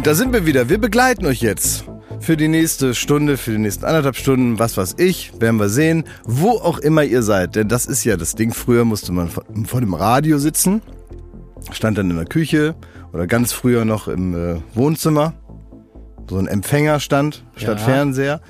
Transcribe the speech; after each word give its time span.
Und 0.00 0.06
da 0.06 0.14
sind 0.14 0.32
wir 0.32 0.46
wieder. 0.46 0.70
Wir 0.70 0.78
begleiten 0.78 1.26
euch 1.26 1.42
jetzt 1.42 1.84
für 2.20 2.34
die 2.34 2.48
nächste 2.48 2.94
Stunde, 2.94 3.36
für 3.36 3.50
die 3.50 3.58
nächsten 3.58 3.84
anderthalb 3.84 4.16
Stunden, 4.16 4.58
was 4.58 4.78
weiß 4.78 4.94
ich, 4.96 5.30
werden 5.38 5.60
wir 5.60 5.68
sehen, 5.68 6.04
wo 6.24 6.52
auch 6.52 6.78
immer 6.78 7.04
ihr 7.04 7.22
seid. 7.22 7.54
Denn 7.54 7.68
das 7.68 7.84
ist 7.84 8.04
ja 8.04 8.16
das 8.16 8.34
Ding. 8.34 8.54
Früher 8.54 8.86
musste 8.86 9.12
man 9.12 9.28
vor 9.28 9.80
dem 9.82 9.92
Radio 9.92 10.38
sitzen, 10.38 10.80
stand 11.70 11.98
dann 11.98 12.08
in 12.08 12.16
der 12.16 12.24
Küche 12.24 12.76
oder 13.12 13.26
ganz 13.26 13.52
früher 13.52 13.84
noch 13.84 14.08
im 14.08 14.34
äh, 14.34 14.62
Wohnzimmer. 14.72 15.34
So 16.30 16.38
ein 16.38 16.46
Empfängerstand 16.46 17.44
statt 17.56 17.80
Ja. 17.80 17.84
Fernseher. 17.84 18.40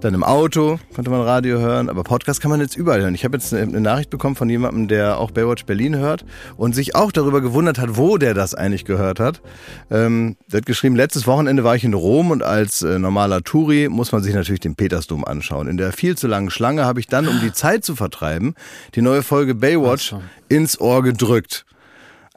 Dann 0.00 0.14
im 0.14 0.24
Auto 0.24 0.78
konnte 0.94 1.10
man 1.10 1.20
Radio 1.20 1.58
hören, 1.58 1.90
aber 1.90 2.04
Podcast 2.04 2.40
kann 2.40 2.50
man 2.50 2.58
jetzt 2.60 2.74
überall 2.74 3.02
hören. 3.02 3.14
Ich 3.14 3.24
habe 3.24 3.36
jetzt 3.36 3.52
eine, 3.52 3.80
Nachricht 3.80 4.08
bekommen 4.08 4.34
von 4.34 4.48
jemandem, 4.48 4.88
der 4.88 5.18
auch 5.18 5.30
Baywatch 5.30 5.66
Berlin 5.66 5.94
hört 5.96 6.24
und 6.56 6.74
sich 6.74 6.94
auch 6.94 7.12
darüber 7.12 7.42
gewundert 7.42 7.78
hat, 7.78 7.98
wo 7.98 8.16
der 8.16 8.32
das 8.32 8.54
eigentlich 8.54 8.86
gehört 8.86 9.20
hat. 9.20 9.42
Ähm, 9.90 10.36
der 10.50 10.58
hat 10.58 10.66
geschrieben, 10.66 10.96
letztes 10.96 11.26
Wochenende 11.26 11.64
war 11.64 11.76
ich 11.76 11.84
in 11.84 11.92
Rom 11.92 12.30
und 12.30 12.42
als 12.42 12.80
äh, 12.80 12.98
normaler 12.98 13.42
Touri 13.42 13.90
muss 13.90 14.10
man 14.10 14.22
sich 14.22 14.32
natürlich 14.32 14.60
den 14.60 14.74
Petersdom 14.74 15.22
anschauen. 15.22 15.68
In 15.68 15.76
der 15.76 15.92
viel 15.92 16.16
zu 16.16 16.28
langen 16.28 16.48
Schlange 16.48 16.86
habe 16.86 17.00
ich 17.00 17.06
dann, 17.06 17.28
um 17.28 17.38
die 17.40 17.52
Zeit 17.52 17.84
zu 17.84 17.94
vertreiben, 17.94 18.54
die 18.94 19.02
neue 19.02 19.22
Folge 19.22 19.54
Baywatch 19.54 20.14
ins 20.48 20.80
Ohr 20.80 21.02
gedrückt. 21.02 21.66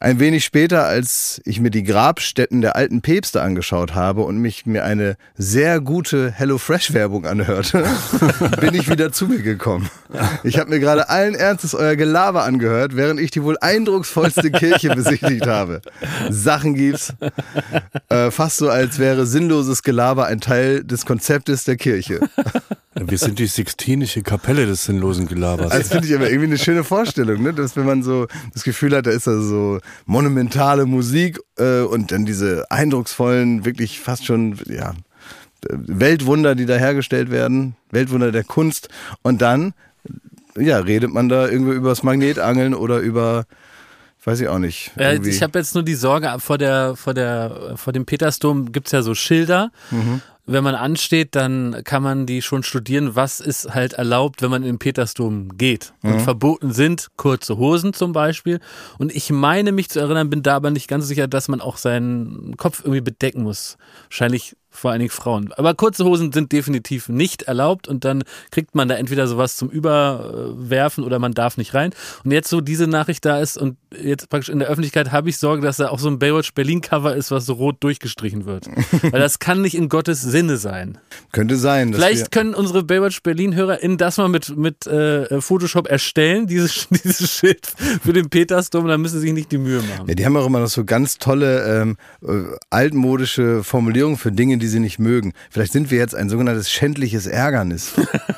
Ein 0.03 0.19
wenig 0.19 0.43
später, 0.43 0.83
als 0.85 1.41
ich 1.45 1.61
mir 1.61 1.69
die 1.69 1.83
Grabstätten 1.83 2.59
der 2.59 2.75
alten 2.75 3.01
Päpste 3.01 3.41
angeschaut 3.41 3.95
habe 3.95 4.23
und 4.23 4.37
mich 4.37 4.65
mir 4.65 4.83
eine 4.83 5.15
sehr 5.37 5.79
gute 5.79 6.29
HelloFresh-Werbung 6.29 7.25
anhörte, 7.25 7.85
bin 8.59 8.73
ich 8.73 8.89
wieder 8.89 9.13
zu 9.13 9.27
mir 9.27 9.41
gekommen. 9.41 9.89
Ich 10.43 10.59
habe 10.59 10.71
mir 10.71 10.81
gerade 10.81 11.07
allen 11.07 11.35
Ernstes 11.35 11.73
euer 11.73 11.95
Gelaber 11.95 12.43
angehört, 12.43 12.97
während 12.97 13.17
ich 13.17 13.31
die 13.31 13.43
wohl 13.43 13.57
eindrucksvollste 13.61 14.51
Kirche 14.51 14.93
besichtigt 14.93 15.47
habe. 15.47 15.79
Sachen 16.29 16.75
gibt's. 16.75 17.13
Äh, 18.09 18.29
fast 18.29 18.57
so, 18.57 18.69
als 18.69 18.99
wäre 18.99 19.25
sinnloses 19.25 19.83
Gelaber 19.83 20.25
ein 20.25 20.41
Teil 20.41 20.83
des 20.83 21.05
Konzeptes 21.05 21.63
der 21.63 21.77
Kirche. 21.77 22.19
Wir 22.95 23.17
sind 23.17 23.39
die 23.39 23.47
Sixtinische 23.47 24.21
Kapelle 24.21 24.65
des 24.65 24.85
sinnlosen 24.85 25.27
Gelabers. 25.27 25.71
Also 25.71 25.89
finde 25.89 26.07
ich 26.07 26.13
aber 26.15 26.27
irgendwie 26.29 26.47
eine 26.47 26.57
schöne 26.57 26.83
Vorstellung, 26.83 27.41
ne? 27.41 27.53
dass 27.53 27.75
wenn 27.75 27.85
man 27.85 28.03
so 28.03 28.27
das 28.53 28.63
Gefühl 28.63 28.95
hat, 28.95 29.05
da 29.07 29.11
ist 29.11 29.25
da 29.27 29.39
so 29.41 29.79
monumentale 30.05 30.85
Musik 30.85 31.39
äh, 31.57 31.81
und 31.81 32.11
dann 32.11 32.25
diese 32.25 32.69
eindrucksvollen, 32.69 33.65
wirklich 33.65 33.99
fast 33.99 34.25
schon, 34.25 34.59
ja, 34.67 34.93
Weltwunder, 35.69 36.55
die 36.55 36.65
da 36.65 36.75
hergestellt 36.75 37.31
werden, 37.31 37.75
Weltwunder 37.91 38.31
der 38.31 38.43
Kunst 38.43 38.89
und 39.21 39.41
dann, 39.41 39.73
ja, 40.57 40.77
redet 40.79 41.11
man 41.13 41.29
da 41.29 41.47
irgendwie 41.47 41.73
über 41.73 41.89
das 41.89 42.03
Magnetangeln 42.03 42.73
oder 42.73 42.99
über, 42.99 43.45
weiß 44.25 44.41
ich 44.41 44.47
auch 44.49 44.59
nicht. 44.59 44.91
Ja, 44.97 45.13
irgendwie- 45.13 45.29
ich 45.31 45.41
habe 45.41 45.57
jetzt 45.59 45.73
nur 45.73 45.83
die 45.83 45.95
Sorge, 45.95 46.31
vor 46.39 46.57
der, 46.57 46.95
vor 46.95 47.13
der, 47.13 47.73
vor 47.77 47.93
dem 47.93 48.05
Petersdom 48.05 48.71
gibt's 48.71 48.91
ja 48.91 49.01
so 49.01 49.15
Schilder. 49.15 49.71
Mhm. 49.89 50.21
Wenn 50.45 50.63
man 50.63 50.75
ansteht, 50.75 51.35
dann 51.35 51.83
kann 51.85 52.03
man 52.03 52.25
die 52.25 52.41
schon 52.41 52.63
studieren, 52.63 53.15
was 53.15 53.39
ist 53.39 53.73
halt 53.73 53.93
erlaubt, 53.93 54.41
wenn 54.41 54.51
man 54.51 54.63
in 54.63 54.73
den 54.73 54.79
Petersdom 54.79 55.57
geht. 55.57 55.93
Und 56.03 56.19
verboten 56.19 56.73
sind 56.73 57.07
kurze 57.15 57.57
Hosen 57.57 57.93
zum 57.93 58.11
Beispiel. 58.11 58.59
Und 58.97 59.15
ich 59.15 59.29
meine 59.29 59.71
mich 59.71 59.89
zu 59.89 59.99
erinnern, 59.99 60.29
bin 60.29 60.43
da 60.43 60.57
aber 60.57 60.69
nicht 60.69 60.89
ganz 60.89 61.07
sicher, 61.07 61.29
dass 61.29 61.47
man 61.47 61.61
auch 61.61 61.77
seinen 61.77 62.57
Kopf 62.57 62.81
irgendwie 62.81 63.01
bedecken 63.01 63.43
muss. 63.43 63.77
Wahrscheinlich 64.09 64.57
vor 64.73 64.91
allen 64.91 64.99
Dingen 64.99 65.11
Frauen. 65.11 65.53
Aber 65.53 65.73
kurze 65.75 66.03
Hosen 66.03 66.31
sind 66.33 66.51
definitiv 66.51 67.07
nicht 67.07 67.43
erlaubt 67.43 67.87
und 67.87 68.03
dann 68.03 68.23
kriegt 68.51 68.75
man 68.75 68.87
da 68.87 68.95
entweder 68.95 69.27
sowas 69.27 69.55
zum 69.55 69.69
Überwerfen 69.69 71.03
oder 71.03 71.19
man 71.19 71.33
darf 71.33 71.57
nicht 71.57 71.73
rein. 71.73 71.91
Und 72.25 72.31
jetzt 72.31 72.49
so 72.49 72.59
diese 72.59 72.87
Nachricht 72.87 73.23
da 73.23 73.39
ist 73.39 73.57
und 73.57 73.77
jetzt 74.01 74.29
praktisch 74.29 74.49
in 74.49 74.59
der 74.59 74.67
Öffentlichkeit 74.67 75.11
habe 75.11 75.29
ich 75.29 75.37
Sorge, 75.37 75.61
dass 75.61 75.77
da 75.77 75.89
auch 75.89 75.99
so 75.99 76.09
ein 76.09 76.19
Baywatch 76.19 76.53
Berlin 76.53 76.81
Cover 76.81 77.15
ist, 77.15 77.31
was 77.31 77.45
so 77.45 77.53
rot 77.53 77.77
durchgestrichen 77.81 78.45
wird. 78.45 78.67
Weil 79.11 79.19
das 79.19 79.39
kann 79.39 79.61
nicht 79.61 79.75
in 79.75 79.89
Gottes 79.89 80.21
Sinne 80.21 80.57
sein. 80.57 80.97
könnte 81.31 81.55
sein. 81.55 81.93
Vielleicht 81.93 82.31
können 82.31 82.55
unsere 82.55 82.83
Baywatch 82.83 83.21
Berlin 83.21 83.55
HörerInnen 83.55 83.97
das 83.97 84.17
mal 84.17 84.29
mit, 84.29 84.57
mit 84.57 84.87
äh, 84.87 85.39
Photoshop 85.39 85.87
erstellen, 85.87 86.47
dieses, 86.47 86.87
dieses 87.03 87.31
Schild 87.31 87.67
für 88.01 88.13
den 88.13 88.29
Petersdom, 88.29 88.87
dann 88.87 89.01
müssen 89.01 89.19
sie 89.19 89.27
sich 89.27 89.33
nicht 89.33 89.51
die 89.51 89.57
Mühe 89.57 89.81
machen. 89.81 90.07
Ja, 90.07 90.15
die 90.15 90.25
haben 90.25 90.35
auch 90.35 90.47
immer 90.47 90.59
noch 90.59 90.67
so 90.67 90.83
ganz 90.83 91.17
tolle 91.17 91.81
ähm, 91.81 91.97
äh, 92.21 92.55
altmodische 92.69 93.63
Formulierungen 93.63 94.17
für 94.17 94.31
Dinge, 94.31 94.57
die 94.63 94.69
sie 94.69 94.79
nicht 94.79 94.97
mögen. 94.99 95.33
Vielleicht 95.51 95.73
sind 95.73 95.91
wir 95.91 95.97
jetzt 95.97 96.15
ein 96.15 96.29
sogenanntes 96.29 96.71
schändliches 96.71 97.27
Ärgernis. 97.27 97.91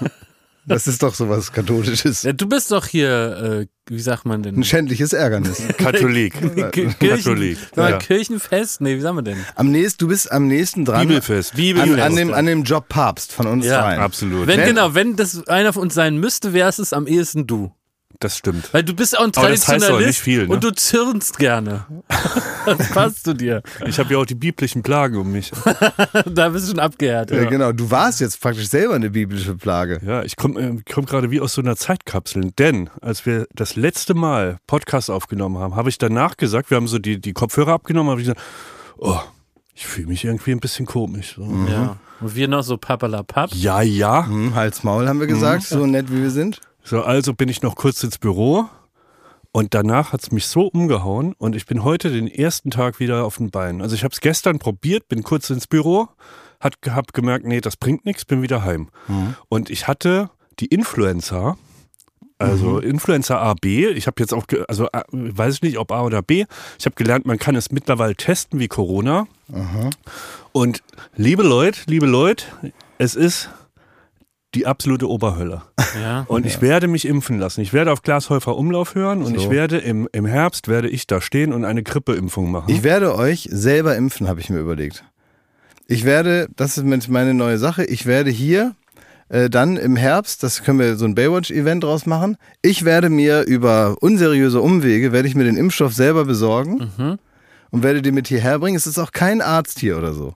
das 0.65 0.87
ist 0.87 1.03
doch 1.03 1.13
sowas 1.13 1.51
Katholisches. 1.51 2.23
Ja, 2.23 2.33
du 2.33 2.47
bist 2.49 2.71
doch 2.71 2.87
hier, 2.87 3.67
äh, 3.87 3.93
wie 3.93 3.99
sagt 4.01 4.25
man 4.25 4.41
denn? 4.41 4.55
Ein 4.57 4.63
schändliches 4.63 5.13
Ärgernis. 5.13 5.61
Katholik. 5.77 6.33
Kirchen, 6.71 6.95
Katholik. 6.99 7.57
Sag 7.75 7.89
Ja. 7.91 7.97
Kirchenfest? 7.99 8.81
Nee, 8.81 8.95
wie 8.97 9.01
sagen 9.01 9.17
wir 9.17 9.21
denn? 9.21 9.37
Am 9.55 9.69
nächsten, 9.69 9.99
du 9.99 10.07
bist 10.07 10.31
am 10.31 10.47
nächsten 10.47 10.83
dran. 10.85 11.07
Bibelfest. 11.07 11.51
An, 11.51 11.57
Bibelfest. 11.57 11.99
an, 12.01 12.15
dem, 12.15 12.33
an 12.33 12.45
dem 12.47 12.63
Job 12.63 12.89
Papst 12.89 13.31
von 13.31 13.45
uns 13.45 13.65
Ja, 13.65 13.81
dreien. 13.81 14.01
Absolut. 14.01 14.47
Wenn, 14.47 14.59
Wenn- 14.59 14.67
genau, 14.69 14.95
wenn 14.95 15.15
das 15.15 15.47
einer 15.47 15.71
von 15.73 15.83
uns 15.83 15.93
sein 15.93 16.17
müsste, 16.17 16.53
wärst 16.53 16.79
es 16.79 16.93
am 16.93 17.05
ehesten 17.05 17.45
du. 17.45 17.71
Das 18.19 18.37
stimmt. 18.37 18.73
Weil 18.73 18.83
du 18.83 18.93
bist 18.93 19.17
auch 19.17 19.23
ein 19.23 19.31
Aber 19.35 19.49
das 19.49 19.51
heißt 19.51 19.65
Traditionalist 19.65 19.91
aber 19.91 20.07
nicht 20.07 20.19
viel, 20.19 20.47
ne? 20.47 20.53
und 20.53 20.63
du 20.63 20.71
zirnst 20.71 21.37
gerne. 21.37 21.85
das 22.65 22.89
passt 22.89 23.23
zu 23.25 23.33
dir. 23.33 23.61
Ich 23.85 23.99
habe 23.99 24.13
ja 24.13 24.19
auch 24.19 24.25
die 24.25 24.35
biblischen 24.35 24.83
Plagen 24.83 25.17
um 25.17 25.31
mich. 25.31 25.51
Da 26.25 26.49
bist 26.49 26.65
du 26.65 26.71
schon 26.71 26.79
abgehärtet. 26.79 27.37
Ja, 27.37 27.49
genau. 27.49 27.71
Du 27.71 27.91
warst 27.91 28.19
jetzt 28.19 28.39
praktisch 28.41 28.67
selber 28.67 28.95
eine 28.95 29.09
biblische 29.09 29.55
Plage. 29.55 30.01
Ja, 30.05 30.23
ich 30.23 30.35
komme 30.35 30.59
äh, 30.59 30.77
komm 30.91 31.05
gerade 31.05 31.29
wie 31.31 31.41
aus 31.41 31.53
so 31.53 31.61
einer 31.61 31.75
Zeitkapsel. 31.75 32.51
Denn 32.57 32.89
als 33.01 33.25
wir 33.25 33.47
das 33.53 33.75
letzte 33.75 34.13
Mal 34.13 34.57
Podcast 34.67 35.09
aufgenommen 35.09 35.57
haben, 35.57 35.75
habe 35.75 35.89
ich 35.89 35.97
danach 35.97 36.37
gesagt, 36.37 36.69
wir 36.69 36.77
haben 36.77 36.87
so 36.87 36.99
die, 36.99 37.19
die 37.19 37.33
Kopfhörer 37.33 37.73
abgenommen, 37.73 38.09
habe 38.09 38.21
ich 38.21 38.27
gesagt, 38.27 38.41
oh, 38.97 39.19
ich 39.73 39.85
fühle 39.85 40.07
mich 40.07 40.23
irgendwie 40.23 40.51
ein 40.51 40.59
bisschen 40.59 40.85
komisch. 40.85 41.35
So. 41.35 41.43
Ja. 41.69 41.97
Und 42.21 42.35
wir 42.35 42.47
noch 42.47 42.63
so 42.63 42.77
papalapap. 42.77 43.53
Ja, 43.53 43.81
ja. 43.81 44.25
Hm, 44.25 44.55
Hals 44.55 44.83
Maul 44.83 45.07
haben 45.07 45.19
wir 45.19 45.27
gesagt, 45.27 45.63
so 45.63 45.85
nett 45.85 46.11
wie 46.11 46.21
wir 46.21 46.31
sind. 46.31 46.61
So, 46.88 47.01
also 47.01 47.34
bin 47.34 47.50
ich 47.50 47.63
noch 47.63 47.75
kurz 47.75 48.03
ins 48.03 48.19
Büro 48.19 48.69
und 49.51 49.73
danach 49.73 50.13
hat 50.13 50.22
es 50.22 50.31
mich 50.31 50.46
so 50.46 50.68
umgehauen 50.68 51.34
und 51.40 51.56
ich 51.56 51.66
bin 51.66 51.84
heute 51.84 52.12
den 52.12 52.28
ersten 52.28 52.69
Tag 52.69 53.00
wieder 53.00 53.25
auf 53.25 53.38
den 53.38 53.50
Beinen. 53.50 53.81
Also 53.81 53.96
ich 53.96 54.03
habe 54.03 54.12
es 54.12 54.22
gestern 54.22 54.59
probiert, 54.59 55.07
bin 55.07 55.23
kurz 55.23 55.50
ins 55.50 55.66
Büro, 55.66 56.09
hat, 56.59 56.75
hab 56.88 57.12
gemerkt, 57.13 57.44
nee, 57.44 57.59
das 57.59 57.75
bringt 57.75 58.06
nichts, 58.06 58.23
bin 58.23 58.44
wieder 58.44 58.63
heim. 58.63 58.90
Und 59.50 59.72
ich 59.72 59.88
hatte 59.88 60.29
die 60.59 60.68
Influenza, 60.68 61.57
also 62.38 62.78
Influenza 62.79 63.40
A, 63.40 63.56
B. 63.56 63.88
Ich 63.88 64.06
habe 64.06 64.22
jetzt 64.22 64.31
auch, 64.34 64.46
also 64.67 64.85
äh, 64.94 65.02
weiß 65.12 65.56
ich 65.56 65.62
nicht, 65.63 65.79
ob 65.79 65.91
A 65.91 66.03
oder 66.03 66.22
B. 66.22 66.46
Ich 66.78 66.85
habe 66.85 66.96
gelernt, 66.96 67.25
man 67.25 67.40
kann 67.40 67.56
es 67.56 67.72
mittlerweile 67.72 68.13
testen 68.16 68.59
wie 68.59 68.67
Corona. 68.67 69.25
Und 70.52 70.84
liebe 71.16 71.41
Leute, 71.41 71.79
liebe 71.88 72.06
Leute, 72.06 72.46
es 73.00 73.16
ist 73.16 73.50
die 74.55 74.66
absolute 74.66 75.07
Oberhölle. 75.09 75.61
Ja. 76.01 76.25
Und 76.27 76.45
ich 76.45 76.61
werde 76.61 76.88
mich 76.88 77.05
impfen 77.07 77.38
lassen. 77.39 77.61
Ich 77.61 77.73
werde 77.73 77.91
auf 77.91 78.01
Glashäufer 78.01 78.55
Umlauf 78.57 78.95
hören 78.95 79.21
und 79.21 79.35
So. 79.35 79.41
ich 79.41 79.49
werde 79.49 79.77
im, 79.77 80.09
im 80.11 80.25
Herbst 80.25 80.67
werde 80.67 80.89
ich 80.89 81.05
da 81.07 81.21
stehen 81.21 81.53
und 81.53 81.66
eine 81.66 81.83
Grippeimpfung 81.83 82.49
machen. 82.51 82.69
Ich 82.71 82.83
werde 82.83 83.16
euch 83.16 83.47
selber 83.51 83.95
impfen, 83.95 84.27
habe 84.27 84.39
ich 84.39 84.49
mir 84.49 84.59
überlegt. 84.59 85.03
Ich 85.88 86.03
werde, 86.03 86.47
das 86.55 86.77
ist 86.77 87.07
meine 87.09 87.33
neue 87.33 87.57
Sache, 87.59 87.85
ich 87.85 88.05
werde 88.07 88.31
hier 88.31 88.73
äh, 89.29 89.49
dann 89.49 89.77
im 89.77 89.95
Herbst, 89.95 90.41
das 90.41 90.63
können 90.63 90.79
wir 90.79 90.95
so 90.95 91.05
ein 91.05 91.13
Baywatch-Event 91.16 91.83
draus 91.83 92.05
machen, 92.07 92.37
ich 92.61 92.85
werde 92.85 93.09
mir 93.09 93.41
über 93.43 93.95
unseriöse 94.01 94.61
Umwege, 94.61 95.11
werde 95.11 95.27
ich 95.27 95.35
mir 95.35 95.43
den 95.43 95.57
Impfstoff 95.57 95.93
selber 95.93 96.25
besorgen 96.25 96.91
Mhm. 96.97 97.17
und 97.72 97.83
werde 97.83 98.01
den 98.01 98.16
mit 98.16 98.27
hierher 98.27 98.59
bringen. 98.59 98.75
Es 98.77 98.87
ist 98.87 98.97
auch 98.99 99.11
kein 99.11 99.41
Arzt 99.41 99.79
hier 99.79 99.97
oder 99.97 100.13
so. 100.13 100.35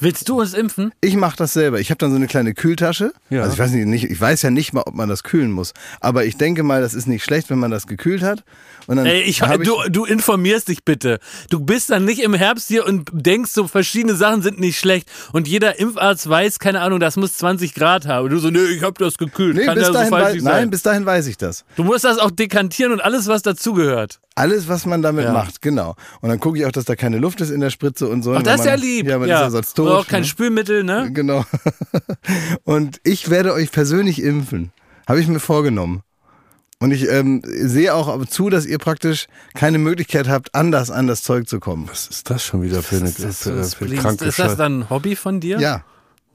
Willst 0.00 0.28
du 0.28 0.40
uns 0.40 0.54
impfen? 0.54 0.92
Ich 1.00 1.16
mache 1.16 1.36
das 1.36 1.52
selber. 1.52 1.80
Ich 1.80 1.90
habe 1.90 1.98
dann 1.98 2.10
so 2.10 2.16
eine 2.16 2.26
kleine 2.26 2.54
Kühltasche. 2.54 3.12
Ja. 3.30 3.42
Also 3.42 3.54
ich 3.54 3.58
weiß 3.58 3.70
nicht, 3.72 4.04
ich 4.04 4.20
weiß 4.20 4.42
ja 4.42 4.50
nicht 4.50 4.72
mal, 4.72 4.82
ob 4.86 4.94
man 4.94 5.08
das 5.08 5.22
kühlen 5.22 5.52
muss. 5.52 5.72
Aber 6.00 6.24
ich 6.24 6.36
denke 6.36 6.62
mal, 6.62 6.80
das 6.80 6.94
ist 6.94 7.06
nicht 7.06 7.24
schlecht, 7.24 7.50
wenn 7.50 7.58
man 7.58 7.70
das 7.70 7.86
gekühlt 7.86 8.22
hat. 8.22 8.44
Ey, 8.88 9.22
ich, 9.22 9.38
du, 9.38 9.76
du 9.90 10.04
informierst 10.04 10.68
dich 10.68 10.84
bitte. 10.84 11.18
Du 11.50 11.60
bist 11.60 11.90
dann 11.90 12.04
nicht 12.04 12.20
im 12.20 12.34
Herbst 12.34 12.68
hier 12.68 12.86
und 12.86 13.08
denkst, 13.12 13.50
so 13.52 13.66
verschiedene 13.66 14.14
Sachen 14.14 14.42
sind 14.42 14.60
nicht 14.60 14.78
schlecht. 14.78 15.10
Und 15.32 15.48
jeder 15.48 15.78
Impfarzt 15.78 16.28
weiß, 16.28 16.58
keine 16.58 16.80
Ahnung, 16.80 17.00
das 17.00 17.16
muss 17.16 17.34
20 17.38 17.74
Grad 17.74 18.06
haben. 18.06 18.24
Und 18.24 18.30
du 18.32 18.38
so, 18.38 18.50
nee, 18.50 18.58
ich 18.64 18.82
hab 18.82 18.98
das 18.98 19.16
gekühlt. 19.18 19.56
Nee, 19.56 19.64
Kann 19.66 19.74
bis 19.74 19.82
ja 19.82 19.86
so 19.88 19.92
dahin, 19.94 20.10
falsch 20.10 20.24
wei- 20.24 20.32
nicht 20.34 20.44
nein, 20.44 20.54
sein. 20.54 20.70
bis 20.70 20.82
dahin 20.82 21.06
weiß 21.06 21.26
ich 21.26 21.36
das. 21.38 21.64
Du 21.76 21.84
musst 21.84 22.04
das 22.04 22.18
auch 22.18 22.30
dekantieren 22.30 22.92
und 22.92 23.00
alles, 23.00 23.26
was 23.28 23.42
dazugehört. 23.42 24.20
Alles, 24.36 24.68
was 24.68 24.84
man 24.84 25.00
damit 25.00 25.24
Ja. 25.26 25.32
macht, 25.32 25.62
genau. 25.62 25.94
Und 26.20 26.28
dann 26.28 26.40
gucke 26.40 26.58
ich 26.58 26.66
auch, 26.66 26.72
dass 26.72 26.84
da 26.84 26.96
keine 26.96 27.18
Luft 27.18 27.40
ist 27.40 27.50
in 27.50 27.60
der 27.60 27.70
Spritze 27.70 28.08
und 28.08 28.22
so. 28.24 28.32
Ach, 28.32 28.38
Und 28.38 28.46
das 28.46 28.60
ist 28.60 28.66
ja 28.66 28.74
lieb. 28.74 29.06
Ja, 29.06 29.18
man 29.18 29.28
ist 29.28 29.32
ja 29.32 29.50
sonst 29.50 29.74
tot. 29.74 29.88
Auch 29.90 30.06
kein 30.08 30.22
ne? 30.22 30.26
Spülmittel, 30.26 30.82
ne? 30.82 31.10
Genau. 31.12 31.44
Und 32.64 33.00
ich 33.04 33.30
werde 33.30 33.52
euch 33.52 33.70
persönlich 33.70 34.20
impfen. 34.22 34.72
Habe 35.06 35.20
ich 35.20 35.28
mir 35.28 35.38
vorgenommen. 35.40 36.02
Und 36.80 36.90
ich 36.90 37.08
ähm, 37.08 37.40
sehe 37.44 37.94
auch 37.94 38.24
zu, 38.26 38.50
dass 38.50 38.66
ihr 38.66 38.78
praktisch 38.78 39.26
keine 39.54 39.78
Möglichkeit 39.78 40.28
habt, 40.28 40.54
anders 40.54 40.90
an 40.90 41.06
das 41.06 41.22
Zeug 41.22 41.48
zu 41.48 41.60
kommen. 41.60 41.88
Was 41.88 42.08
ist 42.08 42.28
das 42.30 42.44
schon 42.44 42.62
wieder 42.62 42.82
für 42.82 42.96
eine 42.96 43.08
Ist 43.08 43.22
das, 43.22 43.42
für, 43.42 43.64
so 43.64 43.76
für 43.76 43.94
kranke 43.94 44.24
ist 44.26 44.38
das 44.38 44.56
dann 44.56 44.80
ein 44.80 44.90
Hobby 44.90 45.16
von 45.16 45.40
dir? 45.40 45.58
Ja, 45.60 45.84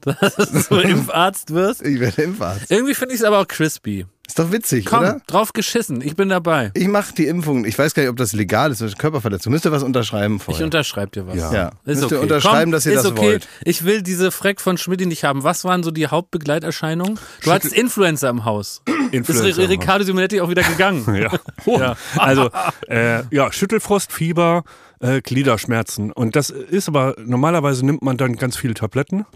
Dass 0.00 0.68
du 0.68 0.76
Impfarzt 0.80 1.52
wirst? 1.52 1.82
ich 1.82 2.00
werde 2.00 2.22
Impfarzt. 2.22 2.70
Irgendwie 2.70 2.94
finde 2.94 3.14
ich 3.14 3.20
es 3.20 3.26
aber 3.26 3.38
auch 3.38 3.48
crispy. 3.48 4.06
Ist 4.30 4.38
doch 4.38 4.52
witzig, 4.52 4.86
Komm, 4.86 5.00
oder? 5.00 5.20
drauf 5.26 5.52
geschissen. 5.52 6.02
Ich 6.02 6.14
bin 6.14 6.28
dabei. 6.28 6.70
Ich 6.74 6.86
mache 6.86 7.12
die 7.12 7.26
Impfung. 7.26 7.64
Ich 7.64 7.76
weiß 7.76 7.94
gar 7.94 8.04
nicht, 8.04 8.10
ob 8.10 8.16
das 8.16 8.32
legal 8.32 8.70
ist. 8.70 8.80
Das 8.80 8.92
ist 8.92 8.98
Körperverletzung. 8.98 9.52
Müsst 9.52 9.64
ihr 9.64 9.72
was 9.72 9.82
unterschreiben 9.82 10.36
Ich 10.36 10.42
vorher? 10.44 10.64
unterschreibe 10.66 11.10
dir 11.10 11.26
was. 11.26 11.34
Ja. 11.34 11.52
ja. 11.52 11.66
Ist 11.84 11.86
Müsst 11.86 12.04
okay. 12.04 12.14
ihr 12.14 12.20
unterschreiben, 12.20 12.62
Komm, 12.66 12.70
dass 12.70 12.86
ihr 12.86 12.92
ist 12.92 13.02
das 13.02 13.10
okay. 13.10 13.20
wollt. 13.22 13.48
Ich 13.64 13.84
will 13.84 14.02
diese 14.02 14.30
Freck 14.30 14.60
von 14.60 14.78
Schmidt 14.78 15.04
nicht 15.04 15.24
haben. 15.24 15.42
Was 15.42 15.64
waren 15.64 15.82
so 15.82 15.90
die 15.90 16.06
Hauptbegleiterscheinungen? 16.06 17.18
Du 17.42 17.50
hattest 17.50 17.74
Influencer 17.74 18.28
im 18.28 18.44
Haus. 18.44 18.82
Influencer 19.10 19.48
ist. 19.48 19.68
Riccardo 19.68 20.04
Simonetti 20.04 20.40
auch 20.40 20.48
wieder 20.48 20.62
gegangen. 20.62 21.04
Ja. 21.20 21.32
Ja. 21.66 21.96
Also, 22.16 22.50
äh, 22.88 23.24
ja, 23.34 23.50
Schüttelfrost, 23.50 24.12
Fieber, 24.12 24.62
äh, 25.00 25.20
Gliederschmerzen. 25.22 26.12
Und 26.12 26.36
das 26.36 26.50
ist 26.50 26.86
aber, 26.88 27.16
normalerweise 27.18 27.84
nimmt 27.84 28.02
man 28.02 28.16
dann 28.16 28.36
ganz 28.36 28.56
viele 28.56 28.74
Tabletten 28.74 29.26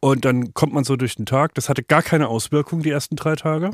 und 0.00 0.24
dann 0.24 0.54
kommt 0.54 0.72
man 0.72 0.82
so 0.84 0.96
durch 0.96 1.14
den 1.14 1.26
Tag. 1.26 1.54
Das 1.54 1.68
hatte 1.68 1.82
gar 1.82 2.02
keine 2.02 2.28
Auswirkung 2.28 2.82
die 2.82 2.90
ersten 2.90 3.16
drei 3.16 3.36
Tage. 3.36 3.70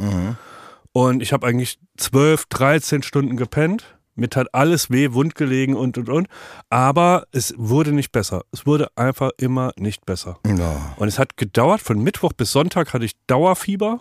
Und 0.97 1.21
ich 1.21 1.35
habe 1.35 1.47
eigentlich 1.47 1.79
12, 1.99 2.47
13 2.47 3.03
Stunden 3.03 3.37
gepennt. 3.37 3.99
Mir 4.15 4.31
tat 4.31 4.55
alles 4.55 4.91
weh, 4.91 5.13
wund 5.13 5.35
gelegen 5.35 5.77
und 5.77 5.99
und 5.99 6.09
und. 6.09 6.27
Aber 6.71 7.27
es 7.33 7.53
wurde 7.59 7.93
nicht 7.93 8.13
besser. 8.13 8.45
Es 8.51 8.65
wurde 8.65 8.89
einfach 8.97 9.33
immer 9.37 9.73
nicht 9.77 10.07
besser. 10.07 10.39
Ja. 10.47 10.95
Und 10.97 11.07
es 11.09 11.19
hat 11.19 11.37
gedauert, 11.37 11.83
von 11.83 12.03
Mittwoch 12.03 12.33
bis 12.33 12.51
Sonntag 12.51 12.95
hatte 12.95 13.05
ich 13.05 13.13
Dauerfieber. 13.27 14.01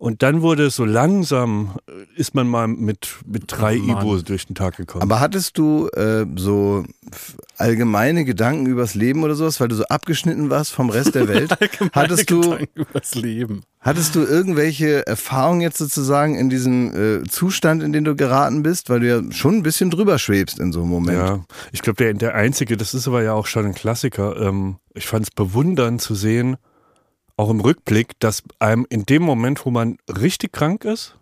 Und 0.00 0.22
dann 0.22 0.40
wurde 0.40 0.64
es 0.64 0.76
so 0.76 0.86
langsam, 0.86 1.76
äh, 1.86 2.18
ist 2.18 2.34
man 2.34 2.48
mal 2.48 2.66
mit, 2.66 3.16
mit 3.26 3.44
drei 3.48 3.76
Mann. 3.76 3.98
Ibo 3.98 4.16
durch 4.22 4.46
den 4.46 4.54
Tag 4.54 4.78
gekommen. 4.78 5.02
Aber 5.02 5.20
hattest 5.20 5.58
du 5.58 5.88
äh, 5.88 6.24
so 6.36 6.84
allgemeine 7.58 8.24
Gedanken 8.24 8.64
übers 8.64 8.94
Leben 8.94 9.22
oder 9.24 9.34
sowas, 9.34 9.60
weil 9.60 9.68
du 9.68 9.76
so 9.76 9.84
abgeschnitten 9.84 10.48
warst 10.48 10.72
vom 10.72 10.88
Rest 10.88 11.16
der 11.16 11.28
Welt? 11.28 11.54
hattest 11.92 12.30
du 12.30 12.40
Gedanken 12.40 12.80
übers 12.80 13.14
Leben. 13.14 13.62
hattest 13.78 14.14
du 14.14 14.20
irgendwelche 14.20 15.06
Erfahrungen 15.06 15.60
jetzt 15.60 15.76
sozusagen 15.76 16.34
in 16.34 16.48
diesem 16.48 16.94
äh, 16.94 17.28
Zustand, 17.28 17.82
in 17.82 17.92
den 17.92 18.04
du 18.04 18.16
geraten 18.16 18.62
bist, 18.62 18.88
weil 18.88 19.00
du 19.00 19.06
ja 19.06 19.32
schon 19.32 19.56
ein 19.56 19.62
bisschen 19.62 19.90
drüber 19.90 20.18
schwebst 20.18 20.58
in 20.60 20.72
so 20.72 20.80
einem 20.80 20.88
Moment? 20.88 21.18
ja, 21.18 21.44
ich 21.72 21.82
glaube, 21.82 22.02
der, 22.02 22.14
der 22.14 22.34
einzige, 22.34 22.78
das 22.78 22.94
ist 22.94 23.06
aber 23.06 23.22
ja 23.22 23.34
auch 23.34 23.46
schon 23.46 23.66
ein 23.66 23.74
Klassiker. 23.74 24.34
Ähm, 24.40 24.76
ich 24.94 25.06
fand 25.06 25.24
es 25.26 25.30
bewundernd 25.30 26.00
zu 26.00 26.14
sehen, 26.14 26.56
auch 27.40 27.50
im 27.50 27.60
Rückblick, 27.60 28.12
dass 28.20 28.42
einem 28.58 28.86
in 28.90 29.04
dem 29.06 29.22
Moment, 29.22 29.64
wo 29.64 29.70
man 29.70 29.96
richtig 30.08 30.52
krank 30.52 30.84
ist, 30.84 31.16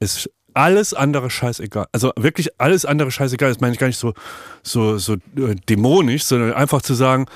ist 0.00 0.30
alles 0.54 0.94
andere 0.94 1.30
scheißegal. 1.30 1.86
Also 1.92 2.12
wirklich 2.16 2.58
alles 2.58 2.84
andere 2.86 3.10
scheißegal. 3.10 3.50
Das 3.50 3.60
meine 3.60 3.74
ich 3.74 3.78
gar 3.78 3.86
nicht 3.86 3.98
so, 3.98 4.14
so, 4.62 4.98
so 4.98 5.14
äh, 5.36 5.54
dämonisch, 5.68 6.24
sondern 6.24 6.54
einfach 6.54 6.80
zu 6.80 6.94
sagen, 6.94 7.26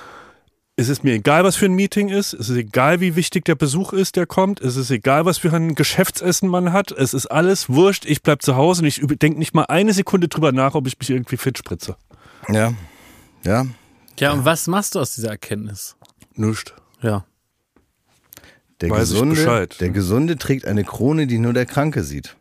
es 0.76 0.88
ist 0.88 1.04
mir 1.04 1.12
egal, 1.12 1.44
was 1.44 1.56
für 1.56 1.66
ein 1.66 1.74
Meeting 1.74 2.08
ist, 2.08 2.32
es 2.32 2.48
ist 2.48 2.56
egal, 2.56 3.00
wie 3.00 3.14
wichtig 3.14 3.44
der 3.44 3.54
Besuch 3.54 3.92
ist, 3.92 4.16
der 4.16 4.26
kommt, 4.26 4.60
es 4.60 4.74
ist 4.74 4.90
egal, 4.90 5.24
was 5.24 5.38
für 5.38 5.52
ein 5.52 5.76
Geschäftsessen 5.76 6.48
man 6.48 6.72
hat, 6.72 6.90
es 6.90 7.14
ist 7.14 7.26
alles 7.26 7.68
wurscht, 7.68 8.06
ich 8.06 8.22
bleib 8.22 8.42
zu 8.42 8.56
Hause 8.56 8.82
und 8.82 8.88
ich 8.88 9.00
denke 9.00 9.38
nicht 9.38 9.54
mal 9.54 9.66
eine 9.66 9.92
Sekunde 9.92 10.26
drüber 10.26 10.50
nach, 10.50 10.74
ob 10.74 10.88
ich 10.88 10.98
mich 10.98 11.10
irgendwie 11.10 11.36
fit 11.36 11.58
spritze. 11.58 11.96
Ja. 12.48 12.72
Ja. 13.44 13.66
Ja, 14.18 14.32
und 14.32 14.44
was 14.44 14.66
machst 14.66 14.94
du 14.94 15.00
aus 15.00 15.14
dieser 15.14 15.30
Erkenntnis? 15.30 15.96
Nüscht. 16.34 16.74
Ja. 17.02 17.24
Der 18.80 18.90
Weiß 18.90 19.00
Gesunde, 19.10 19.68
der 19.80 19.90
Gesunde 19.90 20.36
trägt 20.36 20.66
eine 20.66 20.84
Krone, 20.84 21.26
die 21.26 21.38
nur 21.38 21.52
der 21.52 21.66
Kranke 21.66 22.02
sieht. 22.02 22.36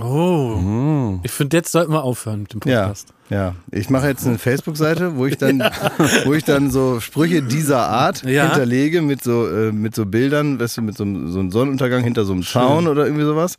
Oh. 0.00 1.18
Ich 1.22 1.30
finde, 1.32 1.56
jetzt 1.58 1.70
sollten 1.70 1.92
wir 1.92 2.02
aufhören 2.02 2.42
mit 2.42 2.54
dem 2.54 2.60
Ja, 2.64 2.80
Podcast. 2.82 3.08
ja. 3.28 3.54
Ich 3.70 3.90
mache 3.90 4.08
jetzt 4.08 4.26
eine 4.26 4.38
Facebook-Seite, 4.38 5.16
wo 5.16 5.26
ich 5.26 5.36
dann, 5.36 5.60
wo 6.24 6.32
ich 6.32 6.44
dann 6.44 6.70
so 6.70 6.98
Sprüche 7.00 7.42
dieser 7.42 7.88
Art 7.88 8.22
Ja. 8.24 8.44
hinterlege 8.46 9.02
mit 9.02 9.22
so 9.22 9.46
äh, 9.48 9.70
mit 9.70 9.94
so 9.94 10.06
Bildern, 10.06 10.58
weißt 10.58 10.78
du, 10.78 10.82
mit 10.82 10.96
so, 10.96 11.04
einem- 11.04 11.30
so 11.30 11.40
einem 11.40 11.50
Sonnenuntergang 11.50 12.02
hinter 12.04 12.24
so 12.24 12.32
einem 12.32 12.42
Zaun 12.42 12.88
oder 12.88 13.04
irgendwie 13.04 13.24
sowas. 13.24 13.56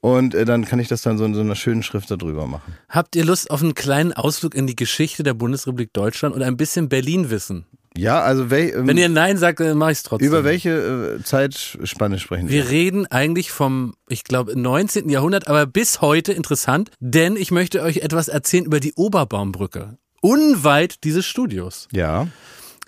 Und 0.00 0.34
äh, 0.34 0.44
dann 0.46 0.64
kann 0.64 0.78
ich 0.80 0.88
das 0.88 1.02
dann 1.02 1.18
so 1.18 1.24
in 1.26 1.34
so 1.34 1.40
einer 1.40 1.54
schönen 1.54 1.82
Schrift 1.82 2.10
da 2.10 2.16
drüber 2.16 2.46
machen. 2.46 2.74
Habt 2.88 3.14
ihr 3.16 3.24
Lust 3.24 3.50
auf 3.50 3.62
einen 3.62 3.74
kleinen 3.74 4.12
Ausflug 4.14 4.54
in 4.54 4.66
die 4.66 4.74
Geschichte 4.76 5.22
der 5.22 5.34
Bundesrepublik 5.34 5.92
Deutschland 5.92 6.34
und 6.34 6.42
ein 6.42 6.56
bisschen 6.56 6.88
Berlin 6.88 7.28
wissen? 7.30 7.66
Ja, 7.96 8.20
also 8.22 8.44
ähm, 8.54 8.86
Wenn 8.86 8.96
ihr 8.96 9.08
Nein 9.08 9.36
sagt, 9.36 9.60
dann 9.60 9.76
mache 9.76 9.92
ich 9.92 9.98
es 9.98 10.02
trotzdem. 10.04 10.28
über 10.28 10.44
welche 10.44 11.18
äh, 11.18 11.24
Zeitspanne 11.24 12.18
sprechen 12.18 12.48
wir? 12.48 12.64
Wir 12.64 12.70
reden 12.70 13.06
eigentlich 13.06 13.50
vom, 13.50 13.94
ich 14.08 14.24
glaube, 14.24 14.58
19. 14.58 15.08
Jahrhundert, 15.08 15.48
aber 15.48 15.66
bis 15.66 16.00
heute 16.00 16.32
interessant, 16.32 16.90
denn 17.00 17.36
ich 17.36 17.50
möchte 17.50 17.82
euch 17.82 17.98
etwas 17.98 18.28
erzählen 18.28 18.64
über 18.64 18.80
die 18.80 18.94
Oberbaumbrücke. 18.94 19.98
Unweit 20.20 21.02
dieses 21.04 21.26
Studios. 21.26 21.88
Ja. 21.92 22.28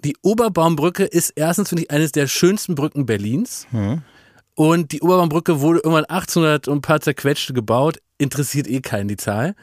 Die 0.04 0.16
Oberbaumbrücke 0.22 1.04
ist 1.04 1.32
erstens, 1.36 1.70
finde 1.70 1.84
ich, 1.84 1.90
eines 1.90 2.12
der 2.12 2.26
schönsten 2.26 2.74
Brücken 2.74 3.06
Berlins. 3.06 3.66
Und 4.54 4.92
die 4.92 5.00
Oberbaumbrücke 5.00 5.60
wurde 5.60 5.78
irgendwann 5.78 6.04
1800 6.04 6.68
und 6.68 6.78
ein 6.78 6.82
paar 6.82 7.00
zerquetschte 7.00 7.52
gebaut. 7.52 7.98
Interessiert 8.18 8.66
eh 8.68 8.80
keinen 8.80 9.08
die 9.08 9.16
Zahl. 9.16 9.54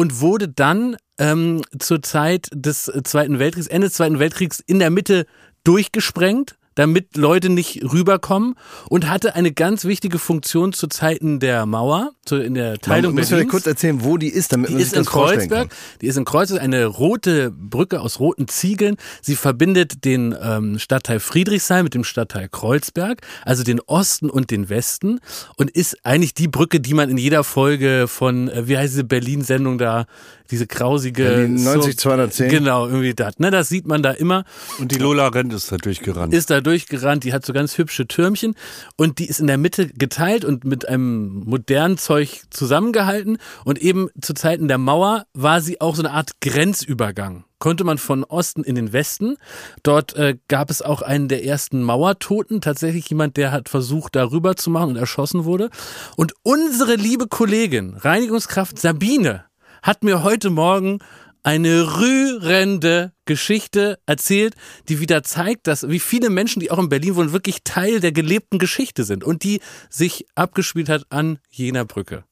Und 0.00 0.22
wurde 0.22 0.48
dann 0.48 0.96
ähm, 1.18 1.60
zur 1.78 2.02
Zeit 2.02 2.48
des 2.54 2.88
äh, 2.88 3.02
Zweiten 3.02 3.38
Weltkriegs, 3.38 3.66
Ende 3.66 3.88
des 3.88 3.96
Zweiten 3.98 4.18
Weltkriegs 4.18 4.58
in 4.58 4.78
der 4.78 4.88
Mitte 4.88 5.26
durchgesprengt, 5.62 6.56
damit 6.74 7.16
Leute 7.16 7.48
nicht 7.48 7.82
rüberkommen 7.92 8.54
und 8.88 9.08
hatte 9.08 9.34
eine 9.34 9.52
ganz 9.52 9.84
wichtige 9.84 10.18
Funktion 10.18 10.72
zu 10.72 10.86
Zeiten 10.86 11.40
der 11.40 11.66
Mauer, 11.66 12.12
zu, 12.24 12.36
in 12.36 12.54
der 12.54 12.78
Teilung 12.78 13.14
Berlins. 13.14 13.28
vielleicht 13.28 13.48
kurz 13.48 13.66
erzählen, 13.66 14.04
wo 14.04 14.16
die 14.16 14.28
ist, 14.28 14.52
damit 14.52 14.70
Die 14.70 14.74
man 14.74 14.82
ist 14.82 14.90
sich 14.90 14.98
in 14.98 15.04
das 15.04 15.12
vorstellen 15.12 15.48
Kreuzberg. 15.48 15.74
Die 16.00 16.06
ist 16.06 16.16
in 16.16 16.24
Kreuzberg 16.24 16.62
eine 16.62 16.86
rote 16.86 17.50
Brücke 17.50 18.00
aus 18.00 18.20
roten 18.20 18.48
Ziegeln. 18.48 18.96
Sie 19.20 19.36
verbindet 19.36 20.04
den 20.04 20.34
ähm, 20.40 20.78
Stadtteil 20.78 21.20
Friedrichshain 21.20 21.84
mit 21.84 21.94
dem 21.94 22.04
Stadtteil 22.04 22.48
Kreuzberg, 22.48 23.20
also 23.44 23.64
den 23.64 23.80
Osten 23.80 24.30
und 24.30 24.50
den 24.50 24.68
Westen 24.68 25.20
und 25.56 25.70
ist 25.70 26.04
eigentlich 26.04 26.34
die 26.34 26.48
Brücke, 26.48 26.80
die 26.80 26.94
man 26.94 27.10
in 27.10 27.18
jeder 27.18 27.44
Folge 27.44 28.06
von, 28.08 28.48
äh, 28.48 28.68
wie 28.68 28.78
heißt 28.78 28.92
diese 28.92 29.04
Berlin-Sendung 29.04 29.78
da, 29.78 30.06
diese 30.50 30.66
grausige 30.66 31.24
Berlin 31.24 31.62
90 31.62 31.98
210. 31.98 32.48
Genau, 32.50 32.86
irgendwie 32.86 33.14
das. 33.14 33.38
Ne, 33.38 33.50
das 33.50 33.68
sieht 33.68 33.86
man 33.86 34.02
da 34.02 34.10
immer 34.10 34.44
Und 34.78 34.92
die 34.92 34.98
Lola 34.98 35.28
Rent 35.28 35.52
ist 35.52 35.70
natürlich 35.70 36.00
gerannt. 36.00 36.34
ist 36.34 36.50
da 36.50 36.60
durchgerannt, 36.60 37.24
die 37.24 37.32
hat 37.32 37.44
so 37.44 37.52
ganz 37.52 37.78
hübsche 37.78 38.06
Türmchen 38.06 38.54
und 38.96 39.18
die 39.18 39.26
ist 39.26 39.40
in 39.40 39.46
der 39.46 39.58
Mitte 39.58 39.88
geteilt 39.88 40.44
und 40.44 40.64
mit 40.64 40.88
einem 40.88 41.42
modernen 41.46 41.98
Zeug 41.98 42.42
zusammengehalten 42.50 43.38
und 43.64 43.78
eben 43.78 44.08
zu 44.20 44.34
Zeiten 44.34 44.68
der 44.68 44.78
Mauer 44.78 45.26
war 45.34 45.60
sie 45.60 45.80
auch 45.80 45.96
so 45.96 46.02
eine 46.02 46.12
Art 46.12 46.40
Grenzübergang. 46.40 47.44
Konnte 47.58 47.84
man 47.84 47.98
von 47.98 48.24
Osten 48.24 48.64
in 48.64 48.74
den 48.74 48.94
Westen. 48.94 49.36
Dort 49.82 50.16
äh, 50.16 50.38
gab 50.48 50.70
es 50.70 50.80
auch 50.80 51.02
einen 51.02 51.28
der 51.28 51.44
ersten 51.44 51.82
Mauertoten, 51.82 52.62
tatsächlich 52.62 53.10
jemand, 53.10 53.36
der 53.36 53.52
hat 53.52 53.68
versucht, 53.68 54.16
da 54.16 54.24
rüber 54.24 54.56
zu 54.56 54.70
machen 54.70 54.90
und 54.90 54.96
erschossen 54.96 55.44
wurde. 55.44 55.68
Und 56.16 56.32
unsere 56.42 56.94
liebe 56.94 57.26
Kollegin, 57.26 57.96
Reinigungskraft 57.98 58.78
Sabine, 58.78 59.44
hat 59.82 60.02
mir 60.04 60.22
heute 60.22 60.50
Morgen 60.50 60.98
eine 61.42 61.98
rührende 61.98 63.12
Geschichte 63.24 63.98
erzählt, 64.06 64.54
die 64.88 65.00
wieder 65.00 65.22
zeigt, 65.22 65.66
dass 65.66 65.88
wie 65.88 66.00
viele 66.00 66.30
Menschen, 66.30 66.60
die 66.60 66.70
auch 66.70 66.78
in 66.78 66.88
Berlin 66.88 67.16
wohnen, 67.16 67.32
wirklich 67.32 67.64
Teil 67.64 68.00
der 68.00 68.12
gelebten 68.12 68.58
Geschichte 68.58 69.04
sind 69.04 69.24
und 69.24 69.42
die 69.42 69.60
sich 69.88 70.26
abgespielt 70.34 70.88
hat 70.88 71.06
an 71.10 71.38
jener 71.48 71.84
Brücke. 71.84 72.24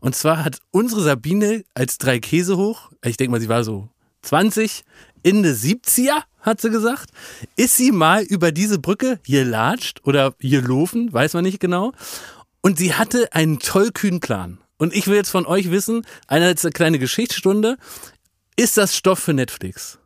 Und 0.00 0.14
zwar 0.14 0.44
hat 0.44 0.58
unsere 0.70 1.02
Sabine 1.02 1.64
als 1.74 1.98
drei 1.98 2.20
Käse 2.20 2.56
hoch, 2.56 2.90
ich 3.04 3.16
denke 3.16 3.32
mal, 3.32 3.40
sie 3.40 3.48
war 3.48 3.64
so 3.64 3.88
20, 4.22 4.84
Ende 5.22 5.52
70er, 5.52 6.22
hat 6.40 6.60
sie 6.60 6.70
gesagt, 6.70 7.10
ist 7.56 7.76
sie 7.76 7.90
mal 7.90 8.22
über 8.22 8.52
diese 8.52 8.78
Brücke 8.78 9.18
gelatscht 9.26 10.00
oder 10.04 10.34
gelaufen, 10.38 11.12
weiß 11.12 11.34
man 11.34 11.42
nicht 11.42 11.58
genau. 11.58 11.92
Und 12.60 12.78
sie 12.78 12.94
hatte 12.94 13.32
einen 13.32 13.58
tollkühnen 13.58 14.20
Plan. 14.20 14.58
Und 14.78 14.94
ich 14.94 15.06
will 15.06 15.16
jetzt 15.16 15.30
von 15.30 15.46
euch 15.46 15.70
wissen, 15.70 16.04
eine 16.26 16.54
kleine 16.54 16.98
Geschichtsstunde, 16.98 17.76
ist 18.56 18.76
das 18.76 18.96
Stoff 18.96 19.18
für 19.18 19.32
Netflix? 19.34 19.98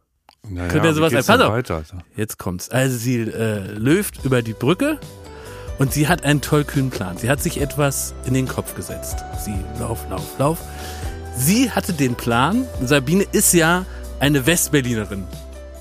naja, 0.49 0.69
Könnt 0.73 0.85
ihr 0.85 0.95
sowas 0.95 1.13
Pass 1.13 1.29
auf. 1.29 1.53
weiter? 1.53 1.83
Jetzt 2.17 2.39
kommt's. 2.39 2.69
Also 2.71 2.97
sie 2.97 3.21
äh, 3.21 3.73
läuft 3.73 4.25
über 4.25 4.43
die 4.43 4.53
Brücke 4.55 4.99
und 5.79 5.93
sie 5.93 6.09
hat 6.09 6.25
einen 6.25 6.41
tollkühnen 6.41 6.91
Plan. 6.91 7.17
Sie 7.19 7.29
hat 7.29 7.43
sich 7.43 7.61
etwas 7.61 8.15
in 8.27 8.35
den 8.35 8.47
Kopf 8.49 8.75
gesetzt. 8.75 9.17
Sie 9.45 9.55
lauf, 9.79 10.07
lauf, 10.09 10.39
lauf. 10.39 10.59
Sie 11.37 11.71
hatte 11.71 11.93
den 11.93 12.15
Plan, 12.17 12.67
Sabine 12.83 13.25
ist 13.33 13.53
ja 13.55 13.87
eine 14.19 14.45
Westberlinerin 14.47 15.27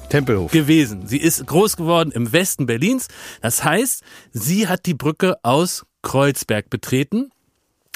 Tempelhof. 0.10 0.51
gewesen. 0.51 1.05
Sie 1.08 1.17
ist 1.17 1.46
groß 1.46 1.75
geworden 1.75 2.12
im 2.12 2.31
Westen 2.31 2.65
Berlins. 2.65 3.08
Das 3.41 3.63
heißt, 3.63 4.01
sie 4.31 4.67
hat 4.67 4.86
die 4.86 4.93
Brücke 4.93 5.38
aus 5.43 5.86
Kreuzberg 6.01 6.69
betreten. 6.69 7.29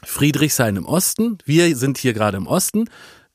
Friedrichshain 0.05 0.75
im 0.75 0.85
Osten. 0.85 1.37
Wir 1.45 1.75
sind 1.75 1.97
hier 1.97 2.13
gerade 2.13 2.37
im 2.37 2.47
Osten. 2.47 2.85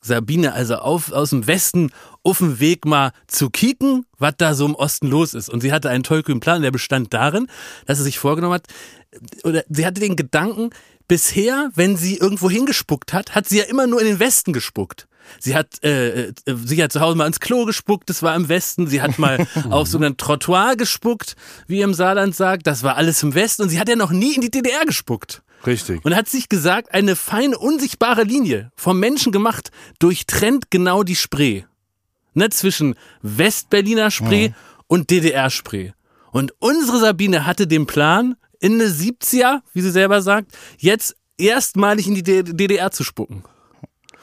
Sabine 0.01 0.53
also 0.53 0.77
auf, 0.77 1.13
aus 1.13 1.31
dem 1.31 1.47
Westen 1.47 1.91
auf 2.23 2.39
dem 2.39 2.61
Weg 2.61 2.85
mal 2.85 3.13
zu 3.27 3.51
kicken, 3.51 4.07
was 4.19 4.35
da 4.39 4.55
so 4.55 4.67
im 4.67 4.75
Osten 4.75 5.09
los 5.09 5.35
ist. 5.35 5.49
Und 5.49 5.61
sie 5.61 5.73
hatte 5.73 5.91
einen 5.91 6.05
tollkühnen 6.05 6.41
Plan, 6.41 6.63
der 6.63 6.71
bestand 6.71 7.13
darin, 7.13 7.49
dass 7.87 7.99
sie 7.99 8.05
sich 8.05 8.19
vorgenommen 8.19 8.55
hat, 8.55 8.67
oder 9.45 9.65
sie 9.69 9.87
hatte 9.87 10.01
den 10.01 10.17
Gedanken, 10.17 10.71
bisher, 11.09 11.71
wenn 11.75 11.97
sie 11.97 12.17
irgendwo 12.19 12.51
hingespuckt 12.51 13.13
hat, 13.13 13.35
hat 13.35 13.49
sie 13.49 13.59
ja 13.59 13.65
immer 13.65 13.87
nur 13.87 14.01
in 14.01 14.07
den 14.07 14.21
Westen 14.21 14.53
gespuckt. 14.53 15.09
Sie 15.41 15.55
hat, 15.55 15.83
äh, 15.83 16.29
äh, 16.29 16.33
sie 16.65 16.83
hat 16.83 16.93
zu 16.93 17.01
Hause 17.01 17.17
mal 17.17 17.27
ins 17.27 17.41
Klo 17.41 17.65
gespuckt, 17.65 18.09
das 18.09 18.23
war 18.23 18.35
im 18.35 18.49
Westen. 18.49 18.87
Sie 18.87 19.03
hat 19.03 19.19
mal 19.19 19.47
auf 19.71 19.89
so 19.89 19.99
einen 19.99 20.17
Trottoir 20.17 20.77
gespuckt, 20.77 21.37
wie 21.67 21.79
ihr 21.79 21.85
im 21.85 21.95
Saarland 21.95 22.35
sagt, 22.35 22.67
das 22.67 22.83
war 22.83 22.97
alles 22.97 23.23
im 23.23 23.35
Westen. 23.35 23.63
Und 23.63 23.69
sie 23.69 23.81
hat 23.81 23.89
ja 23.89 23.97
noch 23.97 24.11
nie 24.11 24.35
in 24.35 24.41
die 24.41 24.51
DDR 24.51 24.85
gespuckt. 24.87 25.43
Richtig. 25.67 26.05
Und 26.05 26.15
hat 26.15 26.29
sich 26.29 26.49
gesagt, 26.49 26.93
eine 26.93 27.17
feine, 27.17 27.59
unsichtbare 27.59 28.23
Linie, 28.23 28.71
vom 28.77 29.00
Menschen 29.00 29.33
gemacht, 29.33 29.71
durchtrennt 29.99 30.71
genau 30.71 31.03
die 31.03 31.17
Spree. 31.17 31.65
Ne, 32.35 32.50
zwischen 32.50 32.95
Westberliner 33.23 34.11
Spree 34.11 34.50
und 34.87 35.11
DDR-Spree. 35.11 35.93
Und 36.31 36.53
unsere 36.61 37.00
Sabine 37.00 37.47
hatte 37.47 37.67
den 37.67 37.87
Plan, 37.87 38.37
in 38.61 38.79
den 38.79 38.88
70er, 38.88 39.61
wie 39.73 39.81
sie 39.81 39.91
selber 39.91 40.23
sagt, 40.23 40.53
jetzt 40.79 41.17
erstmalig 41.37 42.07
in 42.07 42.15
die 42.15 42.23
DDR 42.23 42.91
zu 42.91 43.05
spucken. 43.05 43.45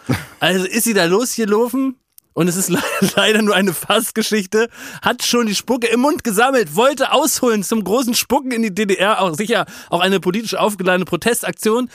Also 0.40 0.66
ist 0.66 0.84
sie 0.84 0.94
da 0.94 1.06
losgelaufen 1.06 1.96
und 2.36 2.50
es 2.50 2.58
ist 2.58 2.70
le 2.70 2.80
leider 3.16 3.42
nur 3.42 3.56
eine 3.56 3.74
Fassgeschichte, 3.74 4.70
hat 5.02 5.24
schon 5.24 5.48
die 5.48 5.56
Spucke 5.56 5.88
im 5.88 6.02
Mund 6.02 6.24
gesammelt, 6.24 6.76
wollte 6.76 7.12
ausholen 7.12 7.64
zum 7.64 7.84
großen 7.84 8.14
Spucken 8.14 8.52
in 8.52 8.62
die 8.62 8.76
DDR, 8.76 9.22
auch 9.22 9.34
sicher 9.34 9.66
auch 9.90 10.02
eine 10.02 10.20
politisch 10.20 10.54
aufgeladene 10.54 11.06
Protestaktion. 11.06 11.90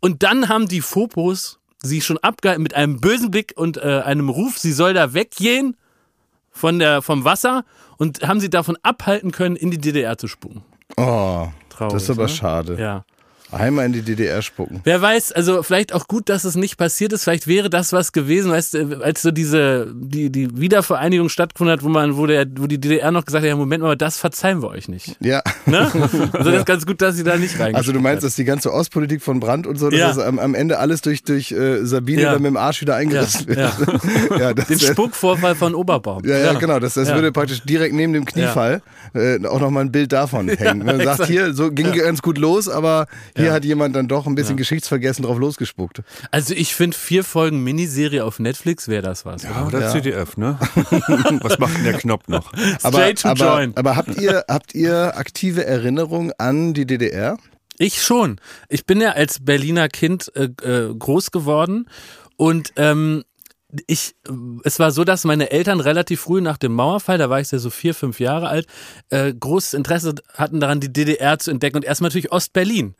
Und 0.00 0.24
dann 0.24 0.48
haben 0.48 0.66
die 0.66 0.80
Fopos 0.80 1.60
sie 1.82 2.00
schon 2.00 2.18
abgehalten 2.18 2.62
mit 2.62 2.74
einem 2.74 3.00
bösen 3.00 3.30
Blick 3.30 3.52
und 3.56 3.76
äh, 3.76 4.02
einem 4.04 4.28
Ruf, 4.28 4.58
sie 4.58 4.72
soll 4.72 4.94
da 4.94 5.14
weggehen 5.14 5.76
von 6.50 6.78
der, 6.78 7.02
vom 7.02 7.24
Wasser 7.24 7.64
und 7.98 8.26
haben 8.26 8.40
sie 8.40 8.50
davon 8.50 8.78
abhalten 8.82 9.30
können, 9.30 9.56
in 9.56 9.70
die 9.70 9.78
DDR 9.78 10.16
zu 10.16 10.26
spucken. 10.26 10.62
Oh, 10.96 11.48
Traurig, 11.68 11.92
das 11.92 12.04
ist 12.04 12.10
aber 12.10 12.22
ne? 12.24 12.28
schade. 12.28 12.76
Ja. 12.78 13.04
Einmal 13.52 13.86
in 13.86 13.92
die 13.92 14.02
DDR 14.02 14.40
spucken. 14.42 14.80
Wer 14.84 15.00
weiß, 15.02 15.32
also 15.32 15.62
vielleicht 15.62 15.92
auch 15.92 16.08
gut, 16.08 16.28
dass 16.28 16.44
es 16.44 16.56
nicht 16.56 16.76
passiert 16.78 17.12
ist. 17.12 17.24
Vielleicht 17.24 17.46
wäre 17.46 17.68
das 17.70 17.92
was 17.92 18.12
gewesen, 18.12 18.50
weißt 18.50 18.74
du, 18.74 19.02
als 19.02 19.22
so 19.22 19.30
diese 19.30 19.92
die 19.94 20.30
die 20.30 20.58
Wiedervereinigung 20.58 21.28
stattgefunden 21.28 21.72
hat, 21.72 21.84
wo 21.84 21.88
man, 21.88 22.16
wo 22.16 22.26
der, 22.26 22.46
wo 22.56 22.66
die 22.66 22.78
DDR 22.80 23.10
noch 23.10 23.24
gesagt 23.24 23.42
hat, 23.44 23.48
ja 23.48 23.56
Moment 23.56 23.82
mal, 23.82 23.96
das 23.96 24.16
verzeihen 24.16 24.62
wir 24.62 24.68
euch 24.70 24.88
nicht. 24.88 25.16
Ja. 25.20 25.42
Ne? 25.66 25.90
Also 26.32 26.50
das 26.50 26.60
ist 26.60 26.66
ganz 26.66 26.86
gut, 26.86 27.00
dass 27.02 27.16
sie 27.16 27.24
da 27.24 27.36
nicht 27.36 27.58
rein. 27.60 27.74
Also 27.74 27.92
du 27.92 28.00
meinst, 28.00 28.24
dass 28.24 28.34
die 28.36 28.44
ganze 28.44 28.72
Ostpolitik 28.72 29.22
von 29.22 29.38
Brandt 29.40 29.66
und 29.66 29.78
so, 29.78 29.90
dass 29.90 29.98
Ja. 29.98 30.08
das 30.08 30.18
am, 30.18 30.38
am 30.38 30.54
Ende 30.54 30.78
alles 30.78 31.02
durch, 31.02 31.22
durch 31.22 31.52
äh, 31.52 31.84
Sabine 31.84 32.22
Ja. 32.22 32.32
dann 32.32 32.42
mit 32.42 32.50
dem 32.50 32.56
Arsch 32.56 32.80
wieder 32.80 32.96
eingerissen 32.96 33.46
wird. 33.48 33.58
Ja, 33.58 33.72
Ja, 34.38 34.54
den 34.54 34.78
Spuckvorfall 34.80 35.54
von 35.54 35.74
Oberbaum. 35.74 36.24
Ja, 36.24 36.38
ja, 36.38 36.52
genau. 36.54 36.78
Das, 36.80 36.94
das 36.94 37.08
Ja. 37.08 37.14
würde 37.14 37.32
praktisch 37.32 37.62
direkt 37.62 37.94
neben 37.94 38.12
dem 38.12 38.24
Kniefall 38.24 38.82
äh, 39.14 39.44
auch 39.46 39.60
nochmal 39.60 39.84
ein 39.84 39.92
Bild 39.92 40.12
davon 40.12 40.48
hängen. 40.48 40.84
Man 40.84 41.00
sagt, 41.02 41.26
hier, 41.26 41.52
so 41.54 41.70
ging 41.70 41.92
ganz 41.92 42.22
gut 42.22 42.38
los, 42.38 42.68
aber 42.68 43.06
hier 43.42 43.48
Ja. 43.48 43.54
hat 43.54 43.64
jemand 43.64 43.94
dann 43.96 44.08
doch 44.08 44.26
ein 44.26 44.34
bisschen 44.34 44.56
Geschichtsvergessen 44.56 45.24
drauf 45.24 45.38
losgespuckt. 45.38 46.02
Also 46.30 46.54
ich 46.54 46.74
finde 46.74 46.96
vier 46.96 47.24
Folgen 47.24 47.62
Miniserie 47.62 48.24
auf 48.24 48.38
Netflix 48.38 48.88
wäre 48.88 49.02
das 49.02 49.24
was. 49.26 49.42
Ja, 49.42 49.66
oder? 49.66 49.78
oder 49.78 49.90
CDF, 49.90 50.36
ne? 50.36 50.58
Was 51.42 51.58
macht 51.58 51.76
denn 51.76 51.84
der 51.84 51.94
Knopf 51.94 52.28
noch? 52.28 52.52
Aber, 52.82 52.98
Straight 52.98 53.20
to 53.22 53.28
aber, 53.28 53.44
join. 53.58 53.76
aber 53.76 53.96
habt 53.96 54.16
ihr, 54.20 54.44
habt 54.48 54.74
ihr 54.74 55.16
aktive 55.16 55.64
Erinnerungen 55.66 56.32
an 56.38 56.74
die 56.74 56.86
DDR? 56.86 57.36
Ich 57.78 58.02
schon. 58.02 58.40
Ich 58.68 58.86
bin 58.86 59.00
ja 59.00 59.10
als 59.10 59.44
Berliner 59.44 59.88
Kind 59.88 60.30
äh, 60.36 60.44
äh, 60.66 60.94
groß 60.94 61.30
geworden 61.30 61.88
und 62.36 62.72
ähm, 62.76 63.24
ich, 63.86 64.14
es 64.64 64.78
war 64.78 64.90
so, 64.90 65.04
dass 65.04 65.24
meine 65.24 65.50
Eltern 65.50 65.80
relativ 65.80 66.20
früh 66.20 66.40
nach 66.40 66.58
dem 66.58 66.72
Mauerfall, 66.72 67.18
da 67.18 67.30
war 67.30 67.40
ich 67.40 67.50
ja 67.50 67.58
so 67.58 67.70
vier, 67.70 67.94
fünf 67.94 68.20
Jahre 68.20 68.48
alt, 68.48 68.66
äh, 69.08 69.32
großes 69.32 69.74
Interesse 69.74 70.14
hatten 70.34 70.60
daran, 70.60 70.80
die 70.80 70.92
DDR 70.92 71.38
zu 71.38 71.50
entdecken 71.50 71.76
und 71.76 71.84
erstmal 71.84 72.08
natürlich 72.08 72.32
Ostberlin. 72.32 72.94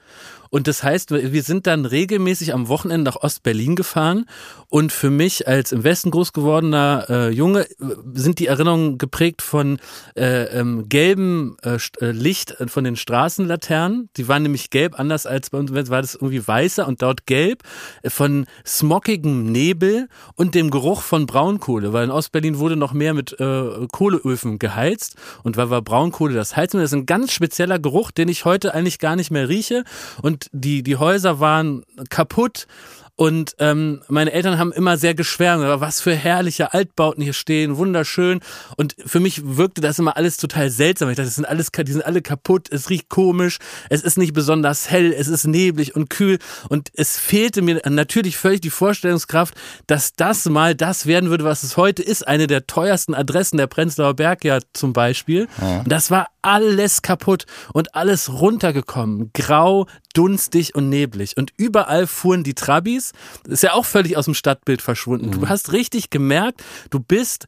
Und 0.52 0.68
das 0.68 0.82
heißt, 0.82 1.10
wir 1.12 1.42
sind 1.42 1.66
dann 1.66 1.86
regelmäßig 1.86 2.52
am 2.52 2.68
Wochenende 2.68 3.10
nach 3.10 3.16
Ostberlin 3.16 3.74
gefahren. 3.74 4.26
Und 4.68 4.92
für 4.92 5.08
mich 5.08 5.48
als 5.48 5.72
im 5.72 5.82
Westen 5.82 6.10
groß 6.10 6.34
gewordener 6.34 7.06
äh, 7.08 7.30
Junge 7.30 7.62
äh, 7.62 7.74
sind 8.12 8.38
die 8.38 8.48
Erinnerungen 8.48 8.98
geprägt 8.98 9.40
von 9.40 9.78
äh, 10.14 10.44
ähm, 10.58 10.90
gelbem 10.90 11.56
äh, 11.62 11.78
äh, 12.02 12.10
Licht 12.10 12.60
äh, 12.60 12.68
von 12.68 12.84
den 12.84 12.96
Straßenlaternen. 12.96 14.10
Die 14.18 14.28
waren 14.28 14.42
nämlich 14.42 14.68
gelb, 14.68 15.00
anders 15.00 15.24
als 15.24 15.48
bei 15.48 15.58
uns 15.58 15.72
war 15.72 16.02
das 16.02 16.16
irgendwie 16.16 16.46
weißer 16.46 16.86
und 16.86 17.00
dort 17.00 17.26
gelb. 17.26 17.62
Von 18.06 18.44
smockigem 18.66 19.50
Nebel 19.50 20.06
und 20.34 20.54
dem 20.54 20.70
Geruch 20.70 21.00
von 21.00 21.24
Braunkohle, 21.24 21.94
weil 21.94 22.04
in 22.04 22.10
Ostberlin 22.10 22.58
wurde 22.58 22.76
noch 22.76 22.92
mehr 22.92 23.14
mit 23.14 23.40
äh, 23.40 23.86
Kohleöfen 23.90 24.58
geheizt 24.58 25.16
und 25.44 25.56
weil 25.56 25.70
war 25.70 25.80
Braunkohle 25.80 26.34
das 26.34 26.56
Heizmittel. 26.56 26.82
Das 26.82 26.92
ist 26.92 26.98
ein 26.98 27.06
ganz 27.06 27.32
spezieller 27.32 27.78
Geruch, 27.78 28.10
den 28.10 28.28
ich 28.28 28.44
heute 28.44 28.74
eigentlich 28.74 28.98
gar 28.98 29.16
nicht 29.16 29.30
mehr 29.30 29.48
rieche. 29.48 29.84
Und 30.20 30.41
die, 30.52 30.82
die 30.82 30.96
Häuser 30.96 31.40
waren 31.40 31.84
kaputt. 32.08 32.66
Und 33.14 33.54
ähm, 33.58 34.00
meine 34.08 34.32
Eltern 34.32 34.58
haben 34.58 34.72
immer 34.72 34.96
sehr 34.96 35.14
geschwärmt, 35.14 35.62
aber 35.62 35.82
was 35.82 36.00
für 36.00 36.14
herrliche 36.14 36.72
Altbauten 36.72 37.22
hier 37.22 37.34
stehen, 37.34 37.76
wunderschön. 37.76 38.40
Und 38.76 38.96
für 39.04 39.20
mich 39.20 39.42
wirkte 39.44 39.82
das 39.82 39.98
immer 39.98 40.16
alles 40.16 40.38
total 40.38 40.70
seltsam. 40.70 41.10
Ich 41.10 41.16
dachte, 41.16 41.26
das 41.26 41.34
sind 41.34 41.44
alles, 41.44 41.70
die 41.70 41.92
sind 41.92 42.06
alle 42.06 42.22
kaputt, 42.22 42.68
es 42.72 42.88
riecht 42.88 43.10
komisch, 43.10 43.58
es 43.90 44.02
ist 44.02 44.16
nicht 44.16 44.32
besonders 44.32 44.90
hell, 44.90 45.12
es 45.12 45.28
ist 45.28 45.46
neblig 45.46 45.94
und 45.94 46.08
kühl. 46.08 46.38
Und 46.70 46.88
es 46.94 47.18
fehlte 47.18 47.60
mir 47.60 47.82
natürlich 47.86 48.38
völlig 48.38 48.62
die 48.62 48.70
Vorstellungskraft, 48.70 49.54
dass 49.86 50.14
das 50.14 50.46
mal 50.46 50.74
das 50.74 51.04
werden 51.04 51.28
würde, 51.28 51.44
was 51.44 51.64
es 51.64 51.76
heute 51.76 52.02
ist. 52.02 52.26
Eine 52.26 52.46
der 52.46 52.66
teuersten 52.66 53.14
Adressen 53.14 53.58
der 53.58 53.66
Prenzlauer 53.66 54.14
Berg 54.14 54.42
ja 54.42 54.58
zum 54.72 54.94
Beispiel. 54.94 55.48
Und 55.60 55.92
das 55.92 56.10
war 56.10 56.28
alles 56.40 57.02
kaputt 57.02 57.46
und 57.72 57.94
alles 57.94 58.32
runtergekommen. 58.32 59.30
Grau, 59.32 59.86
dunstig 60.14 60.74
und 60.74 60.88
neblig. 60.88 61.36
Und 61.36 61.52
überall 61.56 62.06
fuhren 62.06 62.42
die 62.42 62.54
Trabis. 62.54 63.01
Das 63.44 63.54
ist 63.54 63.62
ja 63.62 63.72
auch 63.72 63.84
völlig 63.84 64.16
aus 64.16 64.26
dem 64.26 64.34
Stadtbild 64.34 64.80
verschwunden. 64.80 65.32
Du 65.32 65.48
hast 65.48 65.72
richtig 65.72 66.10
gemerkt, 66.10 66.62
du 66.90 67.00
bist 67.00 67.46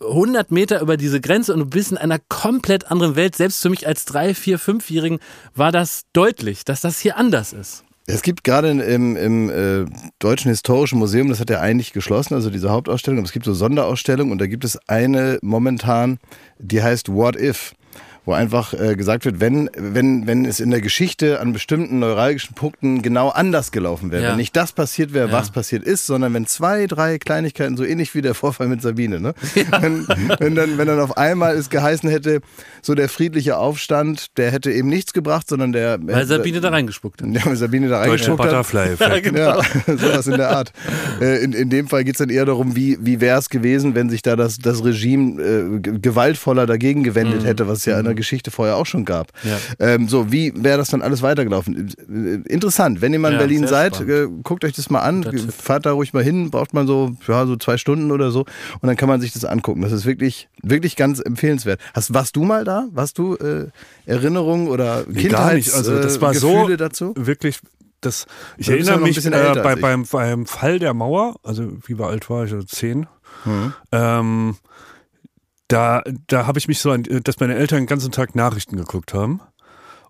100 0.00 0.50
Meter 0.50 0.80
über 0.80 0.96
diese 0.96 1.20
Grenze 1.20 1.52
und 1.52 1.60
du 1.60 1.66
bist 1.66 1.92
in 1.92 1.98
einer 1.98 2.18
komplett 2.28 2.90
anderen 2.90 3.16
Welt. 3.16 3.36
Selbst 3.36 3.62
für 3.62 3.70
mich 3.70 3.86
als 3.86 4.04
drei, 4.04 4.34
vier, 4.34 4.58
fünfjährigen 4.58 5.18
war 5.54 5.72
das 5.72 6.02
deutlich, 6.12 6.64
dass 6.64 6.80
das 6.80 6.98
hier 6.98 7.16
anders 7.16 7.52
ist. 7.52 7.84
Es 8.06 8.22
gibt 8.22 8.42
gerade 8.42 8.70
im, 8.70 9.16
im 9.16 9.48
äh, 9.48 9.84
Deutschen 10.18 10.48
Historischen 10.48 10.98
Museum, 10.98 11.28
das 11.28 11.38
hat 11.38 11.50
ja 11.50 11.60
eigentlich 11.60 11.92
geschlossen, 11.92 12.34
also 12.34 12.50
diese 12.50 12.70
Hauptausstellung, 12.70 13.18
aber 13.18 13.26
es 13.26 13.32
gibt 13.32 13.46
so 13.46 13.54
Sonderausstellungen 13.54 14.32
und 14.32 14.40
da 14.40 14.48
gibt 14.48 14.64
es 14.64 14.76
eine 14.88 15.38
momentan, 15.40 16.18
die 16.58 16.82
heißt 16.82 17.12
What 17.12 17.36
If? 17.36 17.74
Wo 18.24 18.32
einfach 18.34 18.72
äh, 18.72 18.94
gesagt 18.94 19.24
wird, 19.24 19.40
wenn, 19.40 19.68
wenn, 19.76 20.28
wenn 20.28 20.44
es 20.44 20.60
in 20.60 20.70
der 20.70 20.80
Geschichte 20.80 21.40
an 21.40 21.52
bestimmten 21.52 21.98
neuralgischen 21.98 22.54
Punkten 22.54 23.02
genau 23.02 23.30
anders 23.30 23.72
gelaufen 23.72 24.12
wäre, 24.12 24.22
Ja. 24.22 24.28
wenn 24.30 24.36
nicht 24.36 24.54
das 24.54 24.70
passiert 24.70 25.12
wäre, 25.12 25.26
Ja. 25.26 25.32
was 25.32 25.50
passiert 25.50 25.82
ist, 25.82 26.06
sondern 26.06 26.32
wenn 26.34 26.46
zwei, 26.46 26.86
drei 26.86 27.18
Kleinigkeiten, 27.18 27.76
so 27.76 27.82
ähnlich 27.84 28.14
wie 28.14 28.22
der 28.22 28.34
Vorfall 28.34 28.68
mit 28.68 28.80
Sabine, 28.80 29.18
ne? 29.18 29.34
Wenn, 29.80 30.06
wenn, 30.38 30.54
dann, 30.54 30.78
wenn 30.78 30.86
dann 30.86 31.00
auf 31.00 31.16
einmal 31.16 31.56
es 31.56 31.68
geheißen 31.68 32.08
hätte, 32.08 32.42
so 32.80 32.94
der 32.94 33.08
friedliche 33.08 33.56
Aufstand, 33.56 34.26
der 34.36 34.52
hätte 34.52 34.70
eben 34.70 34.88
nichts 34.88 35.12
gebracht, 35.12 35.48
sondern 35.48 35.72
der. 35.72 35.98
Weil 36.00 36.24
Sabine 36.26 36.60
da 36.60 36.68
reingespuckt 36.68 37.22
hat. 37.22 37.28
Ja, 37.32 37.44
weil 37.44 37.56
Sabine 37.56 37.88
da 37.88 38.04
Deutsche 38.06 38.30
reingespuckt 38.30 38.40
hat. 38.40 38.48
Butterfly-Effekt. 38.50 39.36
Ja, 39.36 39.60
sowas 39.96 40.26
in 40.28 40.36
der 40.36 40.50
Art. 40.50 40.72
Äh, 41.20 41.42
in, 41.42 41.52
in 41.54 41.70
dem 41.70 41.88
Fall 41.88 42.04
geht 42.04 42.14
es 42.14 42.18
dann 42.18 42.30
eher 42.30 42.44
darum, 42.44 42.76
wie, 42.76 42.98
wie 43.00 43.20
wäre 43.20 43.40
es 43.40 43.48
gewesen, 43.50 43.96
wenn 43.96 44.10
sich 44.10 44.22
da 44.22 44.36
das, 44.36 44.58
das 44.58 44.84
Regime 44.84 45.42
äh, 45.42 45.80
gewaltvoller 45.80 46.66
dagegen 46.66 47.02
gewendet 47.02 47.44
hätte, 47.44 47.66
was 47.66 47.84
ja 47.84 47.98
in 47.98 48.11
der 48.12 48.16
Geschichte 48.16 48.50
vorher 48.50 48.76
auch 48.76 48.86
schon 48.86 49.04
gab. 49.04 49.28
Ja. 49.42 49.58
Ähm, 49.78 50.08
so, 50.08 50.30
wie 50.32 50.52
wäre 50.54 50.78
das 50.78 50.88
dann 50.88 51.02
alles 51.02 51.22
weitergelaufen? 51.22 51.88
Äh, 52.46 52.52
Interessant. 52.52 53.00
Wenn 53.00 53.12
ihr 53.12 53.18
mal 53.18 53.28
in 53.28 53.34
Ja, 53.34 53.38
Berlin 53.40 53.66
seid, 53.66 53.96
spannend. 53.96 54.12
äh, 54.12 54.42
guckt 54.42 54.64
euch 54.64 54.72
das 54.72 54.90
mal 54.90 55.00
an, 55.00 55.24
fahrt 55.50 55.86
da 55.86 55.92
ruhig 55.92 56.12
mal 56.12 56.22
hin, 56.22 56.50
braucht 56.50 56.74
man 56.74 56.86
so, 56.86 57.12
ja, 57.26 57.46
so 57.46 57.56
zwei 57.56 57.76
Stunden 57.76 58.10
oder 58.12 58.30
so 58.30 58.40
und 58.80 58.86
dann 58.86 58.96
kann 58.96 59.08
man 59.08 59.20
sich 59.20 59.32
das 59.32 59.44
angucken. 59.44 59.80
Das 59.82 59.92
ist 59.92 60.04
wirklich, 60.06 60.48
wirklich 60.62 60.96
ganz 60.96 61.20
empfehlenswert. 61.20 61.80
Hast, 61.94 62.12
warst 62.14 62.36
du 62.36 62.44
mal 62.44 62.64
da? 62.64 62.86
Warst 62.92 63.18
du 63.18 63.36
äh, 63.36 63.66
Erinnerungen 64.06 64.68
oder 64.68 65.04
nicht. 65.08 65.34
Also 65.34 65.98
das 66.00 66.20
war 66.20 66.34
so 66.34 66.52
Gefühle 66.52 66.76
dazu? 66.76 67.12
wirklich. 67.16 67.60
Das, 68.00 68.26
ich 68.58 68.66
ja 68.66 68.74
erinnere 68.74 68.98
mich 69.00 69.24
äh, 69.24 69.30
bei, 69.62 69.74
ich. 69.74 69.80
beim, 69.80 70.04
beim 70.10 70.44
Fall 70.46 70.80
der 70.80 70.92
Mauer, 70.92 71.36
also 71.44 71.72
wie 71.86 71.98
war 72.00 72.10
alt 72.10 72.28
war 72.28 72.44
ich, 72.44 72.52
also 72.52 72.66
zehn, 72.66 73.06
Mhm. 73.44 73.72
ähm, 73.92 74.56
da, 75.72 76.02
da 76.26 76.46
habe 76.46 76.58
ich 76.58 76.68
mich 76.68 76.78
so 76.80 76.90
an, 76.90 77.02
dass 77.24 77.40
meine 77.40 77.54
Eltern 77.56 77.80
den 77.80 77.86
ganzen 77.86 78.12
Tag 78.12 78.34
Nachrichten 78.34 78.76
geguckt 78.76 79.14
haben. 79.14 79.40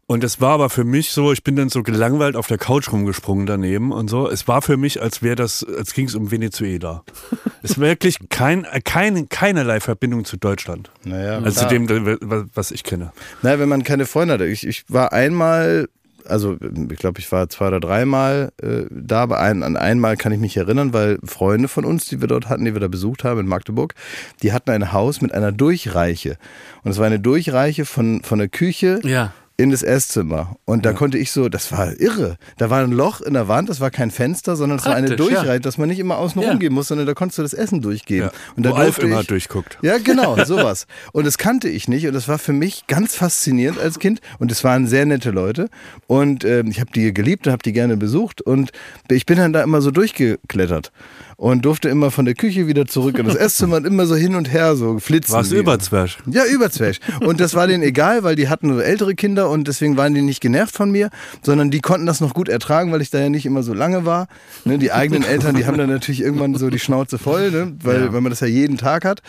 Und 0.09 0.25
es 0.25 0.40
war 0.40 0.50
aber 0.54 0.69
für 0.69 0.85
mich 0.85 1.12
so, 1.12 1.33
ich 1.33 1.42
bin 1.45 1.54
dann 1.57 1.69
so 1.71 1.83
gelangweilt 1.83 2.37
auf 2.37 2.47
der 2.49 2.59
Couch 2.59 2.92
rumgesprungen 2.92 3.47
daneben 3.47 3.92
und 3.92 4.09
so. 4.11 4.28
Es 4.28 4.47
war 4.49 4.61
für 4.61 4.76
mich, 4.76 5.00
als 5.00 5.23
wäre 5.23 5.37
das, 5.37 5.64
als 5.64 5.95
ging 5.95 6.07
es 6.07 6.14
um 6.14 6.31
Venezuela. 6.31 7.04
es 7.62 7.71
ist 7.73 7.78
wirklich 7.81 8.19
kein, 8.28 8.66
kein, 8.85 9.28
keinerlei 9.28 9.81
Verbindung 9.81 10.25
zu 10.25 10.37
Deutschland. 10.37 10.90
Naja, 11.04 11.38
Also 11.38 11.61
zu 11.61 11.66
klar. 11.69 11.71
dem, 11.71 12.49
was- 12.52 12.73
ich 12.73 12.83
kenne. 12.83 13.12
Na, 13.42 13.59
wenn 13.59 13.69
man 13.69 13.85
keine 13.85 14.04
Freunde 14.04 14.35
hat. 14.35 14.40
Ich, 14.42 14.66
ich 14.66 14.85
war 14.88 15.12
einmal, 15.12 15.88
also 16.26 16.57
ich 16.61 16.99
glaube, 16.99 17.21
ich 17.21 17.31
war 17.33 17.49
zwei 17.49 17.69
oder 17.69 17.81
dreimal 17.81 18.52
äh, 18.62 18.85
da, 18.91 19.23
aber 19.23 19.41
ein, 19.41 19.62
an 19.62 19.76
einmal 19.76 20.17
kann 20.17 20.33
ich 20.33 20.41
mich 20.41 20.57
erinnern, 20.57 20.93
weil 20.93 21.19
Freunde 21.25 21.69
von 21.69 21.85
uns, 21.85 22.07
die 22.07 22.21
wir 22.21 22.29
dort 22.29 22.49
hatten, 22.49 22.64
die 22.64 22.75
wir 22.75 22.81
da 22.81 22.88
besucht 22.88 23.25
haben 23.25 23.41
in 23.41 23.47
Magdeburg, 23.47 23.95
die 24.43 24.52
hatten 24.52 24.71
ein 24.71 24.93
Haus 24.93 25.21
mit 25.21 25.33
einer 25.33 25.52
Durchreiche. 25.52 26.37
Und 26.83 26.91
es 26.91 26.99
war 26.99 27.07
eine 27.07 27.21
Durchreiche 27.21 27.85
von, 27.85 28.23
von 28.23 28.38
der 28.38 28.49
Küche 28.49 29.00
Ja. 29.02 29.33
In 29.57 29.71
das 29.71 29.83
Esszimmer. 29.83 30.57
Und 30.65 30.85
da 30.87 30.93
konnte 30.93 31.19
ich 31.19 31.31
so, 31.31 31.49
das 31.49 31.71
war 31.73 31.99
irre. 32.01 32.37
Da 32.59 32.71
war 32.71 32.83
ein 32.83 32.93
Loch 32.93 33.21
in 33.21 33.35
der 33.35 33.49
Wand, 33.49 33.69
das 33.69 33.81
war 33.81 33.91
kein 33.91 34.11
Fenster, 34.11 34.57
sondern 34.57 34.79
es 34.79 34.85
war 34.87 34.95
eine 34.95 35.09
Praktisch, 35.15 35.43
ja. 35.45 35.59
Dass 35.59 35.79
man 35.79 35.89
nicht 35.89 35.99
immer 35.99 36.17
außen 36.19 36.41
Ja. 36.41 36.51
rumgehen 36.51 36.73
muss, 36.73 36.89
sondern 36.89 37.07
da 37.07 37.15
konntest 37.15 37.39
du 37.39 37.43
das 37.43 37.53
Essen 37.53 37.81
durchgeben. 37.81 38.31
Ja. 38.33 38.53
Und 38.57 38.65
da 38.65 38.71
Wo 38.71 38.75
Alf 38.75 38.99
immer 38.99 39.21
ich, 39.21 39.27
durchguckt. 39.27 39.79
Ja, 39.83 39.99
genau, 39.99 40.37
sowas. 40.45 40.87
Und 41.13 41.27
das 41.27 41.39
kannte 41.39 41.69
ich 41.69 41.89
nicht 41.89 42.07
und 42.07 42.15
das 42.15 42.29
war 42.29 42.39
für 42.39 42.53
mich 42.53 42.87
ganz 42.87 43.15
faszinierend 43.15 43.79
als 43.79 43.99
Kind. 43.99 44.21
Und 44.39 44.51
es 44.51 44.65
waren 44.65 44.87
sehr 44.87 45.05
nette 45.07 45.31
Leute. 45.31 45.69
Und 46.07 46.45
ähm, 46.45 46.69
ich 46.69 46.81
habe 46.81 46.91
die 46.93 47.13
geliebt 47.13 47.47
und 47.47 47.53
habe 47.53 47.63
die 47.63 47.73
gerne 47.73 47.97
besucht. 47.97 48.41
Und 48.41 48.71
ich 49.11 49.27
bin 49.27 49.39
dann 49.39 49.53
da 49.53 49.63
immer 49.63 49.81
so 49.83 49.91
durchgeklettert 49.91 50.93
und 51.37 51.65
durfte 51.65 51.89
immer 51.89 52.11
von 52.11 52.25
der 52.25 52.35
Küche 52.35 52.67
wieder 52.67 52.87
zurück 52.87 53.19
in 53.19 53.27
das 53.27 53.35
Esszimmer 53.35 53.77
und 53.77 53.87
immer 53.87 54.07
so 54.07 54.15
hin 54.15 54.35
und 54.35 54.53
her 54.53 54.77
so 54.77 54.99
flitzen. 54.99 55.33
Warst 55.33 55.53
du 55.53 55.57
Überzwerg? 55.57 56.11
ja, 56.27 56.45
Überzwerg. 56.45 56.97
Und 57.21 57.41
das 57.41 57.55
war 57.55 57.67
denen 57.67 57.83
egal, 57.83 58.23
weil 58.23 58.37
die 58.37 58.49
hatten 58.49 58.79
ältere 58.81 59.15
Kinder 59.15 59.51
und 59.51 59.69
deswegen 59.69 59.97
waren 59.97 60.15
die 60.15 60.23
nicht 60.23 60.41
genervt 60.41 60.75
von 60.75 60.91
mir, 60.91 61.11
sondern 61.43 61.71
die 61.71 61.81
konnten 61.81 62.07
das 62.07 62.21
noch 62.21 62.35
gut 62.35 62.49
ertragen, 62.49 62.93
weil 62.93 63.01
ich 63.01 63.11
da 63.11 63.19
ja 63.21 63.29
nicht 63.29 63.47
immer 63.47 63.62
so 63.62 63.75
lange 63.75 64.05
war. 64.05 64.29
Ne, 64.65 64.79
die 64.79 64.93
eigenen 64.93 65.25
Eltern, 65.25 65.57
die 65.57 65.67
haben 65.67 65.79
dann 65.79 65.91
natürlich 65.91 66.21
irgendwann 66.21 66.55
so 66.55 66.71
die 66.71 66.79
Schnauze 66.79 67.19
voll, 67.19 67.51
ne, 67.51 67.73
weil, 67.83 68.12
weil 68.12 68.21
man 68.21 68.31
das 68.31 68.41
ja 68.41 68.47
jeden 68.47 68.79
Tag 68.79 69.05
hat. 69.05 69.23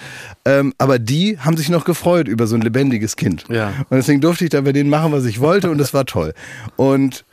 Ähm, 0.46 0.74
aber 0.78 1.00
die 1.00 1.38
haben 1.40 1.58
sich 1.58 1.70
noch 1.70 1.86
gefreut 1.86 2.28
über 2.28 2.48
so 2.48 2.56
ein 2.56 2.62
lebendiges 2.62 3.16
Kind. 3.16 3.46
Ja. 3.50 3.74
Und 3.90 3.98
deswegen 3.98 4.22
durfte 4.22 4.44
ich 4.44 4.50
da 4.50 4.62
bei 4.62 4.72
denen 4.72 4.90
machen, 4.90 5.12
was 5.12 5.26
ich 5.26 5.40
wollte 5.40 5.70
und 5.70 5.78
das 5.78 5.94
war 5.94 6.06
toll. 6.06 6.34
Und 6.76 7.26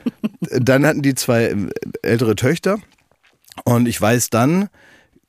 dann 0.51 0.85
hatten 0.85 1.01
die 1.01 1.15
zwei 1.15 1.45
äh, 1.45 1.55
ältere 2.01 2.35
Töchter 2.35 2.77
und 3.63 3.87
ich 3.87 3.99
weiß 3.99 4.29
dann, 4.29 4.69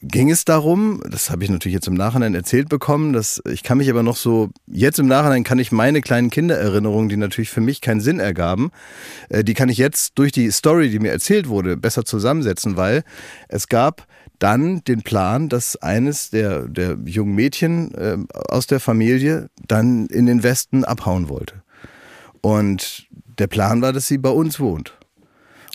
ging 0.02 0.30
es 0.30 0.44
darum, 0.44 1.00
das 1.08 1.30
habe 1.30 1.44
ich 1.44 1.50
natürlich 1.50 1.74
jetzt 1.74 1.86
im 1.86 1.94
Nachhinein 1.94 2.34
erzählt 2.34 2.68
bekommen, 2.68 3.12
dass 3.12 3.40
ich 3.48 3.62
kann 3.62 3.78
mich 3.78 3.88
aber 3.88 4.02
noch 4.02 4.16
so, 4.16 4.50
jetzt 4.66 4.98
im 4.98 5.06
Nachhinein 5.06 5.44
kann 5.44 5.60
ich 5.60 5.70
meine 5.70 6.00
kleinen 6.00 6.28
Kindererinnerungen, 6.28 7.08
die 7.08 7.16
natürlich 7.16 7.50
für 7.50 7.60
mich 7.60 7.80
keinen 7.80 8.00
Sinn 8.00 8.18
ergaben, 8.18 8.72
äh, 9.28 9.44
die 9.44 9.54
kann 9.54 9.68
ich 9.68 9.78
jetzt 9.78 10.18
durch 10.18 10.32
die 10.32 10.50
Story, 10.50 10.90
die 10.90 10.98
mir 10.98 11.12
erzählt 11.12 11.48
wurde, 11.48 11.76
besser 11.76 12.04
zusammensetzen, 12.04 12.76
weil 12.76 13.04
es 13.48 13.68
gab 13.68 14.06
dann 14.40 14.82
den 14.84 15.02
Plan, 15.02 15.48
dass 15.48 15.76
eines 15.76 16.30
der, 16.30 16.66
der 16.66 16.98
jungen 17.04 17.36
Mädchen 17.36 17.94
äh, 17.94 18.16
aus 18.48 18.66
der 18.66 18.80
Familie 18.80 19.50
dann 19.68 20.06
in 20.06 20.26
den 20.26 20.42
Westen 20.42 20.84
abhauen 20.84 21.28
wollte. 21.28 21.62
Und 22.40 23.06
der 23.38 23.46
Plan 23.46 23.82
war, 23.82 23.92
dass 23.92 24.08
sie 24.08 24.18
bei 24.18 24.30
uns 24.30 24.58
wohnt. 24.58 24.98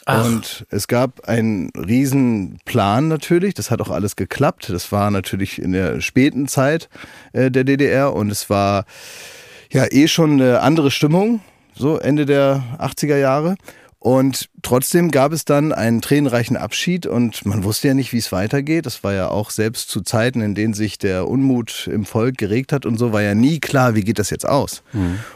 Und 0.07 0.65
es 0.69 0.87
gab 0.87 1.27
einen 1.27 1.69
riesen 1.71 2.59
Plan 2.65 3.09
natürlich, 3.09 3.53
das 3.53 3.71
hat 3.71 3.81
auch 3.81 3.89
alles 3.89 4.15
geklappt. 4.15 4.69
Das 4.69 4.91
war 4.91 5.11
natürlich 5.11 5.61
in 5.61 5.73
der 5.73 5.99
späten 5.99 6.47
Zeit 6.47 6.87
äh, 7.33 7.51
der 7.51 7.65
DDR 7.65 8.13
und 8.13 8.31
es 8.31 8.49
war 8.49 8.85
ja 9.71 9.85
eh 9.91 10.07
schon 10.07 10.33
eine 10.33 10.61
andere 10.61 10.91
Stimmung, 10.91 11.41
so 11.75 11.97
Ende 11.97 12.25
der 12.25 12.63
80er 12.79 13.17
Jahre. 13.17 13.55
Und 13.99 14.47
trotzdem 14.61 15.11
gab 15.11 15.33
es 15.33 15.43
dann 15.43 15.73
einen 15.73 16.01
tränenreichen 16.01 16.55
Abschied 16.55 17.07
und 17.07 17.45
man 17.45 17.63
wusste 17.63 17.89
ja 17.89 17.93
nicht, 17.93 18.13
wie 18.13 18.19
es 18.19 18.31
weitergeht. 18.31 18.85
Das 18.85 19.03
war 19.03 19.13
ja 19.13 19.27
auch 19.27 19.49
selbst 19.49 19.89
zu 19.89 20.01
Zeiten, 20.01 20.39
in 20.41 20.55
denen 20.55 20.73
sich 20.73 20.99
der 20.99 21.27
Unmut 21.27 21.89
im 21.91 22.05
Volk 22.05 22.37
geregt 22.37 22.71
hat 22.71 22.85
und 22.85 22.97
so, 22.97 23.11
war 23.11 23.23
ja 23.23 23.35
nie 23.35 23.59
klar, 23.59 23.95
wie 23.95 24.03
geht 24.03 24.19
das 24.19 24.29
jetzt 24.29 24.47
aus. 24.47 24.83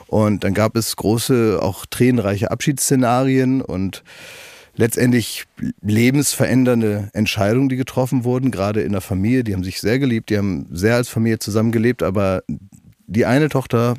Und 0.08 0.44
dann 0.44 0.54
gab 0.54 0.78
es 0.78 0.96
große, 0.96 1.60
auch 1.62 1.86
tränenreiche 1.88 2.52
Abschiedsszenarien 2.52 3.62
und 3.62 4.04
letztendlich 4.76 5.46
lebensverändernde 5.82 7.10
Entscheidungen, 7.14 7.70
die 7.70 7.76
getroffen 7.76 8.24
wurden, 8.24 8.52
gerade 8.52 8.82
in 8.82 8.92
der 8.92 9.02
Familie. 9.02 9.44
Die 9.44 9.54
haben 9.54 9.64
sich 9.64 9.82
sehr 9.82 10.00
geliebt, 10.00 10.30
die 10.30 10.38
haben 10.38 10.68
sehr 10.72 10.96
als 10.96 11.10
Familie 11.10 11.40
zusammengelebt, 11.40 12.04
aber 12.04 12.44
die 13.08 13.26
eine 13.26 13.50
Tochter 13.50 13.96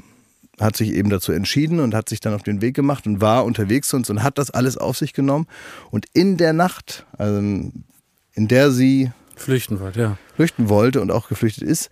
hat 0.60 0.76
sich 0.76 0.92
eben 0.92 1.10
dazu 1.10 1.32
entschieden 1.32 1.80
und 1.80 1.94
hat 1.94 2.08
sich 2.08 2.20
dann 2.20 2.34
auf 2.34 2.42
den 2.42 2.60
Weg 2.60 2.74
gemacht 2.74 3.06
und 3.06 3.20
war 3.20 3.44
unterwegs 3.44 3.88
zu 3.88 3.96
uns 3.96 4.10
und 4.10 4.22
hat 4.22 4.38
das 4.38 4.50
alles 4.50 4.76
auf 4.76 4.96
sich 4.96 5.12
genommen. 5.12 5.46
Und 5.90 6.06
in 6.12 6.36
der 6.36 6.52
Nacht, 6.52 7.06
also 7.18 7.38
in 7.38 8.48
der 8.48 8.70
sie 8.70 9.10
Flüchten 9.34 9.80
wollt, 9.80 9.96
ja. 9.96 10.18
flüchten 10.36 10.68
wollte 10.68 11.00
und 11.00 11.10
auch 11.10 11.28
geflüchtet 11.28 11.64
ist, 11.64 11.90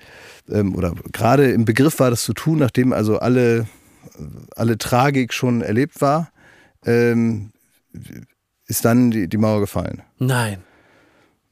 ähm, 0.48 0.74
oder 0.74 0.94
gerade 1.12 1.50
im 1.50 1.64
Begriff 1.64 1.98
war, 1.98 2.10
das 2.10 2.22
zu 2.22 2.32
tun, 2.32 2.58
nachdem 2.58 2.92
also 2.92 3.18
alle, 3.18 3.66
alle 4.56 4.78
Tragik 4.78 5.32
schon 5.32 5.62
erlebt 5.62 6.00
war, 6.00 6.30
ähm, 6.84 7.50
ist 8.70 8.84
dann 8.84 9.10
die, 9.10 9.28
die 9.28 9.36
Mauer 9.36 9.60
gefallen. 9.60 10.02
Nein, 10.18 10.58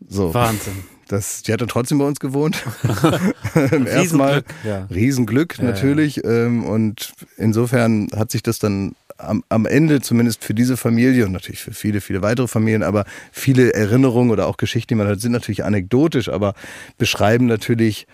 So. 0.09 0.33
Wahnsinn. 0.33 0.85
Das, 1.09 1.43
die 1.43 1.53
hat 1.53 1.61
dann 1.63 1.69
trotzdem 1.69 1.99
bei 1.99 2.05
uns 2.05 2.21
gewohnt. 2.21 2.63
Im 3.73 3.87
ersten 3.87 4.19
Mal. 4.19 4.45
Riesenglück, 4.45 4.65
ja. 4.65 4.87
Riesenglück 4.91 5.59
Ja, 5.59 5.65
natürlich. 5.65 6.25
Ähm, 6.25 6.65
und 6.65 7.15
insofern 7.39 8.09
hat 8.15 8.31
sich 8.31 8.43
das 8.43 8.59
dann 8.59 8.95
am, 9.17 9.43
am 9.49 9.67
Ende 9.67 10.01
zumindest 10.01 10.45
für 10.45 10.55
diese 10.55 10.77
Familie 10.77 11.25
und 11.25 11.33
natürlich 11.33 11.61
für 11.61 11.73
viele, 11.73 12.03
viele 12.03 12.23
weitere 12.23 12.47
Familien, 12.47 12.83
aber 12.83 13.05
viele 13.33 13.73
Erinnerungen 13.73 14.31
oder 14.31 14.47
auch 14.47 14.59
Geschichten, 14.59 14.89
die 14.89 14.95
man 14.97 15.09
hat, 15.09 15.21
sind 15.21 15.33
natürlich 15.33 15.65
anekdotisch, 15.65 16.29
aber 16.29 16.55
beschreiben 16.99 17.47
natürlich 17.47 18.07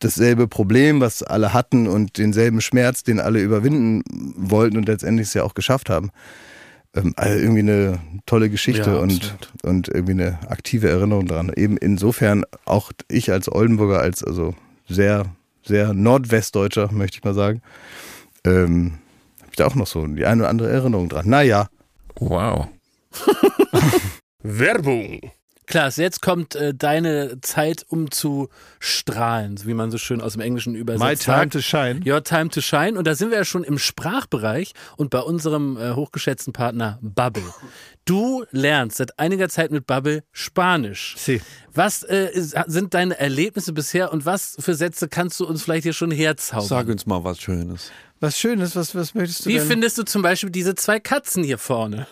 dasselbe 0.00 0.48
Problem, 0.48 1.00
was 1.00 1.22
alle 1.22 1.52
hatten 1.52 1.86
und 1.86 2.18
denselben 2.18 2.60
Schmerz, 2.62 3.04
den 3.04 3.20
alle 3.20 3.40
überwinden 3.40 4.02
wollten 4.36 4.76
und 4.76 4.88
letztendlich 4.88 5.28
es 5.28 5.34
ja 5.34 5.44
auch 5.44 5.54
geschafft 5.54 5.88
haben. 5.90 6.10
Ähm, 6.94 7.12
also 7.16 7.38
irgendwie 7.38 7.60
eine 7.60 7.98
tolle 8.26 8.50
Geschichte 8.50 8.90
Ja, 8.90 8.96
und, 8.98 9.36
und 9.62 9.88
irgendwie 9.88 10.12
eine 10.12 10.38
aktive 10.48 10.88
Erinnerung 10.88 11.26
dran. 11.26 11.52
Eben 11.54 11.76
insofern 11.76 12.44
auch 12.64 12.92
ich 13.08 13.30
als 13.32 13.50
Oldenburger, 13.50 14.00
als 14.00 14.22
also 14.22 14.54
sehr, 14.88 15.26
sehr 15.64 15.92
Nordwestdeutscher, 15.94 16.92
möchte 16.92 17.18
ich 17.18 17.24
mal 17.24 17.34
sagen, 17.34 17.62
ähm, 18.44 18.98
habe 19.40 19.50
ich 19.50 19.56
da 19.56 19.66
auch 19.66 19.74
noch 19.74 19.86
so 19.86 20.06
die 20.06 20.26
eine 20.26 20.42
oder 20.42 20.50
andere 20.50 20.70
Erinnerung 20.70 21.08
dran. 21.08 21.28
Naja, 21.28 21.68
Wow. 22.18 22.68
Werbung. 24.42 25.32
Klaas, 25.66 25.96
jetzt 25.96 26.20
kommt 26.20 26.54
äh, 26.54 26.74
deine 26.74 27.40
Zeit, 27.40 27.84
um 27.88 28.10
zu 28.10 28.48
strahlen, 28.78 29.56
so 29.56 29.66
wie 29.66 29.74
man 29.74 29.90
so 29.90 29.98
schön 29.98 30.20
aus 30.20 30.32
dem 30.34 30.42
Englischen 30.42 30.74
übersetzt 30.74 31.02
my 31.02 31.16
time 31.16 31.38
sagt. 31.38 31.52
to 31.54 31.60
shine. 31.60 32.00
Your 32.06 32.22
Time 32.22 32.50
to 32.50 32.60
Shine. 32.60 32.98
Und 32.98 33.06
da 33.06 33.14
sind 33.14 33.30
wir 33.30 33.38
ja 33.38 33.44
schon 33.44 33.64
im 33.64 33.78
Sprachbereich 33.78 34.72
und 34.96 35.10
bei 35.10 35.20
unserem 35.20 35.76
äh, 35.76 35.92
hochgeschätzten 35.92 36.52
Partner 36.52 36.98
Bubble. 37.00 37.42
Du 38.04 38.44
lernst 38.50 38.98
seit 38.98 39.18
einiger 39.18 39.48
Zeit 39.48 39.70
mit 39.70 39.86
Bubble 39.86 40.22
Spanisch. 40.32 41.14
Si. 41.16 41.40
Was 41.72 42.02
äh, 42.02 42.30
ist, 42.32 42.54
sind 42.66 42.92
deine 42.94 43.18
Erlebnisse 43.18 43.72
bisher 43.72 44.12
und 44.12 44.26
was 44.26 44.56
für 44.60 44.74
Sätze 44.74 45.08
kannst 45.08 45.40
du 45.40 45.46
uns 45.46 45.62
vielleicht 45.62 45.84
hier 45.84 45.94
schon 45.94 46.10
herzaubern? 46.10 46.68
Sag 46.68 46.88
uns 46.88 47.06
mal 47.06 47.24
was 47.24 47.40
Schönes. 47.40 47.90
Was 48.20 48.38
Schönes, 48.38 48.76
was, 48.76 48.94
was 48.94 49.14
möchtest 49.14 49.44
du 49.44 49.50
Wie 49.50 49.54
denn? 49.54 49.66
findest 49.66 49.98
du 49.98 50.02
zum 50.04 50.22
Beispiel 50.22 50.50
diese 50.50 50.74
zwei 50.74 51.00
Katzen 51.00 51.42
hier 51.42 51.58
vorne? 51.58 52.06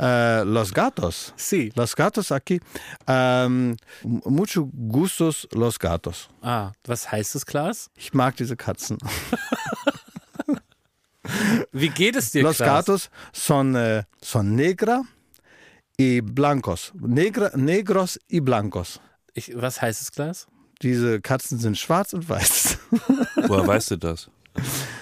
Äh, 0.00 0.44
los 0.44 0.72
gatos. 0.72 1.32
Sie. 1.36 1.72
Los 1.74 1.96
gatos 1.96 2.30
aquí. 2.30 2.60
Ähm, 3.06 3.76
mucho 4.04 4.66
gustos 4.72 5.48
los 5.52 5.78
gatos. 5.78 6.28
Ah, 6.40 6.70
was 6.86 7.10
heißt 7.10 7.34
das, 7.34 7.44
Klaas? 7.44 7.90
Ich 7.96 8.14
mag 8.14 8.36
diese 8.36 8.56
Katzen. 8.56 8.98
Wie 11.72 11.88
geht 11.90 12.16
es 12.16 12.30
dir, 12.30 12.42
Los 12.42 12.56
Klaas? 12.56 12.86
gatos 12.86 13.10
son, 13.32 13.74
äh, 13.74 14.04
son 14.22 14.54
negra 14.54 15.02
y 15.98 16.20
blancos. 16.20 16.92
Negra, 16.94 17.50
negros 17.54 18.18
y 18.30 18.40
blancos. 18.40 19.00
Ich, 19.34 19.50
was 19.54 19.82
heißt 19.82 20.00
es, 20.00 20.12
Klaas? 20.12 20.46
Diese 20.80 21.20
Katzen 21.20 21.58
sind 21.58 21.76
schwarz 21.76 22.12
und 22.12 22.28
weiß. 22.28 22.78
Woher 23.48 23.66
weißt 23.66 23.90
du 23.92 23.96
das? 23.96 24.30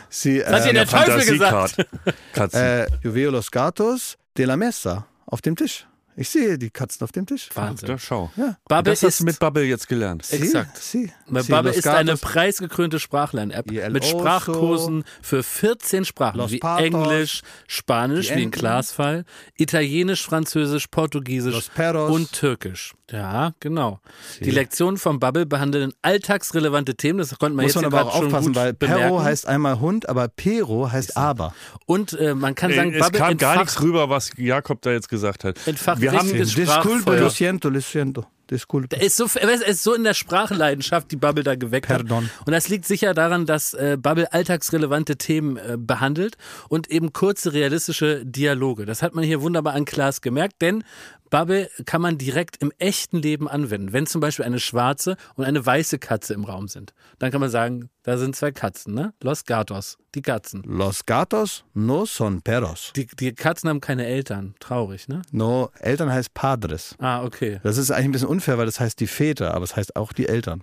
Sie, 0.09 0.39
Das 0.39 0.49
hat 0.53 0.65
dir 0.65 0.71
äh, 0.71 0.73
der 0.73 0.87
Teufel 0.87 1.25
gesagt. 1.27 1.87
Katzen. 2.33 2.61
äh, 2.61 2.87
yo 3.03 3.13
veo 3.15 3.31
los 3.31 3.51
gatos 3.51 4.17
de 4.39 4.47
la 4.47 4.57
mesa. 4.57 5.07
Auf 5.27 5.41
dem 5.41 5.57
Tisch. 5.57 5.87
Ich 6.19 6.31
sehe 6.31 6.57
die 6.57 6.71
Katzen 6.71 7.05
auf 7.05 7.13
dem 7.13 7.27
Tisch. 7.27 7.51
Wahnsinn. 7.55 7.89
da 7.89 7.99
schau. 7.99 8.31
Bubble 8.69 8.93
das 8.93 9.03
hast 9.03 9.05
ist, 9.05 9.21
du 9.21 9.25
mit 9.25 9.39
Bubble 9.39 9.65
jetzt 9.65 9.87
gelernt. 9.87 10.25
Sie, 10.25 10.37
Exakt. 10.37 10.79
Sie, 10.79 11.13
Sie, 11.27 11.53
Bubble 11.53 11.73
ist 11.73 11.87
eine 11.87 12.17
preisgekrönte 12.17 12.99
Sprachlern-App 12.99 13.71
mit 13.91 14.05
Sprachkursen 14.05 15.05
für 15.21 15.43
14 15.43 16.07
Sprachen, 16.07 16.39
los 16.39 16.53
wie 16.53 16.59
patos, 16.59 16.87
Englisch, 16.87 17.43
Spanisch, 17.67 18.31
wie 18.31 18.35
in 18.35 18.39
Enten, 18.45 18.59
Klaas 18.59 18.93
Fall, 18.93 19.27
Italienisch, 19.59 20.25
Französisch, 20.25 20.87
Portugiesisch 20.87 21.69
und 21.77 22.33
Türkisch. 22.33 22.95
Ja, 23.11 23.53
genau. 23.61 24.01
Die 24.41 24.51
Lektionen 24.51 24.99
vom 24.99 25.21
Bubble 25.21 25.47
behandeln 25.47 25.93
alltagsrelevante 26.03 26.97
Themen, 26.97 27.21
das 27.21 27.31
konnte 27.39 27.55
man 27.55 27.65
Muss 27.65 27.75
jetzt 27.75 27.83
man 27.83 27.93
aber 27.93 28.11
auch 28.11 28.23
aufpassen, 28.23 28.55
weil 28.57 28.73
bemerken. 28.73 29.03
Perro 29.03 29.23
heißt 29.23 29.47
einmal 29.47 29.79
Hund, 29.79 30.09
aber 30.09 30.29
Pero 30.29 30.91
heißt 30.91 31.17
aber. 31.17 31.55
und 31.87 32.15
äh, 32.15 32.35
man 32.35 32.57
kann 32.57 32.73
sagen, 32.73 32.93
es 32.93 33.01
Bubble 33.01 33.21
kam 33.21 33.37
gar 33.37 33.59
nichts 33.59 33.81
rüber, 33.81 34.11
was 34.11 34.33
Jakob 34.37 34.83
da 34.83 34.91
jetzt 34.91 35.09
gesagt 35.09 35.45
hat. 35.45 35.65
entfacht 35.67 36.01
Wir 36.01 36.13
haben 36.13 36.33
Disculpe, 36.33 37.17
lo 37.17 37.29
siento, 37.29 37.69
lo 37.69 37.81
siento. 37.81 38.27
Disculpe. 38.51 38.95
Ist 38.97 39.17
so, 39.17 39.25
ist 39.25 39.83
so 39.83 39.95
in 39.95 40.05
der 40.05 40.15
Sprachleidenschaft, 40.15 41.11
die 41.11 41.17
Bubble 41.17 41.43
da 41.43 41.57
geweckt 41.57 41.89
Pardon. 41.89 42.25
hat. 42.25 42.47
Und 42.47 42.53
das 42.53 42.69
liegt 42.69 42.85
sicher 42.85 43.13
daran, 43.13 43.45
dass 43.45 43.75
äh, 43.75 43.97
Bubble 44.01 44.33
alltagsrelevante 44.33 45.17
Themen 45.17 45.57
äh, 45.57 45.77
behandelt 45.77 46.37
und 46.69 46.89
eben 46.89 47.13
kurze, 47.13 47.53
realistische 47.53 48.25
Dialoge. 48.25 48.87
Das 48.87 49.03
hat 49.03 49.15
man 49.15 49.25
hier 49.25 49.43
wunderbar 49.43 49.75
an 49.75 49.85
Klaas 49.85 50.21
gemerkt, 50.21 50.63
denn 50.63 50.85
Bubble 51.31 51.69
kann 51.85 52.01
man 52.01 52.19
direkt 52.19 52.63
im 52.63 52.73
echten 52.79 53.19
Leben 53.19 53.49
anwenden. 53.49 53.93
Wenn 53.93 54.07
zum 54.07 54.21
Beispiel 54.21 54.45
eine 54.45 54.61
schwarze 54.61 55.17
und 55.35 55.45
eine 55.45 55.65
weiße 55.65 55.99
Katze 55.99 56.35
im 56.35 56.45
Raum 56.45 56.69
sind, 56.69 56.95
dann 57.19 57.31
kann 57.31 57.41
man 57.41 57.51
sagen, 57.51 57.91
Da 58.07 58.17
sind 58.19 58.37
zwei 58.37 58.53
Katzen, 58.53 58.95
ne? 58.95 59.15
Los 59.21 59.45
Gatos, 59.45 59.99
die 60.15 60.23
Katzen. 60.23 60.63
Los 60.63 61.05
gatos 61.05 61.65
no 61.75 62.07
son 62.07 62.41
perros. 62.41 62.93
Die, 62.95 63.07
die 63.07 63.35
Katzen 63.35 63.69
haben 63.69 63.81
keine 63.81 64.07
Eltern. 64.07 64.55
Traurig, 64.61 65.09
ne? 65.09 65.23
No, 65.33 65.71
Eltern 65.81 66.13
heißt 66.13 66.33
padres. 66.33 66.95
Ah, 67.01 67.25
okay. 67.25 67.59
Das 67.65 67.79
ist 67.79 67.91
eigentlich 67.91 68.05
ein 68.05 68.13
bisschen 68.13 68.29
unfair, 68.29 68.59
weil 68.59 68.67
das 68.67 68.79
heißt 68.79 69.01
die 69.01 69.09
Väter, 69.09 69.55
aber 69.55 69.65
es 69.65 69.75
heißt 69.75 69.97
auch 69.97 70.13
die 70.13 70.29
Eltern. 70.29 70.63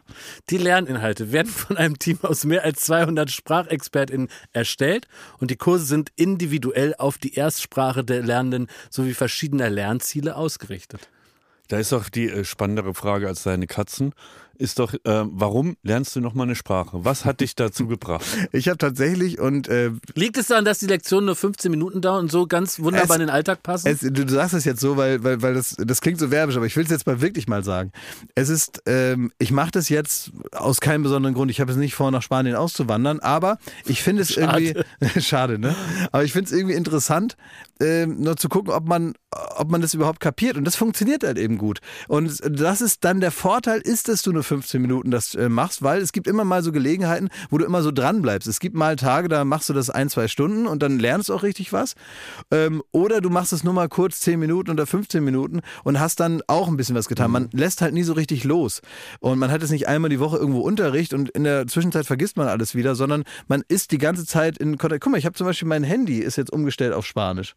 Die 0.49 0.57
Lerninhalte 0.57 1.33
werden 1.33 1.51
von 1.51 1.75
einem 1.75 1.99
Team 1.99 2.17
aus 2.21 2.45
mehr 2.45 2.63
als 2.63 2.79
200 2.79 3.29
SprachexpertInnen 3.29 4.29
erstellt 4.53 5.09
und 5.37 5.51
die 5.51 5.57
Kurse 5.57 5.83
sind 5.83 6.11
individuell 6.15 6.95
auf 6.97 7.17
die 7.17 7.33
Erstsprache 7.33 8.05
der 8.05 8.23
Lernenden 8.23 8.67
sowie 8.89 9.13
verschiedener 9.13 9.69
Lernziele 9.69 10.37
ausgerichtet. 10.53 11.09
Da 11.69 11.79
ist 11.79 11.91
doch 11.91 12.09
die 12.09 12.29
äh, 12.29 12.43
spannendere 12.43 12.93
Frage 12.93 13.27
als 13.27 13.43
deine 13.43 13.67
Katzen. 13.67 14.13
Ist 14.59 14.77
doch, 14.77 14.93
äh, 14.93 14.99
warum 15.03 15.77
lernst 15.81 16.15
du 16.15 16.19
noch 16.21 16.35
mal 16.35 16.43
eine 16.43 16.53
Sprache? 16.55 17.03
Was 17.03 17.25
hat 17.25 17.39
dich 17.39 17.55
dazu 17.55 17.87
gebracht? 17.87 18.23
Ich 18.51 18.67
habe 18.67 18.77
tatsächlich 18.77 19.39
und 19.39 19.67
äh, 19.67 19.89
Liegt 20.13 20.37
es 20.37 20.47
daran, 20.47 20.63
dass 20.63 20.77
die 20.77 20.85
Lektionen 20.85 21.25
nur 21.25 21.35
15 21.35 21.71
Minuten 21.71 22.01
dauern 22.01 22.25
und 22.25 22.31
so 22.31 22.45
ganz 22.45 22.79
wunderbar 22.79 23.09
Es- 23.09 23.15
in 23.15 23.19
den 23.21 23.29
Alltag 23.31 23.63
passen? 23.63 23.87
es, 23.87 24.01
du, 24.01 24.27
sagst 24.29 24.53
es 24.53 24.63
jetzt 24.65 24.79
so, 24.79 24.95
weil, 24.95 25.23
weil, 25.23 25.41
weil 25.41 25.55
das, 25.55 25.75
das 25.79 26.01
klingt 26.01 26.19
so 26.19 26.29
werbisch, 26.29 26.55
aber 26.55 26.67
ich 26.67 26.75
will 26.75 26.83
es 26.83 26.91
jetzt 26.91 27.07
mal 27.07 27.19
wirklich 27.21 27.47
mal 27.47 27.63
sagen. 27.63 27.91
Es 28.35 28.49
ist, 28.49 28.83
ähm, 28.85 29.31
ich 29.39 29.51
mache 29.51 29.71
das 29.71 29.89
jetzt 29.89 30.31
aus 30.51 30.79
keinem 30.81 31.01
besonderen 31.01 31.33
Grund. 31.33 31.49
Ich 31.49 31.59
habe 31.59 31.71
es 31.71 31.77
nicht 31.77 31.95
vor, 31.95 32.11
nach 32.11 32.21
Spanien 32.21 32.55
auszuwandern, 32.55 33.21
aber 33.21 33.57
ich 33.85 34.03
finde 34.03 34.21
es 34.21 34.29
irgendwie 34.37 34.75
schade, 35.19 35.57
ne? 35.57 35.75
Aber 36.11 36.23
ich 36.25 36.31
finde 36.31 36.45
es 36.47 36.51
irgendwie 36.55 36.75
interessant, 36.75 37.37
ähm, 37.79 38.21
nur 38.21 38.37
zu 38.37 38.49
gucken, 38.49 38.71
ob 38.71 38.87
man, 38.87 39.13
ob 39.55 39.71
man 39.71 39.81
das 39.81 39.93
überhaupt 39.93 40.19
kapiert. 40.19 40.57
Und 40.57 40.65
das 40.65 40.75
funktioniert 40.75 41.23
halt 41.23 41.37
eben 41.37 41.57
gut. 41.57 41.79
Und 42.07 42.39
das 42.47 42.81
ist 42.81 43.03
dann 43.03 43.19
der 43.19 43.31
Vorteil, 43.31 43.81
ist, 43.81 44.07
dass 44.07 44.21
du 44.21 44.31
nur 44.31 44.43
15 44.43 44.81
Minuten 44.81 45.11
das 45.11 45.35
äh, 45.35 45.49
machst, 45.49 45.81
weil 45.81 46.01
es 46.01 46.11
gibt 46.11 46.27
immer 46.27 46.43
mal 46.43 46.63
so 46.63 46.71
Gelegenheiten, 46.71 47.29
wo 47.49 47.57
du 47.57 47.65
immer 47.65 47.81
so 47.81 47.91
dran 47.91 48.21
bleibst. 48.21 48.47
Es 48.47 48.59
gibt 48.59 48.75
mal 48.75 48.95
Tage, 48.95 49.27
da 49.27 49.43
machst 49.45 49.69
du 49.69 49.73
das 49.73 49.89
ein, 49.89 50.09
zwei 50.09 50.27
Stunden 50.27 50.67
und 50.67 50.83
dann 50.83 50.99
lernst 50.99 51.29
du 51.29 51.33
auch 51.33 51.43
richtig 51.43 51.73
was. 51.73 51.95
Ähm, 52.51 52.83
oder 52.91 53.21
du 53.21 53.29
machst 53.29 53.53
es 53.53 53.63
nur 53.63 53.73
mal 53.73 53.89
kurz 53.89 54.19
10 54.21 54.39
Minuten 54.39 54.71
oder 54.71 54.85
15 54.85 55.23
Minuten 55.23 55.61
und 55.83 55.99
hast 55.99 56.19
dann 56.19 56.41
auch 56.47 56.67
ein 56.67 56.77
bisschen 56.77 56.95
was 56.95 57.07
getan. 57.07 57.31
Man 57.31 57.49
lässt 57.53 57.81
halt 57.81 57.93
nie 57.93 58.03
so 58.03 58.13
richtig 58.13 58.43
los. 58.43 58.81
Und 59.19 59.39
man 59.39 59.51
hat 59.51 59.61
jetzt 59.61 59.71
nicht 59.71 59.87
einmal 59.87 60.09
die 60.09 60.19
Woche 60.19 60.37
irgendwo 60.37 60.61
Unterricht 60.61 61.13
und 61.13 61.29
in 61.29 61.43
der 61.43 61.67
Zwischenzeit 61.67 62.05
vergisst 62.05 62.37
man 62.37 62.47
alles 62.47 62.75
wieder, 62.75 62.95
sondern 62.95 63.23
man 63.47 63.63
ist 63.67 63.91
die 63.91 63.97
ganze 63.97 64.25
Zeit 64.25 64.57
in 64.57 64.77
Kontakt. 64.77 65.03
Guck 65.03 65.11
mal, 65.11 65.17
ich 65.17 65.25
habe 65.25 65.35
zum 65.35 65.47
Beispiel 65.47 65.67
mein 65.67 65.83
Handy 65.83 66.19
ist 66.19 66.37
jetzt 66.37 66.51
umgestellt 66.51 66.93
auf 66.93 67.05
Spanisch. 67.05 67.55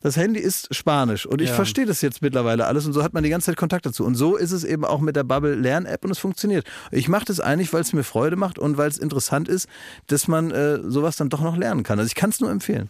Das 0.00 0.16
Handy 0.16 0.40
ist 0.40 0.74
Spanisch 0.74 1.26
und 1.26 1.40
ich 1.40 1.48
Ja. 1.50 1.54
verstehe 1.54 1.86
das 1.86 2.00
jetzt 2.02 2.22
mittlerweile 2.22 2.66
alles 2.66 2.86
und 2.86 2.92
so 2.92 3.02
hat 3.02 3.14
man 3.14 3.22
die 3.22 3.30
ganze 3.30 3.46
Zeit 3.46 3.56
Kontakt 3.56 3.86
dazu. 3.86 4.04
Und 4.04 4.14
so 4.14 4.36
ist 4.36 4.52
es 4.52 4.64
eben 4.64 4.84
auch 4.84 5.00
mit 5.00 5.16
der 5.16 5.24
Bubble 5.24 5.54
Lern-App 5.54 6.04
und 6.04 6.10
es 6.10 6.18
funktioniert. 6.18 6.66
Ich 6.90 7.08
mache 7.08 7.24
das 7.24 7.40
eigentlich, 7.40 7.72
weil 7.72 7.80
es 7.82 7.92
mir 7.92 8.04
Freude 8.04 8.36
macht 8.36 8.58
und 8.58 8.76
weil 8.76 8.88
es 8.88 8.98
interessant 8.98 9.48
ist, 9.48 9.68
dass 10.06 10.28
man 10.28 10.50
äh, 10.50 10.78
sowas 10.88 11.16
dann 11.16 11.28
doch 11.28 11.40
noch 11.40 11.56
lernen 11.56 11.82
kann. 11.82 11.98
Also 11.98 12.08
ich 12.08 12.14
kann 12.14 12.30
es 12.30 12.40
nur 12.40 12.50
empfehlen. 12.50 12.88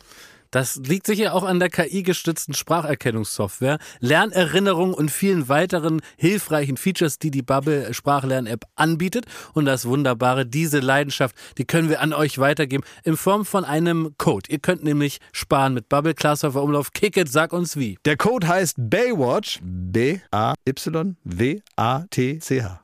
Das 0.51 0.77
liegt 0.77 1.07
sicher 1.07 1.35
auch 1.35 1.43
an 1.43 1.59
der 1.61 1.69
KI-gestützten 1.69 2.55
Spracherkennungssoftware, 2.55 3.79
Lernerinnerung 4.01 4.95
und 4.95 5.11
vielen 5.11 5.49
weiteren 5.49 6.01
hilfreichen 6.17 6.77
Features, 6.77 7.19
die 7.19 7.31
die 7.31 7.43
Bubble 7.43 7.93
Sprachlern-App 7.93 8.65
anbietet. 8.75 9.27
Und 9.53 9.67
das 9.67 9.85
Wunderbare, 9.87 10.47
diese 10.47 10.81
Leidenschaft, 10.81 11.37
die 11.59 11.65
können 11.65 11.89
wir 11.91 12.01
an 12.01 12.13
euch 12.13 12.39
weitergeben 12.39 12.85
in 13.05 13.17
Form 13.17 13.45
von 13.45 13.65
einem 13.65 14.15
Code. 14.17 14.51
Ihr 14.51 14.59
könnt 14.59 14.83
nämlich 14.85 15.19
sparen 15.33 15.75
mit 15.75 15.89
Bubble, 15.89 16.15
Klasshofer 16.15 16.63
Umlauf, 16.63 16.93
Kicket, 16.93 17.31
sag 17.31 17.53
uns 17.53 17.77
wie. 17.77 17.99
Der 18.05 18.17
Code 18.17 18.49
heißt 18.49 18.77
Baywatch. 18.79 19.61
B-A-Y-W-A-T-C-H. 19.63 20.71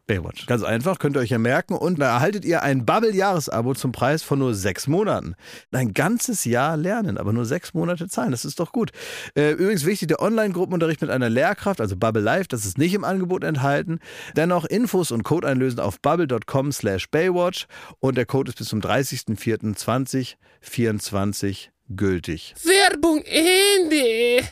Baywatch. 0.07 0.46
Ganz 0.46 0.62
einfach, 0.62 0.98
könnt 0.98 1.16
ihr 1.16 1.20
euch 1.20 1.31
ja 1.31 1.38
merken. 1.38 1.74
Und 1.74 1.98
da 1.98 2.12
erhaltet 2.14 2.44
ihr 2.44 2.62
ein 2.62 2.85
Bubble-Jahresabo 2.85 3.72
zum 3.74 3.92
Preis 3.92 4.22
von 4.22 4.38
nur 4.38 4.55
sechs 4.55 4.87
Monaten. 4.87 5.35
Ein 5.72 5.94
ganzes 5.94 6.44
Jahr 6.44 6.77
lernen, 6.77 7.16
aber 7.16 7.33
nur 7.33 7.46
sechs 7.46 7.54
Monate 7.75 8.09
zahlen. 8.09 8.31
Das 8.31 8.45
ist 8.45 8.61
doch 8.61 8.73
gut. 8.73 8.90
Äh, 9.35 9.53
übrigens 9.53 9.85
wichtig, 9.85 10.09
der 10.09 10.21
Online-Gruppenunterricht 10.21 11.01
mit 11.01 11.11
einer 11.11 11.31
Lehrkraft, 11.31 11.81
also 11.81 11.97
Bubble 11.97 12.23
Live, 12.23 12.49
das 12.49 12.67
ist 12.67 12.79
nicht 12.79 12.95
im 12.95 13.05
Angebot 13.05 13.45
enthalten. 13.45 14.01
Dennoch 14.37 14.64
Infos 14.64 15.11
und 15.11 15.23
Code 15.23 15.47
einlösen 15.47 15.81
auf 15.81 16.01
bubble.com 16.01 16.73
slash 16.73 17.11
Baywatch. 17.11 17.67
Und 18.01 18.17
der 18.17 18.27
Code 18.27 18.51
ist 18.51 18.59
bis 18.59 18.69
zum 18.69 18.81
30.04.2024 18.81 21.69
gültig. 21.88 22.55
Werbung 22.64 23.23
Ende. 23.23 24.45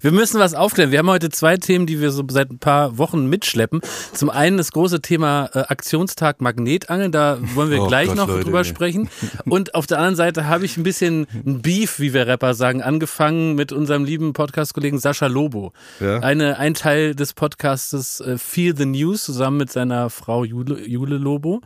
Wir 0.00 0.12
müssen 0.12 0.38
was 0.38 0.54
aufklären. 0.54 0.92
Wir 0.92 1.00
haben 1.00 1.10
heute 1.10 1.30
zwei 1.30 1.56
Themen, 1.56 1.86
die 1.86 2.00
wir 2.00 2.10
so 2.12 2.22
seit 2.30 2.50
ein 2.50 2.58
paar 2.58 2.96
Wochen 2.98 3.26
mitschleppen. 3.26 3.80
Zum 4.12 4.30
einen 4.30 4.56
das 4.56 4.70
große 4.70 5.00
Thema 5.02 5.50
äh, 5.52 5.60
Aktionstag 5.60 6.40
Magnetangeln, 6.40 7.10
da 7.10 7.38
wollen 7.54 7.70
wir 7.70 7.82
Oh 7.82 7.86
gleich 7.88 8.08
Gott, 8.08 8.16
noch 8.16 8.28
Leute, 8.28 8.44
drüber 8.44 8.58
ey. 8.58 8.64
sprechen. 8.64 9.08
Und 9.46 9.74
auf 9.74 9.86
der 9.86 9.98
anderen 9.98 10.16
Seite 10.16 10.46
habe 10.46 10.64
ich 10.64 10.76
ein 10.76 10.84
bisschen 10.84 11.26
ein 11.44 11.60
Beef, 11.62 11.98
wie 11.98 12.14
wir 12.14 12.26
Rapper 12.26 12.54
sagen, 12.54 12.82
angefangen 12.82 13.56
mit 13.56 13.72
unserem 13.72 14.04
lieben 14.04 14.32
Podcast-Kollegen 14.32 14.98
Sascha 14.98 15.26
Lobo. 15.26 15.72
Ja. 16.00 16.20
Eine, 16.20 16.58
ein 16.58 16.74
Teil 16.74 17.14
des 17.16 17.32
Podcastes 17.32 18.20
äh, 18.20 18.38
Feel 18.38 18.76
the 18.76 18.86
News 18.86 19.24
zusammen 19.24 19.56
mit 19.56 19.72
seiner 19.72 20.08
Frau 20.08 20.44
Jule, 20.44 20.86
Jule 20.86 21.16
Lobo. 21.18 21.60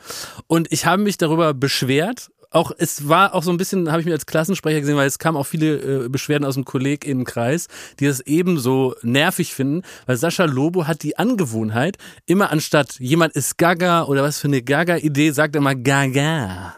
Und 0.46 0.68
ich 0.70 0.86
habe 0.86 1.02
mich 1.02 1.18
darüber 1.18 1.52
beschwert, 1.52 2.30
auch 2.50 2.72
es 2.78 3.08
war 3.08 3.34
auch 3.34 3.42
so 3.42 3.50
ein 3.50 3.56
bisschen, 3.56 3.90
habe 3.90 4.00
ich 4.00 4.06
mir 4.06 4.12
als 4.12 4.26
Klassensprecher 4.26 4.80
gesehen, 4.80 4.96
weil 4.96 5.06
es 5.06 5.18
kamen 5.18 5.36
auch 5.36 5.46
viele 5.46 6.04
äh, 6.04 6.08
Beschwerden 6.08 6.46
aus 6.46 6.54
dem 6.54 6.64
KollegInnenkreis, 6.64 7.66
die 8.00 8.06
das 8.06 8.20
ebenso 8.20 8.94
nervig 9.02 9.52
finden, 9.54 9.82
weil 10.06 10.16
Sascha 10.16 10.44
Lobo 10.44 10.86
hat 10.86 11.02
die 11.02 11.18
Angewohnheit, 11.18 11.98
immer 12.26 12.50
anstatt 12.50 12.98
jemand 13.00 13.34
ist 13.34 13.58
Gaga 13.58 14.04
oder 14.04 14.22
was 14.22 14.38
für 14.38 14.48
eine 14.48 14.62
Gaga-Idee, 14.62 15.30
sagt 15.32 15.56
er 15.56 15.60
mal 15.60 15.76
Gaga. 15.76 16.76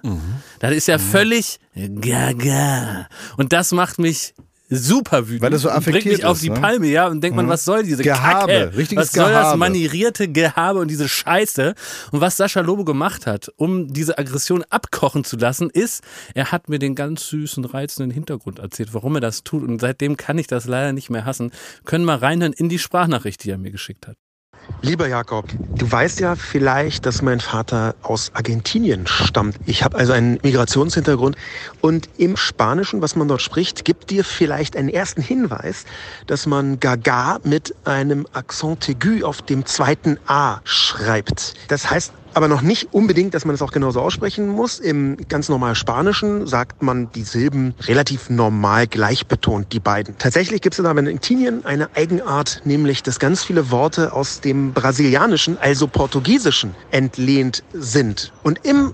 Das 0.58 0.72
ist 0.72 0.88
ja 0.88 0.98
völlig 0.98 1.58
Gaga. 1.74 3.06
Und 3.36 3.52
das 3.52 3.72
macht 3.72 3.98
mich 3.98 4.34
super 4.70 5.28
wütend. 5.28 5.42
Weil 5.42 5.50
das 5.50 5.62
so 5.62 5.68
Und 5.68 5.74
bringt 5.74 5.88
affektiert 5.88 6.16
mich 6.18 6.24
auf 6.24 6.36
ist, 6.36 6.44
die 6.44 6.50
ne? 6.50 6.60
Palme, 6.60 6.86
ja, 6.86 7.08
und 7.08 7.20
denkt 7.20 7.36
man, 7.36 7.48
was 7.48 7.64
soll 7.64 7.82
diese 7.82 8.02
Gehabe, 8.02 8.52
Kacke? 8.52 8.76
richtiges 8.76 9.08
was 9.08 9.12
soll 9.12 9.32
das 9.32 9.42
Gehabe. 9.42 9.58
manierierte 9.58 10.28
Gehabe 10.28 10.78
und 10.78 10.88
diese 10.88 11.08
Scheiße? 11.08 11.74
Und 12.12 12.20
was 12.20 12.36
Sascha 12.36 12.60
Lobo 12.60 12.84
gemacht 12.84 13.26
hat, 13.26 13.52
um 13.56 13.92
diese 13.92 14.18
Aggression 14.18 14.64
abkochen 14.70 15.24
zu 15.24 15.36
lassen, 15.36 15.70
ist, 15.70 16.02
er 16.34 16.52
hat 16.52 16.68
mir 16.68 16.78
den 16.78 16.94
ganz 16.94 17.28
süßen, 17.28 17.64
reizenden 17.64 18.10
Hintergrund 18.10 18.58
erzählt, 18.58 18.94
warum 18.94 19.16
er 19.16 19.20
das 19.20 19.44
tut. 19.44 19.62
Und 19.62 19.80
seitdem 19.80 20.16
kann 20.16 20.38
ich 20.38 20.46
das 20.46 20.66
leider 20.66 20.92
nicht 20.92 21.10
mehr 21.10 21.24
hassen. 21.24 21.50
Können 21.84 22.04
mal 22.04 22.16
reinhören 22.16 22.52
in 22.52 22.68
die 22.68 22.78
Sprachnachricht, 22.78 23.44
die 23.44 23.50
er 23.50 23.58
mir 23.58 23.70
geschickt 23.70 24.06
hat. 24.06 24.16
Lieber 24.82 25.08
Jakob, 25.08 25.46
du 25.78 25.90
weißt 25.90 26.20
ja 26.20 26.36
vielleicht, 26.36 27.04
dass 27.04 27.20
mein 27.20 27.40
Vater 27.40 27.96
aus 28.02 28.30
Argentinien 28.34 29.06
stammt. 29.06 29.56
Ich 29.66 29.82
habe 29.84 29.98
also 29.98 30.12
einen 30.12 30.38
Migrationshintergrund 30.42 31.36
und 31.80 32.08
im 32.16 32.36
Spanischen, 32.36 33.02
was 33.02 33.14
man 33.14 33.28
dort 33.28 33.42
spricht, 33.42 33.84
gibt 33.84 34.10
dir 34.10 34.24
vielleicht 34.24 34.76
einen 34.76 34.88
ersten 34.88 35.20
Hinweis, 35.20 35.84
dass 36.26 36.46
man 36.46 36.80
Gaga 36.80 37.40
mit 37.42 37.74
einem 37.84 38.26
Accent 38.32 38.88
aigu 38.88 39.24
auf 39.26 39.42
dem 39.42 39.66
zweiten 39.66 40.18
A 40.26 40.60
schreibt. 40.64 41.54
Das 41.68 41.90
heißt 41.90 42.12
aber 42.34 42.48
noch 42.48 42.62
nicht 42.62 42.92
unbedingt, 42.92 43.34
dass 43.34 43.44
man 43.44 43.54
es 43.54 43.62
auch 43.62 43.72
genauso 43.72 44.00
aussprechen 44.00 44.48
muss. 44.48 44.78
Im 44.78 45.16
ganz 45.28 45.48
normal 45.48 45.74
Spanischen 45.74 46.46
sagt 46.46 46.82
man 46.82 47.10
die 47.12 47.22
Silben 47.22 47.74
relativ 47.86 48.30
normal 48.30 48.86
gleich 48.86 49.26
betont, 49.26 49.72
die 49.72 49.80
beiden. 49.80 50.16
Tatsächlich 50.18 50.60
gibt 50.60 50.78
es 50.78 50.84
aber 50.84 51.00
in 51.00 51.06
Argentinien 51.06 51.64
eine 51.64 51.94
Eigenart, 51.94 52.62
nämlich 52.64 53.02
dass 53.02 53.18
ganz 53.18 53.44
viele 53.44 53.70
Worte 53.70 54.12
aus 54.12 54.40
dem 54.40 54.72
Brasilianischen, 54.72 55.58
also 55.58 55.86
Portugiesischen, 55.86 56.74
entlehnt 56.90 57.62
sind. 57.72 58.32
Und 58.42 58.64
im 58.64 58.92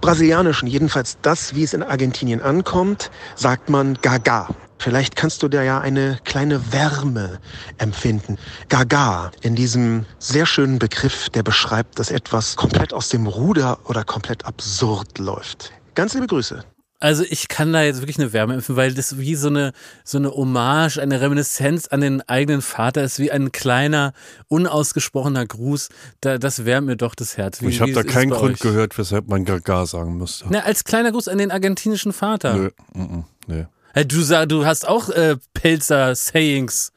Brasilianischen, 0.00 0.68
jedenfalls 0.68 1.18
das, 1.22 1.54
wie 1.54 1.64
es 1.64 1.74
in 1.74 1.82
Argentinien 1.82 2.40
ankommt, 2.40 3.10
sagt 3.34 3.68
man 3.68 3.98
Gaga. 4.00 4.48
Vielleicht 4.78 5.16
kannst 5.16 5.42
du 5.42 5.48
da 5.48 5.62
ja 5.62 5.80
eine 5.80 6.18
kleine 6.24 6.72
Wärme 6.72 7.40
empfinden. 7.78 8.38
Gaga, 8.68 9.32
in 9.42 9.54
diesem 9.54 10.06
sehr 10.18 10.46
schönen 10.46 10.78
Begriff, 10.78 11.28
der 11.30 11.42
beschreibt, 11.42 11.98
dass 11.98 12.10
etwas 12.10 12.56
komplett 12.56 12.92
aus 12.92 13.08
dem 13.08 13.26
Ruder 13.26 13.78
oder 13.84 14.04
komplett 14.04 14.46
absurd 14.46 15.18
läuft. 15.18 15.72
Ganz 15.94 16.14
liebe 16.14 16.26
Grüße. 16.26 16.64
Also 17.00 17.22
ich 17.28 17.46
kann 17.46 17.72
da 17.72 17.82
jetzt 17.82 18.00
wirklich 18.00 18.18
eine 18.18 18.32
Wärme 18.32 18.54
empfinden, 18.54 18.76
weil 18.76 18.92
das 18.92 19.18
wie 19.18 19.36
so 19.36 19.46
eine 19.48 19.72
so 20.02 20.18
eine 20.18 20.32
Hommage, 20.32 20.98
eine 20.98 21.20
Reminiszenz 21.20 21.86
an 21.86 22.00
den 22.00 22.28
eigenen 22.28 22.60
Vater 22.60 23.04
ist, 23.04 23.20
wie 23.20 23.30
ein 23.30 23.52
kleiner 23.52 24.14
unausgesprochener 24.48 25.46
Gruß. 25.46 25.90
Da, 26.20 26.38
das 26.38 26.64
wärmt 26.64 26.88
mir 26.88 26.96
doch 26.96 27.14
das 27.14 27.36
Herz. 27.36 27.62
Wie, 27.62 27.68
Ich 27.68 27.80
habe 27.80 27.92
da 27.92 28.02
keinen 28.02 28.30
Grund 28.30 28.54
euch? 28.54 28.60
gehört, 28.60 28.98
weshalb 28.98 29.28
man 29.28 29.44
Gaga 29.44 29.86
sagen 29.86 30.16
müsste. 30.16 30.46
Na, 30.50 30.60
als 30.60 30.82
kleiner 30.82 31.12
Gruß 31.12 31.28
an 31.28 31.38
den 31.38 31.52
argentinischen 31.52 32.12
Vater. 32.12 32.54
Nö, 32.54 32.70
mm, 32.94 33.00
mm, 33.00 33.24
nee. 33.46 33.66
Du 34.08 34.22
sag, 34.22 34.48
du 34.48 34.64
hast 34.64 34.86
auch 34.86 35.08
äh, 35.10 35.36
Pelzer 35.54 36.14
Sayings. 36.14 36.92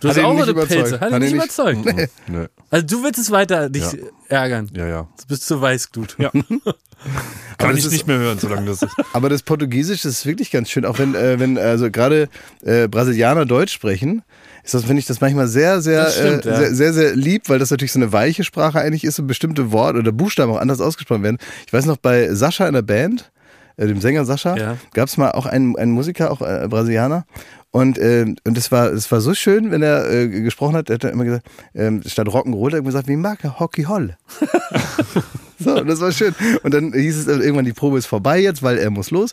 Du 0.00 0.08
hast 0.08 0.18
auch 0.20 0.30
eine. 0.40 0.54
Pelze. 0.54 1.00
Hat 1.00 1.10
Hat 1.12 1.20
nicht 1.20 1.32
ihn 1.32 1.36
nicht- 1.38 1.44
überzeugt. 1.58 1.84
Mm, 1.84 2.00
Nö. 2.32 2.46
Also 2.70 2.86
du 2.86 3.02
willst 3.02 3.18
es 3.18 3.30
weiter 3.30 3.68
dich 3.68 3.82
Ja. 3.82 3.98
ärgern. 4.28 4.70
Ja, 4.76 4.86
ja. 4.86 5.08
Du 5.20 5.26
bist 5.26 5.44
zu 5.46 5.60
Weißglut. 5.60 6.16
Ja. 6.18 6.30
Kann 7.58 7.76
ich 7.76 7.90
nicht 7.90 8.06
mehr 8.06 8.18
hören, 8.18 8.38
solange 8.38 8.66
das 8.66 8.82
ist. 8.82 8.94
Aber 9.12 9.28
das 9.28 9.42
Portugiesisch 9.42 10.02
das 10.02 10.12
ist 10.12 10.26
wirklich 10.26 10.50
ganz 10.50 10.70
schön, 10.70 10.84
auch 10.84 10.98
wenn, 10.98 11.14
äh, 11.14 11.40
wenn 11.40 11.58
also 11.58 11.90
gerade 11.90 12.28
äh, 12.62 12.86
Brasilianer 12.88 13.46
Deutsch 13.46 13.72
sprechen, 13.72 14.22
ist 14.64 14.74
das, 14.74 14.84
finde 14.84 15.00
ich, 15.00 15.06
das 15.06 15.20
manchmal 15.20 15.48
sehr, 15.48 15.80
sehr, 15.80 16.04
Das 16.04 16.16
stimmt, 16.16 16.46
äh, 16.46 16.50
ja. 16.50 16.56
sehr, 16.58 16.74
sehr, 16.74 16.92
sehr 16.92 17.16
lieb, 17.16 17.48
weil 17.48 17.58
das 17.58 17.70
natürlich 17.70 17.92
so 17.92 17.98
eine 17.98 18.12
weiche 18.12 18.44
Sprache 18.44 18.78
eigentlich 18.80 19.04
ist 19.04 19.18
und 19.18 19.26
bestimmte 19.26 19.72
Worte 19.72 19.98
oder 20.00 20.12
Buchstaben 20.12 20.52
auch 20.52 20.58
anders 20.60 20.80
ausgesprochen 20.80 21.22
werden. 21.22 21.38
Ich 21.66 21.72
weiß 21.72 21.86
noch, 21.86 21.96
bei 21.96 22.32
Sascha 22.34 22.66
in 22.68 22.74
der 22.74 22.82
Band, 22.82 23.30
äh, 23.78 23.86
dem 23.86 24.00
Sänger 24.02 24.26
Sascha, 24.26 24.56
Ja. 24.56 24.76
gab 24.92 25.08
es 25.08 25.16
mal 25.16 25.30
auch 25.32 25.46
einen, 25.46 25.76
einen 25.76 25.92
Musiker, 25.92 26.30
auch 26.30 26.42
äh, 26.42 26.66
Brasilianer. 26.68 27.24
Und, 27.70 27.98
äh, 27.98 28.22
und 28.44 28.56
das 28.56 28.70
war, 28.72 28.90
das 28.90 29.10
war 29.12 29.20
so 29.20 29.34
schön, 29.34 29.70
wenn 29.70 29.82
er 29.82 30.10
äh, 30.10 30.28
gesprochen 30.28 30.74
hat, 30.76 30.88
er 30.90 30.94
hat 30.94 31.04
immer 31.04 31.24
gesagt, 31.24 31.46
ähm, 31.74 32.02
statt 32.06 32.26
Rock'n'Roll, 32.28 32.66
hat 32.66 32.72
er 32.74 32.78
immer 32.78 32.86
gesagt, 32.88 33.08
wie 33.08 33.16
mag 33.16 33.42
er 33.44 33.58
Hockey 33.60 33.84
Holl. 33.84 34.16
so, 35.58 35.76
und 35.78 35.86
das 35.86 36.00
war 36.00 36.12
schön. 36.12 36.34
Und 36.62 36.72
dann 36.74 36.92
hieß 36.92 37.16
es 37.18 37.26
äh, 37.26 37.32
irgendwann, 37.42 37.64
die 37.64 37.72
Probe 37.72 37.98
ist 37.98 38.06
vorbei 38.06 38.40
jetzt, 38.40 38.62
weil 38.62 38.78
er 38.78 38.90
muss 38.90 39.10
los. 39.10 39.32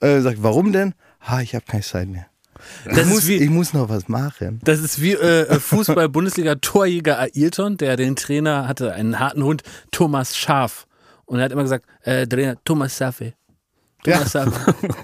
Äh, 0.00 0.14
er 0.14 0.22
sagt, 0.22 0.42
warum 0.42 0.72
denn? 0.72 0.94
Ha, 1.28 1.40
ich 1.40 1.54
habe 1.54 1.64
keine 1.66 1.82
Zeit 1.82 2.08
mehr. 2.08 2.26
Ich, 2.88 3.06
muss, 3.06 3.26
wie, 3.26 3.34
ich 3.36 3.50
muss 3.50 3.72
noch 3.72 3.88
was 3.88 4.08
machen. 4.08 4.60
Das 4.62 4.78
ist 4.78 5.02
wie 5.02 5.14
äh, 5.14 5.58
Fußball-Bundesliga-Torjäger 5.58 7.18
Ailton, 7.18 7.76
der 7.76 7.96
den 7.96 8.14
Trainer 8.14 8.68
hatte, 8.68 8.92
einen 8.92 9.18
harten 9.18 9.42
Hund, 9.42 9.62
Thomas 9.90 10.36
Schaf. 10.36 10.86
Und 11.24 11.38
er 11.38 11.46
hat 11.46 11.52
immer 11.52 11.62
gesagt, 11.62 11.86
äh, 12.02 12.26
Trainer, 12.26 12.56
Thomas 12.64 12.96
Safe. 12.96 13.32
Safe. 14.04 14.50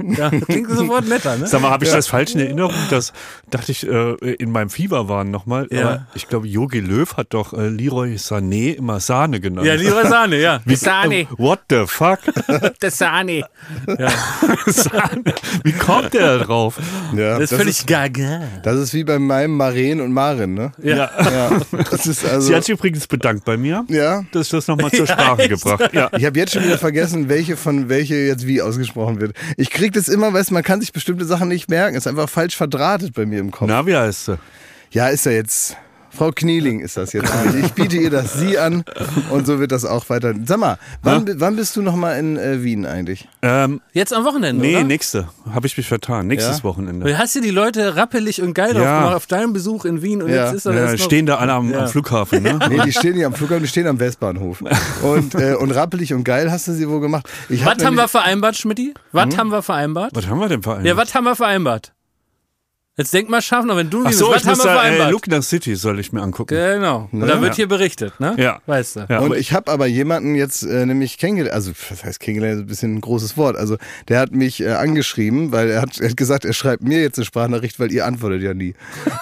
Ja, 0.02 0.30
klingt 0.30 0.70
sofort 0.70 1.06
netter, 1.06 1.37
ne? 1.37 1.46
Sag 1.46 1.61
mal, 1.61 1.70
habe 1.70 1.84
ich 1.84 1.92
das 1.92 2.08
falsch 2.08 2.34
in 2.34 2.40
Erinnerung? 2.40 2.74
Das 2.90 3.12
dachte 3.48 3.70
ich 3.70 3.87
äh, 3.87 4.14
in 4.34 4.50
meinem 4.50 4.70
Fieberwahn 4.70 5.30
nochmal. 5.30 5.68
Ja. 5.70 5.80
Aber 5.80 6.06
ich 6.14 6.28
glaube, 6.28 6.48
Jogi 6.48 6.80
Löw 6.80 7.16
hat 7.16 7.28
doch 7.30 7.52
äh, 7.52 7.68
Leroy 7.68 8.16
Sané 8.16 8.74
immer 8.74 8.98
Sahne 8.98 9.38
genannt. 9.38 9.66
Ja, 9.68 9.74
lieber 9.74 10.04
Sahne, 10.04 10.40
ja. 10.40 10.61
Wie, 10.64 10.74
Sahne, 10.74 11.20
äh, 11.20 11.26
what 11.37 11.61
the 11.70 11.84
fuck? 11.87 12.18
der 12.82 12.90
Sahne. 12.90 13.44
Ja, 13.87 14.08
Sahne. 14.66 15.22
Wie 15.62 15.72
kommt 15.72 16.14
der 16.14 16.38
da 16.38 16.44
drauf? 16.44 16.80
Ja, 17.14 17.38
das 17.38 17.52
ist 17.52 17.56
völlig 17.56 17.87
gaga. 17.87 18.42
das 18.64 18.78
ist 18.78 18.94
wie 18.94 19.04
bei 19.04 19.20
meinem 19.20 19.56
Maren 19.56 20.00
und 20.00 20.12
Maren, 20.12 20.54
ne? 20.54 20.72
Ja. 20.82 21.08
Ja, 21.18 21.61
das 21.90 22.06
ist 22.06 22.24
also. 22.24 22.48
Sie 22.48 22.54
hat 22.54 22.64
sich 22.64 22.74
übrigens 22.74 23.06
bedankt 23.06 23.44
bei 23.44 23.56
mir, 23.56 23.84
ja, 23.88 24.24
dass 24.32 24.46
ich 24.46 24.50
das 24.50 24.66
nochmal 24.66 24.90
zur 24.90 25.06
Sprache 25.06 25.42
echt? 25.42 25.50
gebracht. 25.50 25.90
Ja. 25.92 26.11
Ich 26.16 26.24
habe 26.24 26.37
jetzt 26.37 26.52
schon 26.52 26.64
wieder 26.64 26.78
vergessen, 26.78 27.28
welche 27.28 27.56
von 27.56 27.88
welche 27.88 28.16
jetzt 28.16 28.44
wie 28.46 28.61
ausgesprochen 28.61 28.88
wird. 28.96 29.37
Ich 29.57 29.70
krieg 29.70 29.92
das 29.92 30.09
immer, 30.09 30.33
weißt 30.33 30.53
man 30.53 30.62
kann 30.62 30.81
sich 30.81 30.92
bestimmte 30.92 31.24
Sachen 31.24 31.48
nicht 31.48 31.68
merken. 31.68 31.96
Ist 31.96 32.07
einfach 32.07 32.29
falsch 32.29 32.57
verdrahtet 32.57 33.14
bei 33.14 33.27
mir 33.27 33.40
im 33.40 33.51
Kopf. 33.51 33.68
Na, 33.68 33.87
wie 33.87 33.96
heißt 33.96 34.27
sie? 34.27 34.38
Ja, 34.90 35.09
ist 35.09 35.27
ja 35.27 35.33
jetzt. 35.33 35.77
Frau 36.18 36.33
Knieling 36.33 36.81
ist 36.81 36.96
das 36.96 37.12
jetzt. 37.12 37.33
Ich 37.62 37.72
biete 37.74 37.96
ihr 37.96 38.11
das 38.11 38.35
Sie 38.35 38.59
an 38.59 38.85
und 39.31 39.46
so 39.46 39.61
wird 39.61 39.70
das 39.70 39.85
auch 39.85 40.09
weiter. 40.11 40.35
Sag 40.44 40.59
mal, 40.59 40.76
wann, 41.02 41.28
wann 41.40 41.54
bist 41.54 41.76
du 41.76 41.83
noch 41.83 41.94
mal 41.94 42.18
in 42.18 42.37
äh, 42.37 42.62
Wien 42.64 42.85
eigentlich? 42.87 43.28
Ähm, 43.40 43.81
Jetzt 43.92 44.12
am 44.12 44.24
Wochenende, 44.24 44.61
nee, 44.61 44.74
oder? 44.76 44.85
nächste. 44.85 45.28
Habe 45.52 45.68
ich 45.68 45.76
mich 45.76 45.87
vertan. 45.87 46.26
Nächstes 46.26 46.59
Ja? 46.59 46.64
Wochenende. 46.64 47.07
Du 47.07 47.16
hast 47.16 47.37
dir 47.37 47.40
die 47.40 47.50
Leute 47.50 47.94
rappelig 47.94 48.42
und 48.42 48.52
geil 48.54 48.74
Ja. 48.76 48.98
gemacht 48.98 49.14
auf 49.14 49.26
deinem 49.26 49.52
Besuch 49.52 49.85
in 49.85 50.02
Wien 50.02 50.20
und 50.22 50.28
Ja. 50.31 50.46
jetzt 50.46 50.54
ist 50.54 50.66
er 50.66 50.74
Ja, 50.74 50.98
stehen 50.98 51.26
da 51.26 51.37
alle 51.37 51.52
am, 51.52 51.70
Ja. 51.70 51.85
am 51.85 51.88
Flughafen, 51.88 52.42
ne? 52.42 52.59
Nee, 52.68 52.81
die 52.85 52.92
stehen 52.92 53.14
nicht 53.14 53.24
am 53.24 53.35
Flughafen, 53.35 53.62
die 53.62 53.68
stehen 53.68 53.87
am 53.87 54.00
Westbahnhof. 54.00 54.62
Und, 55.02 55.35
äh, 55.37 55.54
und 55.54 55.70
rappelig 55.70 56.12
und 56.14 56.24
geil 56.24 56.50
hast 56.50 56.66
du 56.66 56.72
sie 56.72 56.88
wohl 56.88 57.00
gemacht. 57.00 57.28
Ich 57.48 57.64
hab 57.64 57.78
Was 57.78 57.85
haben 57.87 57.94
wir 57.94 58.09
vereinbart, 58.09 58.57
Schmidti? 58.57 58.92
Was 59.12 59.26
Hm? 59.26 59.37
haben 59.37 59.48
wir 59.50 59.62
vereinbart? 59.62 60.11
Was 60.14 60.26
haben 60.26 60.40
wir 60.40 60.48
denn 60.48 60.62
vereinbart? 60.62 60.87
Ja, 60.87 60.96
was 60.96 61.14
haben 61.14 61.24
wir 61.24 61.37
vereinbart? 61.37 61.92
Jetzt 62.98 63.14
denk 63.14 63.30
mal 63.30 63.40
scharf 63.40 63.64
noch, 63.64 63.76
wenn 63.76 63.90
du 63.90 64.02
Ach 64.02 64.08
bist, 64.08 64.18
so, 64.18 64.28
was 64.30 64.42
ich 64.42 64.48
haben 64.48 64.56
muss 64.56 64.64
wir 64.64 64.74
da, 64.74 65.06
äh? 65.06 65.11
Lugner 65.12 65.40
City 65.40 65.76
soll 65.76 66.00
ich 66.00 66.12
mir 66.12 66.20
angucken. 66.20 66.54
genau. 66.56 67.08
Und 67.12 67.20
da 67.20 67.40
wird 67.40 67.54
hier 67.54 67.68
berichtet, 67.68 68.18
ne? 68.18 68.34
Ja. 68.37 68.61
Weißt 68.66 68.96
du. 68.96 69.00
Ja, 69.08 69.20
Und 69.20 69.26
aber 69.26 69.38
ich 69.38 69.52
habe 69.52 69.70
aber 69.70 69.87
jemanden 69.87 70.34
jetzt 70.34 70.64
äh, 70.64 70.84
nämlich 70.84 71.16
kennengelernt, 71.16 71.54
also 71.54 71.70
was 71.90 72.02
heißt 72.04 72.18
kennengelernt, 72.18 72.56
ist 72.58 72.64
ein 72.64 72.66
bisschen 72.66 72.94
ein 72.96 73.00
großes 73.00 73.37
Wort. 73.37 73.56
Also 73.56 73.76
der 74.08 74.18
hat 74.18 74.32
mich 74.32 74.61
äh, 74.61 74.70
angeschrieben, 74.72 75.52
weil 75.52 75.70
er 75.70 75.82
hat, 75.82 76.00
er 76.00 76.08
hat 76.11 76.16
gesagt, 76.16 76.44
er 76.44 76.52
schreibt 76.52 76.82
mir 76.82 77.00
jetzt 77.00 77.18
eine 77.18 77.24
Sprachnachricht, 77.24 77.78
weil 77.78 77.92
ihr 77.92 78.04
antwortet 78.04 78.42
ja 78.42 78.52
nie. 78.52 78.74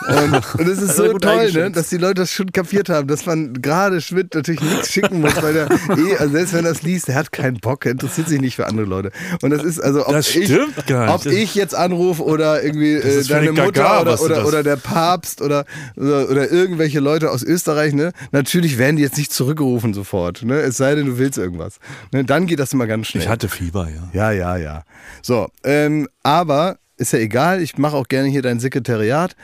Und, 0.09 0.33
und 0.59 0.69
es 0.69 0.81
ist 0.81 0.89
er 0.99 1.11
so 1.13 1.19
toll, 1.19 1.53
ne, 1.53 1.71
dass 1.71 1.91
die 1.91 1.99
Leute 1.99 2.23
das 2.23 2.33
schon 2.33 2.51
kapiert 2.53 2.89
haben, 2.89 3.07
dass 3.09 3.27
man 3.27 3.61
gerade 3.61 4.01
Schmidt 4.01 4.35
natürlich 4.35 4.63
nichts 4.63 4.91
schicken 4.91 5.21
muss, 5.21 5.41
weil 5.43 5.53
der 5.53 5.69
eh, 5.99 6.17
also 6.17 6.33
selbst 6.33 6.55
wenn 6.55 6.65
er 6.65 6.73
das 6.73 6.83
liest, 6.83 7.09
der 7.09 7.17
hat 7.17 7.31
keinen 7.31 7.59
Bock, 7.61 7.85
er 7.85 7.93
interessiert 7.93 8.29
sich 8.29 8.41
nicht 8.41 8.57
für 8.57 8.67
andere 8.67 8.87
Leute. 8.87 9.13
Und 9.43 9.51
das 9.51 9.63
ist 9.63 9.81
also, 9.81 10.07
ob 10.07 10.13
Das 10.15 10.35
ich, 10.35 10.47
stimmt 10.47 10.87
gar 10.87 11.07
nicht. 11.13 11.27
ob 11.27 11.33
ich 11.33 11.55
jetzt 11.55 11.75
anrufe 11.75 12.23
oder 12.25 12.63
irgendwie 12.63 12.95
äh, 12.95 13.23
deine 13.25 13.66
Mutter 13.67 13.83
gaga, 13.83 14.01
oder, 14.01 14.23
oder, 14.23 14.47
oder 14.47 14.63
der 14.63 14.77
Papst 14.77 15.43
oder, 15.43 15.65
oder, 15.97 16.29
oder 16.31 16.51
irgendwelche 16.51 17.01
Leute 17.01 17.31
aus 17.31 17.43
Österreich, 17.43 17.93
ne? 17.93 18.13
Natürlich 18.33 18.79
werden 18.79 18.97
die 18.97 19.03
jetzt 19.03 19.17
nicht 19.17 19.33
zurückgerufen 19.33 19.95
sofort, 19.95 20.43
ne? 20.43 20.61
Es 20.61 20.77
sei 20.77 20.95
denn, 20.95 21.07
du 21.07 21.19
willst 21.19 21.39
irgendwas. 21.39 21.79
Ne? 22.13 22.25
Dann 22.25 22.47
geht 22.47 22.59
das 22.59 22.73
immer 22.73 22.87
ganz 22.87 23.09
schnell. 23.09 23.23
ich 23.23 23.29
hatte 23.29 23.49
Fieber, 23.49 23.89
ja. 23.89 24.09
ja, 24.13 24.33
ja, 24.33 24.57
ja. 24.57 24.83
So, 25.23 25.49
ähm, 25.65 26.09
aber 26.23 26.79
ist 26.97 27.13
ja 27.13 27.19
egal, 27.19 27.61
ich 27.61 27.77
mache 27.77 27.97
auch 27.97 28.09
gerne 28.09 28.29
hier 28.29 28.43
dein 28.43 28.59
Sekretariat. 28.59 29.37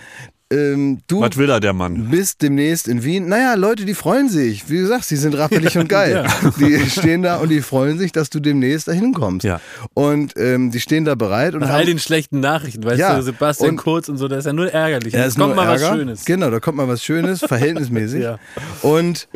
Ähm, 0.53 1.01
du 1.09 1.21
Was 1.21 1.37
will 1.37 1.49
er, 1.51 1.61
der 1.61 1.73
Mann? 1.73 2.09
bist 2.11 2.43
demnächst 2.43 2.87
in 2.89 3.03
Wien. 3.05 3.27
Naja, 3.29 3.55
Leute, 3.55 3.85
die 3.85 3.95
freuen 3.95 4.29
sich. 4.29 4.69
Wie 4.69 4.77
gesagt, 4.79 5.05
sie 5.07 5.17
sind 5.17 5.35
rappelig 5.37 5.77
und 5.79 5.89
geil. 5.89 6.27
Die 6.61 6.89
stehen 6.91 7.23
da 7.23 7.37
und 7.39 7.49
die 7.49 7.61
freuen 7.63 7.99
sich, 7.99 8.13
dass 8.13 8.31
du 8.31 8.39
demnächst 8.41 8.89
dahin 8.89 9.13
kommst. 9.15 9.45
Ja. 9.45 9.61
Und 9.95 10.35
ähm, 10.37 10.71
die 10.71 10.81
stehen 10.81 11.05
da 11.05 11.15
bereit 11.15 11.55
und 11.55 11.61
Nach 11.61 11.69
haben 11.71 11.77
all 11.77 11.87
den 11.87 11.99
schlechten 11.99 12.41
Nachrichten, 12.41 12.85
weißt 12.85 12.99
Ja. 13.01 13.17
du, 13.17 13.23
Sebastian 13.23 13.71
Und- 13.71 13.77
Kurz 13.79 14.09
und 14.09 14.19
so, 14.19 14.29
das 14.29 14.41
ist 14.41 14.47
ja 14.47 14.53
nur 14.53 14.71
ärgerlich. 14.73 15.15
Ja, 15.15 15.25
ist 15.25 15.39
kommt 15.39 15.55
nur 15.55 15.57
mal 15.65 15.69
was 15.75 15.83
Ärger. 15.83 15.97
Schönes. 15.97 16.25
Genau, 16.25 16.51
da 16.51 16.61
kommt 16.61 16.77
mal 16.77 16.89
was 16.89 17.03
Schönes, 17.03 17.41
verhältnismäßig. 17.47 18.23
Ja. 18.23 18.39
Und 18.83 19.29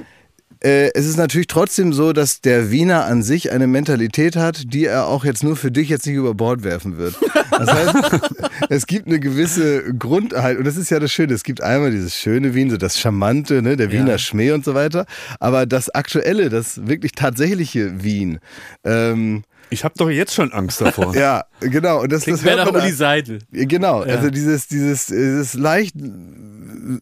äh, 0.66 0.90
es 0.94 1.06
ist 1.06 1.16
natürlich 1.16 1.46
trotzdem 1.46 1.92
so, 1.92 2.12
dass 2.12 2.40
der 2.40 2.72
Wiener 2.72 3.04
an 3.04 3.22
sich 3.22 3.52
eine 3.52 3.68
Mentalität 3.68 4.34
hat, 4.34 4.72
die 4.72 4.86
er 4.86 5.06
auch 5.06 5.24
jetzt 5.24 5.44
nur 5.44 5.54
für 5.54 5.70
dich 5.70 5.88
jetzt 5.88 6.06
nicht 6.06 6.16
über 6.16 6.34
Bord 6.34 6.64
werfen 6.64 6.98
wird. 6.98 7.14
Das 7.52 7.72
heißt, 7.72 8.20
es 8.68 8.86
gibt 8.88 9.06
eine 9.06 9.20
gewisse 9.20 9.94
Grundhalt 9.94 10.58
und 10.58 10.66
das 10.66 10.76
ist 10.76 10.90
ja 10.90 10.98
das 10.98 11.12
Schöne. 11.12 11.34
Es 11.34 11.44
gibt 11.44 11.62
einmal 11.62 11.92
dieses 11.92 12.16
schöne 12.16 12.54
Wien, 12.54 12.68
so 12.68 12.78
das 12.78 12.98
Charmante, 12.98 13.62
ne, 13.62 13.76
der 13.76 13.92
Wiener 13.92 14.18
Schmäh 14.18 14.50
und 14.50 14.64
so 14.64 14.74
weiter. 14.74 15.06
Aber 15.38 15.66
das 15.66 15.88
aktuelle, 15.88 16.48
das 16.48 16.84
wirklich 16.88 17.12
tatsächliche 17.12 18.02
Wien, 18.02 18.40
ähm, 18.82 19.44
Ich 19.70 19.84
habe 19.84 19.94
doch 19.96 20.10
jetzt 20.10 20.34
schon 20.34 20.52
Angst 20.52 20.80
davor. 20.80 21.14
ja, 21.16 21.44
genau. 21.60 22.02
Und 22.02 22.12
das, 22.12 22.24
das 22.24 22.44
Wer 22.44 22.56
hört 22.56 22.66
nach 22.66 22.72
man 22.72 22.82
Uli 22.82 22.92
Seidel. 22.92 23.40
Genau, 23.50 24.02
also 24.02 24.30
dieses, 24.30 24.68
dieses, 24.68 25.06
dieses 25.06 25.54
leicht 25.54 25.96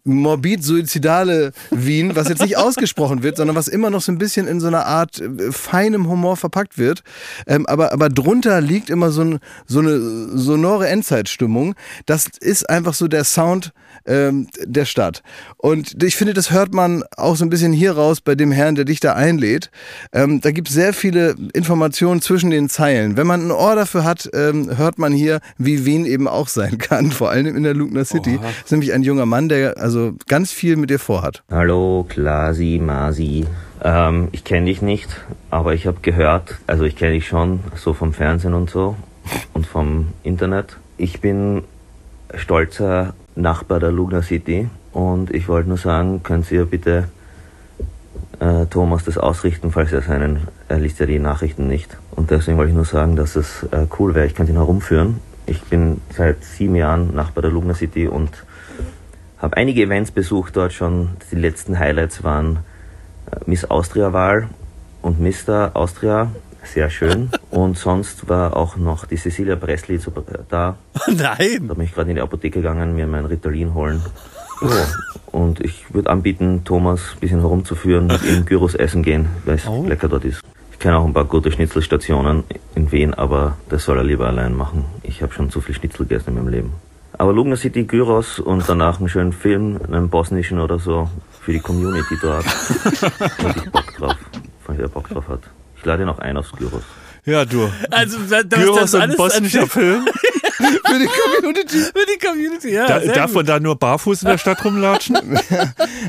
morbid-suizidale 0.05 1.53
Wien, 1.71 2.17
was 2.17 2.29
jetzt 2.29 2.43
nicht 2.43 2.57
ausgesprochen 2.57 3.23
wird, 3.23 3.37
sondern 3.37 3.57
was 3.57 3.69
immer 3.69 3.91
noch 3.91 4.01
so 4.01 4.13
ein 4.13 4.19
bisschen 4.19 4.47
in 4.47 4.61
so 4.61 4.67
einer 4.67 4.87
Art 4.87 5.21
äh, 5.21 5.53
feinem 5.53 6.09
Humor 6.09 6.37
verpackt 6.37 6.79
wird. 6.79 7.03
Ähm, 7.47 7.67
aber, 7.67 7.93
aber 7.93 8.09
drunter 8.09 8.61
liegt 8.61 8.91
immer 8.91 9.11
so, 9.11 9.23
ein, 9.23 9.39
so 9.67 9.81
eine 9.81 9.99
sonore 10.37 10.89
Endzeitstimmung. 10.89 11.75
Das 12.07 12.29
ist 12.41 12.69
einfach 12.69 12.95
so 12.95 13.09
der 13.09 13.25
Sound 13.25 13.73
ähm, 14.07 14.49
der 14.65 14.85
Stadt. 14.85 15.23
Und 15.57 16.03
ich 16.03 16.17
finde, 16.17 16.35
das 16.35 16.51
hört 16.51 16.73
man 16.75 17.05
auch 17.17 17.37
so 17.37 17.45
ein 17.45 17.51
bisschen 17.51 17.73
hier 17.73 17.93
raus 17.93 18.21
bei 18.21 18.35
dem 18.35 18.53
Herrn, 18.53 18.75
der 18.75 18.85
dich 18.85 19.01
da 19.01 19.15
einlädt. 19.15 19.71
Ähm, 20.13 20.41
da 20.41 20.51
gibt 20.51 20.69
es 20.69 20.75
sehr 20.75 20.93
viele 20.93 21.35
Informationen 21.53 22.21
zwischen 22.21 22.51
den 22.51 22.69
Zeilen. 22.69 23.17
Wenn 23.17 23.27
man 23.27 23.47
ein 23.47 23.51
Ohr 23.51 23.77
dafür 23.77 24.05
hat, 24.05 24.29
ähm, 24.35 24.77
hört 24.77 24.99
man 24.99 25.13
hier, 25.13 25.41
wie 25.59 25.85
Wien 25.85 26.05
eben 26.07 26.29
auch 26.29 26.49
sein 26.49 26.79
kann, 26.79 27.11
vor 27.11 27.31
allem 27.31 27.57
in 27.57 27.63
der 27.63 27.75
Lugner 27.75 28.05
City. 28.05 28.39
Das 28.41 28.65
ist 28.65 28.73
nämlich 28.73 28.93
ein 28.93 29.03
junger 29.03 29.27
Mann, 29.27 29.49
der 29.49 29.79
also 29.79 30.13
ganz 30.27 30.53
viel 30.53 30.77
mit 30.77 30.91
dir 30.91 30.99
vorhat. 30.99 31.43
Hallo, 31.51 32.07
Klasi, 32.09 32.81
Masi. 32.83 33.47
Ähm, 33.83 34.29
ich 34.33 34.45
kenne 34.45 34.67
dich 34.67 34.83
nicht, 34.83 35.09
aber 35.51 35.75
ich 35.75 35.87
habe 35.87 35.99
gehört, 36.01 36.57
also 36.67 36.85
ich 36.85 36.97
kenne 36.97 37.13
dich 37.13 37.29
schon 37.29 37.61
so 37.77 37.93
vom 37.93 38.13
Fernsehen 38.13 38.55
und 38.55 38.71
so 38.71 38.97
und 39.53 39.67
vom 39.67 40.09
Internet. 40.23 40.77
Ich 40.97 41.21
bin 41.21 41.63
stolzer 42.35 43.15
Nachbar 43.37 43.81
der 43.81 43.93
Lugner 43.93 44.23
City 44.23 44.69
und 44.93 45.35
ich 45.35 45.49
wollte 45.49 45.69
nur 45.69 45.79
sagen, 45.79 46.23
könnt 46.23 46.51
ihr 46.53 46.67
bitte 46.67 47.09
äh, 48.41 48.67
Thomas 48.67 49.05
das 49.05 49.19
ausrichten, 49.19 49.73
falls 49.73 49.93
er 49.93 50.03
seinen, 50.03 50.49
er 50.69 50.79
liest 50.79 51.01
ja 51.01 51.07
die 51.07 51.19
Nachrichten 51.19 51.67
nicht. 51.67 51.97
Und 52.13 52.31
deswegen 52.31 52.57
wollte 52.59 52.71
ich 52.71 52.77
nur 52.77 52.85
sagen, 52.85 53.17
dass 53.17 53.37
es 53.37 53.65
äh, 53.71 53.87
cool 53.99 54.15
wäre. 54.15 54.27
Ich 54.27 54.35
könnte 54.35 54.53
ihn 54.53 54.59
herumführen. 54.59 55.21
Ich 55.47 55.63
bin 55.65 56.01
seit 56.11 56.43
sieben 56.45 56.77
Jahren 56.77 57.15
Nachbar 57.15 57.43
der 57.43 57.51
Lugner 57.51 57.75
City 57.75 58.07
und 58.07 58.31
habe 59.39 59.57
einige 59.57 59.83
Events 59.83 60.11
besucht 60.11 60.57
dort 60.57 60.73
schon. 60.73 61.11
Die 61.31 61.37
letzten 61.37 61.79
Highlights 61.79 62.23
waren 62.25 62.61
äh, 63.31 63.37
Miss 63.47 63.65
Austria-Wahl 63.65 64.49
und 65.03 65.21
Mr. 65.21 65.73
Austria. 65.75 66.31
Sehr 66.65 66.91
schön. 66.91 67.31
Und 67.51 67.79
sonst 67.79 68.29
war 68.29 68.57
auch 68.57 68.77
noch 68.77 69.07
die 69.07 69.17
Cecilia 69.17 69.57
Presley 69.57 69.99
zu, 69.99 70.11
äh, 70.11 70.39
da. 70.49 70.77
Nein. 71.07 71.69
Da 71.69 71.75
bin 71.75 71.85
ich 71.85 71.95
gerade 71.95 72.11
in 72.11 72.17
die 72.17 72.23
Apotheke 72.23 72.61
gegangen, 72.61 72.95
mir 72.95 73.07
mein 73.07 73.27
Ritalin 73.27 73.75
holen. 73.75 74.03
Ja. 74.63 74.87
Und 75.27 75.61
ich 75.61 75.93
würde 75.93 76.11
anbieten, 76.11 76.63
Thomas 76.65 77.01
ein 77.15 77.21
bisschen 77.21 77.41
herumzuführen, 77.41 78.07
mit 78.07 78.25
ihm 78.25 78.47
Gyros 78.47 78.75
essen 78.75 79.03
gehen, 79.03 79.29
weil 79.45 79.57
es 79.57 79.69
lecker 79.87 80.09
dort 80.09 80.25
ist. 80.25 80.41
Ich 80.73 80.79
kenne 80.79 80.99
auch 80.99 81.05
ein 81.05 81.13
paar 81.13 81.25
gute 81.25 81.51
Schnitzelstationen 81.51 82.45
in 82.75 82.91
Wien, 82.93 83.15
aber 83.15 83.57
das 83.69 83.85
soll 83.85 83.99
er 83.99 84.05
lieber 84.05 84.27
allein 84.27 84.55
machen. 84.55 84.85
Ich 85.03 85.23
habe 85.23 85.33
schon 85.33 85.51
zu 85.51 85.61
viel 85.61 85.75
Schnitzel 85.75 86.07
gegessen 86.07 86.31
in 86.31 86.35
meinem 86.37 86.49
Leben. 86.49 86.73
Aber 87.17 87.33
Lugner 87.33 87.57
City, 87.57 87.85
Gyros 87.85 88.39
und 88.41 88.69
danach 88.69 88.99
einen 88.99 89.09
schönen 89.09 89.33
Film, 89.33 89.79
einen 89.91 90.09
bosnischen 90.09 90.61
oder 90.61 90.79
so, 90.79 91.09
für 91.41 91.53
die 91.53 91.61
Community 91.61 92.17
dort. 92.21 92.45
Hab 93.43 93.57
ich 93.57 93.71
Bock 93.71 93.95
drauf, 93.97 94.17
falls 94.65 94.79
er 94.79 94.89
Bock 94.89 95.09
drauf 95.09 95.29
hat. 95.29 95.41
Ich 95.85 95.87
lade 95.87 96.11
auch 96.11 96.19
ein 96.19 96.35
aufs 96.39 96.51
Gyros. 96.53 96.83
Ja, 97.27 97.45
du. 97.45 97.71
Also, 97.91 98.17
das, 98.21 98.49
Gyros 98.49 98.81
das 98.81 98.95
und 98.95 99.03
alles 99.03 99.17
bosnischer 99.19 99.65
an- 99.65 99.69
Film. 99.69 100.07
Für 100.57 100.99
die 100.99 101.09
Community. 101.45 101.79
für 101.79 102.07
die 102.13 102.27
Community, 102.27 102.71
ja. 102.73 102.87
Da, 102.87 102.99
darf 103.01 103.27
gut. 103.27 103.35
man 103.37 103.47
da 103.47 103.61
nur 103.61 103.77
barfuß 103.77 104.23
in 104.23 104.29
der 104.29 104.39
Stadt 104.39 104.65
rumlatschen? 104.65 105.17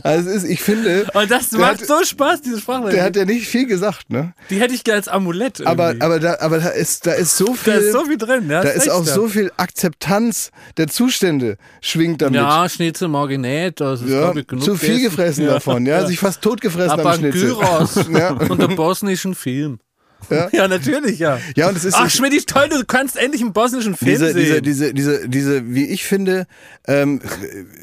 Also 0.04 0.30
es 0.30 0.44
ist, 0.44 0.50
ich 0.50 0.62
finde, 0.62 1.08
Und 1.14 1.32
das 1.32 1.52
macht 1.54 1.82
hat, 1.82 1.88
so 1.88 2.04
Spaß, 2.04 2.42
diese 2.42 2.60
Sprache. 2.60 2.90
der 2.90 3.04
hat 3.04 3.16
ja 3.16 3.26
nicht 3.26 3.48
viel 3.48 3.66
gesagt, 3.66 4.10
ne? 4.10 4.34
die 4.50 4.60
hätte 4.60 4.74
ich 4.74 4.84
gerne 4.84 4.98
als 4.98 5.08
Amulett. 5.08 5.60
Irgendwie. 5.60 5.72
Aber, 5.72 5.96
aber, 6.00 6.20
da, 6.20 6.38
aber 6.42 6.60
da, 6.60 6.70
ist, 6.70 7.08
da 7.08 7.14
ist 7.14 7.38
so 7.38 7.54
viel. 7.54 7.74
da 7.74 7.80
ist 7.80 7.92
so 7.92 8.06
viel 8.06 8.18
drin. 8.18 8.50
Ja, 8.50 8.62
da 8.62 8.70
ist 8.70 8.90
auch 8.90 9.06
ja. 9.06 9.14
so 9.14 9.28
viel 9.28 9.52
Akzeptanz 9.58 10.52
der 10.78 10.88
Zustände 10.88 11.58
schwingt 11.82 12.22
damit. 12.22 12.36
Ja, 12.40 12.68
Schnitzel 12.70 13.10
nicht. 13.10 13.82
Das 13.82 14.02
ist, 14.02 14.10
Ja, 14.10 14.32
genug 14.32 14.64
zu 14.64 14.76
viel 14.76 14.90
gegessen. 14.90 15.04
gefressen 15.06 15.44
Ja. 15.46 15.54
davon, 15.54 15.86
ja, 15.86 16.06
sich 16.06 16.20
fast 16.20 16.42
totgefressen 16.42 16.92
Aber 16.92 17.12
am 17.14 17.20
Schnitzel. 17.20 17.56
Gyros 17.56 18.00
Ja. 18.16 18.32
und 18.32 18.62
der 18.62 18.68
bosnischen 18.68 19.34
Film. 19.34 19.80
Ja. 20.52 20.68
natürlich, 20.68 21.20
ja. 21.20 21.40
Ja, 21.56 21.70
und 21.70 21.78
es 21.78 21.86
ist 21.86 21.96
Ach, 21.96 22.10
Schmidt, 22.10 22.48
toll, 22.48 22.70
du 22.70 22.84
kannst 22.86 23.16
endlich 23.18 23.42
einen 23.42 23.54
bosnischen 23.54 23.96
Film 23.96 24.12
diese, 24.12 24.34
diese, 24.34 24.54
sehen. 24.54 24.64
diese, 24.64 24.94
diese, 24.94 25.30
diese, 25.30 25.74
wie 25.74 25.86
ich 25.86 26.04
finde, 26.04 26.48
ähm, 26.88 27.22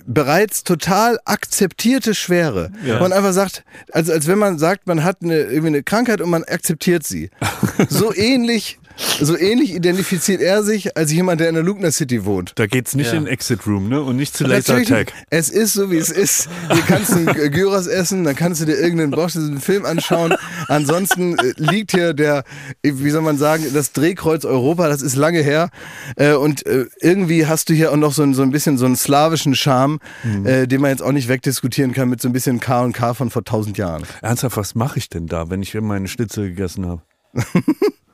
bereits 0.07 0.65
total 0.65 1.19
akzeptierte 1.25 2.15
Schwere. 2.15 2.71
Ja. 2.85 2.99
Man 2.99 3.13
einfach 3.13 3.33
sagt, 3.33 3.65
also 3.93 4.13
als 4.13 4.27
wenn 4.27 4.39
man 4.39 4.59
sagt, 4.59 4.87
man 4.87 5.05
hat 5.05 5.19
eine, 5.23 5.39
irgendwie 5.39 5.69
eine 5.69 5.83
Krankheit 5.83 6.21
und 6.21 6.31
man 6.31 6.45
akzeptiert 6.45 7.07
sie. 7.07 7.31
so 7.89 8.15
ähnlich, 8.15 8.79
so 9.21 9.37
ähnlich 9.37 9.75
identifiziert 9.75 10.41
er 10.41 10.63
sich 10.63 10.97
als 10.97 11.13
jemand, 11.13 11.41
der 11.41 11.49
in 11.49 11.55
der 11.55 11.65
Lugner 11.65 11.91
City 11.93 12.25
wohnt. 12.25 12.53
Da 12.57 12.67
geht's 12.67 12.95
nicht 12.95 13.13
Ja. 13.13 13.19
in 13.19 13.27
Exit 13.27 13.67
Room, 13.67 13.89
ne? 13.89 14.03
Und 14.03 14.17
nicht 14.17 14.37
zu 14.37 14.45
Laser 14.45 14.75
Natürlich 14.75 14.89
Tag. 14.89 15.13
Es 15.31 15.49
ist 15.49 15.73
so, 15.75 15.91
wie 15.91 15.97
es 15.97 16.11
ist. 16.11 16.49
Du 16.69 16.81
kannst 16.87 17.13
einen 17.13 17.27
G- 17.27 17.49
Gyros 17.51 17.87
essen, 17.87 18.25
dann 18.25 18.35
kannst 18.37 18.61
du 18.61 18.65
dir 18.67 18.75
irgendeinen 18.79 19.11
boschischen 19.13 19.61
Film 19.61 19.85
anschauen. 19.85 20.35
Ansonsten 20.69 21.39
äh, 21.39 21.53
liegt 21.57 21.93
hier 21.93 22.15
der, 22.15 22.45
äh, 22.83 22.93
wie 22.95 23.11
soll 23.11 23.23
man 23.23 23.39
sagen, 23.39 23.65
das 23.75 23.93
Drehkreuz 23.93 24.45
Europa, 24.45 24.89
das 24.89 25.03
ist 25.03 25.17
lange 25.17 25.41
her. 25.43 25.71
Äh, 26.17 26.33
Und 26.35 26.65
irgendwie 27.01 27.47
hast 27.47 27.69
du 27.69 27.75
hier 27.75 27.93
auch 27.93 27.97
noch 27.97 28.13
so 28.13 28.23
ein, 28.23 28.35
so 28.35 28.43
ein 28.43 28.51
bisschen 28.51 28.79
so 28.79 28.85
einen 28.87 28.97
slawischen 28.97 29.55
Charme, 29.55 29.99
Mhm. 30.25 30.69
den 30.69 30.81
man 30.81 30.91
jetzt 30.91 31.03
auch 31.03 31.13
nicht 31.13 31.29
wegdiskutieren 31.29 31.93
kann 31.93 32.09
mit 32.09 32.21
so 32.21 32.29
ein 32.29 32.33
bisschen 32.33 32.61
K 32.61 32.83
und 32.83 32.93
K 32.93 33.15
von 33.15 33.31
vor 33.31 33.45
tausend 33.45 33.79
Jahren. 33.79 34.05
Ernsthaft, 34.21 34.57
was 34.57 34.75
mache 34.75 34.99
ich 34.99 35.09
denn 35.09 35.27
da, 35.27 35.51
wenn 35.51 35.63
ich 35.63 35.75
meine 35.75 36.09
Schnitzel 36.09 36.49
gegessen 36.49 36.87
habe? 36.87 37.03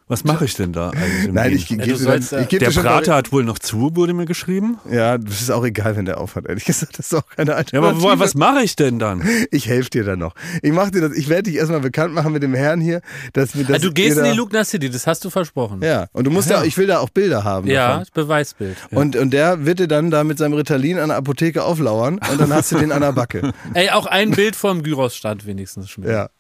was 0.09 0.25
mache 0.25 0.47
ich 0.47 0.55
denn 0.55 0.73
da 0.73 0.91
eigentlich? 0.91 1.33
Nein, 1.33 1.53
ich, 1.53 1.69
gebe 1.69 1.83
du 1.83 1.89
dir, 1.89 1.97
sollst, 1.97 2.33
dann, 2.33 2.43
ich 2.43 2.49
gebe 2.49 2.65
Der 2.65 2.73
Prater 2.81 3.15
hat 3.15 3.31
wohl 3.31 3.45
noch 3.45 3.59
zu, 3.59 3.95
wurde 3.95 4.15
mir 4.15 4.25
geschrieben. 4.25 4.79
Ja, 4.91 5.19
das 5.19 5.43
ist 5.43 5.51
auch 5.51 5.65
egal, 5.65 5.97
wenn 5.97 6.07
der 6.07 6.19
aufhat. 6.19 6.47
Ehrlich 6.47 6.65
gesagt, 6.65 6.99
das 6.99 7.07
ist 7.07 7.15
auch 7.15 7.27
keine 7.37 7.51
Ja, 7.51 7.57
Alternative. 7.59 8.07
aber 8.07 8.17
wo, 8.17 8.19
was 8.19 8.35
mache 8.35 8.63
ich 8.63 8.75
denn 8.75 8.99
dann? 8.99 9.23
Ich 9.51 9.69
helfe 9.69 9.91
dir 9.91 10.05
dann 10.05 10.19
noch. 10.19 10.35
Ich 10.63 10.73
mach 10.73 10.91
dir 10.91 11.03
das. 11.03 11.13
Ich 11.13 11.29
werde 11.29 11.45
dich 11.45 11.57
erstmal 11.57 11.81
bekannt 11.81 12.15
machen 12.15 12.33
mit 12.33 12.43
dem 12.43 12.55
Herrn 12.55 12.81
hier, 12.81 13.03
dass 13.33 13.57
wir 13.57 13.65
das. 13.65 13.77
Ah, 13.77 13.79
du 13.79 13.93
gehst 13.93 14.19
in 14.19 14.25
die 14.25 14.33
Lugner 14.33 14.65
City, 14.65 14.89
das 14.91 15.07
hast 15.07 15.25
du 15.25 15.31
versprochen. 15.31 15.83
Ja, 15.83 16.07
und 16.13 16.25
du 16.25 16.31
musst 16.31 16.51
ja, 16.51 16.65
ich 16.65 16.77
will 16.79 16.87
da 16.87 16.99
auch 17.01 17.11
Bilder 17.11 17.45
haben. 17.45 17.69
Ja, 17.69 17.99
davon. 17.99 18.07
Beweisbild. 18.15 18.77
Und, 18.91 19.17
und 19.17 19.31
der 19.31 19.65
wird 19.67 19.79
dir 19.79 19.89
dann 19.89 20.11
da 20.11 20.25
mit 20.25 20.39
seinem 20.39 20.55
Ritalin 20.55 20.99
an 20.99 21.09
der 21.09 21.19
Apotheke 21.19 21.63
auflauern 21.65 22.19
und 22.31 22.41
dann 22.41 22.53
hast 22.53 22.73
du 22.73 22.79
den 22.79 22.93
an 22.93 23.03
der 23.03 23.13
Backe. 23.13 23.53
Ey, 23.75 23.91
auch 23.91 24.07
ein 24.07 24.31
Bild 24.31 24.57
vom 24.57 24.83
Gyros 24.83 25.15
stand 25.15 25.47
wenigstens 25.47 25.91
Schmidt. 25.91 26.11
Ja, 26.11 26.31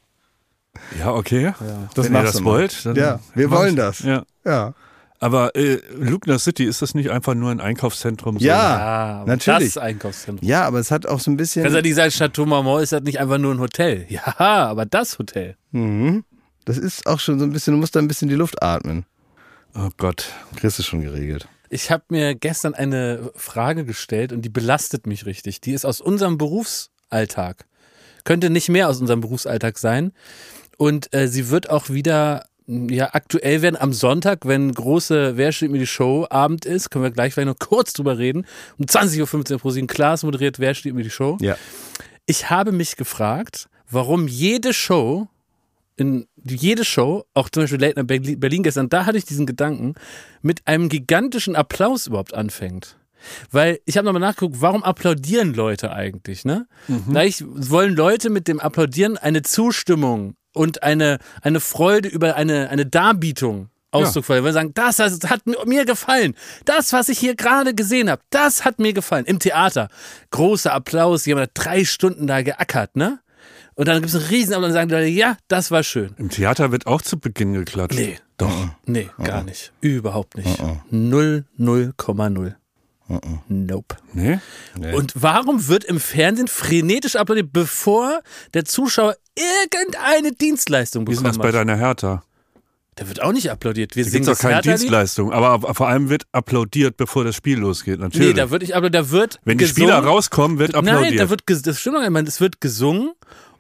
Ja, 0.99 1.13
okay. 1.13 1.53
das 1.95 2.07
Wenn 2.07 2.15
ihr 2.15 2.23
das 2.23 2.45
wollt, 2.45 2.87
dann 2.87 2.97
Ja, 2.97 3.21
wir 3.35 3.51
wollen 3.51 3.77
das. 3.77 4.01
Ja. 4.01 4.25
Ja. 4.45 4.75
Aber 5.21 5.57
äh, 5.57 5.81
Lugner 5.97 6.39
City, 6.39 6.65
ist 6.65 6.81
das 6.81 6.95
nicht 6.95 7.11
einfach 7.11 7.35
nur 7.35 7.51
ein 7.51 7.61
Einkaufszentrum? 7.61 8.39
So? 8.39 8.45
Ja. 8.45 9.21
Aber 9.21 9.27
Natürlich. 9.27 9.75
Das 9.75 9.83
Einkaufszentrum. 9.83 10.49
Ja, 10.49 10.65
aber 10.65 10.79
es 10.79 10.91
hat 10.91 11.07
auch 11.07 11.19
so 11.19 11.31
ein 11.31 11.37
bisschen. 11.37 11.63
Kannst 11.65 11.77
du 11.77 11.83
nicht 11.83 11.97
sagen, 11.97 12.11
Chateau 12.11 12.47
Marmont 12.47 12.83
ist 12.83 12.93
das 12.93 13.03
nicht 13.03 13.19
einfach 13.19 13.39
nur 13.39 13.55
ein 13.55 13.61
Hotel. 13.61 14.07
Ja, 14.09 14.37
aber 14.37 14.87
das 14.87 15.19
Hotel. 15.19 15.57
Mhm. 15.73 16.25
Das 16.65 16.79
ist 16.79 17.07
auch 17.07 17.19
schon 17.19 17.39
so 17.39 17.45
ein 17.45 17.53
bisschen, 17.53 17.75
du 17.75 17.81
musst 17.81 17.97
da 17.97 18.01
ein 18.01 18.09
bisschen 18.09 18.29
die 18.29 18.35
Luft 18.35 18.63
atmen. 18.63 19.07
Oh 19.75 19.89
Gott. 19.97 20.33
Kriegst 20.57 20.79
du 20.79 20.83
schon 20.83 21.03
geregelt. 21.03 21.49
Ich 21.71 21.91
habe 21.91 22.05
mir 22.09 22.35
gestern 22.35 22.75
eine 22.75 23.31
Frage 23.35 23.85
gestellt 23.85 24.33
und 24.33 24.43
die 24.43 24.49
belastet 24.49 25.07
mich 25.07 25.27
richtig. 25.27 25.61
Die 25.61 25.73
ist 25.73 25.85
aus 25.85 26.01
unserem 26.01 26.39
Berufsalltag. 26.39 27.67
Könnte 28.25 28.51
nicht 28.51 28.69
mehr 28.69 28.89
aus 28.89 29.01
unserem 29.01 29.21
Berufsalltag 29.21 29.79
sein. 29.79 30.13
Und 30.79 31.13
äh, 31.13 31.29
sie 31.29 31.51
wird 31.51 31.69
auch 31.69 31.91
wieder 31.91 32.47
ja, 32.69 33.11
aktuell 33.13 33.63
werden 33.63 33.77
am 33.77 33.95
Sonntag, 33.95 34.47
wenn 34.47 34.73
große 34.73 35.37
Wer 35.37 35.53
steht 35.53 35.71
mir 35.71 35.79
die 35.79 35.87
Show 35.87 36.27
Abend 36.29 36.67
ist, 36.67 36.91
können 36.91 37.03
wir 37.03 37.11
gleich 37.11 37.33
vielleicht 37.33 37.49
noch 37.49 37.59
kurz 37.69 37.95
drüber 37.95 38.19
reden. 38.19 38.47
Um 38.79 38.85
20.15 38.85 39.53
Uhr 39.53 39.59
pro 39.59 39.71
7 39.71 39.87
Klaas 39.87 40.23
moderiert 40.23 40.59
Wer 40.59 40.75
steht 40.75 40.95
mir 40.95 41.03
die 41.03 41.11
Show. 41.11 41.39
Ja. 41.41 41.57
Ich 42.27 42.51
habe 42.51 42.73
mich 42.73 42.97
gefragt, 42.97 43.69
warum 43.91 44.29
jede 44.29 44.75
Show, 44.75 45.29
in 45.97 46.27
jede 46.45 46.85
Show, 46.85 47.25
auch 47.33 47.49
zum 47.49 47.63
Beispiel 47.63 47.81
Late 47.81 48.05
Night 48.05 48.39
Berlin 48.39 48.63
gestern, 48.63 48.91
da 48.91 49.07
hatte 49.07 49.17
ich 49.17 49.25
diesen 49.25 49.47
Gedanken, 49.47 49.95
mit 50.43 50.67
einem 50.67 50.91
gigantischen 50.91 51.57
Applaus 51.57 52.07
überhaupt 52.07 52.35
anfängt. 52.35 52.99
Weil 53.51 53.81
ich 53.87 53.97
habe 53.97 54.05
nochmal 54.05 54.21
nachgeguckt, 54.21 54.61
warum 54.61 54.85
applaudieren 54.85 55.55
Leute 55.55 55.91
eigentlich, 55.91 56.45
ne? 56.45 56.69
Vielleicht 57.09 57.43
wollen 57.47 57.97
Leute 57.97 58.31
mit 58.31 58.47
dem 58.47 58.61
Applaudieren 58.61 59.17
eine 59.17 59.43
Zustimmung 59.43 60.35
und 60.55 60.83
eine, 60.83 61.19
eine 61.43 61.61
Freude 61.61 62.09
über 62.09 62.37
eine, 62.37 62.69
eine 62.71 62.87
Darbietung 62.87 63.71
Ausdruck 63.91 64.27
verleihen. 64.27 64.45
Weil 64.45 64.53
sagen, 64.53 64.75
das, 64.75 64.97
das 64.97 65.19
hat 65.31 65.47
mir- 65.47 65.85
gefallen. 65.85 66.35
Das, 66.65 66.93
was 66.93 67.09
ich 67.09 67.19
hier 67.19 67.35
gerade 67.37 67.75
gesehen 67.75 68.11
habe, 68.11 68.21
das 68.31 68.65
hat 68.65 68.79
mir 68.79 68.93
gefallen. 68.93 69.25
Im 69.25 69.39
Theater. 69.39 69.89
Großer 70.31 70.73
Applaus, 70.75 71.25
jemand 71.25 71.45
hat 71.49 71.51
drei 71.55 71.85
Stunden 71.85 72.27
da 72.27 72.43
geackert, 72.43 72.97
ne? 72.97 73.21
Und 73.75 73.87
dann 73.89 73.99
gibt 74.03 74.09
es 74.13 74.17
einen 74.17 74.27
riesen 74.27 74.55
Applaus 74.55 74.69
und 74.69 74.75
sagen 74.75 74.89
die 74.89 74.95
Leute, 74.95 75.07
ja, 75.07 75.37
das 75.47 75.71
war 75.71 75.83
schön. 75.85 76.15
Im 76.19 76.31
Theater 76.31 76.73
wird 76.73 76.87
auch 76.87 77.01
zu 77.01 77.19
Beginn 77.19 77.55
geklatscht. 77.55 77.99
Nee. 77.99 78.19
Doch. 78.37 78.69
Nee, 78.85 79.09
gar 79.23 79.43
nicht. 79.43 79.73
Überhaupt 79.81 80.37
nicht. 80.37 80.49
Null, 80.91 81.45
null 81.57 81.93
Komma 81.97 82.29
null. 82.29 82.57
Nope. 83.49 83.97
Nee? 84.13 84.39
Und 84.93 85.13
warum 85.15 85.67
wird 85.69 85.85
im 85.85 85.99
Fernsehen 85.99 86.47
frenetisch 86.47 87.17
applaudiert, 87.17 87.53
bevor 87.53 88.21
der 88.53 88.65
Zuschauer 88.67 89.17
irgendeine 89.39 90.33
Dienstleistung 90.33 91.07
Wie 91.07 91.13
ist 91.13 91.19
bekommen 91.19 91.39
das 91.39 91.43
bei 91.43 91.53
deiner 91.53 91.77
Hertha? 91.77 92.23
Da 92.97 93.07
wird 93.07 93.23
auch 93.23 93.31
nicht 93.33 93.49
applaudiert. 93.51 93.95
Wir 93.95 94.03
Da 94.05 94.11
singen 94.11 94.25
gibt 94.25 94.33
es 94.33 94.39
das 94.41 94.45
auch 94.45 94.51
keine. 94.51 94.63
Dienstleistung. 94.63 95.33
Aber 95.33 95.73
vor 95.73 95.87
allem 95.87 96.11
wird 96.11 96.25
applaudiert, 96.33 96.97
bevor 96.97 97.23
das 97.23 97.37
Spiel 97.37 97.59
losgeht. 97.59 98.01
Natürlich. 98.01 98.29
Nee, 98.29 98.33
da 98.35 98.51
wird 98.51 98.63
nicht 98.63 98.75
applaudiert. 98.75 99.05
Da 99.05 99.11
wird 99.11 99.41
Wenn 99.45 99.57
die 99.57 99.65
gesungen. 99.65 99.89
Spieler 99.89 100.05
rauskommen, 100.05 100.59
wird 100.59 100.75
applaudiert. 100.75 101.11
Nein, 101.11 101.17
da 101.17 101.31
wird, 101.31 101.43
das 101.47 101.79
stimmt 101.81 101.97
doch 101.97 102.09
nicht. 102.09 102.29
Es 102.29 102.41
wird 102.41 102.61
gesungen 102.61 103.13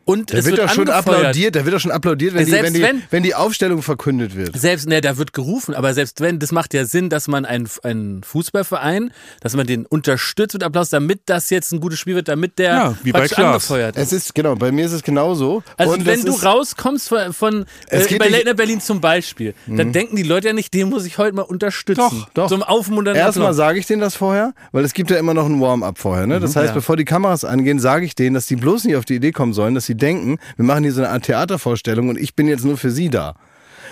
und 0.09 0.33
Da 0.33 0.39
es 0.39 0.47
wird 0.47 0.57
wird 0.57 0.69
doch 0.71 0.75
schon 0.75 0.89
applaudiert, 0.89 1.55
da 1.55 1.65
wird 1.67 1.75
doch 1.75 1.81
schon 1.81 1.91
applaudiert, 1.91 2.33
wenn, 2.35 2.47
die, 2.47 2.53
wenn, 2.53 2.73
die, 2.73 2.81
wenn- 2.83 3.03
wenn 3.11 3.23
die 3.23 3.35
Aufstellung 3.35 3.83
verkündet 3.83 4.35
wird. 4.35 4.59
Selbst, 4.59 4.89
ne, 4.89 5.03
da 5.03 5.19
wird 5.19 5.35
gerufen, 5.35 5.75
aber 5.75 5.93
selbst 5.93 6.23
wenn, 6.23 6.39
das 6.39 6.51
macht 6.51 6.73
ja 6.73 6.87
Sinn, 6.87 7.11
dass 7.11 7.29
man 7.29 7.45
einen, 7.45 7.69
einen 7.83 8.23
Fußballverein, 8.23 9.11
dass 9.43 9.55
man 9.55 9.67
den 9.67 9.85
unterstützt 9.85 10.55
mit 10.55 10.63
Applaus, 10.63 10.89
damit 10.89 11.21
das 11.27 11.51
jetzt 11.51 11.73
ein 11.73 11.81
gutes 11.81 11.99
Spiel 11.99 12.15
wird, 12.15 12.29
damit 12.29 12.59
der 12.59 12.73
Ja, 12.73 12.95
wie 13.03 13.13
bei 13.13 13.29
angefeuert 13.31 13.97
ist. 13.97 14.05
Es 14.05 14.13
ist, 14.13 14.35
genau, 14.35 14.55
bei 14.57 14.73
mir 14.73 14.87
ist 14.87 14.93
es 14.93 15.03
genauso. 15.03 15.63
Also 15.77 15.93
Und 15.93 16.07
wenn 16.07 16.23
du 16.25 16.33
ist, 16.35 16.45
rauskommst 16.45 17.09
von, 17.11 17.33
von 17.35 17.67
Es 17.89 18.11
äh, 18.11 18.17
bei 18.19 18.29
Mhm. 18.29 18.33
Late 18.33 18.55
Berlin 18.55 18.81
zum 18.81 19.01
Beispiel, 19.03 19.53
dann 19.67 19.93
denken 19.93 20.17
die 20.17 20.23
Leute 20.23 20.47
ja 20.49 20.53
nicht, 20.55 20.73
den 20.73 20.89
muss 20.89 21.05
ich 21.05 21.19
heute 21.19 21.35
mal 21.37 21.43
unterstützen. 21.43 22.01
Doch, 22.01 22.29
doch. 22.35 22.49
Zum 22.49 22.63
Aufmunternden 22.63 23.23
Erstmal 23.23 23.53
sage 23.53 23.79
ich 23.79 23.87
denen 23.87 24.01
das 24.01 24.15
vorher, 24.15 24.55
weil 24.73 24.85
es 24.85 24.95
gibt 24.95 25.11
ja 25.11 25.19
immer 25.19 25.35
noch 25.35 25.45
ein 25.47 25.61
Warm-up 25.61 25.99
vorher. 25.99 26.27
Ne? 26.27 26.41
Das 26.41 26.57
heißt, 26.57 26.69
Ja. 26.69 26.75
bevor 26.75 26.97
die 26.97 27.05
Kameras 27.05 27.45
angehen, 27.45 27.79
sage 27.79 28.07
ich 28.07 28.15
denen, 28.15 28.33
dass 28.35 28.47
die 28.47 28.57
bloß 28.57 28.85
nicht 28.85 28.97
auf 28.97 29.05
die 29.05 29.17
Idee 29.17 29.33
kommen 29.33 29.53
sollen, 29.53 29.75
dass 29.75 29.85
sie 29.87 29.98
denken, 29.99 30.39
wir 30.57 30.65
machen 30.65 30.85
hier 30.85 30.93
so 30.93 31.03
eine 31.03 31.11
Art 31.11 31.25
Theatervorstellung 31.25 32.09
und 32.09 32.19
ich 32.19 32.35
bin 32.35 32.49
jetzt 32.49 32.65
nur 32.65 32.77
für 32.77 32.91
sie 32.91 33.11
da. 33.11 33.35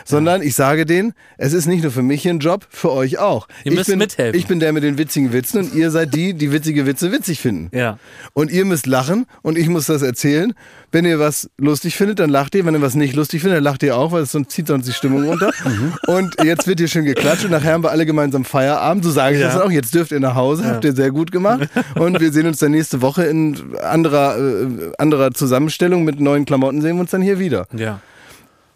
Sondern 0.08 0.40
ich 0.40 0.54
sage 0.54 0.86
denen, 0.86 1.12
es 1.36 1.52
ist 1.52 1.66
nicht 1.66 1.82
nur 1.82 1.90
für 1.92 2.02
mich 2.02 2.22
hier 2.22 2.32
ein 2.32 2.38
Job, 2.38 2.66
für 2.70 2.92
euch 2.92 3.18
auch. 3.18 3.48
Ihr 3.64 3.72
ich 3.72 3.78
müsst 3.78 3.90
bin, 3.90 3.98
mithelfen. 3.98 4.38
Ich 4.38 4.46
bin 4.46 4.60
der 4.60 4.72
mit 4.72 4.84
den 4.84 4.96
witzigen 4.98 5.32
Witzen 5.32 5.58
und 5.58 5.74
ihr 5.74 5.90
seid 5.90 6.14
die, 6.14 6.32
die 6.32 6.52
witzige 6.52 6.86
Witze 6.86 7.10
witzig 7.12 7.40
finden. 7.40 7.76
Ja. 7.76 7.98
Und 8.32 8.50
ihr 8.52 8.64
müsst 8.64 8.86
lachen 8.86 9.26
und 9.42 9.58
ich 9.58 9.68
muss 9.68 9.86
das 9.86 10.02
erzählen. 10.02 10.54
Wenn 10.92 11.04
ihr 11.04 11.18
was 11.18 11.50
lustig 11.58 11.96
findet, 11.96 12.20
dann 12.20 12.30
lacht 12.30 12.54
ihr. 12.54 12.64
Wenn 12.64 12.74
ihr 12.74 12.80
was 12.82 12.94
nicht 12.94 13.14
lustig 13.16 13.40
findet, 13.42 13.56
dann 13.58 13.64
lacht 13.64 13.82
ihr 13.82 13.96
auch, 13.96 14.12
weil 14.12 14.22
es 14.22 14.32
sonst 14.32 14.52
zieht 14.52 14.68
sonst 14.68 14.86
die 14.86 14.92
Stimmung 14.92 15.24
runter. 15.24 15.50
und 16.06 16.42
jetzt 16.44 16.66
wird 16.68 16.78
hier 16.78 16.88
schön 16.88 17.04
geklatscht 17.04 17.44
und 17.44 17.50
nachher 17.50 17.72
haben 17.72 17.82
wir 17.82 17.90
alle 17.90 18.06
gemeinsam 18.06 18.44
Feierabend. 18.44 19.04
So 19.04 19.10
sage 19.10 19.34
ich 19.34 19.40
Ja. 19.42 19.48
das 19.48 19.60
auch. 19.60 19.70
Jetzt 19.70 19.94
dürft 19.94 20.12
ihr 20.12 20.20
nach 20.20 20.36
Hause, 20.36 20.64
habt 20.66 20.84
ihr 20.84 20.94
sehr 20.94 21.10
gut 21.10 21.32
gemacht. 21.32 21.68
Und 21.96 22.20
wir 22.20 22.32
sehen 22.32 22.46
uns 22.46 22.58
dann 22.58 22.70
nächste 22.70 23.02
Woche 23.02 23.24
in 23.24 23.76
anderer, 23.82 24.38
äh, 24.38 24.66
anderer 24.98 25.32
Zusammenstellung 25.32 26.04
mit 26.04 26.20
neuen 26.20 26.44
Klamotten 26.44 26.80
sehen 26.80 26.96
wir 26.96 27.00
uns 27.00 27.10
dann 27.10 27.22
hier 27.22 27.38
wieder. 27.40 27.66
ja. 27.76 28.00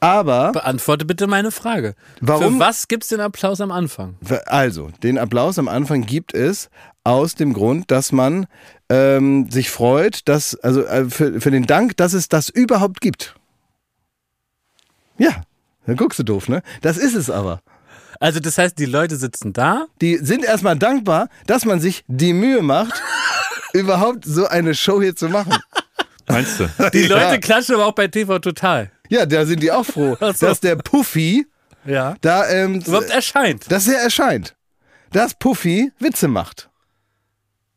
Aber, 0.01 0.53
Beantworte 0.53 1.05
bitte 1.05 1.27
meine 1.27 1.51
Frage. 1.51 1.95
Warum- 2.21 2.55
Für 2.55 2.61
was 2.61 2.89
gibt's 2.89 3.09
den 3.09 3.21
Applaus 3.21 3.61
am 3.61 3.71
Anfang? 3.71 4.17
also, 4.47 4.91
den 5.03 5.19
Applaus 5.19 5.59
am 5.59 5.69
Anfang 5.69 6.07
gibt 6.07 6.33
es 6.35 6.71
aus 7.05 7.35
dem 7.35 7.53
Grund, 7.53 7.91
dass 7.91 8.11
man 8.13 8.47
ähm, 8.89 9.51
sich 9.51 9.71
freut, 9.71 10.27
dass, 10.29 10.55
also 10.57 10.85
äh, 10.85 11.09
für, 11.11 11.41
für 11.41 11.51
den 11.51 11.67
Dank, 11.67 11.97
dass 11.99 12.15
es 12.15 12.29
das 12.29 12.49
überhaupt 12.49 13.01
gibt. 13.01 13.35
Ja, 15.19 15.43
dann 15.87 15.97
guckst 15.97 16.19
du 16.19 16.23
doof, 16.23 16.49
ne? 16.49 16.63
Das 16.81 16.97
ist 16.97 17.15
es 17.15 17.29
aber. 17.31 17.61
Also 18.21 18.41
das 18.41 18.59
heißt, 18.59 18.79
die 18.79 18.87
Leute 18.87 19.17
sitzen 19.17 19.53
da. 19.53 19.87
Die 20.01 20.17
sind 20.17 20.45
erstmal 20.45 20.77
dankbar, 20.79 21.29
dass 21.47 21.65
man 21.65 21.81
sich 21.81 22.05
die 22.07 22.33
Mühe 22.35 22.63
macht, 22.63 23.03
überhaupt 23.73 24.25
so 24.25 24.47
eine 24.47 24.75
Show 24.75 25.01
hier 25.01 25.17
zu 25.17 25.29
machen. 25.29 25.55
Meinst 26.31 26.61
du? 26.61 26.69
Die 26.93 27.07
Ja. 27.07 27.17
Leute 27.31 27.41
klatschen 27.41 27.75
aber 27.77 27.87
auch 27.87 27.95
bei 27.95 28.09
TV 28.09 28.39
Total. 28.39 28.91
Ja, 29.09 29.27
da 29.27 29.45
sind 29.45 29.63
die 29.63 29.73
auch 29.73 29.85
froh, 29.85 30.17
so. 30.21 30.47
dass 30.47 30.61
der 30.61 30.77
Puffy 30.77 31.47
Ja. 31.85 32.15
Da, 32.21 32.49
ähm, 32.49 32.81
Überhaupt 32.81 33.11
erscheint. 33.11 33.71
dass 33.71 33.89
er 33.89 34.01
erscheint. 34.01 34.55
Dass 35.13 35.35
Puffy 35.35 35.91
Witze 35.99 36.29
macht. 36.29 36.69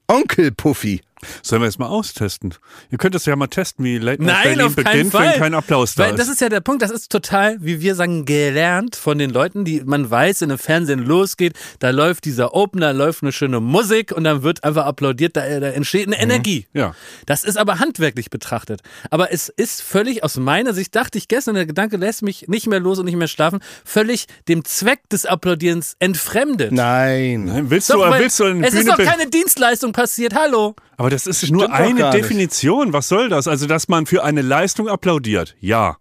Onkel 0.08 0.52
Puffy. 0.52 1.02
Sollen 1.42 1.62
wir 1.62 1.70
es 1.70 1.78
mal 1.78 1.88
austesten? 1.88 2.54
Ihr 2.92 2.98
könnt 2.98 3.16
es 3.16 3.26
ja 3.26 3.36
mal 3.36 3.48
testen, 3.48 3.84
wie 3.86 3.98
Late 3.98 4.22
Night 4.24 4.34
Nein, 4.34 4.44
Berlin 4.44 4.62
auf 4.66 4.76
keinen 4.76 4.86
beginnt, 4.86 5.12
Fall. 5.12 5.32
wenn 5.34 5.40
kein 5.40 5.54
Applaus 5.54 5.96
da 5.96 6.04
Weil 6.04 6.16
das 6.16 6.28
ist. 6.28 6.36
ist 6.36 6.42
ja 6.42 6.50
der 6.50 6.62
Punkt, 6.62 6.82
das 6.82 6.92
ist 6.92 7.12
total, 7.12 7.58
wie 7.62 7.82
wir 7.82 7.96
sagen, 7.96 8.26
gelernt 8.26 8.96
von 8.96 9.18
den 9.18 9.30
Leuten, 9.30 9.66
die 9.66 9.82
man 9.84 10.10
weiß, 10.10 10.42
in 10.42 10.50
dem 10.50 10.58
Fernsehen 10.58 11.00
losgeht, 11.00 11.54
da 11.80 11.90
läuft 11.90 12.26
dieser 12.26 12.54
Opener, 12.54 12.94
läuft 12.94 13.24
eine 13.24 13.32
schöne 13.32 13.60
Musik 13.60 14.12
und 14.12 14.24
dann 14.24 14.44
wird 14.44 14.64
einfach 14.64 14.86
applaudiert, 14.86 15.36
da, 15.36 15.60
da 15.60 15.68
entsteht 15.68 16.08
eine 16.08 16.20
Energie. 16.20 16.68
Mhm. 16.74 16.80
Ja. 16.80 16.96
Das 17.26 17.44
ist 17.44 17.58
aber 17.58 17.80
handwerklich 17.80 18.30
betrachtet. 18.30 18.82
Aber 19.10 19.32
es 19.32 19.50
ist 19.50 19.82
völlig 19.82 20.24
aus 20.24 20.38
meiner 20.38 20.74
Sicht, 20.74 20.96
dachte 20.96 21.18
ich 21.18 21.28
gestern, 21.28 21.56
der 21.56 21.66
Gedanke 21.66 21.98
lässt 21.98 22.22
mich 22.22 22.48
nicht 22.48 22.68
mehr 22.68 22.80
los 22.80 23.00
und 23.00 23.06
nicht 23.06 23.16
mehr 23.18 23.28
schlafen, 23.28 23.60
völlig 23.86 24.28
dem 24.48 24.66
Zweck 24.66 25.08
des 25.10 25.26
Applaudierens 25.26 25.96
entfremdet. 26.00 26.72
Nein. 26.72 27.46
Nein, 27.46 27.70
willst 27.70 27.90
Doch, 27.90 28.10
du, 28.10 28.20
willst 28.20 28.40
du 28.40 28.46
eine 28.46 28.66
es 28.66 28.74
Bühne 28.74 28.82
ist 28.84 29.00
doch 29.00 29.04
keine 29.04 29.30
Dienstleistung 29.30 29.92
passiert, 29.94 30.34
hallo. 30.36 30.76
Aber 30.98 31.10
das 31.14 31.28
ist 31.28 31.50
nur 31.52 31.72
eine 31.72 31.94
nicht. 31.94 32.14
Definition. 32.14 32.94
Was 32.94 33.08
soll 33.08 33.30
das? 33.30 33.48
Also, 33.48 33.68
dass 33.68 33.88
man 33.88 34.06
für 34.06 34.24
eine 34.24 34.42
Leistung 34.42 34.88
applaudiert. 34.90 35.56
Ja. 35.60 35.98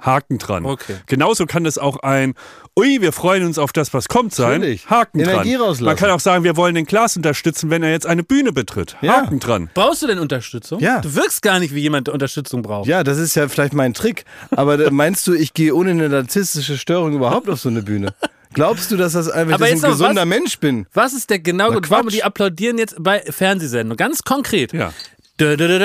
Haken 0.00 0.36
dran. 0.38 0.66
Okay. 0.66 0.96
Genauso 1.06 1.46
kann 1.46 1.64
es 1.64 1.78
auch 1.78 1.96
ein, 2.02 2.34
ui, 2.78 3.00
wir 3.00 3.10
freuen 3.12 3.46
uns 3.46 3.58
auf 3.58 3.72
das, 3.72 3.94
was 3.94 4.06
kommt 4.08 4.34
sein. 4.34 4.60
Natürlich. 4.60 4.90
Haken 4.90 5.20
Energie 5.20 5.52
dran. 5.52 5.62
rauslassen. 5.62 5.84
Man 5.84 5.96
kann 5.96 6.10
auch 6.10 6.20
sagen, 6.20 6.44
wir 6.44 6.56
wollen 6.58 6.74
den 6.74 6.84
Klaas 6.84 7.16
unterstützen, 7.16 7.70
wenn 7.70 7.82
er 7.82 7.90
jetzt 7.90 8.06
eine 8.06 8.22
Bühne 8.22 8.52
betritt. 8.52 8.96
Ja. 9.00 9.22
Haken 9.22 9.40
dran. 9.40 9.70
Brauchst 9.72 10.02
du 10.02 10.06
denn 10.06 10.18
Unterstützung? 10.18 10.80
Ja. 10.80 11.00
Du 11.00 11.14
wirkst 11.14 11.40
gar 11.40 11.58
nicht 11.58 11.74
wie 11.74 11.80
jemand, 11.80 12.08
der 12.08 12.14
Unterstützung 12.14 12.60
braucht. 12.60 12.86
Ja, 12.86 13.02
das 13.02 13.16
ist 13.16 13.34
ja 13.34 13.48
vielleicht 13.48 13.72
mein 13.72 13.94
Trick. 13.94 14.26
Aber 14.50 14.76
da- 14.76 14.90
meinst 14.90 15.26
du, 15.26 15.32
ich 15.32 15.54
gehe 15.54 15.74
ohne 15.74 15.92
eine 15.92 16.10
narzisstische 16.10 16.76
Störung 16.76 17.14
überhaupt 17.14 17.48
auf 17.48 17.60
so 17.60 17.70
eine 17.70 17.82
Bühne? 17.82 18.12
Glaubst 18.54 18.90
du, 18.90 18.96
dass 18.96 19.12
das 19.12 19.28
einfach 19.28 19.54
Aber 19.54 19.66
ein 19.66 19.78
noch 19.78 19.90
gesunder 19.90 20.22
was? 20.22 20.28
Mensch 20.28 20.58
bin? 20.58 20.86
Was 20.94 21.12
ist 21.12 21.30
der 21.30 21.38
genau 21.40 21.70
Na, 21.72 21.80
Quatsch. 21.80 22.12
die 22.12 22.22
applaudieren 22.24 22.78
jetzt 22.78 22.96
bei 22.98 23.20
Fernsehsendungen? 23.20 23.96
Ganz 23.96 24.22
konkret. 24.22 24.72
Ja. 24.72 24.92
Dö, 25.38 25.56
dö, 25.56 25.66
dö. 25.66 25.80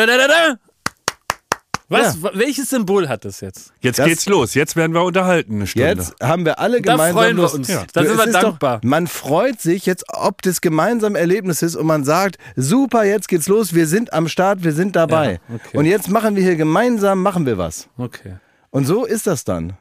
Was, 1.92 2.18
Ja. 2.22 2.30
welches 2.36 2.70
Symbol 2.70 3.10
hat 3.10 3.26
das 3.26 3.42
jetzt? 3.42 3.74
Jetzt 3.82 3.98
Das- 3.98 4.06
geht's 4.06 4.28
los. 4.28 4.54
Jetzt 4.54 4.76
werden 4.76 4.94
wir 4.94 5.04
unterhalten 5.04 5.56
eine 5.56 5.66
Stunde. 5.66 5.88
Jetzt 5.88 6.14
haben 6.22 6.46
wir 6.46 6.60
alle 6.60 6.82
Da 6.82 6.92
gemeinsam 6.92 7.16
freuen 7.18 7.38
wir 7.38 7.52
uns. 7.52 7.68
Ja. 7.68 7.84
Da 7.94 8.04
sind 8.06 8.16
wir 8.16 8.26
ist 8.26 8.34
dankbar. 8.34 8.78
Doch, 8.78 8.84
man 8.88 9.08
freut 9.08 9.60
sich 9.60 9.88
jetzt, 9.88 10.06
ob 10.10 10.44
das 10.44 10.62
gemeinsam 10.62 11.16
Erlebnis 11.16 11.64
ist 11.64 11.76
und 11.76 11.88
man 11.88 12.04
sagt, 12.04 12.38
super, 12.56 13.06
jetzt 13.06 13.28
geht's 13.28 13.48
los, 13.48 13.74
wir 13.74 13.88
sind 13.88 14.14
am 14.14 14.28
Start, 14.28 14.64
wir 14.64 14.74
sind 14.74 14.96
dabei. 14.96 15.40
Ja, 15.50 15.56
okay. 15.56 15.78
Und 15.78 15.86
jetzt 15.86 16.10
machen 16.10 16.36
wir 16.36 16.44
hier 16.44 16.56
gemeinsam, 16.58 17.24
machen 17.24 17.48
wir 17.48 17.58
was. 17.58 17.88
Okay. 17.98 18.36
Und 18.70 18.86
so 18.86 19.06
ist 19.06 19.26
das 19.26 19.44
dann. 19.44 19.74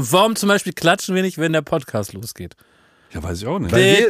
Und 0.00 0.12
warum 0.12 0.34
zum 0.34 0.48
Beispiel 0.48 0.72
klatschen 0.72 1.14
wir 1.14 1.20
nicht, 1.22 1.36
wenn 1.36 1.52
der 1.52 1.60
Podcast 1.62 2.14
losgeht? 2.14 2.56
ja, 3.12 3.22
weiß 3.22 3.42
ich 3.42 3.46
auch 3.46 3.58
nicht. 3.58 3.70
Weil 3.72 3.80
wir-. 3.82 4.08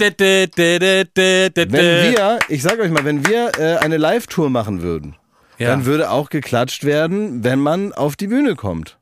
Wenn 1.56 2.12
wir, 2.14 2.38
ich 2.48 2.62
sag 2.62 2.78
euch 2.78 2.90
mal, 2.90 3.04
wenn 3.04 3.26
wir 3.26 3.50
äh, 3.58 3.76
eine 3.78 3.96
Live-Tour 3.96 4.50
machen 4.50 4.82
würden, 4.82 5.16
Ja. 5.58 5.68
dann 5.70 5.84
würde 5.86 6.10
auch 6.10 6.30
geklatscht 6.30 6.84
werden, 6.84 7.42
wenn 7.42 7.58
man 7.58 7.92
auf 7.92 8.14
die 8.14 8.28
Bühne 8.28 8.54
kommt. 8.54 8.98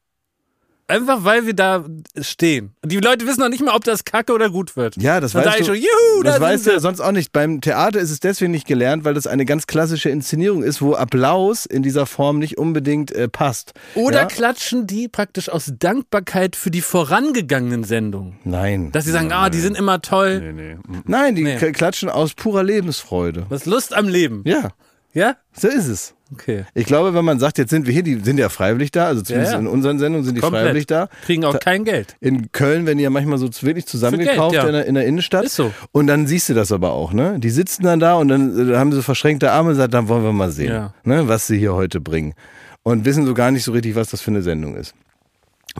Einfach 0.90 1.22
weil 1.22 1.44
wir 1.44 1.52
da 1.54 1.84
stehen. 2.20 2.72
Und 2.82 2.90
die 2.90 2.96
Leute 2.98 3.26
wissen 3.26 3.40
noch 3.40 3.50
nicht 3.50 3.62
mal, 3.62 3.74
ob 3.76 3.84
das 3.84 4.04
kacke 4.04 4.32
oder 4.32 4.48
gut 4.48 4.74
wird. 4.74 4.96
Ja, 4.96 5.20
das 5.20 5.32
Dann 5.32 5.44
weißt 5.44 5.60
du. 5.60 5.64
schon, 5.66 5.74
juhu, 5.74 6.22
da 6.22 6.30
das 6.30 6.34
sind 6.34 6.42
weißt 6.42 6.66
du 6.66 6.70
ja 6.72 6.80
sonst 6.80 7.00
auch 7.00 7.12
nicht. 7.12 7.30
Beim 7.32 7.60
Theater 7.60 8.00
ist 8.00 8.10
es 8.10 8.20
deswegen 8.20 8.52
nicht 8.52 8.66
gelernt, 8.66 9.04
weil 9.04 9.12
das 9.12 9.26
eine 9.26 9.44
ganz 9.44 9.66
klassische 9.66 10.08
Inszenierung 10.08 10.62
ist, 10.62 10.80
wo 10.80 10.94
Applaus 10.94 11.66
in 11.66 11.82
dieser 11.82 12.06
Form 12.06 12.38
nicht 12.38 12.56
unbedingt 12.56 13.12
äh, 13.12 13.28
passt. 13.28 13.74
Oder 13.96 14.20
ja? 14.20 14.24
klatschen 14.24 14.86
die 14.86 15.08
praktisch 15.08 15.50
aus 15.50 15.70
Dankbarkeit 15.78 16.56
für 16.56 16.70
die 16.70 16.80
vorangegangenen 16.80 17.84
Sendungen. 17.84 18.38
Nein. 18.44 18.90
Dass 18.90 19.04
sie 19.04 19.12
sagen, 19.12 19.30
ah, 19.30 19.50
die 19.50 19.60
sind 19.60 19.76
immer 19.76 20.00
toll. 20.00 20.40
Nee, 20.40 20.52
nee. 20.52 20.74
mm. 20.76 21.02
Nein, 21.06 21.34
die 21.34 21.44
Nee. 21.44 21.56
klatschen 21.72 22.08
aus 22.08 22.32
purer 22.32 22.62
Lebensfreude. 22.62 23.44
Das 23.50 23.66
Lust 23.66 23.92
am 23.94 24.08
Leben. 24.08 24.42
Ja, 24.46 24.70
Ja? 25.12 25.36
so 25.52 25.68
ist 25.68 25.86
es. 25.88 26.14
Okay. 26.32 26.64
Ich 26.74 26.84
glaube, 26.84 27.14
wenn 27.14 27.24
man 27.24 27.38
sagt, 27.38 27.56
jetzt 27.58 27.70
sind 27.70 27.86
wir 27.86 27.92
hier, 27.94 28.02
die 28.02 28.16
sind 28.16 28.38
ja 28.38 28.48
freiwillig 28.50 28.90
da, 28.90 29.06
also 29.06 29.22
zumindest 29.22 29.52
Ja, 29.52 29.58
ja. 29.58 29.64
in 29.64 29.66
unseren 29.66 29.98
Sendungen 29.98 30.24
sind 30.24 30.34
die 30.34 30.40
Komplett. 30.40 30.64
freiwillig 30.64 30.86
da. 30.86 31.08
Kriegen 31.24 31.44
auch 31.44 31.58
kein 31.58 31.84
Geld. 31.84 32.16
In 32.20 32.52
Köln 32.52 32.84
werden 32.86 32.98
die 32.98 33.04
ja 33.04 33.10
manchmal 33.10 33.38
so 33.38 33.48
wirklich 33.62 33.86
zusammengekauft 33.86 34.52
Geld, 34.52 34.62
ja. 34.62 34.68
in, 34.68 34.74
der, 34.74 34.86
in 34.86 34.94
der 34.94 35.06
Innenstadt. 35.06 35.44
Ist 35.46 35.56
so. 35.56 35.72
Und 35.92 36.06
dann 36.06 36.26
siehst 36.26 36.48
du 36.50 36.54
das 36.54 36.70
aber 36.70 36.92
auch, 36.92 37.12
ne? 37.12 37.38
Die 37.38 37.50
sitzen 37.50 37.84
dann 37.84 37.98
da 37.98 38.14
und 38.14 38.28
dann 38.28 38.72
äh, 38.72 38.76
haben 38.76 38.92
sie 38.92 39.02
verschränkte 39.02 39.50
Arme 39.52 39.70
und 39.70 39.76
sagen, 39.76 39.92
dann 39.92 40.08
wollen 40.08 40.22
wir 40.22 40.32
mal 40.32 40.50
sehen, 40.50 40.90
ne, 41.04 41.28
was 41.28 41.46
sie 41.46 41.58
hier 41.58 41.74
heute 41.74 42.00
bringen. 42.00 42.34
Und 42.82 43.04
wissen 43.04 43.24
so 43.26 43.34
gar 43.34 43.50
nicht 43.50 43.64
so 43.64 43.72
richtig, 43.72 43.94
was 43.94 44.10
das 44.10 44.20
für 44.20 44.30
eine 44.30 44.42
Sendung 44.42 44.76
ist. 44.76 44.94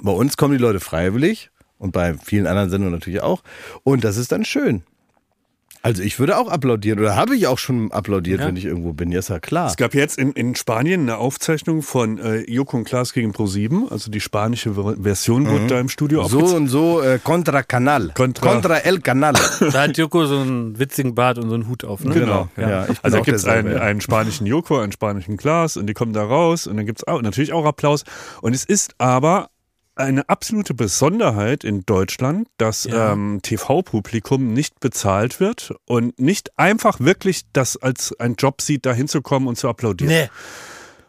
Bei 0.02 0.12
uns 0.12 0.36
kommen 0.36 0.52
die 0.56 0.62
Leute 0.62 0.80
freiwillig 0.80 1.50
und 1.78 1.92
bei 1.92 2.14
vielen 2.14 2.46
anderen 2.46 2.70
Sendungen 2.70 2.94
natürlich 2.94 3.20
auch. 3.22 3.42
Und 3.84 4.04
das 4.04 4.16
ist 4.16 4.32
dann 4.32 4.44
schön. 4.44 4.82
Also 5.82 6.02
ich 6.02 6.18
würde 6.18 6.36
auch 6.38 6.48
applaudieren 6.48 6.98
oder 6.98 7.14
habe 7.16 7.36
ich 7.36 7.46
auch 7.46 7.58
schon 7.58 7.92
applaudiert, 7.92 8.40
Ja. 8.40 8.46
wenn 8.46 8.56
ich 8.56 8.64
irgendwo 8.64 8.92
bin. 8.92 9.10
Ja, 9.12 9.20
ist 9.20 9.28
ja 9.30 9.38
klar. 9.38 9.68
Es 9.68 9.76
gab 9.76 9.94
jetzt 9.94 10.18
in, 10.18 10.32
in 10.32 10.54
Spanien 10.54 11.02
eine 11.02 11.18
Aufzeichnung 11.18 11.82
von 11.82 12.18
äh, 12.18 12.38
Joko 12.50 12.76
und 12.78 12.84
Klaas 12.84 13.12
gegen 13.12 13.30
Pro7, 13.32 13.90
also 13.90 14.10
die 14.10 14.20
spanische 14.20 14.74
Ver- 14.74 14.96
Version 15.00 15.48
wurde 15.48 15.66
da 15.68 15.80
im 15.80 15.88
Studio 15.88 16.22
Mhm. 16.24 16.28
So 16.28 16.38
und 16.56 16.68
so 16.68 17.00
äh, 17.00 17.18
contra 17.22 17.62
Canal. 17.62 18.12
Contra- 18.14 18.78
el 18.84 19.00
Canal. 19.00 19.34
Da 19.72 19.82
hat 19.82 19.96
Joko 19.96 20.26
so 20.26 20.38
einen 20.40 20.78
witzigen 20.78 21.14
Bart 21.14 21.38
und 21.38 21.48
so 21.48 21.54
einen 21.54 21.68
Hut 21.68 21.84
auf. 21.84 22.02
Ne? 22.04 22.12
Genau, 22.14 22.48
ja. 22.56 22.82
ich 22.82 22.88
bin 22.88 22.96
Also 23.02 23.16
da 23.18 23.22
gibt 23.22 23.36
es 23.36 23.44
einen, 23.44 23.72
ja. 23.72 23.78
einen 23.80 24.00
spanischen 24.00 24.46
Joko, 24.46 24.78
einen 24.78 24.92
spanischen 24.92 25.36
Klaas 25.36 25.76
und 25.76 25.86
die 25.86 25.94
kommen 25.94 26.12
da 26.12 26.24
raus 26.24 26.66
und 26.66 26.76
dann 26.76 26.86
gibt 26.86 27.00
es 27.06 27.22
natürlich 27.22 27.52
auch 27.52 27.64
Applaus. 27.64 28.04
Und 28.42 28.54
es 28.54 28.64
ist 28.64 28.94
aber 28.98 29.50
eine 29.98 30.28
absolute 30.28 30.74
Besonderheit 30.74 31.64
in 31.64 31.84
Deutschland, 31.86 32.48
dass 32.56 32.84
Ja. 32.84 33.12
ähm, 33.12 33.40
TV-Publikum 33.42 34.52
nicht 34.52 34.80
bezahlt 34.80 35.40
wird 35.40 35.74
und 35.86 36.18
nicht 36.18 36.56
einfach 36.58 37.00
wirklich 37.00 37.42
das 37.52 37.76
als 37.76 38.14
ein 38.18 38.34
Job 38.36 38.62
sieht, 38.62 38.86
da 38.86 38.92
hinzukommen 38.92 39.48
und 39.48 39.56
zu 39.56 39.68
applaudieren. 39.68 40.12
Nee. 40.12 40.28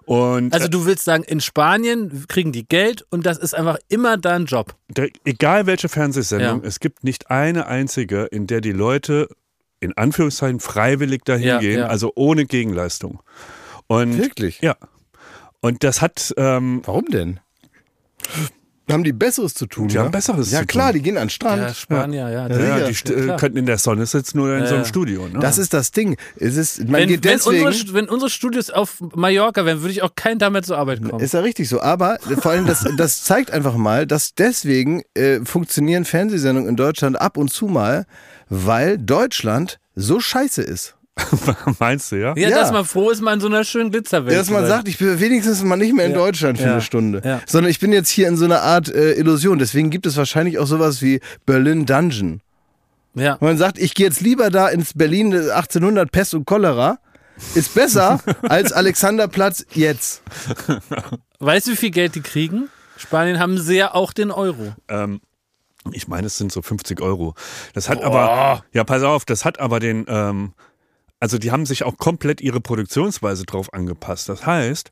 Und 0.06 0.54
Also 0.56 0.68
du 0.68 0.86
willst 0.88 1.06
sagen, 1.06 1.24
in 1.24 1.40
Spanien 1.40 2.26
kriegen 2.28 2.52
die 2.52 2.68
Geld 2.68 3.06
und 3.12 3.28
das 3.28 3.38
ist 3.38 3.54
einfach 3.54 3.78
immer 3.90 4.18
da 4.18 4.36
ein 4.36 4.46
Job. 4.46 4.74
der, 4.88 5.10
egal 5.24 5.68
welche 5.68 5.88
Fernsehsendung, 5.88 6.62
Ja. 6.64 6.68
es 6.68 6.80
gibt 6.80 7.04
nicht 7.04 7.30
eine 7.30 7.68
einzige, 7.68 8.24
in 8.26 8.48
der 8.48 8.60
die 8.62 8.72
Leute 8.72 9.30
in 9.82 9.96
Anführungszeichen 9.96 10.60
freiwillig 10.60 11.24
dahin 11.26 11.48
Ja, 11.48 11.60
gehen, 11.60 11.80
ja. 11.82 11.86
also 11.88 12.12
ohne 12.16 12.46
Gegenleistung. 12.46 13.22
Und 13.88 14.18
Wirklich? 14.18 14.60
ja. 14.62 14.76
Und 15.62 15.84
das 15.84 16.02
hat, 16.02 16.34
ähm, 16.38 16.82
Warum 16.86 17.06
denn? 17.06 17.40
Haben 18.92 19.04
die 19.04 19.14
Besseres 19.14 19.54
zu 19.54 19.66
tun? 19.66 19.88
Die 19.88 19.96
ne? 19.96 20.02
haben 20.02 20.12
Besseres 20.12 20.52
ja, 20.52 20.60
zu 20.62 20.66
klar, 20.66 20.88
tun. 20.92 20.98
die 20.98 21.02
gehen 21.04 21.18
an 21.18 21.26
den 21.26 21.30
Strand. 21.30 21.62
Ja, 21.62 21.74
Spanier, 21.74 22.30
ja. 22.30 22.48
Ja, 22.48 22.80
ja, 22.80 22.88
die 22.88 22.94
Ja, 22.94 23.22
klar. 23.24 23.38
könnten 23.38 23.58
in 23.58 23.66
der 23.66 23.78
Sonne 23.78 24.06
sitzen 24.06 24.40
oder 24.40 24.56
in 24.58 24.62
Ja, 24.64 24.68
so 24.68 24.74
einem 24.76 24.84
ja. 24.84 24.90
Studio. 24.90 25.28
Ne? 25.28 25.40
Das 25.40 25.58
ist 25.58 25.74
das 25.74 25.92
Ding. 25.92 26.18
Es 26.38 26.56
ist, 26.56 26.80
man 26.80 26.94
Wenn, 27.02 27.08
geht 27.10 27.24
wenn, 27.24 27.32
deswegen. 27.34 27.66
unsere, 27.66 27.94
wenn 27.94 28.10
unsere 28.10 28.30
Studios 28.30 28.70
auf 28.70 29.02
Mallorca 29.16 29.66
wären, 29.66 29.82
würde 29.82 29.92
ich 29.92 30.02
auch 30.04 30.16
kein 30.16 30.40
damit 30.40 30.66
zur 30.66 30.78
Arbeit 30.78 31.04
kommen. 31.04 31.24
Ist 31.24 31.34
ja 31.34 31.42
richtig 31.42 31.70
so, 31.70 31.82
aber 31.82 32.18
vor 32.42 32.52
allem 32.52 32.66
das, 32.66 32.86
das 32.98 33.24
zeigt 33.24 33.52
einfach 33.52 33.76
mal, 33.76 34.08
dass 34.08 34.34
deswegen 34.36 35.04
äh, 35.14 35.40
funktionieren 35.44 36.06
Fernsehsendungen 36.06 36.70
in 36.70 36.76
Deutschland 36.76 37.20
ab 37.20 37.38
und 37.38 37.52
zu 37.52 37.68
mal, 37.68 38.06
weil 38.50 38.98
Deutschland 38.98 39.80
so 39.96 40.20
scheiße 40.20 40.62
ist. 40.62 40.96
Meinst 41.80 42.12
du, 42.12 42.16
ja? 42.18 42.34
ja, 42.36 42.50
Ja. 42.50 42.58
dass 42.58 42.72
man 42.72 42.86
froh 42.86 43.10
ist, 43.10 43.22
mal 43.22 43.34
in 43.34 43.40
so 43.40 43.48
einer 43.48 43.64
schönen 43.64 43.92
Glitzerwelt 43.92 44.38
Dass 44.38 44.48
zu 44.48 44.54
man 44.54 44.66
sagt, 44.66 44.88
ich 44.88 44.98
bin 44.98 45.20
wenigstens 45.20 45.64
mal 45.64 45.76
nicht 45.78 45.94
mehr 45.96 46.06
in 46.06 46.12
Ja. 46.14 46.18
Deutschland 46.18 46.58
für 46.58 46.66
Ja. 46.66 46.72
eine 46.74 46.82
Stunde, 46.82 47.22
Ja. 47.24 47.42
sondern 47.46 47.70
ich 47.72 47.80
bin 47.80 47.92
jetzt 47.94 48.10
hier 48.10 48.28
in 48.28 48.38
so 48.38 48.46
einer 48.46 48.62
Art 48.62 48.90
äh, 48.90 49.14
Illusion. 49.14 49.60
Deswegen 49.60 49.90
gibt 49.90 50.06
es 50.06 50.18
wahrscheinlich 50.18 50.58
auch 50.60 50.68
sowas 50.68 51.02
wie 51.02 51.20
Berlin 51.46 51.86
Dungeon. 51.86 52.42
Ja. 53.16 53.34
Und 53.34 53.42
man 53.42 53.58
sagt, 53.58 53.80
ich 53.80 53.94
gehe 53.96 54.06
jetzt 54.06 54.22
lieber 54.22 54.50
da 54.50 54.68
ins 54.70 54.94
Berlin 54.94 55.34
1800 55.34 56.12
Pest 56.12 56.34
und 56.34 56.46
Cholera. 56.46 57.00
Ist 57.56 57.74
besser 57.74 58.20
als 58.50 58.72
Alexanderplatz 58.74 59.66
jetzt. 59.74 60.22
Weißt 61.40 61.68
du, 61.68 61.72
wie 61.72 61.76
viel 61.78 61.92
Geld 61.92 62.16
die 62.16 62.22
kriegen? 62.22 62.70
Spanien 62.98 63.40
haben 63.40 63.58
sie 63.58 63.78
ja 63.78 63.94
auch 63.94 64.12
den 64.12 64.30
Euro. 64.30 64.74
Ähm, 64.90 65.22
ich 65.94 66.08
meine, 66.10 66.28
es 66.28 66.38
sind 66.38 66.52
so 66.52 66.62
50 66.62 67.02
Euro. 67.02 67.36
Das 67.74 67.88
hat 67.88 68.04
aber, 68.04 68.64
ja, 68.74 68.84
pass 68.84 69.04
auf, 69.04 69.24
das 69.24 69.46
hat 69.46 69.60
aber 69.60 69.80
den, 69.80 70.06
ähm, 70.10 70.52
also 71.20 71.38
die 71.38 71.52
haben 71.52 71.66
sich 71.66 71.84
auch 71.84 71.98
komplett 71.98 72.42
ihre 72.42 72.62
Produktionsweise 72.62 73.46
drauf 73.46 73.74
angepasst. 73.74 74.30
Das 74.30 74.46
heißt, 74.46 74.92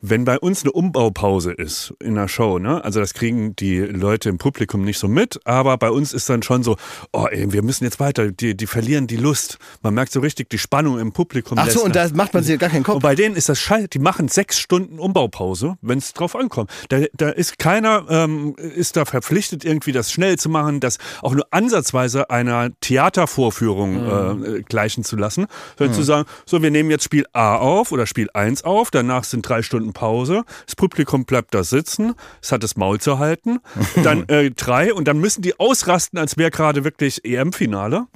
wenn 0.00 0.24
bei 0.24 0.38
uns 0.38 0.62
eine 0.62 0.72
Umbaupause 0.72 1.52
ist 1.52 1.94
in 2.00 2.14
der 2.14 2.28
Show, 2.28 2.58
ne, 2.58 2.82
also 2.84 3.00
das 3.00 3.14
kriegen 3.14 3.54
die 3.56 3.78
Leute 3.78 4.28
im 4.28 4.38
Publikum 4.38 4.82
nicht 4.82 4.98
so 4.98 5.08
mit, 5.08 5.40
aber 5.44 5.76
bei 5.78 5.90
uns 5.90 6.12
ist 6.12 6.28
dann 6.28 6.42
schon 6.42 6.62
so, 6.62 6.76
oh 7.12 7.26
ey, 7.30 7.52
wir 7.52 7.62
müssen 7.62 7.84
jetzt 7.84 8.00
weiter, 8.00 8.30
die, 8.32 8.56
die 8.56 8.66
verlieren 8.66 9.06
die 9.06 9.16
Lust. 9.16 9.58
Man 9.82 9.94
merkt 9.94 10.12
so 10.12 10.20
richtig 10.20 10.48
die 10.50 10.58
Spannung 10.58 10.98
im 10.98 11.12
Publikum. 11.12 11.58
Ach 11.58 11.68
so, 11.70 11.84
und 11.84 11.96
da 11.96 12.08
macht 12.14 12.34
man 12.34 12.42
sich 12.42 12.58
gar 12.58 12.70
keinen 12.70 12.82
Kopf. 12.82 12.96
Und 12.96 13.02
bei 13.02 13.14
denen 13.14 13.36
ist 13.36 13.48
das 13.48 13.58
scheiße. 13.58 13.88
Die 13.88 13.98
machen 13.98 14.28
sechs 14.28 14.58
Stunden 14.58 14.98
Umbaupause, 14.98 15.76
wenn 15.82 15.98
es 15.98 16.12
drauf 16.12 16.36
ankommt. 16.36 16.70
Da, 16.88 17.00
da 17.14 17.30
ist 17.30 17.58
keiner 17.58 18.06
ähm, 18.08 18.54
ist 18.56 18.96
da 18.96 19.04
verpflichtet, 19.04 19.64
irgendwie 19.64 19.92
das 19.92 20.10
schnell 20.10 20.38
zu 20.38 20.48
machen, 20.48 20.80
das 20.80 20.98
auch 21.22 21.34
nur 21.34 21.46
ansatzweise 21.50 22.30
einer 22.30 22.70
Theatervorführung 22.80 24.54
äh, 24.56 24.62
gleichen 24.62 25.04
zu 25.04 25.16
lassen, 25.16 25.46
sondern 25.78 25.94
zu 25.94 26.02
sagen, 26.02 26.28
so, 26.46 26.62
wir 26.62 26.70
nehmen 26.70 26.90
jetzt 26.90 27.04
Spiel 27.04 27.26
A 27.32 27.56
auf 27.56 27.92
oder 27.92 28.06
Spiel 28.06 28.28
1 28.32 28.64
auf, 28.64 28.90
danach 28.90 29.24
sind 29.24 29.48
drei 29.48 29.62
Stunden 29.62 29.89
Sekunden 29.90 29.92
Pause. 29.92 30.44
Das 30.66 30.76
Publikum 30.76 31.24
bleibt 31.24 31.54
da 31.54 31.64
sitzen, 31.64 32.14
es 32.42 32.52
hat 32.52 32.62
das 32.62 32.76
Maul 32.76 33.00
zu 33.00 33.18
halten. 33.18 33.60
Dann 34.02 34.28
äh, 34.28 34.50
drei 34.50 34.94
und 34.94 35.06
dann 35.08 35.18
müssen 35.18 35.42
die 35.42 35.58
ausrasten, 35.58 36.18
als 36.18 36.36
wäre 36.36 36.50
gerade 36.50 36.84
wirklich 36.84 37.24
EM-Finale. 37.24 38.06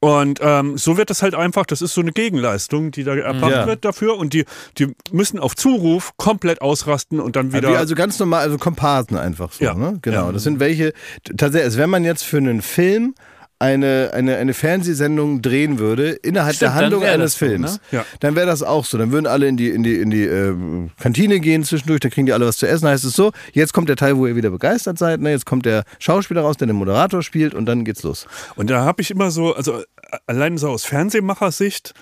Und 0.00 0.40
ähm, 0.42 0.76
so 0.76 0.96
wird 0.98 1.08
das 1.10 1.22
halt 1.22 1.34
einfach, 1.34 1.64
das 1.64 1.80
ist 1.82 1.94
so 1.94 2.00
eine 2.02 2.12
Gegenleistung, 2.12 2.90
die 2.90 3.02
da 3.02 3.14
erbracht 3.16 3.50
Ja. 3.50 3.66
wird 3.66 3.84
dafür. 3.84 4.16
Und 4.18 4.34
die, 4.34 4.44
die 4.78 4.94
müssen 5.10 5.38
auf 5.38 5.56
Zuruf 5.56 6.12
komplett 6.16 6.60
ausrasten 6.60 7.18
und 7.18 7.34
dann 7.34 7.52
wieder. 7.52 7.70
Wie 7.70 7.76
also 7.76 7.94
ganz 7.94 8.18
normal, 8.18 8.42
also 8.42 8.58
Komparsen 8.58 9.16
einfach 9.16 9.52
so, 9.52 9.64
Ja. 9.64 9.74
ne? 9.74 9.98
Genau. 10.02 10.26
Ja. 10.26 10.32
Das 10.32 10.42
sind 10.42 10.60
welche, 10.60 10.92
tatsächlich, 11.24 11.64
also 11.64 11.78
wenn 11.78 11.90
man 11.90 12.04
jetzt 12.04 12.24
für 12.24 12.36
einen 12.36 12.60
Film 12.62 13.14
eine, 13.58 14.10
eine, 14.12 14.36
eine 14.36 14.52
Fernsehsendung 14.52 15.40
drehen 15.40 15.78
würde, 15.78 16.10
innerhalb 16.10 16.56
Stimmt, 16.56 16.70
der 16.70 16.74
Handlung 16.74 17.04
eines 17.04 17.32
so, 17.32 17.46
Films, 17.46 17.74
ne? 17.74 17.98
Ja. 17.98 18.06
dann 18.20 18.36
wäre 18.36 18.46
das 18.46 18.62
auch 18.62 18.84
so. 18.84 18.98
Dann 18.98 19.12
würden 19.12 19.26
alle 19.26 19.48
in 19.48 19.56
die, 19.56 19.70
in 19.70 19.82
die, 19.82 19.96
in 19.96 20.10
die 20.10 20.24
äh, 20.24 20.54
Kantine 21.00 21.40
gehen 21.40 21.64
zwischendurch, 21.64 22.00
dann 22.00 22.10
kriegen 22.10 22.26
die 22.26 22.32
alle 22.32 22.46
was 22.46 22.58
zu 22.58 22.68
essen, 22.68 22.86
heißt 22.86 23.04
es 23.04 23.14
so, 23.14 23.32
jetzt 23.52 23.72
kommt 23.72 23.88
der 23.88 23.96
Teil, 23.96 24.16
wo 24.18 24.26
ihr 24.26 24.36
wieder 24.36 24.50
begeistert 24.50 24.98
seid, 24.98 25.20
ne? 25.20 25.30
jetzt 25.30 25.46
kommt 25.46 25.64
der 25.64 25.84
Schauspieler 25.98 26.42
raus, 26.42 26.58
der 26.58 26.66
den 26.66 26.76
Moderator 26.76 27.22
spielt 27.22 27.54
und 27.54 27.66
dann 27.66 27.84
geht's 27.84 28.02
los. 28.02 28.26
Und 28.56 28.68
da 28.68 28.84
habe 28.84 29.00
ich 29.00 29.10
immer 29.10 29.30
so, 29.30 29.54
also 29.54 29.82
allein 30.26 30.58
so 30.58 30.68
aus 30.68 30.84
Fernsehmachersicht 30.84 31.94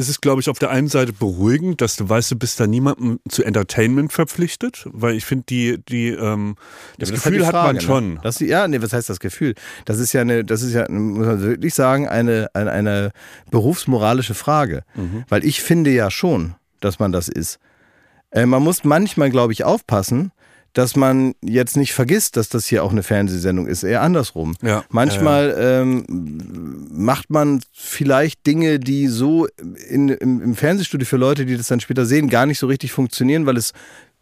ist 0.00 0.08
es, 0.08 0.20
glaube 0.20 0.40
ich, 0.40 0.48
auf 0.48 0.58
der 0.58 0.70
einen 0.70 0.88
Seite 0.88 1.12
beruhigend, 1.12 1.80
dass 1.80 1.94
du 1.96 2.08
weißt, 2.08 2.30
du 2.32 2.36
bist 2.36 2.58
da 2.58 2.66
niemandem 2.66 3.20
zu 3.28 3.44
Entertainment 3.44 4.12
verpflichtet, 4.12 4.86
weil 4.90 5.14
ich 5.14 5.24
finde, 5.24 5.44
die, 5.48 5.78
die, 5.88 6.08
ähm, 6.08 6.56
das 6.98 7.10
Ja, 7.10 7.14
ist 7.14 7.24
halt 7.24 7.34
Gefühl 7.34 7.46
hat 7.46 7.52
Frage, 7.52 7.74
man 7.74 7.80
schon. 7.80 8.14
Ne? 8.14 8.20
Das, 8.22 8.40
ja, 8.40 8.66
nee, 8.66 8.82
was 8.82 8.92
heißt 8.92 9.08
das 9.08 9.20
Gefühl? 9.20 9.54
Das 9.84 9.98
ist 9.98 10.12
ja 10.12 10.22
eine, 10.22 10.44
das 10.44 10.62
ist 10.62 10.72
ja, 10.72 10.90
muss 10.90 11.26
man 11.26 11.40
wirklich 11.42 11.74
sagen, 11.74 12.08
eine, 12.08 12.48
eine, 12.54 12.72
eine 12.72 13.10
berufsmoralische 13.50 14.34
Frage. 14.34 14.82
Mhm. 14.96 15.24
Weil 15.28 15.44
ich 15.44 15.62
finde 15.62 15.90
ja 15.90 16.10
schon, 16.10 16.54
dass 16.80 16.98
man 16.98 17.12
das 17.12 17.28
ist. 17.28 17.60
Äh, 18.30 18.46
man 18.46 18.62
muss 18.62 18.84
manchmal, 18.84 19.30
glaube 19.30 19.52
ich, 19.52 19.64
aufpassen, 19.64 20.32
dass 20.72 20.96
man 20.96 21.34
jetzt 21.42 21.76
nicht 21.76 21.92
vergisst, 21.92 22.36
dass 22.36 22.48
das 22.48 22.66
hier 22.66 22.84
auch 22.84 22.92
eine 22.92 23.02
Fernsehsendung 23.02 23.66
ist, 23.66 23.82
eher 23.82 24.02
andersrum. 24.02 24.56
Ja, 24.62 24.84
Manchmal 24.90 25.56
Ähm, 25.58 26.04
macht 26.90 27.30
man 27.30 27.60
vielleicht 27.72 28.46
Dinge, 28.46 28.78
die 28.78 29.08
so 29.08 29.46
in, 29.88 30.08
im, 30.08 30.40
im 30.42 30.54
Fernsehstudio 30.54 31.06
für 31.06 31.16
Leute, 31.16 31.46
die 31.46 31.56
das 31.56 31.68
dann 31.68 31.80
später 31.80 32.06
sehen, 32.06 32.28
gar 32.28 32.46
nicht 32.46 32.58
so 32.58 32.66
richtig 32.66 32.92
funktionieren, 32.92 33.46
weil 33.46 33.56
es 33.56 33.72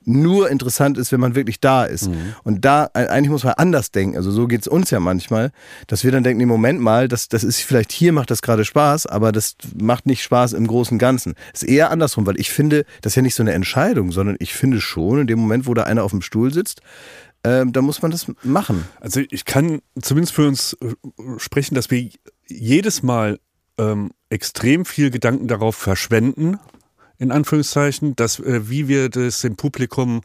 nur 0.09 0.51
interessant 0.51 0.99
ist, 0.99 1.13
wenn 1.13 1.21
man 1.21 1.35
wirklich 1.35 1.61
da 1.61 1.85
ist. 1.85 2.09
Und 2.45 2.65
da, 2.65 2.91
äh, 2.95 3.07
eigentlich 3.07 3.31
muss 3.31 3.45
man 3.45 3.55
anders 3.55 3.91
denken. 3.91 4.17
Also 4.17 4.31
so 4.31 4.47
geht's 4.47 4.67
uns 4.67 4.91
ja 4.91 5.01
manchmal, 5.01 5.53
dass 5.87 6.05
wir 6.05 6.13
dann 6.13 6.23
denken, 6.23 6.39
nee, 6.39 6.47
Moment 6.47 6.81
mal, 6.81 7.09
das, 7.09 7.29
das 7.29 7.45
ist 7.45 7.61
vielleicht 7.61 7.93
hier 7.93 8.13
macht 8.13 8.31
das 8.31 8.43
gerade 8.43 8.65
Spaß, 8.65 9.07
aber 9.07 9.33
das 9.33 9.57
macht 9.81 10.07
nicht 10.07 10.23
Spaß 10.23 10.55
im 10.55 10.67
großen 10.67 10.95
und 10.95 10.99
Ganzen. 10.99 11.35
Ist 11.53 11.65
eher 11.65 11.91
andersrum, 11.91 12.27
weil 12.27 12.41
ich 12.41 12.51
finde, 12.51 12.85
das 13.03 13.13
ist 13.13 13.17
ja 13.17 13.23
nicht 13.23 13.35
so 13.35 13.43
eine 13.43 13.53
Entscheidung, 13.53 14.13
sondern 14.13 14.37
ich 14.41 14.55
finde 14.55 14.81
schon, 14.81 15.21
in 15.21 15.27
dem 15.27 15.39
Moment, 15.39 15.67
wo 15.67 15.75
da 15.75 15.85
einer 15.85 16.05
auf 16.05 16.11
dem 16.11 16.23
Stuhl 16.23 16.53
sitzt, 16.53 16.81
ähm, 17.45 17.73
da 17.73 17.83
muss 17.83 18.03
man 18.03 18.11
das 18.11 18.27
machen. 18.43 18.85
Also 19.01 19.21
ich 19.31 19.45
kann 19.45 19.81
zumindest 20.01 20.35
für 20.35 20.49
uns 20.49 20.77
äh, 20.83 20.95
sprechen, 21.39 21.75
dass 21.75 21.91
wir 21.91 22.09
jedes 22.47 23.03
Mal 23.03 23.39
ähm, 23.79 24.11
extrem 24.29 24.85
viel 24.85 25.11
Gedanken 25.11 25.49
darauf 25.49 25.77
verschwenden, 25.77 26.59
in 27.19 27.31
Anführungszeichen, 27.31 28.17
dass 28.17 28.39
äh, 28.39 28.69
wie 28.69 28.89
wir 28.89 29.09
das 29.09 29.41
dem 29.41 29.57
Publikum 29.57 30.23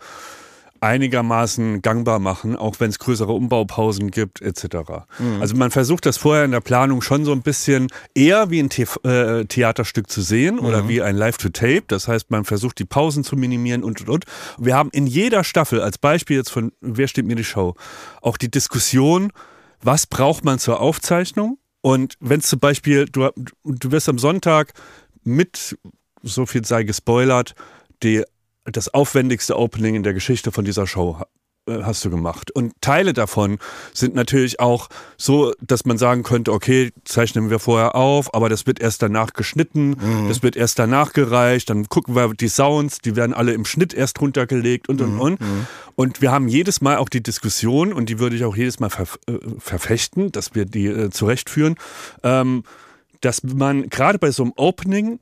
einigermaßen 0.83 1.81
gangbar 1.81 2.19
machen, 2.19 2.57
auch 2.57 2.79
wenn 2.79 2.89
es 2.89 2.99
größere 2.99 3.31
Umbaupausen 3.31 4.11
gibt, 4.11 4.41
etc. 4.41 5.05
Also 5.39 5.55
man 5.55 5.71
versucht 5.71 6.05
das 6.05 6.17
vorher 6.17 6.43
in 6.43 6.51
der 6.51 6.59
Planung 6.59 7.01
schon 7.01 7.23
so 7.23 7.31
ein 7.31 7.41
bisschen 7.41 7.87
eher 8.13 8.49
wie 8.49 8.59
ein 8.59 8.69
The 8.69 8.85
äh, 9.07 9.45
Theaterstück 9.45 10.11
zu 10.11 10.21
sehen 10.21 10.59
oder 10.59 10.89
wie 10.89 11.01
ein 11.01 11.15
Live-to-Tape. 11.15 11.83
Das 11.87 12.09
heißt, 12.09 12.31
man 12.31 12.43
versucht 12.43 12.79
die 12.79 12.85
Pausen 12.85 13.23
zu 13.23 13.37
minimieren 13.37 13.81
und 13.81 14.01
und 14.01 14.09
und. 14.09 14.25
Wir 14.57 14.75
haben 14.75 14.89
in 14.91 15.07
jeder 15.07 15.45
Staffel, 15.45 15.79
als 15.79 15.97
Beispiel 15.97 16.35
jetzt 16.35 16.51
von 16.51 16.73
Wer 16.81 17.07
steht 17.07 17.25
mir 17.25 17.35
die 17.37 17.45
Show, 17.45 17.75
auch 18.21 18.35
die 18.35 18.51
Diskussion, 18.51 19.31
was 19.81 20.05
braucht 20.05 20.43
man 20.43 20.59
zur 20.59 20.81
Aufzeichnung? 20.81 21.59
Und 21.79 22.15
wenn 22.19 22.41
es 22.41 22.47
zum 22.47 22.59
Beispiel, 22.59 23.05
du, 23.05 23.29
du 23.63 23.91
wirst 23.91 24.09
am 24.09 24.19
Sonntag 24.19 24.73
mit, 25.23 25.77
so 26.23 26.45
viel 26.45 26.65
sei 26.65 26.83
gespoilert, 26.83 27.53
die, 28.01 28.23
das 28.65 28.93
aufwendigste 28.93 29.57
Opening 29.57 29.95
in 29.95 30.03
der 30.03 30.13
Geschichte 30.13 30.51
von 30.51 30.65
dieser 30.65 30.87
Show 30.87 31.21
äh, 31.65 31.83
hast 31.83 32.03
du 32.03 32.09
gemacht. 32.09 32.51
Und 32.51 32.73
Teile 32.81 33.13
davon 33.13 33.57
sind 33.93 34.15
natürlich 34.15 34.59
auch 34.59 34.89
so, 35.17 35.53
dass 35.61 35.85
man 35.85 35.97
sagen 35.97 36.23
könnte, 36.23 36.51
okay, 36.51 36.91
zeichnen 37.05 37.49
wir 37.49 37.59
vorher 37.59 37.95
auf, 37.95 38.33
aber 38.33 38.49
das 38.49 38.67
wird 38.67 38.81
erst 38.81 39.01
danach 39.01 39.31
geschnitten, 39.31 39.95
das 40.27 40.43
wird 40.43 40.57
erst 40.57 40.77
danach 40.79 41.13
gereicht, 41.13 41.69
dann 41.69 41.87
gucken 41.87 42.15
wir 42.15 42.33
die 42.33 42.49
Sounds, 42.49 42.99
die 42.99 43.15
werden 43.15 43.33
alle 43.33 43.53
im 43.53 43.63
Schnitt 43.63 43.93
erst 43.93 44.19
runtergelegt 44.19 44.89
und 44.89 44.99
und 45.01 45.19
und. 45.19 45.39
Und 45.95 46.21
wir 46.21 46.31
haben 46.31 46.49
jedes 46.49 46.81
Mal 46.81 46.97
auch 46.97 47.07
die 47.07 47.23
Diskussion, 47.23 47.93
und 47.93 48.09
die 48.09 48.19
würde 48.19 48.35
ich 48.35 48.43
auch 48.43 48.55
jedes 48.57 48.79
Mal 48.79 48.89
ver 48.89 49.07
äh, 49.27 49.37
verfechten, 49.57 50.31
dass 50.31 50.55
wir 50.55 50.65
die 50.65 50.87
äh, 50.87 51.09
zurechtführen, 51.11 51.75
ähm, 52.23 52.63
dass 53.21 53.41
man 53.43 53.89
gerade 53.89 54.19
bei 54.19 54.31
so 54.31 54.43
einem 54.43 54.53
Opening 54.57 55.19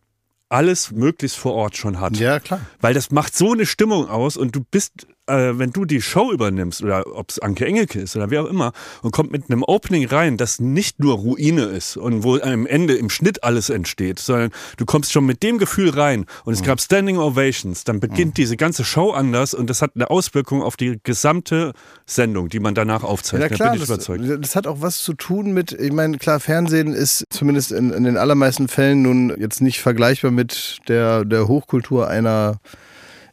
alles 0.52 0.92
möglichst 0.92 1.38
vor 1.38 1.54
Ort 1.54 1.78
schon 1.78 2.00
hat. 2.00 2.18
Ja, 2.18 2.40
klar. 2.40 2.62
Weil 2.80 2.94
das 2.94 3.12
macht 3.12 3.36
so 3.36 3.54
eine 3.54 3.66
Stimmung 3.66 4.10
aus 4.10 4.38
und 4.38 4.56
du 4.56 4.62
bist, 4.70 5.08
äh, 5.32 5.58
wenn 5.60 5.72
du 5.72 5.86
die 5.86 6.02
Show 6.02 6.32
übernimmst 6.32 6.84
oder 6.84 7.04
ob 7.16 7.30
es 7.30 7.40
Anke 7.40 7.66
Engelke 7.66 8.00
ist 8.00 8.16
oder 8.16 8.30
wer 8.30 8.44
auch 8.44 8.50
immer 8.50 8.72
und 9.02 9.12
kommt 9.12 9.32
mit 9.32 9.50
einem 9.50 9.64
Opening 9.64 10.06
rein, 10.08 10.38
das 10.38 10.60
nicht 10.60 11.00
nur 11.00 11.16
Ruine 11.16 11.64
ist 11.64 11.98
und 11.98 12.24
wo 12.24 12.38
am 12.38 12.66
Ende 12.68 12.96
im 12.96 13.10
Schnitt 13.10 13.44
alles 13.44 13.70
entsteht, 13.70 14.20
sondern 14.20 14.52
du 14.78 14.86
kommst 14.86 15.12
schon 15.12 15.26
mit 15.26 15.44
dem 15.44 15.58
Gefühl 15.58 15.90
rein 15.90 16.26
und 16.46 16.54
es 16.54 16.64
gab 16.64 16.80
Standing 16.82 17.18
Ovations, 17.18 17.84
dann 17.84 18.00
beginnt 18.00 18.38
diese 18.38 18.58
ganze 18.58 18.84
Show 18.84 19.12
anders 19.12 19.54
und 19.54 19.70
das 19.70 19.82
hat 19.82 19.92
eine 19.96 20.10
Auswirkung 20.10 20.62
auf 20.64 20.76
die 20.78 21.00
gesamte 21.04 21.74
Sendung, 22.06 22.50
die 22.50 22.60
man 22.60 22.76
danach 22.76 23.04
Ja, 23.04 23.08
aufzeichnet. 23.10 23.54
klar, 23.54 23.70
da 23.70 23.74
bin 23.74 23.82
ich 23.82 23.88
das, 23.88 24.08
überzeugt. 24.08 24.44
das 24.44 24.56
hat 24.56 24.68
auch 24.68 24.82
was 24.82 25.00
zu 25.00 25.14
tun 25.14 25.54
mit, 25.54 25.72
ich 25.72 25.92
meine, 25.94 26.18
klar, 26.18 26.40
Fernsehen 26.40 26.94
ist 26.94 27.24
zumindest 27.30 27.72
in, 27.72 27.92
in 27.92 28.04
den 28.04 28.18
allermeisten 28.18 28.68
Fällen 28.68 29.02
nun 29.02 29.34
jetzt 29.40 29.62
nicht 29.62 29.80
vergleichbar 29.82 30.32
mit 30.32 30.80
der, 30.88 31.26
der 31.26 31.48
Hochkultur 31.48 32.08
einer, 32.08 32.60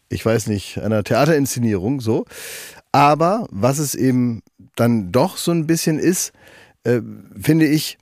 ich 0.09 0.25
weiß 0.25 0.47
nicht, 0.47 0.79
einer 0.79 1.05
Theaterinszenierung, 1.05 2.01
so. 2.01 2.25
Aber 2.93 3.47
was 3.51 3.79
es 3.79 3.95
eben 3.95 4.43
dann 4.77 5.13
doch 5.13 5.37
so 5.37 5.51
ein 5.51 5.67
bisschen 5.67 5.99
ist, 5.99 6.33
äh, 6.85 7.01
finde 7.39 7.67
ich, 7.67 7.99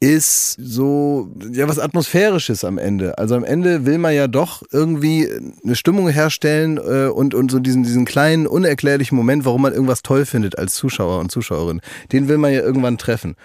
ist 0.00 0.56
so 0.58 1.30
ja 1.52 1.68
was 1.68 1.78
atmosphärisches 1.78 2.64
am 2.64 2.78
Ende. 2.78 3.18
Also 3.18 3.36
am 3.36 3.44
Ende 3.44 3.86
will 3.86 3.98
man 3.98 4.14
ja 4.14 4.26
doch 4.26 4.62
irgendwie 4.72 5.28
eine 5.64 5.76
Stimmung 5.76 6.08
herstellen 6.08 6.78
äh, 6.78 7.08
und 7.08 7.34
und 7.34 7.50
so 7.50 7.60
diesen 7.60 7.84
diesen 7.84 8.04
kleinen 8.04 8.46
unerklärlichen 8.46 9.16
Moment, 9.16 9.44
warum 9.44 9.62
man 9.62 9.72
irgendwas 9.72 10.02
toll 10.02 10.26
findet 10.26 10.58
als 10.58 10.74
Zuschauer 10.74 11.20
und 11.20 11.30
Zuschauerin. 11.30 11.80
Den 12.12 12.28
will 12.28 12.38
man 12.38 12.52
ja 12.52 12.60
irgendwann 12.60 12.98
treffen. 12.98 13.36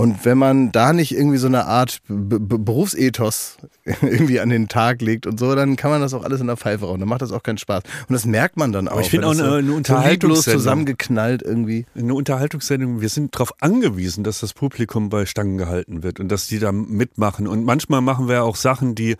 Und 0.00 0.24
wenn 0.24 0.38
man 0.38 0.70
da 0.70 0.92
nicht 0.92 1.10
irgendwie 1.12 1.38
so 1.38 1.48
eine 1.48 1.64
Art 1.66 1.98
B 2.06 2.38
B 2.38 2.56
Berufsethos 2.56 3.56
irgendwie 4.00 4.38
an 4.38 4.48
den 4.48 4.68
Tag 4.68 5.02
legt 5.02 5.26
und 5.26 5.40
so, 5.40 5.56
dann 5.56 5.74
kann 5.74 5.90
man 5.90 6.00
das 6.00 6.14
auch 6.14 6.22
alles 6.22 6.40
in 6.40 6.46
der 6.46 6.56
Pfeife 6.56 6.84
rauchen. 6.86 7.00
Dann 7.00 7.08
macht 7.08 7.20
das 7.22 7.32
auch 7.32 7.42
keinen 7.42 7.58
Spaß. 7.58 7.82
Und 8.08 8.12
das 8.12 8.24
merkt 8.24 8.56
man 8.56 8.70
dann 8.70 8.86
auch. 8.86 9.00
ich 9.00 9.10
finde 9.10 9.26
auch 9.26 9.32
eine- 9.32 9.42
so, 9.44 9.50
eine 9.54 9.72
Unterhaltungssendung. 9.72 10.60
zusammengeknallt 10.60 11.42
irgendwie. 11.42 11.84
eine 11.96 12.14
Unterhaltungssendung, 12.14 13.00
wir 13.00 13.08
sind 13.08 13.34
darauf 13.34 13.52
angewiesen, 13.60 14.22
dass 14.22 14.38
das 14.38 14.52
Publikum 14.52 15.08
bei 15.08 15.26
Stangen 15.26 15.58
gehalten 15.58 16.04
wird 16.04 16.20
und 16.20 16.28
dass 16.28 16.46
die 16.46 16.60
da 16.60 16.70
mitmachen. 16.70 17.48
Und 17.48 17.64
manchmal 17.64 18.00
machen 18.00 18.28
wir 18.28 18.44
auch 18.44 18.54
Sachen, 18.54 18.94
die, 18.94 19.16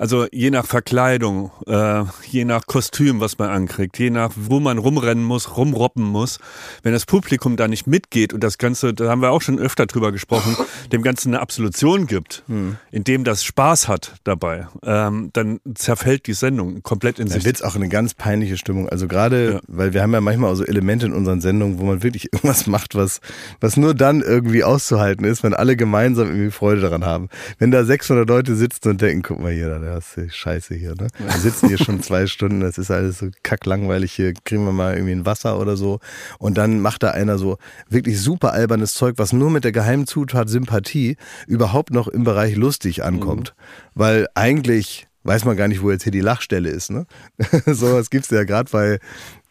also 0.00 0.26
je 0.32 0.50
nach 0.50 0.64
Verkleidung, 0.66 1.50
äh, 1.66 2.04
je 2.26 2.46
nach 2.46 2.66
Kostüm, 2.66 3.20
was 3.20 3.36
man 3.36 3.50
ankriegt, 3.50 3.98
je 3.98 4.08
nach, 4.08 4.32
wo 4.34 4.58
man 4.58 4.78
rumrennen 4.78 5.22
muss, 5.22 5.58
rumroppen 5.58 6.02
muss, 6.04 6.38
wenn 6.82 6.92
das 6.94 7.04
Publikum 7.04 7.56
da 7.58 7.68
nicht 7.68 7.86
mitgeht 7.86 8.32
und 8.32 8.42
das 8.42 8.56
Ganze, 8.56 8.94
da 8.94 9.10
haben 9.10 9.20
wir 9.20 9.30
auch 9.30 9.42
schon 9.42 9.58
öfter 9.58 9.84
drüber 9.84 10.10
gesprochen, 10.10 10.56
dem 10.92 11.02
Ganzen 11.02 11.34
eine 11.34 11.40
Absolution 11.42 12.06
gibt, 12.06 12.42
indem 12.90 13.24
das 13.24 13.44
Spaß 13.44 13.88
hat 13.88 14.14
dabei, 14.24 14.68
ähm, 14.84 15.28
dann 15.34 15.60
zerfällt 15.74 16.26
die 16.26 16.32
Sendung 16.32 16.82
komplett 16.82 17.18
in 17.18 17.26
Dann 17.26 17.34
sich. 17.34 17.44
wird's 17.44 17.60
auch 17.62 17.76
eine 17.76 17.90
ganz 17.90 18.14
peinliche 18.14 18.56
Stimmung. 18.56 18.88
Also 18.88 19.06
gerade, 19.06 19.52
Ja. 19.52 19.60
weil 19.68 19.92
wir 19.92 20.00
haben 20.02 20.14
ja 20.14 20.22
manchmal 20.22 20.50
auch 20.50 20.56
so 20.56 20.64
Elemente 20.64 21.04
in 21.04 21.12
unseren 21.12 21.42
Sendungen, 21.42 21.78
wo 21.78 21.84
man 21.84 22.02
wirklich 22.02 22.24
irgendwas 22.32 22.66
macht, 22.66 22.94
was, 22.94 23.20
was 23.60 23.76
nur 23.76 23.94
dann 23.94 24.22
irgendwie 24.22 24.64
auszuhalten 24.64 25.26
ist, 25.26 25.42
wenn 25.42 25.52
alle 25.52 25.76
gemeinsam 25.76 26.28
irgendwie 26.28 26.50
Freude 26.50 26.80
daran 26.80 27.04
haben. 27.04 27.28
Wenn 27.58 27.70
da 27.70 27.84
600 27.84 28.26
Leute 28.26 28.56
sitzen 28.56 28.88
und 28.88 29.00
denken, 29.02 29.22
guck 29.22 29.40
mal 29.40 29.52
hier, 29.52 29.68
da 29.68 29.89
hast 29.90 30.16
du 30.16 30.28
Scheiße 30.28 30.74
hier, 30.74 30.94
ne? 30.94 31.08
Wir 31.18 31.38
sitzen 31.38 31.68
hier 31.68 31.78
schon 31.78 32.02
zwei 32.02 32.26
Stunden, 32.26 32.60
das 32.60 32.78
ist 32.78 32.90
alles 32.90 33.18
so 33.18 33.28
kacklangweilig, 33.42 34.12
hier 34.12 34.32
kriegen 34.44 34.64
wir 34.64 34.72
mal 34.72 34.94
irgendwie 34.94 35.12
ein 35.12 35.26
Wasser 35.26 35.58
oder 35.58 35.76
so. 35.76 36.00
Und 36.38 36.58
dann 36.58 36.80
macht 36.80 37.02
da 37.02 37.10
einer 37.10 37.38
so 37.38 37.58
wirklich 37.88 38.20
super 38.20 38.52
albernes 38.52 38.94
Zeug, 38.94 39.14
was 39.18 39.32
nur 39.32 39.50
mit 39.50 39.64
der 39.64 39.72
geheimen 39.72 40.06
Zutat 40.06 40.48
Sympathie 40.48 41.16
überhaupt 41.46 41.92
noch 41.92 42.08
im 42.08 42.24
Bereich 42.24 42.56
lustig 42.56 43.04
ankommt. 43.04 43.54
Weil 43.94 44.26
eigentlich 44.34 45.08
weiß 45.22 45.44
man 45.44 45.56
gar 45.56 45.68
nicht, 45.68 45.82
wo 45.82 45.90
jetzt 45.90 46.04
hier 46.04 46.12
die 46.12 46.20
Lachstelle 46.20 46.70
ist. 46.70 46.90
Ne? 46.90 47.06
so 47.66 47.94
was 47.94 48.10
gibt's 48.10 48.30
ja 48.30 48.44
gerade 48.44 48.70
bei, 48.70 48.98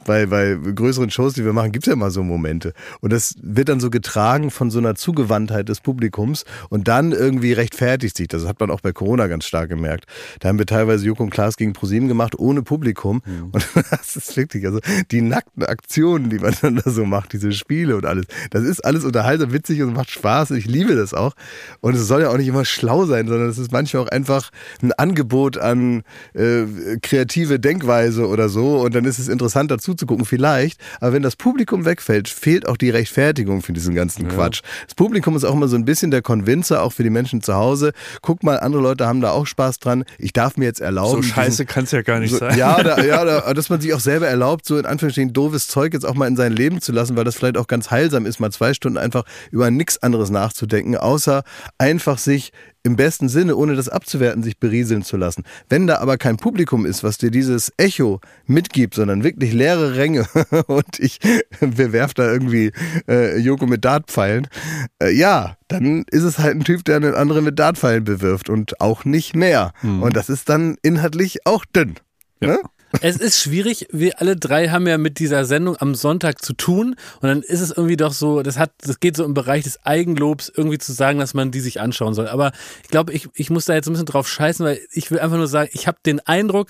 bei, 0.05 0.25
bei 0.25 0.55
größeren 0.55 1.09
Shows, 1.09 1.33
die 1.33 1.43
wir 1.43 1.53
machen, 1.53 1.71
gibt 1.71 1.85
es 1.85 1.87
ja 1.87 1.93
immer 1.93 2.09
so 2.09 2.23
Momente. 2.23 2.73
Und 3.01 3.11
das 3.11 3.35
wird 3.41 3.69
dann 3.69 3.79
so 3.79 3.89
getragen 3.89 4.49
von 4.49 4.71
so 4.71 4.79
einer 4.79 4.95
Zugewandtheit 4.95 5.69
des 5.69 5.81
Publikums 5.81 6.45
und 6.69 6.87
dann 6.87 7.11
irgendwie 7.11 7.53
rechtfertigt 7.53 8.15
sich. 8.17 8.27
Das 8.27 8.47
hat 8.47 8.59
man 8.59 8.71
auch 8.71 8.81
bei 8.81 8.91
Corona 8.91 9.27
ganz 9.27 9.45
stark 9.45 9.69
gemerkt. 9.69 10.05
Da 10.39 10.49
haben 10.49 10.57
wir 10.57 10.65
teilweise 10.65 11.05
Joko 11.05 11.23
und 11.23 11.29
Klaas 11.29 11.57
gegen 11.57 11.73
ProSieben 11.73 12.07
gemacht, 12.07 12.39
ohne 12.39 12.61
Publikum. 12.63 13.21
Mhm. 13.25 13.49
Und 13.51 13.67
das 13.91 14.15
ist 14.15 14.37
wirklich, 14.37 14.65
also 14.65 14.79
die 15.11 15.21
nackten 15.21 15.63
Aktionen, 15.63 16.29
die 16.29 16.39
man 16.39 16.55
dann 16.61 16.77
da 16.77 16.89
so 16.89 17.05
macht, 17.05 17.33
diese 17.33 17.51
Spiele 17.51 17.97
und 17.97 18.05
alles, 18.05 18.25
das 18.51 18.63
ist 18.63 18.83
alles 18.85 19.03
unterhaltsam, 19.03 19.51
witzig 19.51 19.81
und 19.81 19.93
macht 19.93 20.11
Spaß. 20.11 20.51
Ich 20.51 20.65
liebe 20.65 20.95
das 20.95 21.13
auch. 21.13 21.33
Und 21.81 21.95
es 21.95 22.07
soll 22.07 22.21
ja 22.21 22.29
auch 22.29 22.37
nicht 22.37 22.47
immer 22.47 22.65
schlau 22.65 23.05
sein, 23.05 23.27
sondern 23.27 23.49
es 23.49 23.57
ist 23.57 23.71
manchmal 23.71 24.03
auch 24.03 24.09
einfach 24.09 24.49
ein 24.81 24.93
Angebot 24.93 25.57
an 25.57 26.03
äh, 26.33 26.63
kreative 27.01 27.59
Denkweise 27.59 28.27
oder 28.27 28.49
so. 28.49 28.77
Und 28.79 28.95
dann 28.95 29.05
ist 29.05 29.19
es 29.19 29.27
interessant 29.27 29.71
dazu 29.71 29.88
zuzugucken, 29.89 30.25
vielleicht. 30.25 30.79
Aber 30.99 31.13
wenn 31.13 31.23
das 31.23 31.35
Publikum 31.35 31.85
wegfällt, 31.85 32.29
fehlt 32.29 32.67
auch 32.67 32.77
die 32.77 32.89
Rechtfertigung 32.89 33.61
für 33.61 33.73
diesen 33.73 33.95
ganzen 33.95 34.25
ja. 34.25 34.29
Quatsch. 34.29 34.61
Das 34.85 34.95
Publikum 34.95 35.35
ist 35.35 35.43
auch 35.43 35.53
immer 35.53 35.67
so 35.67 35.75
ein 35.75 35.85
bisschen 35.85 36.11
der 36.11 36.21
Konvinzer, 36.21 36.83
auch 36.83 36.93
für 36.93 37.03
die 37.03 37.09
Menschen 37.09 37.41
zu 37.41 37.55
Hause. 37.55 37.93
Guck 38.21 38.43
mal, 38.43 38.59
andere 38.59 38.81
Leute 38.81 39.07
haben 39.07 39.21
da 39.21 39.31
auch 39.31 39.47
Spaß 39.47 39.79
dran. 39.79 40.03
Ich 40.17 40.33
darf 40.33 40.57
mir 40.57 40.65
jetzt 40.65 40.81
erlauben. 40.81 41.23
So 41.23 41.29
scheiße 41.29 41.65
kann 41.65 41.85
es 41.85 41.91
ja 41.91 42.01
gar 42.01 42.19
nicht 42.19 42.31
so, 42.31 42.37
sein. 42.37 42.57
Ja, 42.57 42.83
da, 42.83 43.03
ja 43.03 43.25
da, 43.25 43.53
dass 43.53 43.69
man 43.69 43.81
sich 43.81 43.93
auch 43.93 43.99
selber 43.99 44.27
erlaubt, 44.27 44.65
so 44.65 44.77
in 44.77 44.85
Anführungsstrichen 44.85 45.33
doofes 45.33 45.67
Zeug 45.67 45.93
jetzt 45.93 46.05
auch 46.05 46.13
mal 46.13 46.27
in 46.27 46.35
sein 46.35 46.53
Leben 46.53 46.81
zu 46.81 46.91
lassen, 46.91 47.17
weil 47.17 47.23
das 47.23 47.35
vielleicht 47.35 47.57
auch 47.57 47.67
ganz 47.67 47.89
heilsam 47.89 48.25
ist, 48.25 48.39
mal 48.39 48.51
zwei 48.51 48.73
Stunden 48.73 48.97
einfach 48.97 49.23
über 49.51 49.71
nichts 49.71 50.01
anderes 50.03 50.29
nachzudenken, 50.29 50.97
außer 50.97 51.43
einfach 51.77 52.17
sich 52.17 52.51
im 52.83 52.95
besten 52.95 53.29
Sinne, 53.29 53.55
ohne 53.55 53.75
das 53.75 53.89
abzuwerten, 53.89 54.43
sich 54.43 54.57
berieseln 54.57 55.03
zu 55.03 55.17
lassen. 55.17 55.43
Wenn 55.67 55.87
da 55.87 55.97
aber 55.97 56.17
kein 56.17 56.37
Publikum 56.37 56.85
ist, 56.85 57.03
was 57.03 57.17
dir 57.17 57.31
dieses 57.31 57.73
Echo 57.77 58.21
mitgibt, 58.45 58.95
sondern 58.95 59.23
wirklich 59.23 59.53
leere 59.53 59.95
Ränge 59.95 60.25
und 60.67 60.99
ich 60.99 61.19
bewerf 61.59 62.13
da 62.13 62.31
irgendwie 62.31 62.71
äh, 63.07 63.37
Joko 63.37 63.65
mit 63.65 63.83
Dartpfeilen, 63.83 64.47
äh, 65.01 65.11
ja, 65.11 65.57
dann 65.67 66.03
ist 66.09 66.23
es 66.23 66.39
halt 66.39 66.55
ein 66.55 66.63
Typ, 66.63 66.85
der 66.85 66.95
einen 66.95 67.15
anderen 67.15 67.43
mit 67.43 67.59
Dartpfeilen 67.59 68.03
bewirft 68.03 68.49
und 68.49 68.79
auch 68.79 69.05
nicht 69.05 69.35
mehr. 69.35 69.73
Mhm. 69.81 70.03
Und 70.03 70.15
das 70.15 70.29
ist 70.29 70.49
dann 70.49 70.77
inhaltlich 70.81 71.45
auch 71.45 71.65
dünn. 71.65 71.95
Ja. 72.41 72.49
Ne? 72.49 72.59
Es 73.01 73.17
ist 73.17 73.39
schwierig. 73.39 73.87
Wir 73.91 74.19
alle 74.19 74.35
drei 74.35 74.69
haben 74.69 74.87
ja 74.87 74.97
mit 74.97 75.19
dieser 75.19 75.45
Sendung 75.45 75.77
am 75.79 75.95
Sonntag 75.95 76.43
zu 76.43 76.53
tun. 76.53 76.95
Und 77.21 77.27
dann 77.27 77.41
ist 77.41 77.61
es 77.61 77.71
irgendwie 77.71 77.97
doch 77.97 78.13
so, 78.13 78.41
das 78.41 78.57
hat, 78.57 78.71
das 78.79 78.99
geht 78.99 79.15
so 79.15 79.23
im 79.23 79.33
Bereich 79.33 79.63
des 79.63 79.85
Eigenlobs, 79.85 80.51
irgendwie 80.55 80.79
zu 80.79 80.93
sagen, 80.93 81.19
dass 81.19 81.33
man 81.33 81.51
die 81.51 81.59
sich 81.59 81.79
anschauen 81.81 82.13
soll. 82.13 82.27
Aber 82.27 82.51
ich 82.83 82.89
glaube, 82.89 83.13
ich, 83.13 83.29
ich 83.35 83.49
muss 83.49 83.65
da 83.65 83.73
jetzt 83.73 83.87
ein 83.87 83.93
bisschen 83.93 84.05
drauf 84.05 84.27
scheißen, 84.27 84.65
weil 84.65 84.79
ich 84.91 85.11
will 85.11 85.19
einfach 85.19 85.37
nur 85.37 85.47
sagen, 85.47 85.69
ich 85.73 85.87
habe 85.87 85.99
den 86.05 86.19
Eindruck, 86.21 86.69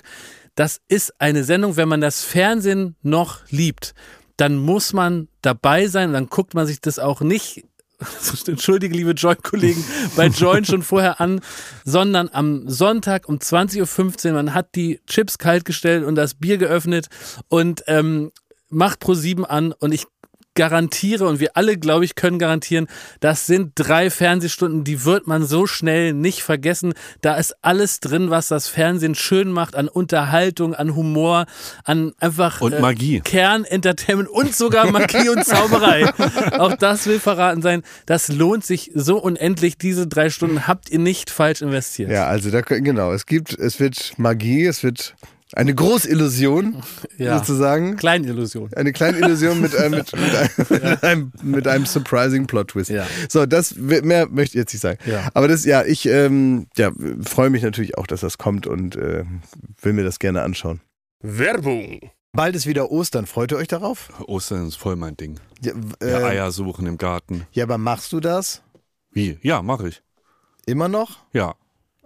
das 0.54 0.80
ist 0.88 1.14
eine 1.20 1.44
Sendung, 1.44 1.76
wenn 1.76 1.88
man 1.88 2.00
das 2.00 2.22
Fernsehen 2.22 2.96
noch 3.02 3.40
liebt, 3.50 3.94
dann 4.36 4.56
muss 4.56 4.92
man 4.92 5.28
dabei 5.42 5.86
sein 5.86 6.12
dann 6.12 6.28
guckt 6.28 6.54
man 6.54 6.66
sich 6.66 6.80
das 6.80 6.98
auch 6.98 7.20
nicht 7.20 7.64
entschuldige 8.46 8.94
liebe 8.94 9.12
Join-Kollegen, 9.12 9.84
bei 10.16 10.26
Join 10.26 10.64
schon 10.64 10.82
vorher 10.82 11.20
an, 11.20 11.40
sondern 11.84 12.28
am 12.32 12.68
Sonntag 12.68 13.28
um 13.28 13.36
20.15 13.36 14.28
Uhr, 14.28 14.32
man 14.34 14.54
hat 14.54 14.74
die 14.74 15.00
Chips 15.06 15.38
kaltgestellt 15.38 16.04
und 16.04 16.14
das 16.14 16.34
Bier 16.34 16.58
geöffnet 16.58 17.08
und 17.48 17.82
ähm, 17.86 18.32
macht 18.68 19.00
Pro 19.00 19.14
7 19.14 19.44
an 19.44 19.72
und 19.72 19.92
ich 19.92 20.06
garantiere 20.54 21.26
und 21.26 21.40
wir 21.40 21.56
alle, 21.56 21.76
glaube 21.76 22.04
ich, 22.04 22.14
können 22.14 22.38
garantieren, 22.38 22.86
das 23.20 23.46
sind 23.46 23.72
drei 23.74 24.10
Fernsehstunden, 24.10 24.84
die 24.84 25.04
wird 25.04 25.26
man 25.26 25.44
so 25.44 25.66
schnell 25.66 26.12
nicht 26.12 26.42
vergessen. 26.42 26.94
Da 27.20 27.36
ist 27.36 27.54
alles 27.62 28.00
drin, 28.00 28.30
was 28.30 28.48
das 28.48 28.68
Fernsehen 28.68 29.14
schön 29.14 29.52
macht, 29.52 29.76
an 29.76 29.88
Unterhaltung, 29.88 30.74
an 30.74 30.96
Humor, 30.96 31.46
an 31.84 32.12
einfach 32.18 32.60
und 32.60 32.80
Magie. 32.80 33.18
Äh, 33.18 33.20
Kernentertainment 33.20 34.28
und 34.28 34.54
sogar 34.54 34.90
Magie 34.90 35.28
und 35.28 35.44
Zauberei. 35.44 36.12
Auch 36.58 36.74
das 36.74 37.06
will 37.06 37.20
verraten 37.20 37.62
sein. 37.62 37.82
Das 38.06 38.28
lohnt 38.28 38.64
sich 38.64 38.90
so 38.94 39.18
unendlich. 39.18 39.78
Diese 39.78 40.06
drei 40.06 40.30
Stunden 40.30 40.66
habt 40.66 40.90
ihr 40.90 40.98
nicht 40.98 41.30
falsch 41.30 41.62
investiert. 41.62 42.10
Ja, 42.10 42.26
also 42.26 42.50
da 42.50 42.60
genau. 42.60 43.12
Es 43.12 43.26
gibt, 43.26 43.58
es 43.58 43.80
wird 43.80 44.14
Magie, 44.18 44.66
es 44.66 44.82
wird 44.82 45.14
eine 45.54 45.74
Großillusion, 45.74 46.82
ja. 47.18 47.38
sozusagen. 47.38 47.96
Kleinillusion. 47.96 48.72
Eine 48.74 48.92
kleine 48.92 49.18
Illusion 49.18 49.60
mit, 49.60 49.74
äh, 49.74 49.88
mit, 49.88 50.12
mit, 50.12 50.34
einem, 50.34 50.68
mit, 50.68 51.04
einem, 51.04 51.32
mit 51.42 51.68
einem 51.68 51.86
surprising 51.86 52.46
Plot-Twist. 52.46 52.90
Ja. 52.90 53.06
So, 53.28 53.46
das 53.46 53.74
mehr 53.76 54.28
möchte 54.28 54.56
ich 54.56 54.62
jetzt 54.62 54.72
nicht 54.72 54.82
sagen. 54.82 54.98
Ja. 55.06 55.28
Aber 55.34 55.48
das, 55.48 55.64
ja, 55.64 55.84
ich 55.84 56.06
ähm, 56.06 56.68
ja, 56.76 56.92
freue 57.22 57.50
mich 57.50 57.62
natürlich 57.62 57.98
auch, 57.98 58.06
dass 58.06 58.20
das 58.20 58.38
kommt 58.38 58.66
und 58.66 58.96
äh, 58.96 59.24
will 59.82 59.92
mir 59.92 60.04
das 60.04 60.18
gerne 60.18 60.42
anschauen. 60.42 60.80
Werbung. 61.20 62.00
Bald 62.32 62.54
ist 62.54 62.66
wieder 62.66 62.90
Ostern. 62.90 63.26
Freut 63.26 63.50
ihr 63.50 63.58
euch 63.58 63.68
darauf? 63.68 64.10
Ostern 64.26 64.68
ist 64.68 64.76
voll 64.76 64.94
mein 64.94 65.16
Ding. 65.16 65.40
Ja, 65.62 65.72
äh, 66.00 66.10
ja, 66.10 66.26
Eier 66.26 66.52
suchen 66.52 66.86
im 66.86 66.96
Garten. 66.96 67.46
Ja, 67.52 67.64
aber 67.64 67.76
machst 67.76 68.12
du 68.12 68.20
das? 68.20 68.62
Wie? 69.10 69.38
Ja, 69.42 69.62
mache 69.62 69.88
ich. 69.88 70.02
Immer 70.66 70.88
noch? 70.88 71.18
Ja. 71.32 71.56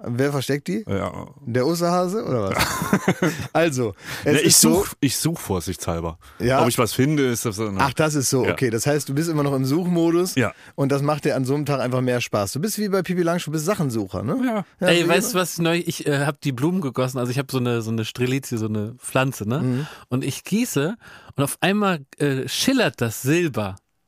Wer 0.07 0.33
versteckt 0.33 0.69
die? 0.69 0.85
Ja. 0.87 1.29
Der 1.47 1.67
Osterhase 1.67 2.25
oder 2.25 2.51
was? 2.51 3.33
also, 3.53 3.95
es 4.25 4.35
ja, 4.35 4.47
ich 4.47 4.57
suche 4.57 4.91
so, 5.03 5.09
such 5.09 5.39
vorsichtshalber. 5.39 6.19
Ja. 6.39 6.63
Ob 6.63 6.69
ich 6.69 6.79
was 6.79 6.93
finde, 6.93 7.25
ist 7.27 7.45
das. 7.45 7.61
Ach, 7.61 7.93
das 7.95 8.15
ist 8.15 8.31
so, 8.31 8.45
ja. 8.45 8.53
okay. 8.53 8.71
Das 8.71 8.87
heißt, 8.87 9.09
du 9.09 9.15
bist 9.15 9.29
immer 9.29 9.43
noch 9.43 9.55
im 9.55 9.65
Suchmodus 9.65 10.35
ja. 10.35 10.53
und 10.75 10.93
das 10.93 11.03
macht 11.03 11.25
dir 11.25 11.37
an 11.37 11.45
so 11.45 11.55
einem 11.55 11.67
Tag 11.67 11.81
einfach 11.81 12.01
mehr 12.01 12.21
Spaß. 12.21 12.53
Du 12.53 12.61
bist 12.61 12.79
wie 12.79 12.89
bei 12.89 13.03
Pipi 13.03 13.23
Langstrumpf, 13.23 13.45
du 13.45 13.59
bist 13.59 13.67
Sachensucher, 13.67 14.23
ne? 14.23 14.37
Ja. 14.45 14.65
ja 14.81 14.87
Ey, 14.89 15.09
weißt 15.09 15.35
du 15.35 15.39
was 15.39 15.59
neu? 15.59 15.83
Ich 15.85 16.07
äh, 16.07 16.27
habe 16.27 16.39
die 16.43 16.53
Blumen 16.53 16.81
gegossen, 16.81 17.19
also 17.19 17.31
ich 17.31 17.39
habe 17.39 17.49
so 17.51 17.59
eine, 17.59 17.83
so 17.83 17.91
eine 17.91 18.05
Strelizie, 18.05 18.59
so 18.59 18.67
eine 18.67 18.95
Pflanze, 18.99 19.49
ne? 19.49 19.61
Mhm. 19.61 19.87
Und 20.09 20.25
ich 20.25 20.45
gieße 20.45 20.97
und 21.37 21.43
auf 21.43 21.57
einmal 21.61 22.01
äh, 22.19 22.49
schillert 22.49 23.01
das 23.01 23.23
Silber 23.23 23.77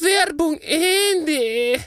Werbung 0.00 0.58
Ende. 0.60 1.80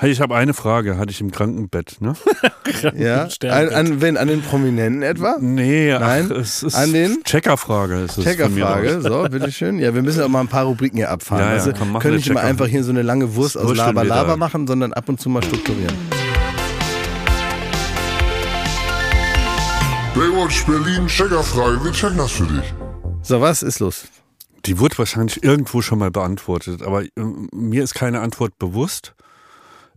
Hey, 0.00 0.12
ich 0.12 0.20
habe 0.20 0.36
eine 0.36 0.54
Frage, 0.54 0.96
hatte 0.96 1.10
ich 1.10 1.20
im 1.20 1.32
Krankenbett, 1.32 2.00
ne? 2.00 2.14
Ja, 2.94 3.26
an, 3.50 3.68
an, 3.70 4.00
wen, 4.00 4.16
an 4.16 4.28
den 4.28 4.42
Prominenten 4.42 5.02
etwa? 5.02 5.36
Nee, 5.40 5.92
ach, 5.92 6.00
Nein, 6.00 6.30
es 6.30 6.62
ist 6.62 6.76
an 6.76 6.92
den- 6.92 7.24
Checkerfrage 7.24 8.02
ist 8.02 8.18
es 8.18 8.24
Checkerfrage, 8.24 9.00
so, 9.00 9.24
bitteschön. 9.28 9.80
Ja, 9.80 9.92
wir 9.94 10.02
müssen 10.02 10.22
auch 10.22 10.28
mal 10.28 10.40
ein 10.40 10.46
paar 10.48 10.66
Rubriken 10.66 10.98
hier 10.98 11.10
abfahren. 11.10 11.40
Ja, 11.42 11.48
ja, 11.48 11.52
also, 11.54 11.72
komm, 11.76 11.98
können 11.98 12.16
nicht 12.16 12.28
immer 12.28 12.40
Checker. 12.40 12.48
einfach 12.48 12.66
hier 12.68 12.84
so 12.84 12.90
eine 12.90 13.02
lange 13.02 13.34
Wurst 13.34 13.58
aus 13.58 13.74
Laber 13.76 14.04
Laber 14.04 14.36
machen, 14.36 14.68
sondern 14.68 14.92
ab 14.92 15.08
und 15.08 15.20
zu 15.20 15.28
mal 15.28 15.42
strukturieren. 15.42 15.96
Baywatch 20.14 20.64
Berlin, 20.66 21.06
Checkerfrage, 21.08 21.82
wir 21.84 21.92
checken 21.92 22.18
das 22.18 22.30
für 22.30 22.44
dich. 22.46 22.74
So, 23.22 23.40
was 23.40 23.62
ist 23.64 23.80
los? 23.80 24.04
Die 24.66 24.78
wurde 24.78 24.98
wahrscheinlich 24.98 25.42
irgendwo 25.42 25.82
schon 25.82 25.98
mal 25.98 26.10
beantwortet, 26.10 26.82
aber 26.82 27.04
ähm, 27.16 27.48
mir 27.52 27.84
ist 27.84 27.94
keine 27.94 28.20
Antwort 28.20 28.58
bewusst. 28.58 29.14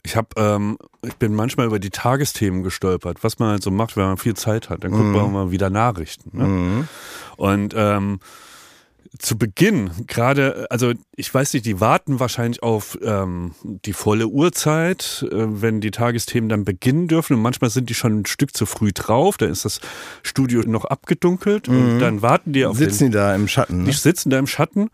Ich 0.03 0.15
habe, 0.15 0.29
ähm, 0.35 0.77
ich 1.03 1.15
bin 1.15 1.35
manchmal 1.35 1.67
über 1.67 1.79
die 1.79 1.89
Tagesthemen 1.89 2.63
gestolpert, 2.63 3.23
was 3.23 3.37
man 3.39 3.49
halt 3.49 3.63
so 3.63 3.71
macht, 3.71 3.97
wenn 3.97 4.05
man 4.05 4.17
viel 4.17 4.35
Zeit 4.35 4.69
hat. 4.69 4.83
Dann 4.83 4.91
guckt 4.91 5.03
man 5.05 5.31
mal 5.31 5.51
wieder 5.51 5.69
Nachrichten. 5.69 6.37
Ne? 6.37 6.87
Und 7.37 7.73
ähm, 7.77 8.19
zu 9.19 9.37
Beginn, 9.37 9.91
gerade, 10.07 10.67
also 10.69 10.93
ich 11.15 11.33
weiß 11.33 11.53
nicht, 11.53 11.65
die 11.65 11.79
warten 11.81 12.19
wahrscheinlich 12.21 12.63
auf 12.63 12.97
ähm, 13.03 13.53
die 13.63 13.91
volle 13.93 14.27
Uhrzeit, 14.27 15.25
äh, 15.29 15.35
wenn 15.61 15.81
die 15.81 15.91
Tagesthemen 15.91 16.49
dann 16.49 16.63
beginnen 16.63 17.07
dürfen. 17.09 17.33
Und 17.35 17.41
manchmal 17.41 17.69
sind 17.69 17.89
die 17.89 17.93
schon 17.93 18.21
ein 18.21 18.25
Stück 18.25 18.55
zu 18.55 18.65
früh 18.65 18.91
drauf, 18.93 19.35
da 19.37 19.47
ist 19.47 19.65
das 19.65 19.81
Studio 20.23 20.61
noch 20.65 20.85
abgedunkelt 20.85 21.67
und 21.67 21.99
dann 21.99 22.21
warten 22.21 22.53
die 22.53 22.65
auf 22.65 22.77
den 22.77 22.89
Sitzen 22.89 23.05
die 23.11 23.17
da 23.17 23.35
im 23.35 23.47
Schatten? 23.49 23.79
die 23.83 23.91
Ne? 23.91 23.93
sitzen 23.93 24.29
da 24.29 24.39
im 24.39 24.47
Schatten 24.47 24.89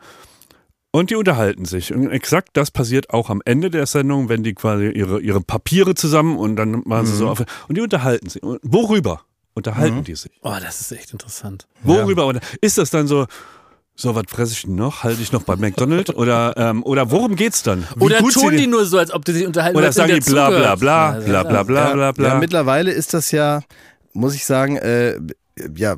und 0.91 1.11
die 1.11 1.15
unterhalten 1.15 1.65
sich. 1.65 1.93
Und 1.93 2.09
exakt 2.09 2.49
das 2.53 2.71
passiert 2.71 3.11
auch 3.11 3.29
am 3.29 3.41
Ende 3.45 3.69
der 3.69 3.85
Sendung, 3.85 4.29
wenn 4.29 4.41
die 4.43 4.53
quasi 4.55 4.89
ihre, 4.89 5.19
ihre 5.21 5.41
Papiere 5.41 5.93
zusammen 5.93 6.37
und 6.37 6.55
dann 6.55 6.81
machen 6.85 7.05
sie 7.05 7.13
Mhm. 7.13 7.17
so 7.17 7.29
auf. 7.29 7.43
Und 7.67 7.77
die 7.77 7.81
unterhalten 7.81 8.29
sich. 8.29 8.41
Und 8.41 8.59
worüber 8.63 9.21
unterhalten 9.53 10.03
die 10.03 10.15
sich? 10.15 10.31
Oh, 10.41 10.55
das 10.61 10.81
ist 10.81 10.91
echt 10.91 11.13
interessant. 11.13 11.67
Worüber? 11.83 12.25
Und 12.25 12.39
ist 12.61 12.77
das 12.79 12.89
dann 12.89 13.05
so, 13.07 13.27
so, 13.99 14.13
was 14.13 14.25
fresse 14.29 14.53
ich 14.53 14.61
denn 14.61 14.75
noch? 14.75 15.03
Halte 15.03 15.23
ich 15.23 15.31
noch 15.31 15.41
bei 15.41 15.55
McDonald's? 15.55 16.13
Oder, 16.13 16.53
ähm, 16.55 16.83
oder 16.83 17.09
worum 17.09 17.35
geht's 17.35 17.63
dann? 17.63 17.87
Wie 17.95 18.03
Oder 18.03 18.19
tun 18.19 18.55
die 18.55 18.67
nur 18.67 18.85
so, 18.85 18.99
als 18.99 19.11
ob 19.11 19.25
die 19.25 19.31
sich 19.31 19.47
unterhalten 19.47 19.75
Oder 19.75 19.91
sagen 19.91 20.13
die 20.13 20.19
bla 20.19 20.49
bla 20.51 20.75
bla, 20.75 21.11
bla 21.13 21.43
bla 21.43 21.63
bla 21.63 21.93
bla 21.93 22.11
bla. 22.11 22.27
Ja, 22.27 22.35
mittlerweile 22.35 22.91
ist 22.91 23.15
das 23.15 23.31
ja, 23.31 23.61
muss 24.13 24.35
ich 24.35 24.45
sagen, 24.45 24.77
äh, 24.77 25.17
ja, 25.75 25.95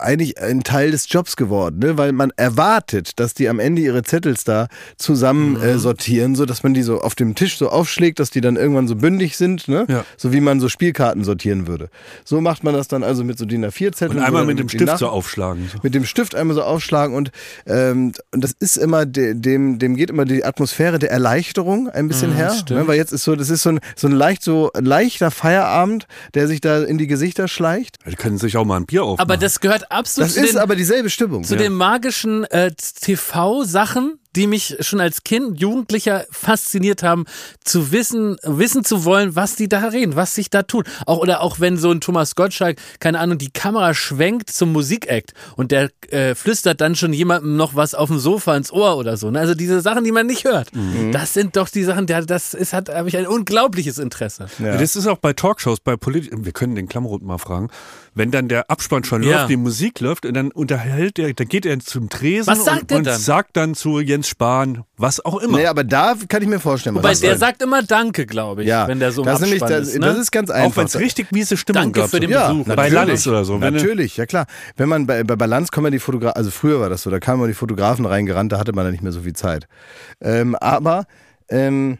eigentlich 0.00 0.40
ein 0.40 0.62
Teil 0.62 0.90
des 0.90 1.06
Jobs 1.10 1.36
geworden, 1.36 1.78
ne? 1.80 1.96
weil 1.98 2.12
man 2.12 2.32
erwartet, 2.36 3.18
dass 3.18 3.34
die 3.34 3.48
am 3.48 3.58
Ende 3.58 3.82
ihre 3.82 4.02
Zettels 4.02 4.44
da 4.44 4.68
zusammen 4.96 5.52
Mhm. 5.54 5.62
äh, 5.62 5.78
sortieren, 5.78 6.34
so 6.34 6.46
dass 6.46 6.62
man 6.62 6.74
die 6.74 6.82
so 6.82 7.00
auf 7.00 7.14
dem 7.14 7.34
Tisch 7.34 7.58
so 7.58 7.68
aufschlägt, 7.70 8.18
dass 8.20 8.30
die 8.30 8.40
dann 8.40 8.56
irgendwann 8.56 8.86
so 8.88 8.96
bündig 8.96 9.36
sind, 9.36 9.68
ne? 9.68 9.86
Ja. 9.88 10.04
so 10.16 10.32
wie 10.32 10.40
man 10.40 10.60
so 10.60 10.68
Spielkarten 10.68 11.24
sortieren 11.24 11.66
würde. 11.66 11.88
So 12.24 12.40
macht 12.40 12.62
man 12.64 12.74
das 12.74 12.88
dann 12.88 13.02
also 13.02 13.24
mit 13.24 13.38
so 13.38 13.44
DIN 13.46 13.64
A4-Zetteln. 13.64 14.18
und 14.18 14.24
einmal 14.24 14.44
mit 14.44 14.58
dem 14.58 14.68
Stift 14.68 14.86
Nach- 14.86 14.98
so 14.98 15.08
aufschlagen. 15.08 15.68
So. 15.72 15.78
mit 15.82 15.94
dem 15.94 16.04
Stift 16.04 16.34
einmal 16.34 16.54
so 16.54 16.62
aufschlagen 16.62 17.14
und, 17.16 17.30
ähm, 17.66 18.12
und 18.32 18.44
das 18.44 18.52
ist 18.58 18.76
immer, 18.76 19.06
de, 19.06 19.34
dem, 19.34 19.78
dem 19.78 19.96
geht 19.96 20.10
immer 20.10 20.24
die 20.24 20.44
Atmosphäre 20.44 20.98
der 20.98 21.10
Erleichterung 21.10 21.88
ein 21.88 22.08
bisschen 22.08 22.32
her. 22.34 22.50
stimmt. 22.50 22.80
Ne? 22.80 22.88
Weil 22.88 22.96
jetzt 22.96 23.12
ist 23.12 23.24
so, 23.24 23.34
das 23.36 23.50
ist 23.50 23.62
so 23.62 23.70
ein, 23.70 23.80
so 23.96 24.06
ein 24.08 24.12
leicht, 24.12 24.42
so 24.42 24.70
ein 24.74 24.84
leichter 24.84 25.30
Feierabend, 25.30 26.06
der 26.34 26.46
sich 26.48 26.60
da 26.60 26.82
in 26.82 26.98
die 26.98 27.06
Gesichter 27.06 27.48
schleicht. 27.48 27.96
Die 28.08 28.14
können 28.16 28.38
sich 28.38 28.56
auch 28.56 28.64
mal 28.64 28.76
ein 28.76 28.86
Bier 28.86 28.99
aufmachen. 29.02 29.20
Aber 29.30 29.36
das 29.36 29.60
gehört 29.60 29.90
absolut 29.90 30.28
Das 30.28 30.34
zu 30.34 30.40
ist 30.44 30.54
den, 30.54 30.60
aber 30.60 30.76
dieselbe 30.76 31.10
Stimmung. 31.10 31.42
zu 31.44 31.56
den 31.56 31.72
magischen 31.72 32.44
äh, 32.44 32.70
TV-Sachen, 32.72 34.19
die 34.36 34.46
mich 34.46 34.76
schon 34.80 35.00
als 35.00 35.24
Kind, 35.24 35.60
Jugendlicher 35.60 36.24
fasziniert 36.30 37.02
haben, 37.02 37.24
zu 37.64 37.92
wissen, 37.92 38.36
wissen 38.44 38.84
zu 38.84 39.04
wollen, 39.04 39.34
was 39.36 39.56
die 39.56 39.68
da 39.68 39.88
reden, 39.88 40.16
was 40.16 40.34
sich 40.34 40.50
da 40.50 40.62
tut. 40.62 40.86
Auch, 41.06 41.18
oder 41.18 41.40
auch 41.40 41.60
wenn 41.60 41.76
so 41.76 41.90
ein 41.90 42.00
Thomas 42.00 42.34
Gottschalk, 42.36 42.78
keine 43.00 43.18
Ahnung, 43.18 43.38
die 43.38 43.50
Kamera 43.50 43.92
schwenkt 43.94 44.50
zum 44.50 44.72
Musikakt 44.72 45.32
und 45.56 45.72
der 45.72 45.90
äh, 46.10 46.34
flüstert 46.34 46.80
dann 46.80 46.94
schon 46.94 47.12
jemandem 47.12 47.56
noch 47.56 47.74
was 47.74 47.94
auf 47.94 48.08
dem 48.08 48.18
Sofa 48.18 48.56
ins 48.56 48.72
Ohr 48.72 48.96
oder 48.96 49.16
so. 49.16 49.30
Ne? 49.30 49.40
Also 49.40 49.54
diese 49.54 49.80
Sachen, 49.80 50.04
die 50.04 50.12
man 50.12 50.26
nicht 50.26 50.44
hört. 50.44 50.68
Das 51.12 51.34
sind 51.34 51.56
doch 51.56 51.68
die 51.68 51.82
Sachen, 51.84 52.06
der, 52.06 52.24
das 52.24 52.54
ist, 52.54 52.72
hat, 52.72 52.88
habe 52.88 53.08
ich 53.08 53.16
ein 53.16 53.26
unglaubliches 53.26 53.98
Interesse. 53.98 54.46
Ja. 54.58 54.76
Das 54.76 54.96
ist 54.96 55.06
auch 55.06 55.18
bei 55.18 55.32
Talkshows, 55.32 55.80
bei 55.80 55.96
Polit 55.96 56.30
wir 56.32 56.52
können 56.52 56.74
den 56.74 56.88
Klammerot 56.88 57.22
mal 57.22 57.38
fragen, 57.38 57.68
wenn 58.14 58.30
dann 58.30 58.48
der 58.48 58.70
Abspann 58.70 59.04
schon 59.04 59.22
Ja. 59.22 59.38
läuft, 59.38 59.50
die 59.50 59.56
Musik 59.56 60.00
läuft 60.00 60.26
und 60.26 60.34
dann 60.34 60.50
unterhält 60.50 61.18
er, 61.18 61.32
da 61.34 61.44
geht 61.44 61.66
er 61.66 61.78
zum 61.80 62.08
Tresen 62.08 62.46
Was 62.46 62.64
sagt 62.64 62.92
und, 62.92 62.98
und 62.98 63.06
dann? 63.06 63.20
sagt 63.20 63.56
dann 63.56 63.74
zu 63.74 64.00
Jens 64.00 64.19
Spahn, 64.28 64.84
was 64.96 65.24
auch 65.24 65.38
immer. 65.40 65.58
Nee, 65.58 65.66
aber 65.66 65.84
da 65.84 66.14
kann 66.28 66.42
ich 66.42 66.48
mir 66.48 66.60
vorstellen, 66.60 66.96
was 66.96 67.02
Wobei 67.02 67.14
der 67.14 67.30
sein- 67.30 67.38
sagt 67.38 67.62
immer 67.62 67.82
Danke, 67.82 68.26
glaube 68.26 68.62
ich, 68.62 68.68
ja, 68.68 68.86
wenn 68.88 69.00
der 69.00 69.12
so 69.12 69.22
das, 69.22 69.34
ist 69.34 69.40
nämlich, 69.42 69.60
das, 69.60 69.88
ist. 69.88 69.94
Ne? 69.98 70.06
das 70.06 70.18
ist 70.18 70.30
ganz 70.32 70.50
auch 70.50 70.54
einfach. 70.54 70.76
wenn 70.78 70.86
es 70.86 70.98
richtig 70.98 71.32
miese 71.32 71.56
Stimmung 71.56 71.82
Danke 71.82 72.00
gab. 72.00 72.10
für 72.10 72.20
den 72.20 72.30
Ja, 72.30 72.48
Besuch. 72.52 72.66
Bei 72.66 72.74
natürlich. 72.88 72.92
Lanz 72.94 73.26
oder 73.26 73.44
so. 73.44 73.58
Natürlich, 73.58 74.16
ja 74.16 74.26
klar. 74.26 74.46
Wenn 74.76 74.88
man 74.88 75.06
bei, 75.06 75.24
bei 75.24 75.36
Balance 75.36 75.70
kommen 75.72 75.86
ja 75.86 75.90
die 75.90 75.98
Fotografen, 75.98 76.36
also 76.36 76.50
früher 76.50 76.80
war 76.80 76.88
das 76.90 77.02
so, 77.02 77.10
da 77.10 77.18
kamen 77.20 77.46
die 77.48 77.54
Fotografen 77.54 78.04
reingerannt, 78.06 78.52
da 78.52 78.58
hatte 78.58 78.72
man 78.72 78.84
dann 78.84 78.92
nicht 78.92 79.02
mehr 79.02 79.12
so 79.12 79.20
viel 79.22 79.34
Zeit. 79.34 79.66
Ähm, 80.20 80.54
aber 80.56 81.04
ähm, 81.48 81.98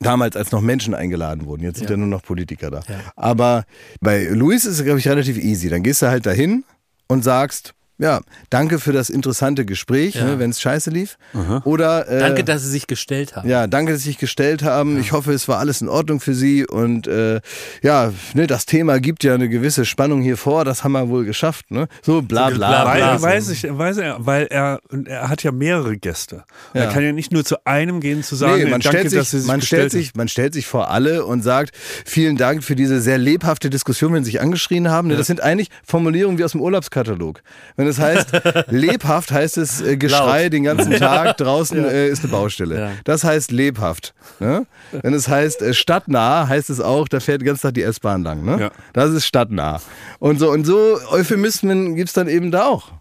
damals, 0.00 0.36
als 0.36 0.50
noch 0.52 0.60
Menschen 0.60 0.94
eingeladen 0.94 1.46
wurden, 1.46 1.62
jetzt 1.62 1.78
sind 1.78 1.88
ja 1.90 1.96
nur 1.96 2.08
noch 2.08 2.22
Politiker 2.22 2.70
da. 2.70 2.80
Aber 3.14 3.64
bei 4.00 4.24
Luis 4.24 4.64
ist 4.64 4.78
es, 4.80 4.84
glaube 4.84 4.98
ich, 4.98 5.08
relativ 5.08 5.38
easy. 5.38 5.68
Dann 5.68 5.82
gehst 5.82 6.02
du 6.02 6.06
halt 6.08 6.26
dahin 6.26 6.64
und 7.08 7.22
sagst, 7.22 7.74
ja, 7.98 8.20
danke 8.50 8.78
für 8.78 8.92
das 8.92 9.08
interessante 9.10 9.64
Gespräch, 9.64 10.14
Ja. 10.16 10.24
ne, 10.24 10.38
wenn 10.38 10.50
es 10.50 10.60
scheiße 10.60 10.90
lief. 10.90 11.16
Oder 11.64 12.08
äh, 12.08 12.18
Danke, 12.20 12.44
dass 12.44 12.62
Sie 12.62 12.70
sich 12.70 12.86
gestellt 12.86 13.36
haben. 13.36 13.48
ja, 13.48 13.66
danke, 13.66 13.92
dass 13.92 14.02
Sie 14.02 14.08
sich 14.10 14.18
gestellt 14.18 14.62
haben. 14.62 14.98
Ich 15.00 15.12
hoffe, 15.12 15.32
es 15.32 15.48
war 15.48 15.58
alles 15.58 15.80
in 15.80 15.88
Ordnung 15.88 16.20
für 16.20 16.34
Sie. 16.34 16.66
Und 16.66 17.06
äh, 17.06 17.40
ja, 17.82 18.12
ne, 18.34 18.46
das 18.46 18.66
Thema 18.66 19.00
gibt 19.00 19.24
ja 19.24 19.34
eine 19.34 19.48
gewisse 19.48 19.84
Spannung 19.84 20.20
hier 20.22 20.36
vor. 20.36 20.64
Das 20.64 20.84
haben 20.84 20.92
wir 20.92 21.08
wohl 21.08 21.24
geschafft. 21.24 21.70
Ne? 21.70 21.88
So 22.02 22.22
bla 22.22 22.48
bla 22.50 22.84
bla, 22.84 22.94
bla. 22.94 23.12
weil, 23.14 23.22
weiß 23.22 23.48
ich, 23.50 23.64
weiß 23.68 23.98
er, 23.98 24.16
weil 24.26 24.46
er, 24.46 24.80
er 25.06 25.28
hat 25.28 25.42
ja 25.42 25.52
mehrere 25.52 25.96
Gäste. 25.96 26.44
Ja. 26.74 26.82
Er 26.82 26.92
kann 26.92 27.02
ja 27.02 27.12
nicht 27.12 27.32
nur 27.32 27.44
zu 27.44 27.56
einem 27.66 28.00
gehen 28.00 28.22
zu 28.22 28.36
sagen, 28.36 28.56
Nee, 28.64 28.70
man, 28.70 28.80
danke, 28.80 28.88
stellt 28.88 29.04
dass 29.06 29.30
sie 29.30 29.38
sich, 29.38 29.40
sich 29.42 29.46
man, 29.48 29.60
stellt 29.62 29.92
sich, 29.92 30.14
man 30.14 30.28
stellt 30.28 30.54
sich 30.54 30.66
vor 30.66 30.90
alle 30.90 31.24
und 31.24 31.42
sagt, 31.42 31.74
vielen 32.04 32.36
Dank 32.36 32.62
für 32.64 32.76
diese 32.76 33.00
sehr 33.00 33.18
lebhafte 33.18 33.70
Diskussion, 33.70 34.12
wenn 34.12 34.24
sie 34.24 34.32
sich 34.32 34.40
angeschrien 34.40 34.90
haben. 34.90 35.08
Ne, 35.08 35.16
Das 35.16 35.26
sind 35.26 35.40
eigentlich 35.40 35.68
Formulierungen 35.84 36.38
wie 36.38 36.44
aus 36.44 36.52
dem 36.52 36.60
Urlaubskatalog. 36.60 37.42
Wenn 37.76 37.85
es 37.86 37.98
heißt, 37.98 38.32
lebhaft 38.68 39.30
heißt 39.30 39.58
es 39.58 39.80
äh, 39.80 39.96
Geschrei 39.96 40.44
Laut. 40.44 40.52
den 40.52 40.64
ganzen 40.64 40.92
Tag, 40.92 41.36
draußen 41.38 41.84
äh, 41.84 42.08
ist 42.08 42.22
eine 42.24 42.32
Baustelle. 42.32 42.78
Ja. 42.78 42.90
Das 43.04 43.24
heißt 43.24 43.52
lebhaft. 43.52 44.14
Ne? 44.40 44.66
Wenn 44.92 45.14
es 45.14 45.28
heißt 45.28 45.62
äh, 45.62 45.74
stadtnah, 45.74 46.48
heißt 46.48 46.70
es 46.70 46.80
auch, 46.80 47.08
da 47.08 47.20
fährt 47.20 47.40
den 47.40 47.46
ganzen 47.46 47.62
Tag 47.62 47.74
die 47.74 47.82
S-Bahn 47.82 48.22
lang. 48.22 48.44
Ne? 48.44 48.60
Ja. 48.60 48.70
Das 48.92 49.10
ist 49.10 49.26
stadtnah. 49.26 49.80
Und 50.18 50.38
so, 50.38 50.50
und 50.50 50.64
so 50.64 50.98
Euphemismen 51.10 51.94
gibt's 51.96 52.12
dann 52.12 52.28
eben 52.28 52.50
da 52.50 52.66
auch. 52.66 52.92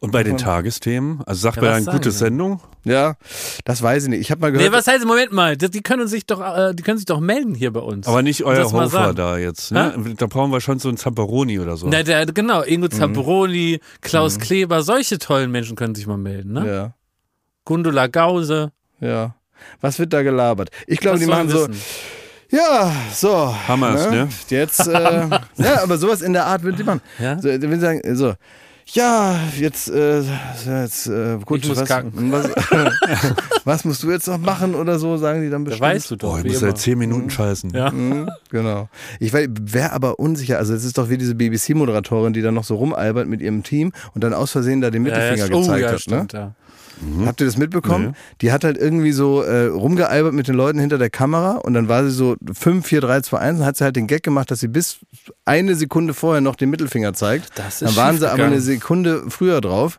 Und 0.00 0.10
bei 0.12 0.22
den 0.22 0.36
Tagesthemen, 0.36 1.22
also 1.26 1.40
sagt 1.40 1.56
Ja, 1.56 1.62
man 1.62 1.84
sagen 1.84 1.96
gute? 1.96 2.10
Sendung. 2.10 2.60
Ja, 2.84 3.14
das 3.64 3.82
weiß 3.82 4.04
ich 4.04 4.08
nicht. 4.10 4.20
Ich 4.20 4.30
habe 4.30 4.40
mal 4.40 4.52
gehört. 4.52 4.70
Nee, 4.70 4.76
was 4.76 4.86
heißt, 4.86 5.04
Moment 5.06 5.32
mal, 5.32 5.56
die 5.56 5.82
können 5.82 6.06
sich 6.06 6.26
doch, 6.26 6.40
äh, 6.40 6.74
die 6.74 6.82
können 6.82 6.98
sich 6.98 7.06
doch 7.06 7.20
melden 7.20 7.54
hier 7.54 7.72
bei 7.72 7.80
uns. 7.80 8.06
Aber 8.06 8.22
nicht 8.22 8.44
euer 8.44 8.70
Hofer 8.70 9.14
da 9.14 9.38
jetzt. 9.38 9.72
Ne? 9.72 10.14
Da 10.16 10.26
brauchen 10.26 10.52
wir 10.52 10.60
schon 10.60 10.78
so 10.78 10.88
einen 10.88 10.98
Zamperoni 10.98 11.58
oder 11.58 11.76
so. 11.76 11.88
Na, 11.88 12.02
der, 12.02 12.26
genau, 12.26 12.60
Mhm. 12.60 12.68
Ingo 12.68 12.88
Zamperoni, 12.88 13.80
Klaus 14.00 14.38
Kleber, 14.38 14.82
solche 14.82 15.18
tollen 15.18 15.50
Menschen 15.50 15.76
können 15.76 15.94
sich 15.94 16.06
mal 16.06 16.18
melden, 16.18 16.52
ne? 16.52 16.66
ja. 16.68 16.94
Gundula 17.64 18.06
Gause. 18.08 18.72
Ja. 19.00 19.34
Was 19.80 19.98
wird 19.98 20.12
da 20.12 20.22
gelabert? 20.22 20.70
Ich 20.86 21.00
glaube, 21.00 21.18
die 21.18 21.26
machen 21.26 21.48
so, 21.48 21.68
wissen? 21.68 21.80
ja, 22.50 22.92
so. 23.14 23.54
Hammers, 23.66 24.10
ne? 24.10 24.28
Jetzt, 24.48 24.86
äh, 24.86 24.92
ja, 25.56 25.82
aber 25.82 25.96
sowas 25.96 26.20
in 26.20 26.34
der 26.34 26.44
Art 26.46 26.62
würden 26.62 26.76
die 26.76 26.84
machen. 26.84 27.00
Ja? 27.18 27.40
So, 27.40 27.48
wenn 27.48 27.60
sie 27.70 27.80
sagen, 27.80 28.16
so, 28.16 28.34
ja, 28.92 29.38
jetzt, 29.58 29.88
äh, 29.90 30.22
jetzt 30.66 31.06
äh, 31.06 31.38
gut, 31.44 31.68
was, 31.76 31.88
was, 31.88 32.50
was 33.64 33.84
musst 33.84 34.02
du 34.02 34.10
jetzt 34.10 34.28
noch 34.28 34.38
machen 34.38 34.74
oder 34.74 34.98
so, 34.98 35.16
sagen 35.16 35.42
die 35.42 35.50
dann 35.50 35.64
Da 35.64 35.70
bestimmt. 35.70 35.88
weißt 35.90 36.10
du 36.10 36.16
doch. 36.16 36.30
Boah, 36.32 36.38
ich 36.38 36.44
muss 36.44 36.60
seit 36.60 36.78
zehn 36.78 36.98
Minuten 36.98 37.30
scheißen. 37.30 37.70
Ja. 37.70 37.90
Mhm, 37.90 38.28
genau. 38.50 38.88
Ich 39.20 39.32
wäre 39.32 39.92
aber 39.92 40.18
unsicher, 40.18 40.58
also 40.58 40.74
es 40.74 40.84
ist 40.84 40.98
doch 40.98 41.08
wie 41.08 41.18
diese 41.18 41.34
BBC-Moderatorin, 41.34 42.32
die 42.32 42.42
dann 42.42 42.54
noch 42.54 42.64
so 42.64 42.76
rumalbert 42.76 43.26
mit 43.26 43.40
ihrem 43.40 43.62
Team 43.62 43.92
und 44.14 44.22
dann 44.22 44.34
aus 44.34 44.52
Versehen 44.52 44.80
da 44.80 44.90
den 44.90 45.04
Ja, 45.06 45.12
Mittelfinger 45.12 45.48
ja, 45.48 45.54
oh, 45.56 45.60
gezeigt 45.60 45.80
ja, 45.80 45.86
hat. 45.86 45.92
Ne? 45.92 45.98
stimmt, 46.00 46.32
ja. 47.20 47.26
Habt 47.26 47.40
ihr 47.40 47.46
das 47.46 47.56
mitbekommen? 47.56 48.16
Die 48.40 48.52
hat 48.52 48.64
halt 48.64 48.76
irgendwie 48.76 49.12
so 49.12 49.42
äh, 49.42 49.66
rumgealbert 49.66 50.32
mit 50.32 50.48
den 50.48 50.54
Leuten 50.54 50.78
hinter 50.78 50.98
der 50.98 51.10
Kamera 51.10 51.52
und 51.52 51.74
dann 51.74 51.88
war 51.88 52.04
sie 52.04 52.10
so 52.10 52.36
5, 52.52 52.86
4, 52.86 53.00
3, 53.00 53.20
2, 53.22 53.38
1 53.38 53.60
und 53.60 53.66
hat 53.66 53.76
sie 53.76 53.84
halt 53.84 53.96
den 53.96 54.06
Gag 54.06 54.22
gemacht, 54.22 54.50
dass 54.50 54.60
sie 54.60 54.68
bis 54.68 54.98
eine 55.44 55.74
Sekunde 55.74 56.14
vorher 56.14 56.40
noch 56.40 56.56
den 56.56 56.70
Mittelfinger 56.70 57.14
zeigt. 57.14 57.50
Das 57.56 57.82
ist 57.82 57.82
dann 57.82 57.96
waren 57.96 58.18
sie 58.18 58.30
aber 58.30 58.44
eine 58.44 58.60
Sekunde 58.60 59.24
früher 59.28 59.60
drauf. 59.60 59.98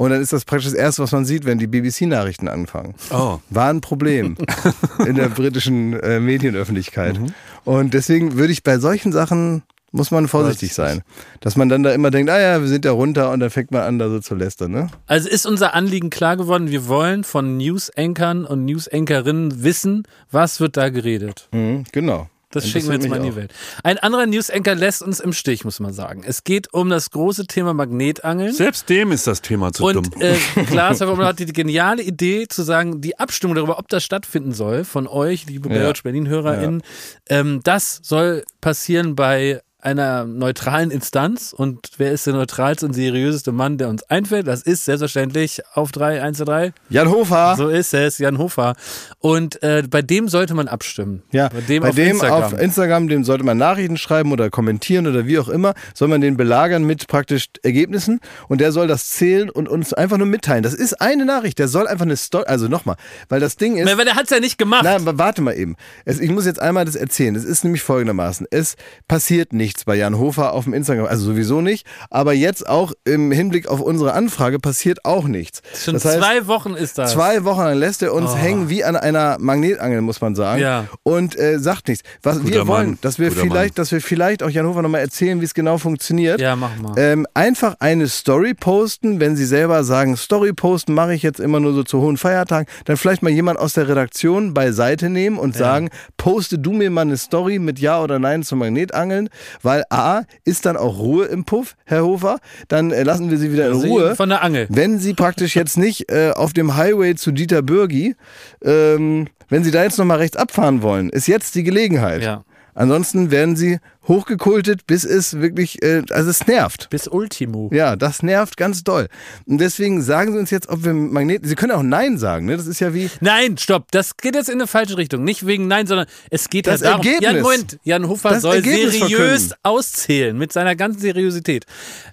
Und 0.00 0.08
dann 0.08 0.22
ist 0.22 0.32
das 0.32 0.46
praktisch 0.46 0.70
das 0.70 0.72
Erste, 0.72 1.02
was 1.02 1.12
man 1.12 1.26
sieht, 1.26 1.44
wenn 1.44 1.58
die 1.58 1.66
BBC-Nachrichten 1.66 2.48
anfangen. 2.48 2.94
Oh. 3.10 3.38
War 3.50 3.68
ein 3.68 3.82
Problem 3.82 4.34
in 5.06 5.14
der 5.14 5.28
britischen 5.28 5.92
äh, 5.92 6.20
Medienöffentlichkeit. 6.20 7.20
Und 7.64 7.92
deswegen 7.92 8.38
würde 8.38 8.50
ich 8.50 8.62
bei 8.62 8.78
solchen 8.78 9.12
Sachen, 9.12 9.62
muss 9.92 10.10
man 10.10 10.28
vorsichtig 10.28 10.74
sein. 10.74 11.02
Dass 11.40 11.56
man 11.56 11.68
dann 11.68 11.82
da 11.82 11.92
immer 11.92 12.10
denkt, 12.10 12.30
ah 12.30 12.40
ja, 12.40 12.60
wir 12.60 12.68
sind 12.68 12.84
ja 12.84 12.92
runter 12.92 13.30
und 13.30 13.40
dann 13.40 13.50
fängt 13.50 13.70
man 13.70 13.82
an, 13.82 13.98
da 13.98 14.08
so 14.08 14.20
zu 14.20 14.34
lästern. 14.34 14.70
Ne? 14.70 14.88
Also 15.06 15.28
ist 15.28 15.46
unser 15.46 15.74
Anliegen 15.74 16.10
klar 16.10 16.36
geworden, 16.36 16.70
wir 16.70 16.86
wollen 16.86 17.24
von 17.24 17.56
News-Ankern 17.56 18.44
und 18.44 18.64
News-Ankerinnen 18.64 19.62
wissen, 19.62 20.04
was 20.30 20.60
wird 20.60 20.76
da 20.76 20.88
geredet. 20.90 21.48
Mhm, 21.52 21.84
genau. 21.92 22.28
Das 22.52 22.68
schicken 22.68 22.88
wir 22.88 22.94
jetzt 22.94 23.08
mal 23.08 23.18
in 23.18 23.22
die 23.22 23.36
Welt. 23.36 23.54
Ein 23.84 23.98
anderer 23.98 24.26
News-Anchor 24.26 24.74
lässt 24.74 25.02
uns 25.02 25.20
im 25.20 25.32
Stich, 25.32 25.64
muss 25.64 25.78
man 25.78 25.92
sagen. 25.92 26.24
Es 26.26 26.42
geht 26.42 26.74
um 26.74 26.90
das 26.90 27.10
große 27.10 27.46
Thema 27.46 27.74
Magnetangeln. 27.74 28.52
Selbst 28.52 28.88
dem 28.88 29.12
ist 29.12 29.28
das 29.28 29.40
Thema 29.40 29.72
zu 29.72 29.84
dumm. 29.92 30.04
Und 30.12 30.20
äh, 30.20 30.36
Klaas 30.66 30.98
Verwommer 30.98 31.26
hatte 31.26 31.46
die 31.46 31.52
geniale 31.52 32.02
Idee 32.02 32.48
zu 32.48 32.64
sagen, 32.64 33.00
die 33.00 33.16
Abstimmung 33.20 33.54
darüber, 33.54 33.78
ob 33.78 33.86
das 33.86 34.02
stattfinden 34.02 34.52
soll, 34.52 34.84
von 34.84 35.06
euch, 35.06 35.46
liebe 35.46 35.72
Ja. 35.72 35.92
Berlin-HörerInnen, 36.02 36.82
ähm, 37.28 37.60
das 37.62 38.00
soll 38.02 38.42
passieren 38.60 39.14
bei 39.14 39.60
einer 39.82 40.24
neutralen 40.24 40.90
Instanz. 40.90 41.52
Und 41.52 41.90
wer 41.98 42.12
ist 42.12 42.26
der 42.26 42.34
neutralste 42.34 42.86
und 42.86 42.92
seriöseste 42.92 43.52
Mann, 43.52 43.78
der 43.78 43.88
uns 43.88 44.02
einfällt? 44.04 44.46
Das 44.46 44.62
ist 44.62 44.84
selbstverständlich 44.84 45.62
auf 45.74 45.92
3, 45.92 46.22
1 46.22 46.38
zu 46.38 46.44
3. 46.44 46.72
Jan 46.88 47.10
Hofer. 47.10 47.54
So 47.56 47.68
ist 47.68 47.94
es, 47.94 48.18
Jan 48.18 48.38
Hofer. 48.38 48.74
Und 49.18 49.62
äh, 49.62 49.82
bei 49.88 50.02
dem 50.02 50.28
sollte 50.28 50.54
man 50.54 50.68
abstimmen. 50.68 51.22
Ja, 51.32 51.48
bei 51.48 51.60
dem 51.60 51.82
auf 51.82 51.96
Instagram. 51.96 52.42
auf 52.42 52.60
Instagram, 52.60 53.08
dem 53.08 53.24
sollte 53.24 53.44
man 53.44 53.58
Nachrichten 53.58 53.96
schreiben 53.96 54.32
oder 54.32 54.50
kommentieren 54.50 55.06
oder 55.06 55.26
wie 55.26 55.38
auch 55.38 55.48
immer, 55.48 55.74
soll 55.94 56.08
man 56.08 56.20
den 56.20 56.36
belagern 56.36 56.84
mit 56.84 57.06
praktisch 57.06 57.46
Ergebnissen 57.62 58.20
und 58.48 58.60
der 58.60 58.72
soll 58.72 58.86
das 58.86 59.10
zählen 59.10 59.50
und 59.50 59.68
uns 59.68 59.92
einfach 59.92 60.18
nur 60.18 60.26
mitteilen. 60.26 60.62
Das 60.62 60.74
ist 60.74 61.00
eine 61.00 61.24
Nachricht, 61.24 61.58
der 61.58 61.68
soll 61.68 61.86
einfach 61.86 62.04
eine 62.04 62.16
Story, 62.16 62.44
also 62.46 62.68
nochmal, 62.68 62.96
weil 63.28 63.40
das 63.40 63.56
Ding 63.56 63.76
ist, 63.76 63.86
Weil 63.96 64.04
der 64.04 64.14
hat 64.14 64.24
es 64.24 64.30
ja 64.30 64.40
nicht 64.40 64.58
gemacht. 64.58 64.84
Nein, 64.84 65.02
warte 65.04 65.42
mal 65.42 65.54
eben. 65.56 65.76
Es, 66.04 66.20
ich 66.20 66.30
muss 66.30 66.46
jetzt 66.46 66.60
einmal 66.60 66.84
das 66.84 66.96
erzählen. 66.96 67.34
Es 67.34 67.44
ist 67.44 67.64
nämlich 67.64 67.82
folgendermaßen. 67.82 68.46
Es 68.50 68.76
passiert 69.08 69.52
nichts 69.70 69.84
bei 69.84 69.94
Jan 69.94 70.18
Hofer 70.18 70.52
auf 70.52 70.64
dem 70.64 70.74
Instagram, 70.74 71.06
also 71.06 71.24
sowieso 71.24 71.60
nicht. 71.60 71.86
Aber 72.10 72.32
jetzt 72.32 72.68
auch 72.68 72.92
im 73.04 73.30
Hinblick 73.30 73.68
auf 73.68 73.80
unsere 73.80 74.14
Anfrage 74.14 74.58
passiert 74.58 75.04
auch 75.04 75.28
nichts. 75.28 75.62
Schon 75.74 75.94
das 75.94 76.04
heißt, 76.04 76.18
zwei 76.18 76.46
Wochen 76.48 76.74
ist 76.74 76.98
das. 76.98 77.12
Zwei 77.12 77.44
Wochen 77.44 77.60
lang 77.60 77.78
lässt 77.78 78.02
er 78.02 78.12
uns 78.12 78.34
hängen 78.34 78.68
wie 78.68 78.82
an 78.82 78.96
einer 78.96 79.36
Magnetangel, 79.38 80.00
muss 80.00 80.20
man 80.20 80.34
sagen. 80.34 80.60
Ja. 80.60 80.86
Und 81.04 81.38
äh, 81.38 81.60
sagt 81.60 81.86
nichts. 81.86 82.02
Was 82.22 82.40
Guter 82.40 82.52
wir 82.52 82.66
wollen, 82.66 82.86
Mann. 82.88 82.98
dass 83.00 83.20
wir 83.20 83.28
Guter 83.28 83.42
vielleicht, 83.42 83.78
dass 83.78 83.92
wir 83.92 84.00
vielleicht 84.00 84.42
auch 84.42 84.50
Jan 84.50 84.66
Hofer 84.66 84.82
nochmal 84.82 85.02
erzählen, 85.02 85.40
wie 85.40 85.44
es 85.44 85.54
genau 85.54 85.78
funktioniert. 85.78 86.40
Ja, 86.40 86.56
mach 86.56 86.76
mal. 86.76 86.94
Ähm, 86.96 87.28
einfach 87.34 87.76
eine 87.78 88.08
Story 88.08 88.54
posten, 88.54 89.20
wenn 89.20 89.36
Sie 89.36 89.46
selber 89.46 89.84
sagen, 89.84 90.16
Story 90.16 90.52
posten 90.52 90.94
mache 90.94 91.14
ich 91.14 91.22
jetzt 91.22 91.38
immer 91.38 91.60
nur 91.60 91.74
so 91.74 91.84
zu 91.84 92.00
hohen 92.00 92.16
Feiertagen, 92.16 92.66
dann 92.86 92.96
vielleicht 92.96 93.22
mal 93.22 93.30
jemand 93.30 93.60
aus 93.60 93.74
der 93.74 93.88
Redaktion 93.88 94.52
beiseite 94.52 95.10
nehmen 95.10 95.38
und 95.38 95.54
sagen, 95.54 95.90
poste 96.16 96.58
du 96.58 96.72
mir 96.72 96.90
mal 96.90 97.02
eine 97.02 97.16
Story 97.16 97.60
mit 97.60 97.78
Ja 97.78 98.02
oder 98.02 98.18
Nein 98.18 98.42
zum 98.42 98.58
Magnetangeln, 98.58 99.28
weil 99.62 99.84
A, 99.90 100.22
ist 100.44 100.66
dann 100.66 100.76
auch 100.76 100.98
Ruhe 100.98 101.26
im 101.26 101.44
Puff, 101.44 101.76
Herr 101.84 102.04
Hofer, 102.04 102.38
dann 102.68 102.90
äh, 102.90 103.02
lassen 103.02 103.30
wir 103.30 103.38
Sie 103.38 103.52
wieder 103.52 103.66
in 103.66 103.72
Also 103.74 103.86
Ruhe. 103.86 104.16
Von 104.16 104.28
der 104.28 104.42
Angel. 104.42 104.66
Wenn 104.70 104.98
Sie 104.98 105.14
praktisch 105.14 105.56
jetzt 105.56 105.76
nicht 105.76 106.10
äh, 106.10 106.32
auf 106.34 106.52
dem 106.52 106.76
Highway 106.76 107.14
zu 107.14 107.32
Dieter 107.32 107.62
Bürgi, 107.62 108.16
ähm, 108.62 109.28
wenn 109.48 109.64
Sie 109.64 109.70
da 109.70 109.82
jetzt 109.82 109.98
nochmal 109.98 110.18
rechts 110.18 110.36
abfahren 110.36 110.82
wollen, 110.82 111.10
ist 111.10 111.26
jetzt 111.26 111.54
die 111.54 111.62
Gelegenheit. 111.62 112.22
Ja. 112.22 112.44
Ansonsten 112.74 113.30
werden 113.30 113.56
Sie 113.56 113.78
hochgekultet, 114.10 114.86
bis 114.86 115.04
es 115.04 115.40
wirklich, 115.40 115.82
äh, 115.82 116.02
also 116.10 116.28
es 116.28 116.46
nervt. 116.46 116.88
Bis 116.90 117.08
Ultimo. 117.08 117.70
Ja, 117.72 117.96
das 117.96 118.22
nervt 118.22 118.56
ganz 118.56 118.84
doll. 118.84 119.08
Und 119.46 119.58
deswegen 119.58 120.02
sagen 120.02 120.32
Sie 120.32 120.38
uns 120.38 120.50
jetzt, 120.50 120.68
ob 120.68 120.84
wir 120.84 120.92
Magneten. 120.92 121.48
Sie 121.48 121.54
können 121.54 121.72
auch 121.72 121.82
Nein 121.82 122.18
sagen, 122.18 122.44
ne? 122.46 122.56
Das 122.56 122.66
ist 122.66 122.80
ja 122.80 122.92
wie. 122.92 123.08
Nein, 123.20 123.56
stopp, 123.56 123.90
das 123.92 124.16
geht 124.16 124.34
jetzt 124.34 124.48
in 124.48 124.56
eine 124.56 124.66
falsche 124.66 124.96
Richtung. 124.98 125.24
Nicht 125.24 125.46
wegen 125.46 125.68
Nein, 125.68 125.86
sondern 125.86 126.06
es 126.28 126.50
geht 126.50 126.66
Das 126.66 126.80
ja 126.82 126.90
darum. 126.90 127.06
Ergebnis. 127.06 127.32
Jan, 127.32 127.40
Moment, 127.42 127.78
Jan 127.84 128.08
Hofer 128.08 128.30
Das 128.30 128.42
soll 128.42 128.56
Ergebnis 128.56 128.92
seriös 128.98 129.08
verkünden. 129.18 129.54
auszählen 129.62 130.36
mit 130.36 130.52
seiner 130.52 130.76
ganzen 130.76 131.00
Seriosität. 131.00 131.64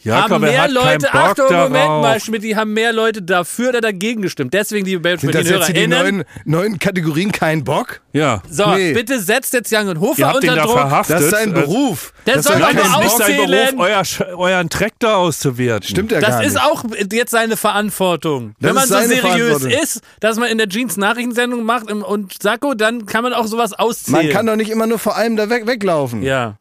Jakob, 0.04 0.32
haben 0.32 0.44
er 0.44 0.50
mehr 0.52 0.62
hat 0.62 0.66
keinen 0.68 0.74
Leute, 0.76 1.08
Bock 1.12 1.16
Achtung, 1.16 1.46
Moment 1.52 1.76
darauf. 1.76 2.02
mal, 2.04 2.20
Schmidt, 2.22 2.44
die 2.44 2.56
haben 2.56 2.74
mehr 2.74 2.94
Leute 2.94 3.22
dafür 3.24 3.70
oder 3.70 3.82
dagegen 3.82 4.22
gestimmt. 4.22 4.54
Deswegen, 4.54 4.86
liebe 4.86 5.02
Belgian 5.02 5.34
Sind 5.34 5.36
das 5.50 5.68
jetzt 5.68 5.76
die 5.78 5.88
neuen, 5.88 6.24
neuen 6.46 6.80
Kategorien 6.80 7.32
kein 7.32 7.64
Bock? 7.64 8.02
Ja. 8.14 8.42
so, 8.50 8.74
Nee. 8.76 8.94
bitte 8.94 9.20
setzt 9.20 9.54
jetzt 9.54 9.72
Jan 9.72 9.88
und 9.90 10.00
Hofer 10.00 10.20
Ihr 10.20 10.28
habt 10.28 10.44
ihn 10.44 10.50
unter 10.50 10.62
da 10.62 10.68
Druck. 10.68 10.78
verhaftet. 10.78 11.16
Das 11.18 11.26
ist 11.26 11.34
ein 11.34 11.56
Äh, 11.56 11.60
Beruf. 11.88 12.14
Der 12.26 12.36
das 12.36 12.46
soll 12.46 12.56
ist 12.56 12.62
doch 12.64 12.74
Das 12.74 12.88
ist 12.88 13.22
auszählen. 13.22 13.76
Beruf, 13.78 14.10
euer, 14.20 14.38
euren 14.38 14.70
Traktor 14.70 15.18
auszuwerten. 15.18 15.88
Stimmt 15.88 16.12
ja 16.12 16.20
Das 16.20 16.30
gar 16.30 16.44
ist 16.44 16.54
nicht. 16.54 16.64
auch 16.64 16.84
jetzt 17.12 17.32
seine 17.32 17.58
Verantwortung. 17.58 18.56
Das 18.60 18.70
Wenn 18.70 18.76
man 18.76 18.84
ist 18.84 18.90
so 18.90 19.00
seriös 19.00 19.64
ist, 19.64 20.02
dass 20.20 20.38
man 20.38 20.50
in 20.50 20.58
der 20.58 20.70
Jeans 20.70 20.98
Nachrichtensendung 20.98 21.64
macht 21.64 21.92
und 21.92 22.42
Sakko, 22.42 22.74
dann 22.74 23.06
kann 23.06 23.24
man 23.24 23.34
auch 23.34 23.48
sowas 23.48 23.74
auszählen. 23.74 24.26
Man 24.26 24.30
kann 24.30 24.46
doch 24.46 24.56
nicht 24.56 24.70
immer 24.70 24.88
nur 24.88 25.00
vor 25.00 25.16
allem 25.16 25.36
da 25.36 25.50
weg, 25.50 25.68
weglaufen. 25.68 26.22
Ja. 26.24 26.58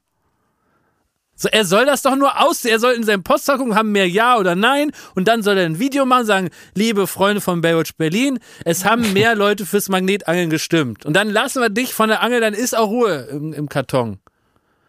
So, 1.38 1.50
er 1.50 1.66
soll 1.66 1.84
das 1.84 2.00
doch 2.00 2.16
nur 2.16 2.40
aus, 2.42 2.64
er 2.64 2.78
soll 2.78 2.94
in 2.94 3.02
seinem 3.04 3.22
Postfach 3.22 3.58
gucken, 3.58 3.74
haben 3.74 3.92
mehr 3.92 4.08
Ja 4.08 4.38
oder 4.38 4.54
Nein 4.54 4.90
und 5.14 5.28
dann 5.28 5.42
soll 5.42 5.58
er 5.58 5.66
ein 5.66 5.78
Video 5.78 6.06
machen, 6.06 6.24
sagen, 6.24 6.48
liebe 6.74 7.06
Freunde 7.06 7.42
von 7.42 7.60
Baywatch 7.60 7.92
Berlin, 7.98 8.38
es 8.64 8.86
haben 8.86 9.12
mehr 9.12 9.34
Leute 9.36 9.66
fürs 9.66 9.90
Magnetangeln 9.90 10.48
gestimmt. 10.48 11.04
Und 11.04 11.12
dann 11.12 11.28
lassen 11.28 11.60
wir 11.60 11.68
dich 11.68 11.92
von 11.92 12.08
der 12.08 12.22
Angel, 12.22 12.40
dann 12.40 12.54
ist 12.54 12.74
auch 12.74 12.88
Ruhe 12.88 13.28
im, 13.30 13.52
im 13.52 13.68
Karton. 13.68 14.18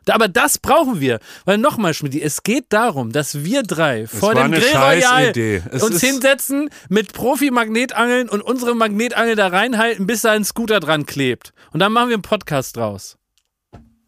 Aber 0.10 0.28
das 0.28 0.58
brauchen 0.58 0.99
wir. 0.99 1.20
Weil 1.45 1.58
nochmal, 1.58 1.93
Schmidt, 1.93 2.16
es 2.16 2.43
geht 2.43 2.66
darum, 2.70 3.12
dass 3.12 3.43
wir 3.43 3.64
drei 3.64 4.08
vor 4.08 4.36
dem 4.36 4.51
Grill 4.51 4.76
Royal 4.76 5.34
uns 5.82 6.01
hinsetzen, 6.01 6.70
mit 6.89 7.14
Profi-Magnetangeln 7.14 8.30
und 8.30 8.41
unsere 8.41 8.76
Magnetangel 8.76 9.36
da 9.36 9.47
reinhalten, 9.47 10.08
bis 10.08 10.22
da 10.22 10.32
ein 10.32 10.45
Scooter 10.45 10.80
dran 10.80 11.05
klebt. 11.05 11.53
Und 11.72 11.80
dann 11.80 11.91
machen 11.91 12.10
wir 12.10 12.16
einen 12.16 12.24
Podcast 12.24 12.78
draus. 12.78 13.18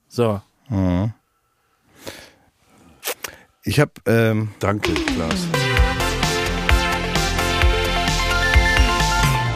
So. 0.07 0.41
Ich 3.63 3.79
habe 3.79 3.91
ähm, 4.05 4.49
Danke, 4.59 4.93
Klaas. 4.93 5.47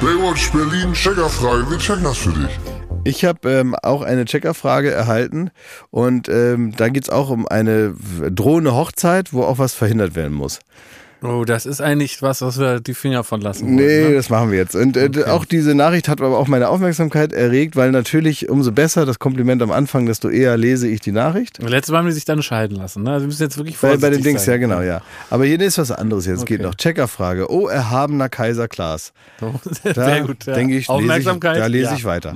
Baywatch 0.02 0.52
Berlin, 0.52 0.94
Checkerfrage, 0.94 1.70
wir 1.72 1.78
checken 1.78 2.04
das 2.04 2.18
für 2.18 2.32
dich. 2.32 2.60
Ich 3.06 3.26
habe 3.26 3.52
ähm, 3.52 3.76
auch 3.76 4.02
eine 4.02 4.24
Checkerfrage 4.24 4.90
erhalten 4.90 5.52
und 5.92 6.30
ähm, 6.30 6.74
da 6.76 6.88
geht's 6.88 7.10
auch 7.10 7.30
um 7.30 7.46
eine 7.48 7.94
drohende 8.32 8.74
Hochzeit, 8.76 9.34
wo 9.34 9.44
auch 9.44 9.58
was 9.58 9.74
verhindert 9.74 10.16
werden 10.16 10.34
muss. 10.34 10.60
Oh, 11.24 11.46
das 11.46 11.66
ist 11.66 11.80
eigentlich 11.82 12.22
was, 12.22 12.42
was 12.42 12.60
wir 12.60 12.82
die 12.82 12.94
Finger 12.94 13.24
von 13.24 13.40
lassen 13.40 13.66
wollen. 13.66 13.76
Nee, 13.76 14.10
ne? 14.10 14.14
das 14.16 14.30
machen 14.30 14.52
wir 14.52 14.58
jetzt. 14.58 14.76
Und 14.76 14.98
äh, 14.98 15.24
auch 15.28 15.46
diese 15.46 15.74
Nachricht 15.74 16.10
hat 16.10 16.20
aber 16.22 16.38
auch 16.38 16.48
meine 16.50 16.68
Aufmerksamkeit 16.68 17.32
erregt, 17.32 17.76
weil 17.78 17.92
natürlich 17.92 18.50
umso 18.50 18.72
besser 18.74 19.06
das 19.06 19.20
Kompliment 19.20 19.62
am 19.62 19.72
Anfang, 19.72 20.06
desto 20.06 20.30
eher 20.30 20.58
lese 20.58 20.88
ich 20.88 21.00
die 21.00 21.14
Nachricht. 21.14 21.60
Letztes 21.62 21.92
Mal 21.92 22.00
haben 22.00 22.08
die 22.08 22.12
sich 22.12 22.26
dann 22.26 22.44
scheiden 22.44 22.76
lassen. 22.76 23.04
Ne? 23.04 23.12
Also 23.12 23.24
wir 23.24 23.28
müssen 23.28 23.44
jetzt 23.44 23.58
wirklich 23.58 23.76
Bei, 23.76 23.90
vorsichtig 23.90 24.10
bei 24.10 24.16
den 24.18 24.24
Dings, 24.24 24.46
ja 24.46 24.58
genau, 24.58 24.82
ja. 24.82 25.02
Aber 25.30 25.46
hier 25.46 25.60
ist 25.62 25.78
was 25.78 25.92
anderes 25.92 26.26
jetzt. 26.26 26.46
Geht 26.46 26.60
Okay. 26.60 26.68
noch. 26.68 26.76
Checkerfrage. 26.76 27.50
Oh, 27.50 27.68
erhabener 27.68 28.28
Kaiser 28.30 28.68
Klaas. 28.68 29.14
Da 29.84 29.94
Sehr 29.94 30.22
gut. 30.22 30.46
Ja. 30.46 30.54
denke 30.56 30.74
ich, 30.74 30.80
lese 30.80 30.82
ich, 30.82 30.90
Aufmerksamkeit. 30.90 31.58
da 31.58 31.68
lese 31.68 31.86
ja. 31.86 31.92
Mhm. 31.92 31.98
ich 31.98 32.06
weiter. 32.06 32.36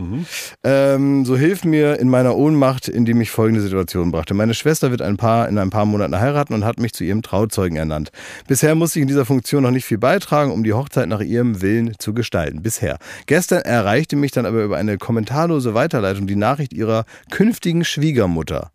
Ähm, 0.64 1.26
so 1.26 1.36
hilft 1.38 1.66
mir 1.66 2.00
in 2.00 2.10
meiner 2.10 2.36
Ohnmacht, 2.36 2.88
in 2.88 3.06
die 3.06 3.14
mich 3.14 3.32
folgende 3.32 3.62
Situation 3.62 4.12
brachte. 4.12 4.34
Meine 4.34 4.54
Schwester 4.54 4.92
wird 4.92 5.02
ein 5.02 5.18
paar, 5.18 5.48
in 5.50 5.58
ein 5.58 5.70
paar 5.70 5.86
Monaten 5.86 6.18
heiraten 6.20 6.54
und 6.54 6.64
hat 6.66 6.80
mich 6.80 6.94
zu 6.94 7.04
ihrem 7.04 7.22
Trauzeugen 7.22 7.78
ernannt. 7.78 8.12
Bisher 8.48 8.76
musste 8.78 9.00
ich 9.00 9.02
in 9.02 9.08
dieser 9.08 9.26
Funktion 9.26 9.64
noch 9.64 9.72
nicht 9.72 9.86
viel 9.86 9.98
beitragen, 9.98 10.52
um 10.52 10.64
die 10.64 10.74
Hochzeit 10.74 11.08
nach 11.08 11.22
ihrem 11.22 11.62
Willen 11.62 11.96
zu 12.00 12.14
gestalten. 12.14 12.62
Bisher. 12.62 12.98
Gestern 13.26 13.62
erreichte 13.62 14.16
mich 14.16 14.32
dann 14.32 14.46
aber 14.46 14.64
über 14.64 14.78
eine 14.78 14.98
kommentarlose 14.98 15.74
Weiterleitung 15.74 16.28
die 16.28 16.36
Nachricht 16.36 16.74
ihrer 16.74 17.06
künftigen 17.30 17.84
Schwiegermutter. 17.84 18.72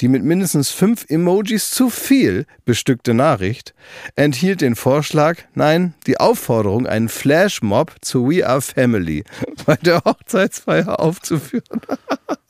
Die 0.00 0.08
mit 0.08 0.24
mindestens 0.24 0.70
fünf 0.70 1.06
Emojis 1.08 1.70
zu 1.70 1.90
viel 1.90 2.46
bestückte 2.64 3.14
Nachricht 3.14 3.74
enthielt 4.14 4.60
den 4.60 4.74
Vorschlag, 4.74 5.38
nein, 5.54 5.94
die 6.06 6.18
Aufforderung, 6.18 6.86
einen 6.86 7.08
Flashmob 7.08 7.94
zu 8.00 8.28
We 8.28 8.46
Are 8.46 8.60
Family 8.60 9.24
bei 9.66 9.76
der 9.76 10.02
Hochzeitsfeier 10.04 11.00
aufzuführen. 11.00 11.80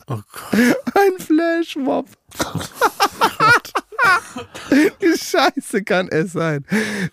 Oh 0.08 0.20
Gott. 0.32 0.52
Ein 0.94 1.18
Flashmob. 1.18 2.06
Die 5.00 5.16
Scheiße. 5.18 5.82
Kann 5.84 6.08
es 6.08 6.32
sein. 6.32 6.64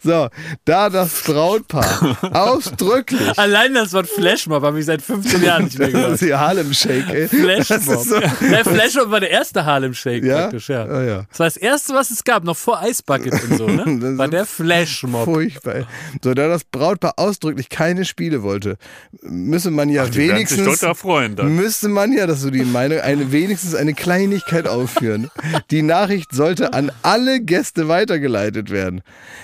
So, 0.03 0.27
da 0.65 0.89
das 0.89 1.21
Brautpaar 1.23 2.17
ausdrücklich. 2.31 3.37
Allein 3.37 3.73
das 3.73 3.93
Wort 3.93 4.07
Flashmob 4.07 4.63
habe 4.63 4.79
ich 4.79 4.85
seit 4.85 5.01
15 5.01 5.43
Jahren 5.43 5.65
nicht 5.65 5.77
mehr 5.77 5.87
Das 5.89 5.93
gehört. 5.93 6.13
ist 6.13 6.21
die 6.21 6.33
Harlem 6.33 6.73
Shake, 6.73 7.09
ey. 7.09 7.21
Das 7.27 7.29
Flashmob. 7.67 7.79
ist 8.01 8.09
so, 8.09 8.19
Der 8.19 8.65
Flashmob 8.65 9.11
war 9.11 9.19
der 9.19 9.29
erste 9.31 9.65
Harlem 9.65 9.93
Shake 9.93 10.23
Ja? 10.23 10.41
praktisch, 10.41 10.69
ja. 10.69 10.85
Ah, 10.85 11.03
ja. 11.03 11.23
Das 11.29 11.39
war 11.39 11.47
das 11.47 11.57
erste, 11.57 11.93
was 11.93 12.09
es 12.09 12.23
gab, 12.23 12.43
noch 12.43 12.57
vor 12.57 12.81
Ice 12.85 13.01
Bucket 13.05 13.33
und 13.33 13.57
so, 13.57 13.67
Das 13.77 13.85
ne? 13.85 14.09
ist 14.11 14.17
War 14.17 14.27
der 14.27 14.45
Flashmob. 14.45 15.25
furchtbar. 15.25 15.87
So, 16.23 16.33
da 16.33 16.47
das 16.47 16.63
Brautpaar 16.63 17.13
ausdrücklich 17.17 17.69
keine 17.69 18.05
Spiele 18.05 18.43
wollte, 18.43 18.77
müsse 19.21 19.71
man 19.71 19.89
ja 19.89 20.05
sich 20.05 20.15
wenigstens. 20.17 20.65
dort 20.65 20.83
da 20.83 20.93
freuen 20.93 21.35
dann. 21.35 21.55
Müsste 21.55 21.89
man 21.89 22.11
ja, 22.13 22.27
dass 22.27 22.41
du 22.41 22.49
die 22.49 22.63
Meinung, 22.65 22.99
eine, 22.99 23.31
wenigstens 23.31 23.75
eine 23.75 23.93
Kleinigkeit 23.93 24.67
aufführen. 24.67 25.29
Die 25.71 25.81
Nachricht 25.81 26.33
sollte 26.33 26.73
an 26.73 26.82
alle 27.01 27.41
Gäste 27.41 27.87
weitergeleitet 27.87 28.69
werden. 28.69 29.01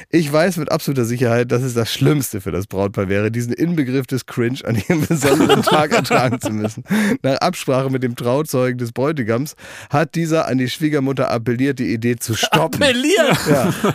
Ich 0.09 0.31
weiß 0.31 0.57
mit 0.57 0.71
absoluter 0.71 1.05
Sicherheit, 1.05 1.51
dass 1.51 1.61
es 1.61 1.73
das 1.73 1.91
Schlimmste 1.91 2.41
für 2.41 2.51
das 2.51 2.67
Brautpaar 2.67 3.09
wäre, 3.09 3.31
diesen 3.31 3.53
Inbegriff 3.53 4.07
des 4.07 4.25
Cringe 4.25 4.59
an 4.63 4.75
ihrem 4.75 5.05
besonderen 5.05 5.63
Tag 5.63 5.91
ertragen 5.91 6.39
zu 6.41 6.51
müssen. 6.51 6.83
Nach 7.21 7.37
Absprache 7.37 7.89
mit 7.89 8.03
dem 8.03 8.15
Trauzeugen 8.15 8.77
des 8.77 8.91
Bräutigams 8.91 9.55
hat 9.89 10.15
dieser 10.15 10.47
an 10.47 10.57
die 10.57 10.69
Schwiegermutter 10.69 11.29
appelliert, 11.29 11.79
die 11.79 11.93
Idee 11.93 12.15
zu 12.15 12.35
stoppen. 12.35 12.81
Appelliert! 12.81 13.37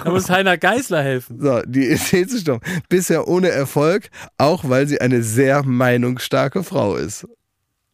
Da 0.04 0.10
muss 0.10 0.30
Heiner 0.30 0.58
Geißler 0.58 1.02
helfen. 1.02 1.40
So, 1.40 1.60
die 1.66 1.88
Idee 1.88 2.26
zu 2.26 2.38
stoppen. 2.38 2.62
Bisher 2.88 3.28
ohne 3.28 3.48
Erfolg, 3.48 4.08
auch 4.38 4.68
weil 4.68 4.86
sie 4.86 5.00
eine 5.00 5.22
sehr 5.22 5.62
meinungsstarke 5.64 6.62
Frau 6.62 6.96
ist. 6.96 7.26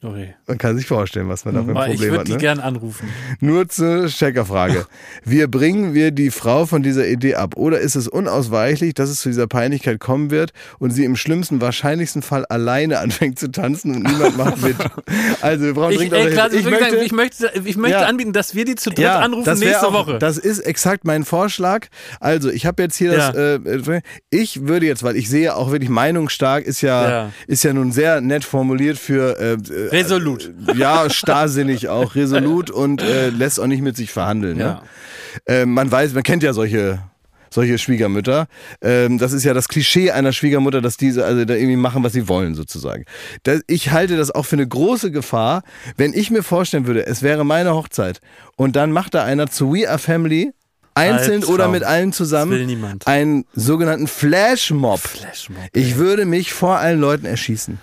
Okay. 0.03 0.35
Man 0.47 0.57
kann 0.57 0.79
sich 0.79 0.87
vorstellen, 0.87 1.29
was 1.29 1.45
man 1.45 1.55
da 1.55 1.63
für 1.63 1.71
ein 1.71 1.77
Aber 1.77 1.87
ich 1.89 1.93
Problem 1.93 2.11
würde 2.13 2.21
hat. 2.21 2.29
die 2.29 2.33
Ne? 2.33 2.39
gern 2.39 2.59
anrufen. 2.61 3.07
Nur 3.41 3.69
zur 3.69 4.07
Checkerfrage. 4.07 4.87
Wie 5.25 5.47
bringen 5.47 5.93
wir 5.93 6.11
die 6.11 6.31
Frau 6.31 6.65
von 6.65 6.83
dieser 6.83 7.07
Idee 7.07 7.35
ab? 7.35 7.55
Oder 7.57 7.81
ist 7.81 7.97
es 7.97 8.09
unausweichlich, 8.09 8.95
dass 8.95 9.11
es 9.11 9.21
zu 9.21 9.29
dieser 9.29 9.47
Peinlichkeit 9.47 10.01
kommen 10.01 10.31
wird 10.31 10.53
und 10.79 10.91
sie 10.91 11.05
im 11.05 11.17
schlimmsten, 11.17 11.61
wahrscheinlichsten 11.61 12.23
Fall 12.23 12.47
alleine 12.47 12.99
anfängt 12.99 13.39
zu 13.39 13.51
tanzen 13.51 13.95
und 13.97 14.03
niemand 14.05 14.37
macht 14.39 14.63
mit? 14.63 14.77
Also 15.43 15.65
wir 15.67 15.75
brauchen 15.75 15.93
Ich, 15.93 15.99
dringend 15.99 16.15
ey, 16.17 16.31
klar, 16.33 16.51
Hilfe. 16.51 16.69
ich, 16.69 16.71
möchte, 16.81 16.97
ich 16.97 17.13
möchte, 17.13 17.53
ich 17.65 17.77
möchte 17.77 17.99
Ja. 17.99 18.07
anbieten, 18.07 18.33
dass 18.33 18.55
wir 18.55 18.65
die 18.65 18.75
zu 18.77 18.91
dritt 18.91 19.01
ja, 19.01 19.19
anrufen 19.21 19.59
nächste 19.59 19.87
auch, 19.89 19.93
Woche. 19.93 20.19
Das 20.19 20.39
ist 20.39 20.61
exakt 20.61 21.05
mein 21.05 21.25
Vorschlag. 21.25 21.87
Also, 22.21 22.51
ich 22.51 22.67
habe 22.67 22.83
jetzt 22.83 22.97
hier 22.97 23.13
Ja. 23.13 23.33
das. 23.33 23.61
Äh, 23.61 24.01
ich 24.31 24.67
würde 24.67 24.87
jetzt, 24.87 25.03
weil 25.03 25.17
ich 25.17 25.29
sehe 25.29 25.55
auch 25.57 25.71
wirklich 25.73 25.91
meinungsstark, 25.91 26.65
ist 26.65 26.81
ja, 26.83 27.31
ist 27.47 27.65
ja 27.65 27.73
nun 27.73 27.93
sehr 27.93 28.21
nett 28.21 28.45
formuliert 28.45 28.99
für. 28.99 29.39
Äh, 29.39 29.90
Resolut. 29.93 30.53
ja, 30.75 31.09
starrsinnig 31.11 31.89
auch, 31.89 32.15
resolut 32.15 32.71
und 32.71 33.03
äh, 33.03 33.31
lässt 33.31 33.61
auch 33.61 33.67
nicht 33.67 33.83
mit 33.83 33.97
sich 33.97 34.11
verhandeln. 34.11 34.59
Ne? 34.59 34.81
Ja. 35.47 35.55
Äh, 35.55 35.67
man 35.67 35.91
weiß, 35.91 36.15
man 36.15 36.23
kennt 36.23 36.43
ja 36.43 36.53
solche 36.53 37.01
solche 37.53 37.79
Schwiegermütter. 37.79 38.47
Ähm, 38.81 39.19
das 39.19 39.33
ist 39.33 39.45
ja 39.45 39.53
das 39.55 39.69
Klischee 39.69 40.13
einer 40.13 40.33
Schwiegermutter, 40.33 40.81
dass 40.81 40.97
diese 40.97 41.25
also 41.25 41.45
da 41.45 41.55
irgendwie 41.55 41.77
machen, 41.77 42.05
was 42.05 42.13
sie 42.13 42.29
wollen 42.29 42.55
sozusagen. 42.55 43.05
Das, 43.43 43.61
ich 43.67 43.91
halte 43.91 44.17
das 44.17 44.31
auch 44.31 44.47
für 44.47 44.57
eine 44.57 44.67
große 44.67 45.11
Gefahr, 45.11 45.63
wenn 45.97 46.15
ich 46.15 46.31
mir 46.31 46.43
vorstellen 46.43 46.87
würde, 46.87 47.07
es 47.07 47.23
wäre 47.23 47.45
meine 47.45 47.75
Hochzeit 47.75 48.21
und 48.57 48.77
dann 48.77 48.93
macht 48.93 49.15
da 49.15 49.25
einer 49.25 49.51
zu 49.51 49.73
We 49.75 49.89
Are 49.89 49.99
Family 49.99 50.53
einzeln 50.95 51.37
Albtraum. 51.37 51.55
oder 51.55 51.69
mit 51.69 51.83
allen 51.83 52.13
zusammen 52.13 52.99
einen 53.05 53.45
sogenannten 53.55 54.07
Flashmob. 54.07 55.01
Flashmob. 55.01 55.59
Ich 55.73 55.97
würde 55.97 56.27
mich 56.27 56.53
vor 56.53 56.79
allen 56.79 57.01
Leuten 57.01 57.27
erschießen. 57.27 57.79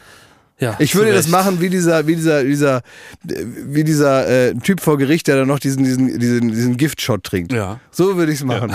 Ja, 0.59 0.75
Ich 0.79 0.95
würde 0.95 1.13
das 1.13 1.27
machen 1.27 1.61
wie 1.61 1.69
dieser, 1.69 2.07
wie 2.07 2.15
dieser, 2.15 2.43
dieser, 2.43 2.81
wie 3.23 3.83
dieser 3.83 4.27
äh, 4.27 4.55
Typ 4.55 4.81
vor 4.81 4.97
Gericht, 4.97 5.27
der 5.27 5.35
dann 5.37 5.47
noch 5.47 5.59
diesen, 5.59 5.83
diesen, 5.83 6.19
diesen, 6.19 6.49
diesen 6.49 6.77
Giftshot 6.77 7.23
trinkt. 7.23 7.51
Ja. 7.53 7.79
So 7.91 8.15
würde 8.17 8.31
ich 8.33 8.39
es 8.39 8.43
machen. 8.45 8.73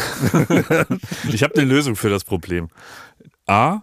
Ich 1.33 1.43
habe 1.43 1.55
eine 1.57 1.65
Lösung 1.65 1.97
für 1.97 2.09
das 2.09 2.23
Problem. 2.25 2.69
A, 3.47 3.81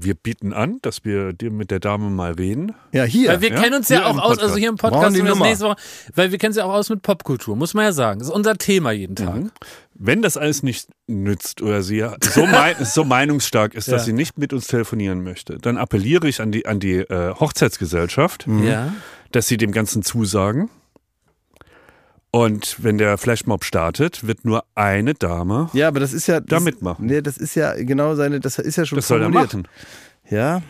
wir 0.00 0.14
bieten 0.14 0.52
an, 0.52 0.78
dass 0.82 1.04
wir 1.04 1.32
dir 1.32 1.50
mit 1.50 1.70
der 1.70 1.80
Dame 1.80 2.08
mal 2.08 2.32
reden. 2.32 2.72
Ja, 2.92 3.04
hier. 3.04 3.30
Weil 3.30 3.40
wir 3.40 3.50
Ja, 3.50 3.60
kennen 3.60 3.74
uns 3.74 3.88
ja 3.88 3.98
hier 3.98 4.06
auch 4.06 4.18
aus, 4.18 4.38
also 4.38 4.56
hier 4.56 4.68
im 4.68 4.76
Podcast 4.76 5.14
die 5.16 5.20
und 5.20 5.26
das 5.26 5.34
Nummer. 5.34 5.46
nächste 5.46 5.64
Woche, 5.66 5.76
weil 6.14 6.30
wir 6.30 6.38
kennen 6.38 6.52
es 6.52 6.56
ja 6.56 6.64
auch 6.64 6.72
aus 6.72 6.88
mit 6.88 7.02
Popkultur, 7.02 7.56
muss 7.56 7.74
man 7.74 7.84
ja 7.84 7.92
sagen. 7.92 8.20
Das 8.20 8.28
ist 8.28 8.34
unser 8.34 8.56
Thema 8.56 8.92
jeden 8.92 9.16
Tag. 9.16 9.34
Mhm. 9.34 9.50
Wenn 10.00 10.22
das 10.22 10.36
alles 10.36 10.62
nicht 10.62 10.88
nützt 11.08 11.60
oder 11.60 11.82
sie 11.82 12.04
so, 12.20 12.46
mei 12.46 12.74
so 12.84 13.04
meinungsstark 13.04 13.74
ist, 13.74 13.88
dass 13.88 14.02
Ja. 14.02 14.06
sie 14.06 14.12
nicht 14.12 14.38
mit 14.38 14.52
uns 14.52 14.68
telefonieren 14.68 15.22
möchte, 15.24 15.58
dann 15.58 15.76
appelliere 15.76 16.28
ich 16.28 16.40
an 16.40 16.52
die, 16.52 16.66
an 16.66 16.78
die 16.78 16.98
äh, 16.98 17.34
Hochzeitsgesellschaft, 17.34 18.46
Ja. 18.62 18.92
dass 19.32 19.48
sie 19.48 19.56
dem 19.56 19.72
Ganzen 19.72 20.02
zusagen. 20.02 20.70
Und 22.30 22.76
wenn 22.84 22.98
der 22.98 23.16
Flashmob 23.16 23.64
startet, 23.64 24.26
wird 24.26 24.44
nur 24.44 24.64
eine 24.74 25.14
Dame 25.14 25.70
ja, 25.72 25.88
aber 25.88 25.98
das 25.98 26.12
ist 26.12 26.26
ja. 26.26 26.40
da 26.40 26.56
Das, 26.56 26.62
mitmachen. 26.62 27.06
nee, 27.06 27.22
das 27.22 27.38
ist 27.38 27.54
ja 27.54 27.72
genau 27.74 28.14
seine, 28.14 28.38
das 28.38 28.58
ist 28.58 28.76
ja 28.76 28.84
schon 28.84 28.96
Das 28.96 29.08
soll 29.08 29.20
er 29.22 29.24
formuliert. 29.24 29.52
machen. 29.54 29.68
Ja. 30.28 30.62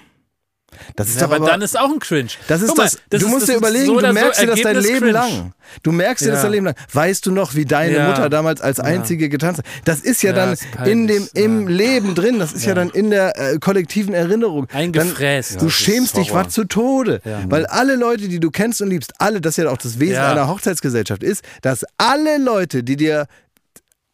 Das 0.96 1.08
ist 1.08 1.16
Ja, 1.18 1.24
aber, 1.24 1.36
aber, 1.36 1.46
dann 1.46 1.62
ist 1.62 1.78
auch 1.78 1.90
ein 1.90 1.98
Cringe. 1.98 2.28
das 2.46 2.60
ist 2.62 2.76
mal, 2.76 2.84
das, 2.84 2.98
das 3.10 3.20
du 3.20 3.26
ist- 3.26 3.32
musst 3.32 3.42
das 3.42 3.50
dir 3.50 3.56
überlegen, 3.56 3.86
so 3.86 3.92
du 3.94 3.98
oder 3.98 4.08
so 4.08 4.14
merkst 4.14 4.42
dir 4.42 4.46
das 4.46 4.60
dein 4.60 4.76
Leben 4.76 4.98
cringe. 4.98 5.10
lang. 5.12 5.52
Du 5.82 5.92
merkst 5.92 6.24
dir 6.24 6.30
das 6.30 6.38
Ja. 6.38 6.42
dein 6.44 6.52
Leben 6.52 6.66
lang. 6.66 6.74
Weißt 6.92 7.26
du 7.26 7.32
noch, 7.32 7.54
wie 7.54 7.64
deine 7.64 7.96
Ja. 7.96 8.08
Mutter 8.08 8.28
damals 8.30 8.60
als 8.60 8.78
einzige 8.78 9.28
getanzt 9.28 9.58
hat? 9.58 9.64
Das 9.84 10.00
ist 10.00 10.22
ja, 10.22 10.30
Ja, 10.30 10.36
dann 10.36 10.52
ist 10.52 10.66
in 10.84 11.06
dem, 11.08 11.28
im 11.34 11.62
Ja. 11.68 11.74
Leben 11.76 12.14
drin. 12.14 12.38
Das 12.38 12.52
ist 12.52 12.64
ja, 12.64 12.74
dann 12.74 12.90
in 12.90 13.10
der 13.10 13.36
äh, 13.38 13.58
kollektiven 13.58 14.14
Erinnerung. 14.14 14.68
Eingefräst. 14.72 15.52
Dann, 15.52 15.58
du 15.60 15.64
Ja, 15.66 15.70
schämst 15.70 16.16
dich 16.16 16.32
was 16.32 16.50
zu 16.52 16.64
Tode. 16.64 17.22
Ja. 17.24 17.40
Weil 17.48 17.66
alle 17.66 17.96
Leute, 17.96 18.28
die 18.28 18.38
du 18.38 18.50
kennst 18.50 18.80
und 18.82 18.88
liebst, 18.90 19.14
alle, 19.18 19.40
das 19.40 19.56
ist 19.58 19.64
ja 19.64 19.70
auch 19.70 19.78
das 19.78 19.98
Wesen 19.98 20.14
Ja. 20.16 20.30
einer 20.30 20.48
Hochzeitsgesellschaft 20.48 21.22
ist, 21.22 21.42
dass 21.62 21.84
alle 21.96 22.38
Leute, 22.38 22.84
die 22.84 22.96
dir 22.96 23.26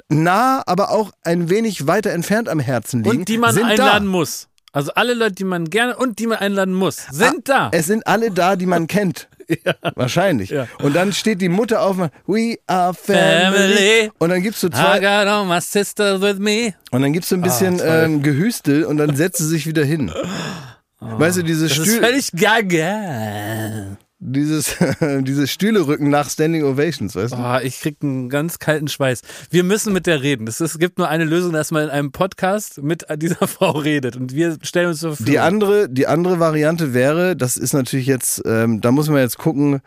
nah, 0.08 0.62
aber 0.66 0.90
auch 0.90 1.10
ein 1.22 1.50
wenig 1.50 1.86
weiter 1.86 2.10
entfernt 2.10 2.48
am 2.48 2.60
Herzen 2.60 3.02
liegen, 3.02 3.18
Und 3.20 3.28
die 3.28 3.38
man 3.38 3.56
einladen 3.58 3.76
da. 4.06 4.10
muss. 4.10 4.48
Also 4.74 4.92
alle 4.94 5.14
Leute, 5.14 5.36
die 5.36 5.44
man 5.44 5.70
gerne 5.70 5.96
und 5.96 6.18
die 6.18 6.26
man 6.26 6.38
einladen 6.38 6.74
muss, 6.74 7.06
sind 7.12 7.48
da. 7.48 7.70
Es 7.72 7.86
sind 7.86 8.06
alle 8.08 8.32
da, 8.32 8.56
die 8.56 8.66
man 8.66 8.88
kennt. 8.88 9.28
Wahrscheinlich. 9.94 10.50
Ja. 10.50 10.66
Und 10.82 10.96
dann 10.96 11.12
steht 11.12 11.40
die 11.40 11.48
Mutter 11.48 11.82
auf 11.82 11.96
und 11.98 12.10
We 12.26 12.58
are 12.66 12.92
family. 12.92 13.52
Family. 13.52 14.10
Und 14.18 14.30
dann 14.30 14.42
gibst 14.42 14.62
du 14.64 14.66
I 14.66 14.70
zwei, 14.70 14.98
got 14.98 15.28
all 15.28 15.44
my 15.46 15.60
sisters 15.60 16.20
with 16.20 16.38
me. 16.38 16.74
und 16.90 17.02
dann 17.02 17.12
gibst 17.12 17.30
du 17.30 17.36
ein 17.36 17.42
bisschen 17.42 17.80
ähm, 17.84 18.22
Gehüstel 18.22 18.84
und 18.84 18.96
dann 18.96 19.14
setzt 19.14 19.38
sie 19.38 19.46
sich 19.48 19.66
wieder 19.66 19.84
hin. 19.84 20.10
Weißt 21.00 21.36
du, 21.38 21.42
diese 21.42 21.68
Das 21.68 21.78
ist 21.78 21.84
Stühle, 21.84 22.00
völlig 22.06 22.32
gaga. 22.32 23.96
Dieses, 24.24 24.76
diese 25.00 25.46
Stühle 25.46 25.86
rücken 25.86 26.08
nach 26.08 26.30
Standing 26.30 26.64
Ovations, 26.64 27.14
weißt 27.14 27.34
du? 27.34 27.36
Oh, 27.38 27.58
ich 27.62 27.80
krieg 27.80 27.96
einen 28.02 28.28
ganz 28.28 28.58
kalten 28.58 28.88
Schweiß. 28.88 29.20
Wir 29.50 29.64
müssen 29.64 29.92
mit 29.92 30.06
der 30.06 30.22
reden. 30.22 30.46
Es, 30.46 30.60
ist, 30.60 30.72
es 30.72 30.78
gibt 30.78 30.98
nur 30.98 31.08
eine 31.08 31.24
Lösung, 31.24 31.52
dass 31.52 31.70
man 31.70 31.84
in 31.84 31.90
einem 31.90 32.12
Podcast 32.12 32.82
mit 32.82 33.04
dieser 33.16 33.46
Frau 33.46 33.72
redet. 33.72 34.16
Und 34.16 34.34
wir 34.34 34.56
stellen 34.62 34.88
uns 34.88 35.00
zur 35.00 35.10
Verfügung. 35.10 35.32
Die 35.32 35.38
andere, 35.38 35.88
die 35.88 36.06
andere 36.06 36.40
Variante 36.40 36.94
wäre, 36.94 37.36
das 37.36 37.56
ist 37.56 37.74
natürlich 37.74 38.06
jetzt, 38.06 38.42
ähm, 38.46 38.80
da 38.80 38.90
muss 38.90 39.08
man 39.08 39.18
jetzt 39.18 39.38
gucken, 39.38 39.80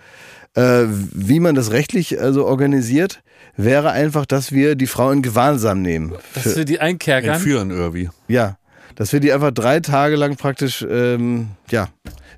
äh, 0.53 0.85
wie 0.88 1.39
man 1.39 1.55
das 1.55 1.71
rechtlich 1.71 2.19
also 2.19 2.45
organisiert, 2.45 3.21
wäre 3.55 3.91
einfach, 3.91 4.25
dass 4.25 4.51
wir 4.51 4.75
die 4.75 4.88
Frau 4.88 5.11
in 5.11 5.21
Gewahrsam 5.21 5.81
nehmen. 5.81 6.13
dass 6.35 6.55
wir 6.55 6.65
die 6.65 6.79
einkerkern. 6.79 7.35
Entführen 7.35 7.71
irgendwie. 7.71 8.09
Ja, 8.27 8.57
dass 8.95 9.13
wir 9.13 9.19
die 9.19 9.31
einfach 9.31 9.51
drei 9.51 9.79
Tage 9.79 10.15
lang 10.15 10.35
praktisch, 10.38 10.85
ähm, 10.88 11.49
ja, 11.69 11.89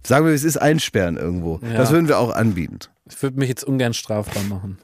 sagen 0.04 0.26
wir, 0.26 0.34
es 0.34 0.44
ist 0.44 0.58
einsperren 0.58 1.18
irgendwo. 1.18 1.60
Ja. 1.62 1.78
Das 1.78 1.92
würden 1.92 2.08
wir 2.08 2.20
auch 2.20 2.32
anbieten. 2.34 2.80
Ich 3.10 3.22
würde 3.22 3.38
mich 3.40 3.50
jetzt 3.50 3.64
ungern 3.64 3.94
strafbar 3.94 4.44
machen. 4.44 4.78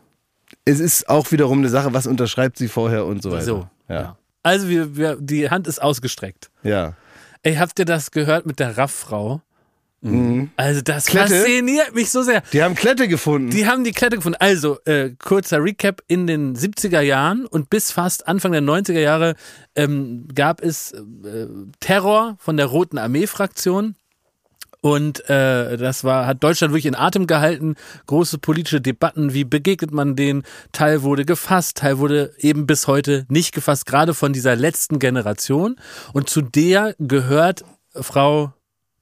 Es 0.66 0.80
ist 0.80 1.10
auch 1.10 1.32
wiederum 1.32 1.60
eine 1.60 1.70
Sache, 1.70 1.94
was 1.94 2.08
unterschreibt 2.08 2.58
sie 2.58 2.68
vorher 2.68 3.06
und 3.06 3.22
so 3.22 3.32
weiter. 3.32 3.44
So. 3.44 3.70
Ja. 3.88 4.18
Also 4.44 4.70
wir, 4.70 4.96
wir, 4.96 5.18
die 5.20 5.50
Hand 5.50 5.68
ist 5.68 5.82
ausgestreckt. 5.82 6.50
Ja. 6.64 6.94
Ey, 7.44 7.56
habt 7.56 7.78
ihr 7.80 7.86
das 7.86 8.12
gehört 8.12 8.46
mit 8.46 8.60
der 8.60 8.78
Rafffrau? 8.78 9.42
Mhm. 10.02 10.52
Also 10.56 10.82
das 10.82 11.08
Klette? 11.08 11.36
fasziniert 11.36 11.96
mich 11.96 12.12
so 12.12 12.22
sehr. 12.22 12.44
Die 12.54 12.62
haben 12.62 12.76
Klette 12.76 13.08
gefunden. 13.08 13.50
Die 13.50 13.66
haben 13.66 13.84
die 13.84 13.92
Klette 13.92 14.18
gefunden. 14.18 14.38
Also, 14.40 14.78
äh, 14.86 15.12
kurzer 15.18 15.64
Recap, 15.64 16.04
in 16.08 16.28
den 16.28 16.56
70er 16.56 17.02
Jahren 17.02 17.46
und 17.46 17.72
bis 17.72 17.92
fast 17.92 18.28
Anfang 18.28 18.52
der 18.52 18.62
90er 18.62 19.00
Jahre 19.00 19.36
ähm, 19.76 20.28
gab 20.34 20.62
es 20.62 20.92
äh, 20.92 21.48
Terror 21.80 22.36
von 22.40 22.58
der 22.58 22.68
Roten 22.68 23.00
Armee-Fraktion. 23.00 23.96
Und 24.86 25.28
äh, 25.32 25.78
das 25.78 26.04
war, 26.04 26.28
hat 26.28 26.44
Deutschland 26.44 26.72
wirklich 26.72 26.86
in 26.86 26.94
Atem 26.94 27.26
gehalten. 27.26 27.74
Große 28.06 28.38
politische 28.38 28.82
Debatten, 28.82 29.34
wie 29.34 29.44
begegnet 29.44 29.92
man 29.92 30.16
denen? 30.16 30.44
Teil 30.74 31.02
wurde 31.02 31.26
gefasst, 31.26 31.78
Teil 31.78 31.98
wurde 31.98 32.36
eben 32.38 32.68
bis 32.68 32.86
heute 32.86 33.26
nicht 33.28 33.52
gefasst, 33.52 33.88
gerade 33.88 34.14
von 34.14 34.32
dieser 34.32 34.56
letzten 34.56 35.00
Generation. 35.00 35.78
Und 36.14 36.30
zu 36.30 36.42
der 36.44 36.94
gehört 37.00 37.66
Frau 37.96 38.54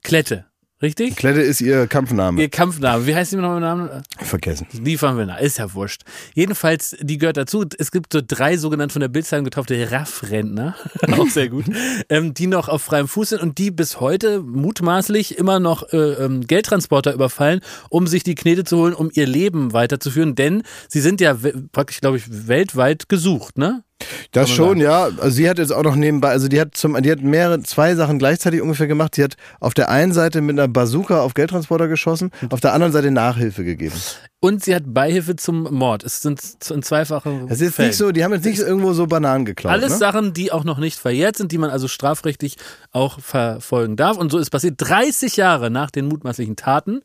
Klette, 0.04 0.46
richtig? 0.84 1.16
Klette 1.16 1.42
ist 1.42 1.62
ihr 1.62 1.88
Kampfname. 1.88 2.40
Ihr 2.40 2.50
Kampfname. 2.50 3.08
Wie 3.08 3.16
heißt 3.16 3.32
die 3.32 3.38
noch 3.38 3.56
im 3.56 3.62
Namen? 3.62 3.90
Vergessen. 4.20 4.68
Liefern 4.74 5.18
wir 5.18 5.26
nach, 5.26 5.40
ist 5.40 5.58
ja 5.58 5.74
wurscht. 5.74 6.04
Jedenfalls, 6.36 6.96
die 7.00 7.18
gehört 7.18 7.38
dazu. 7.38 7.66
Es 7.80 7.92
gibt 7.92 8.14
so 8.14 8.22
drei 8.26 8.58
sogenannte 8.58 8.94
von 8.94 9.00
der 9.00 9.08
Bildzeitung 9.08 9.46
getaufte 9.46 9.92
Raff-Rentner, 9.92 10.76
auch 11.18 11.28
sehr 11.28 11.50
gut, 11.50 11.66
ähm, 12.10 12.34
die 12.34 12.48
noch 12.48 12.70
auf 12.70 12.84
freiem 12.84 13.08
Fuß 13.08 13.30
sind 13.30 13.42
und 13.42 13.58
die 13.58 13.72
bis 13.72 14.00
heute 14.00 14.42
mutmaßlich 14.42 15.38
immer 15.40 15.60
noch 15.60 15.92
äh, 15.94 15.98
ähm, 15.98 16.46
Geldtransporter 16.46 17.14
überfallen, 17.14 17.62
um 17.90 18.06
sich 18.06 18.24
die 18.24 18.36
Knete 18.36 18.64
zu 18.64 18.78
holen, 18.78 18.94
um 18.94 19.10
ihr 19.14 19.26
Leben 19.26 19.74
weiterzuführen, 19.74 20.36
denn 20.36 20.64
sie 20.90 21.00
sind 21.00 21.22
ja 21.22 21.38
praktisch, 21.72 22.02
glaube 22.02 22.18
ich, 22.18 22.48
weltweit 22.48 23.10
gesucht, 23.10 23.58
ne? 23.58 23.84
Das 24.32 24.50
schon, 24.50 24.80
sagen. 24.80 24.82
ja. 24.82 25.04
Also 25.06 25.30
sie 25.30 25.50
hat 25.50 25.60
jetzt 25.60 25.72
auch 25.72 25.84
noch 25.84 25.96
nebenbei, 25.96 26.30
also 26.30 26.48
die 26.48 26.60
hat 26.60 26.76
zum, 26.76 27.02
die 27.02 27.12
hat 27.12 27.22
mehrere, 27.22 27.62
zwei 27.62 27.96
Sachen 27.96 28.20
gleichzeitig 28.20 28.62
ungefähr 28.62 28.88
gemacht. 28.88 29.16
Sie 29.16 29.24
hat 29.24 29.36
auf 29.60 29.74
der 29.74 29.90
einen 29.90 30.12
Seite 30.12 30.42
mit 30.42 30.58
einer 30.60 30.68
Bazooka 30.68 31.22
auf 31.22 31.34
Geldtransporter 31.36 31.88
geschossen, 31.88 32.32
auf 32.50 32.60
der 32.60 32.74
anderen 32.74 32.92
Seite 32.92 33.12
Nachhilfe 33.12 33.64
gegeben. 33.64 33.96
Und 34.42 34.64
sie 34.64 34.76
hat 34.76 34.84
Beihilfe 34.94 35.36
zum 35.38 35.74
Mord. 35.74 36.04
Es 36.04 36.22
sind 36.22 36.42
z- 36.42 36.72
in 36.72 36.84
zweifachen 36.84 37.48
Das 37.48 37.62
ist 37.62 37.76
Fällen. 37.76 37.90
nicht 37.90 37.98
so, 37.98 38.12
die 38.12 38.24
haben 38.26 38.34
jetzt 38.34 38.44
nicht 38.46 38.60
irgendwo 38.60 38.92
so 38.94 39.08
Bananen 39.08 39.46
geklaut. 39.46 39.72
Alles 39.72 39.94
ne? 39.94 39.98
Sachen, 40.00 40.34
die 40.34 40.52
auch 40.52 40.66
noch 40.66 40.80
nicht 40.80 40.98
verjährt 41.00 41.38
sind, 41.38 41.52
die 41.54 41.58
man 41.58 41.70
also 41.70 41.88
strafrechtlich 41.88 42.58
auch 42.92 43.20
verfolgen 43.22 43.96
darf. 43.96 44.18
Und 44.18 44.32
so 44.32 44.38
ist 44.40 44.50
passiert. 44.50 44.76
30 44.80 45.38
Jahre 45.38 45.70
nach 45.70 45.92
den 45.92 46.08
mutmaßlichen 46.08 46.56
Taten 46.58 47.02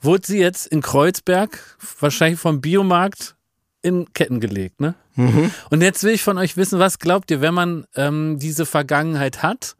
wurde 0.00 0.26
sie 0.26 0.38
jetzt 0.38 0.66
in 0.66 0.82
Kreuzberg, 0.82 1.58
wahrscheinlich 1.98 2.38
vom 2.38 2.60
Biomarkt, 2.60 3.34
in 3.86 4.12
Ketten 4.12 4.40
gelegt. 4.40 4.80
Ne? 4.80 4.96
Mhm. 5.14 5.52
Und 5.70 5.80
jetzt 5.80 6.02
will 6.02 6.12
ich 6.12 6.24
von 6.24 6.38
euch 6.38 6.56
wissen, 6.56 6.80
was 6.80 6.98
glaubt 6.98 7.30
ihr, 7.30 7.40
wenn 7.40 7.54
man 7.54 7.86
ähm, 7.94 8.38
diese 8.40 8.66
Vergangenheit 8.66 9.44
hat 9.44 9.76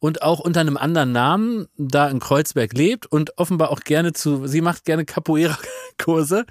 und 0.00 0.22
auch 0.22 0.40
unter 0.40 0.60
einem 0.60 0.76
anderen 0.76 1.12
Namen 1.12 1.66
da 1.76 2.08
in 2.08 2.18
Kreuzberg 2.18 2.72
lebt 2.72 3.06
und 3.06 3.38
offenbar 3.38 3.70
auch 3.70 3.80
gerne 3.80 4.12
zu, 4.12 4.48
sie 4.48 4.60
macht 4.60 4.84
gerne 4.84 5.04
Capoeira-Kurse, 5.04 6.46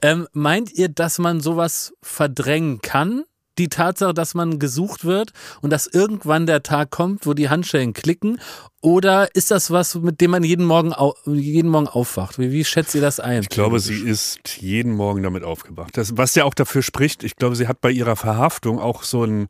ähm, 0.00 0.26
meint 0.32 0.72
ihr, 0.72 0.88
dass 0.88 1.18
man 1.18 1.40
sowas 1.40 1.92
verdrängen 2.02 2.80
kann? 2.80 3.24
Die 3.58 3.68
Tatsache, 3.68 4.12
dass 4.14 4.34
man 4.34 4.58
gesucht 4.58 5.04
wird 5.04 5.32
und 5.62 5.70
dass 5.70 5.86
irgendwann 5.86 6.46
der 6.46 6.62
Tag 6.62 6.90
kommt, 6.90 7.26
wo 7.26 7.32
die 7.34 7.48
Handschellen 7.48 7.92
klicken? 7.94 8.38
Oder 8.82 9.34
ist 9.34 9.50
das 9.50 9.70
was, 9.70 9.94
mit 9.96 10.20
dem 10.20 10.30
man 10.30 10.44
jeden 10.44 10.64
Morgen, 10.66 10.92
au 10.92 11.14
jeden 11.26 11.70
Morgen 11.70 11.88
aufwacht? 11.88 12.38
Wie, 12.38 12.52
wie 12.52 12.64
schätzt 12.64 12.94
ihr 12.94 13.00
das 13.00 13.18
ein? 13.18 13.42
Ich 13.42 13.48
glaube, 13.48 13.80
sie 13.80 13.94
ist 14.00 14.58
jeden 14.60 14.92
Morgen 14.92 15.22
damit 15.22 15.42
aufgewacht. 15.42 15.96
Das, 15.96 16.16
was 16.16 16.34
ja 16.34 16.44
auch 16.44 16.54
dafür 16.54 16.82
spricht, 16.82 17.24
ich 17.24 17.36
glaube, 17.36 17.56
sie 17.56 17.66
hat 17.66 17.80
bei 17.80 17.90
ihrer 17.90 18.16
Verhaftung 18.16 18.78
auch 18.78 19.02
so 19.02 19.22
einen 19.22 19.48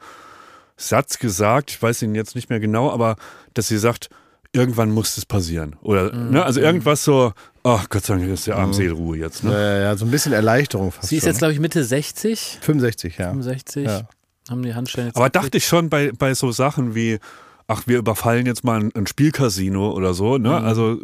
Satz 0.77 1.19
gesagt, 1.19 1.71
ich 1.71 1.83
weiß 1.83 2.03
ihn 2.03 2.15
jetzt 2.15 2.35
nicht 2.35 2.49
mehr 2.51 2.61
genau, 2.61 2.91
aber 2.91 3.17
dass 3.55 3.69
sie 3.69 3.79
sagt, 3.79 4.09
irgendwann 4.53 4.91
muss 4.91 5.17
es 5.17 5.27
passieren. 5.27 5.77
Oder, 5.83 6.15
Mhm. 6.15 6.31
ne, 6.31 6.45
also 6.45 6.61
irgendwas 6.61 7.03
so, 7.05 7.33
ach 7.67 7.89
Gott 7.89 8.05
sei 8.05 8.17
Dank 8.17 8.29
ist 8.29 8.47
der 8.47 8.57
arme 8.57 8.75
Seelenruhe 8.75 9.17
jetzt. 9.17 9.45
Ne? 9.45 9.53
Ja, 9.53 9.79
ja, 9.79 9.97
so 9.97 10.05
ein 10.05 10.11
bisschen 10.11 10.33
Erleichterung 10.33 10.93
fast 10.93 11.09
Sie 11.09 11.17
ist 11.17 11.23
schon, 11.23 11.31
jetzt, 11.31 11.39
glaube 11.39 11.53
ich, 11.53 11.61
Mitte 11.61 11.85
60, 11.85 12.59
65, 12.61 13.19
ja. 13.19 13.31
65. 13.31 13.85
Ja. 13.85 14.09
Haben 14.49 14.63
die 14.63 14.75
Handschellen 14.75 15.09
jetzt 15.09 15.17
Aber 15.17 15.29
dachte 15.29 15.59
ich 15.59 15.67
schon 15.67 15.91
bei, 15.91 16.13
bei 16.13 16.35
so 16.35 16.53
Sachen 16.53 16.95
wie, 16.95 17.19
ach, 17.67 17.83
wir 17.87 17.99
überfallen 17.99 18.47
jetzt 18.47 18.63
mal 18.63 18.81
ein, 18.81 18.93
ein 18.95 19.07
Spielcasino 19.07 19.91
oder 19.91 20.15
so, 20.15 20.39
ne? 20.39 20.61
Also 20.61 21.01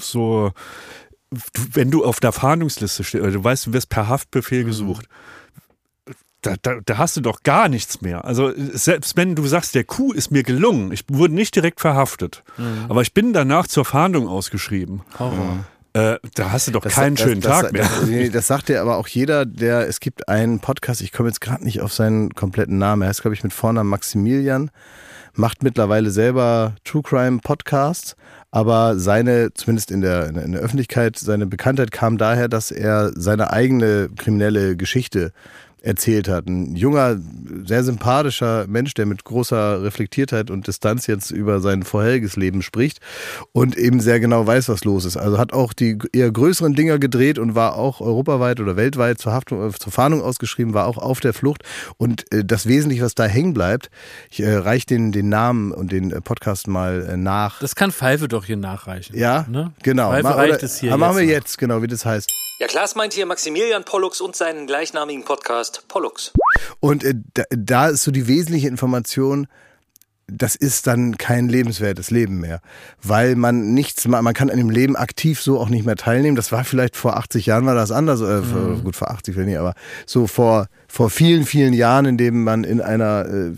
so, 0.00 0.50
du, 1.30 1.62
wenn 1.72 1.90
du 1.90 2.04
auf 2.04 2.18
der 2.18 2.32
Fahndungsliste 2.32 3.04
stehst, 3.04 3.22
oder 3.22 3.32
du 3.32 3.44
weißt, 3.44 3.66
du 3.66 3.72
wirst 3.72 3.88
per 3.88 4.08
Haftbefehl 4.08 4.64
gesucht. 4.64 5.06
Da, 6.42 6.56
da, 6.60 6.74
da 6.84 6.98
hast 6.98 7.16
du 7.16 7.22
doch 7.22 7.42
gar 7.42 7.68
nichts 7.68 8.02
mehr. 8.02 8.26
Also 8.26 8.52
selbst 8.56 9.16
wenn 9.16 9.34
du 9.34 9.46
sagst, 9.46 9.74
der 9.74 9.84
Coup 9.84 10.12
ist 10.12 10.30
mir 10.30 10.42
gelungen, 10.42 10.92
ich 10.92 11.04
wurde 11.08 11.32
nicht 11.32 11.56
direkt 11.56 11.80
verhaftet, 11.80 12.42
aber 12.88 13.00
ich 13.00 13.14
bin 13.14 13.32
danach 13.32 13.66
zur 13.66 13.86
Fahndung 13.86 14.28
ausgeschrieben. 14.28 15.00
Horror. 15.18 15.64
Äh, 15.94 16.18
da 16.34 16.50
hast 16.50 16.66
du 16.66 16.72
doch 16.72 16.82
Das- 16.82 16.94
keinen 16.94 17.14
das, 17.14 17.24
schönen 17.24 17.40
das, 17.40 17.60
Tag 17.60 17.72
mehr. 17.72 17.82
Das, 17.82 18.02
nee, 18.06 18.28
das 18.28 18.46
sagt 18.48 18.68
ja 18.68 18.82
aber 18.82 18.96
auch 18.96 19.06
jeder, 19.06 19.46
der, 19.46 19.88
es 19.88 20.00
gibt 20.00 20.28
einen 20.28 20.58
Podcast, 20.58 21.00
ich 21.00 21.12
komme 21.12 21.28
jetzt 21.28 21.40
gerade 21.40 21.62
nicht 21.64 21.80
auf 21.80 21.92
seinen 21.92 22.34
kompletten 22.34 22.78
Namen, 22.78 23.02
er 23.02 23.08
heißt, 23.08 23.22
glaube 23.22 23.34
ich, 23.34 23.44
mit 23.44 23.52
Vornamen 23.52 23.88
Maximilian, 23.88 24.70
macht 25.34 25.62
mittlerweile 25.62 26.10
selber 26.10 26.74
True 26.84 27.02
Crime 27.02 27.38
Podcasts, 27.42 28.16
aber 28.50 28.98
seine, 28.98 29.54
zumindest 29.54 29.90
in 29.92 30.00
der, 30.00 30.28
in 30.28 30.52
der 30.52 30.60
Öffentlichkeit, 30.60 31.16
seine 31.16 31.46
Bekanntheit 31.46 31.92
kam 31.92 32.18
daher, 32.18 32.48
dass 32.48 32.70
er 32.72 33.12
seine 33.14 33.52
eigene 33.52 34.08
kriminelle 34.16 34.76
Geschichte 34.76 35.32
erzählt 35.84 36.28
hat. 36.28 36.46
Ein 36.46 36.74
junger, 36.76 37.16
sehr 37.66 37.84
sympathischer 37.84 38.66
Mensch, 38.66 38.94
der 38.94 39.06
mit 39.06 39.24
großer 39.24 39.82
Reflektiertheit 39.82 40.50
und 40.50 40.66
Distanz 40.66 41.06
jetzt 41.06 41.30
über 41.30 41.60
sein 41.60 41.82
vorheriges 41.82 42.36
Leben 42.36 42.62
spricht 42.62 43.00
und 43.52 43.76
eben 43.76 44.00
sehr 44.00 44.18
genau 44.18 44.46
weiß, 44.46 44.68
was 44.70 44.84
los 44.84 45.04
ist. 45.04 45.16
Also 45.16 45.38
hat 45.38 45.52
auch 45.52 45.72
die 45.72 45.98
eher 46.12 46.30
größeren 46.30 46.74
Dinger 46.74 46.98
gedreht 46.98 47.38
und 47.38 47.54
war 47.54 47.76
auch 47.76 48.00
europaweit 48.00 48.60
oder 48.60 48.76
weltweit 48.76 49.18
zur 49.18 49.32
Haftung, 49.32 49.68
äh, 49.68 49.72
zur 49.72 49.92
Fahndung 49.92 50.22
ausgeschrieben, 50.22 50.72
war 50.72 50.86
auch 50.86 50.98
auf 50.98 51.20
der 51.20 51.34
Flucht. 51.34 51.62
Und 51.98 52.24
äh, 52.32 52.44
das 52.44 52.66
Wesentliche, 52.66 53.02
was 53.02 53.14
da 53.14 53.24
hängen 53.24 53.52
bleibt, 53.52 53.90
ich 54.30 54.40
äh, 54.40 54.54
reiche 54.56 54.86
den, 54.86 55.12
den 55.12 55.28
Namen 55.28 55.70
und 55.72 55.92
den 55.92 56.10
Podcast 56.22 56.66
mal 56.66 57.06
äh, 57.10 57.16
nach. 57.16 57.60
Das 57.60 57.74
kann 57.74 57.92
Pfeife 57.92 58.26
doch 58.28 58.46
hier 58.46 58.56
nachreichen. 58.56 59.16
ja, 59.16 59.46
ne? 59.50 59.72
genau. 59.82 60.10
Pfeife 60.10 60.22
Ma- 60.22 60.30
reicht 60.32 60.62
es 60.62 60.78
hier 60.78 60.92
aber 60.92 61.06
machen 61.08 61.18
wir 61.18 61.24
jetzt, 61.24 61.58
genau, 61.58 61.82
wie 61.82 61.86
das 61.86 62.06
heißt. 62.06 62.30
Ja, 62.64 62.68
Klaas 62.68 62.94
meint 62.94 63.12
hier 63.12 63.26
Maximilian 63.26 63.84
Pollux 63.84 64.22
und 64.22 64.34
seinen 64.34 64.66
gleichnamigen 64.66 65.22
Podcast 65.22 65.86
Pollux. 65.86 66.32
Und 66.80 67.04
äh, 67.04 67.12
da, 67.34 67.42
da 67.50 67.88
ist 67.88 68.04
so 68.04 68.10
die 68.10 68.26
wesentliche 68.26 68.68
Information, 68.68 69.48
das 70.26 70.54
ist 70.56 70.86
dann 70.86 71.18
kein 71.18 71.48
lebenswertes 71.48 72.10
Leben 72.10 72.40
mehr, 72.40 72.60
weil 73.02 73.36
man 73.36 73.74
nichts, 73.74 74.08
ma- 74.08 74.22
man 74.22 74.32
kann 74.34 74.48
an 74.50 74.56
dem 74.56 74.70
Leben 74.70 74.96
aktiv 74.96 75.40
so 75.40 75.60
auch 75.60 75.68
nicht 75.68 75.84
mehr 75.84 75.96
teilnehmen. 75.96 76.34
Das 76.36 76.50
war 76.50 76.64
vielleicht 76.64 76.96
vor 76.96 77.16
80 77.16 77.46
Jahren 77.46 77.66
war 77.66 77.74
das 77.74 77.90
anders, 77.92 78.20
äh, 78.22 78.42
vor, 78.42 78.76
gut 78.82 78.96
vor 78.96 79.10
80 79.10 79.36
will 79.36 79.44
nicht, 79.44 79.58
aber 79.58 79.74
so 80.06 80.26
vor 80.26 80.66
vor 80.86 81.10
vielen 81.10 81.44
vielen 81.44 81.72
Jahren, 81.72 82.04
in 82.06 82.16
dem 82.16 82.44
man 82.44 82.62
in 82.62 82.80
einer 82.80 83.26
äh, 83.26 83.50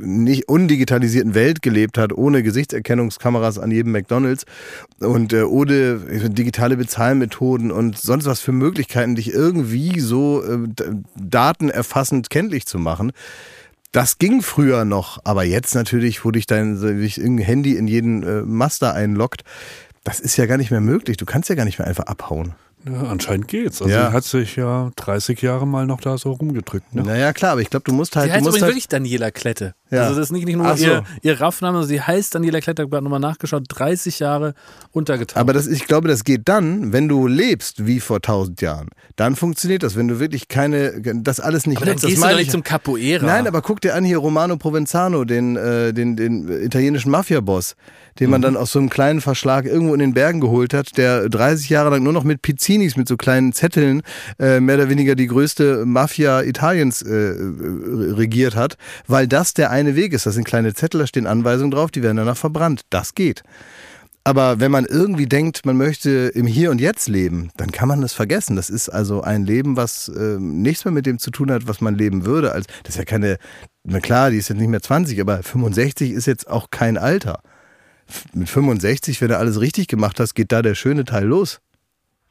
nicht 0.00 0.48
undigitalisierten 0.48 1.34
Welt 1.34 1.60
gelebt 1.60 1.98
hat, 1.98 2.12
ohne 2.12 2.44
Gesichtserkennungskameras 2.44 3.58
an 3.58 3.72
jedem 3.72 3.90
McDonald's 3.90 4.44
und 5.00 5.32
äh, 5.32 5.42
ohne 5.42 5.98
digitale 6.28 6.76
Bezahlmethoden 6.76 7.72
und 7.72 7.98
sonst 7.98 8.26
was 8.26 8.38
für 8.40 8.52
Möglichkeiten, 8.52 9.16
dich 9.16 9.32
irgendwie 9.34 9.98
so 9.98 10.44
äh, 10.44 10.68
datenerfassend 11.16 12.30
kenntlich 12.30 12.64
zu 12.66 12.78
machen. 12.78 13.12
Das 13.94 14.18
ging 14.18 14.42
früher 14.42 14.84
noch, 14.84 15.20
aber 15.22 15.44
jetzt 15.44 15.76
natürlich, 15.76 16.24
wo 16.24 16.32
dich 16.32 16.46
dein 16.46 16.76
Handy 17.38 17.76
in 17.76 17.86
jeden 17.86 18.24
äh, 18.24 18.42
Master 18.42 18.92
einloggt, 18.92 19.44
das 20.02 20.18
ist 20.18 20.36
ja 20.36 20.46
gar 20.46 20.56
nicht 20.56 20.72
mehr 20.72 20.80
möglich. 20.80 21.16
Du 21.16 21.24
kannst 21.24 21.48
ja 21.48 21.54
gar 21.54 21.64
nicht 21.64 21.78
mehr 21.78 21.86
einfach 21.86 22.06
abhauen. 22.06 22.54
Ja, 22.84 23.04
anscheinend 23.04 23.46
geht's. 23.46 23.80
Also 23.80 23.94
Ja. 23.94 24.08
sie 24.08 24.12
hat 24.12 24.24
sich 24.24 24.56
ja 24.56 24.90
30 24.96 25.40
Jahre 25.42 25.64
mal 25.64 25.86
noch 25.86 26.00
da 26.00 26.18
so 26.18 26.32
rumgedrückt. 26.32 26.92
Ne? 26.92 27.04
Naja, 27.04 27.32
klar, 27.32 27.52
aber 27.52 27.60
ich 27.60 27.70
glaube, 27.70 27.84
du 27.84 27.92
musst 27.94 28.16
halt. 28.16 28.24
Sie 28.24 28.30
du 28.30 28.34
heißt 28.34 28.42
musst 28.44 28.56
übrigens 28.58 28.62
halt 28.64 28.72
wirklich 28.72 28.88
Daniela 28.88 29.30
Klette. 29.30 29.74
Ja. 29.90 30.02
Also 30.04 30.14
das 30.14 30.28
ist 30.28 30.32
nicht, 30.32 30.46
nicht 30.46 30.56
nur 30.56 30.76
so. 30.76 30.84
ihr, 30.84 31.04
ihr 31.22 31.40
Raffname, 31.40 31.74
sondern 31.78 31.88
sie 31.88 32.00
heißt 32.00 32.34
Daniela 32.34 32.60
Klette, 32.60 32.82
ich 32.82 32.84
habe 32.84 32.90
gerade 32.90 33.04
nochmal 33.04 33.20
nachgeschaut, 33.20 33.64
30 33.68 34.18
Jahre 34.18 34.54
untergetaucht. 34.92 35.36
aber 35.38 35.52
das, 35.52 35.66
ich 35.66 35.86
glaube, 35.86 36.08
das 36.08 36.24
geht 36.24 36.42
dann, 36.48 36.92
wenn 36.92 37.08
du 37.08 37.26
lebst 37.26 37.86
wie 37.86 38.00
vor 38.00 38.20
tausend 38.22 38.60
Jahren. 38.60 38.88
Dann 39.16 39.36
funktioniert 39.36 39.82
das, 39.82 39.94
wenn 39.94 40.08
du 40.08 40.18
wirklich 40.18 40.48
keine, 40.48 41.00
das 41.00 41.38
alles 41.38 41.66
nicht 41.66 41.76
aber 41.76 41.86
dann 41.86 41.94
nutzt. 41.94 42.04
Das 42.04 42.08
gehst 42.10 42.18
du 42.18 42.20
meine 42.22 42.32
doch 42.34 42.40
ich- 42.40 42.46
nicht 42.46 42.52
zum 42.52 42.62
Capoeira. 42.64 43.24
Nein, 43.26 43.46
aber 43.46 43.62
guck 43.62 43.80
dir 43.80 43.94
an 43.94 44.04
hier 44.04 44.18
Romano 44.18 44.56
Provenzano, 44.56 45.24
den, 45.24 45.56
äh, 45.56 45.92
den, 45.92 46.16
den 46.16 46.48
italienischen 46.62 47.10
Mafia-Boss, 47.10 47.76
den 48.18 48.26
Mhm. 48.26 48.30
man 48.30 48.42
dann 48.42 48.56
aus 48.56 48.72
so 48.72 48.78
einem 48.78 48.90
kleinen 48.90 49.20
Verschlag 49.20 49.66
irgendwo 49.66 49.92
in 49.94 50.00
den 50.00 50.14
Bergen 50.14 50.40
geholt 50.40 50.72
hat, 50.74 50.96
der 50.96 51.28
30 51.28 51.68
Jahre 51.68 51.90
lang 51.90 52.02
nur 52.02 52.12
noch 52.12 52.24
mit 52.24 52.42
Pizzinis, 52.42 52.96
mit 52.96 53.06
so 53.06 53.16
kleinen 53.16 53.52
Zetteln, 53.52 54.02
äh, 54.40 54.60
mehr 54.60 54.76
oder 54.76 54.88
weniger 54.88 55.14
die 55.14 55.26
größte 55.26 55.84
Mafia 55.84 56.42
Italiens 56.42 57.02
äh, 57.02 57.10
äh, 57.12 58.12
regiert 58.12 58.56
hat, 58.56 58.76
weil 59.06 59.26
das 59.28 59.52
der 59.54 59.70
eine 59.74 59.96
Weg 59.96 60.12
ist. 60.12 60.26
Das 60.26 60.34
sind 60.34 60.44
kleine 60.44 60.72
Zettel, 60.72 61.00
da 61.00 61.06
stehen 61.06 61.26
Anweisungen 61.26 61.70
drauf, 61.70 61.90
die 61.90 62.02
werden 62.02 62.16
danach 62.16 62.36
verbrannt. 62.36 62.82
Das 62.90 63.14
geht. 63.14 63.42
Aber 64.26 64.58
wenn 64.58 64.70
man 64.70 64.86
irgendwie 64.86 65.26
denkt, 65.26 65.66
man 65.66 65.76
möchte 65.76 66.32
im 66.34 66.46
Hier 66.46 66.70
und 66.70 66.80
Jetzt 66.80 67.08
leben, 67.08 67.50
dann 67.58 67.72
kann 67.72 67.88
man 67.88 68.00
das 68.00 68.14
vergessen. 68.14 68.56
Das 68.56 68.70
ist 68.70 68.88
also 68.88 69.20
ein 69.20 69.44
Leben, 69.44 69.76
was 69.76 70.08
äh, 70.08 70.38
nichts 70.38 70.86
mehr 70.86 70.92
mit 70.92 71.04
dem 71.04 71.18
zu 71.18 71.30
tun 71.30 71.50
hat, 71.50 71.68
was 71.68 71.82
man 71.82 71.94
leben 71.94 72.24
würde. 72.24 72.52
Also, 72.52 72.66
das 72.84 72.94
ist 72.94 72.98
ja 72.98 73.04
keine, 73.04 73.36
na 73.82 74.00
klar, 74.00 74.30
die 74.30 74.38
ist 74.38 74.48
jetzt 74.48 74.58
nicht 74.58 74.68
mehr 74.68 74.80
20, 74.80 75.20
aber 75.20 75.42
65 75.42 76.12
ist 76.12 76.24
jetzt 76.24 76.48
auch 76.48 76.70
kein 76.70 76.96
Alter. 76.96 77.40
Mit 78.32 78.48
65, 78.48 79.20
wenn 79.20 79.28
du 79.28 79.38
alles 79.38 79.60
richtig 79.60 79.88
gemacht 79.88 80.18
hast, 80.18 80.34
geht 80.34 80.52
da 80.52 80.62
der 80.62 80.74
schöne 80.74 81.04
Teil 81.04 81.26
los. 81.26 81.60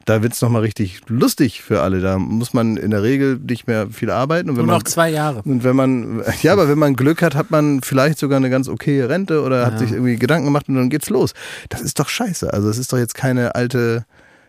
Da 0.05 0.21
wird's 0.21 0.41
noch 0.41 0.49
nochmal 0.49 0.63
richtig 0.63 1.01
lustig 1.07 1.61
für 1.63 1.81
alle. 1.81 2.01
Da 2.01 2.19
muss 2.19 2.53
man 2.53 2.77
in 2.77 2.91
der 2.91 3.03
Regel 3.03 3.37
nicht 3.37 3.67
mehr 3.67 3.87
viel 3.89 4.11
arbeiten. 4.11 4.49
Und 4.49 4.57
wenn 4.57 4.65
Nur 4.65 4.73
man 4.73 4.81
noch 4.81 4.83
zwei 4.83 5.09
Jahre. 5.09 5.41
und 5.45 5.63
wenn 5.63 5.75
man, 5.75 6.21
ja, 6.41 6.53
aber 6.53 6.67
wenn 6.67 6.77
man 6.77 6.95
Glück 6.95 7.21
hat, 7.21 7.35
hat 7.35 7.51
man 7.51 7.81
vielleicht 7.81 8.19
sogar 8.19 8.37
eine 8.37 8.49
ganz 8.49 8.67
okaye 8.67 9.07
Rente 9.09 9.41
oder 9.41 9.65
hat 9.65 9.79
sich 9.79 9.91
irgendwie 9.91 10.17
Gedanken 10.17 10.45
gemacht 10.45 10.67
und 10.67 10.75
dann 10.75 10.89
geht's 10.89 11.09
los. 11.09 11.33
Das 11.69 11.81
ist 11.81 11.99
doch 11.99 12.09
scheiße. 12.09 12.53
Also 12.53 12.69
es 12.69 12.77
ist 12.77 12.91
doch 12.91 12.97
jetzt 12.97 13.15
keine 13.15 13.55
alte, 13.55 14.05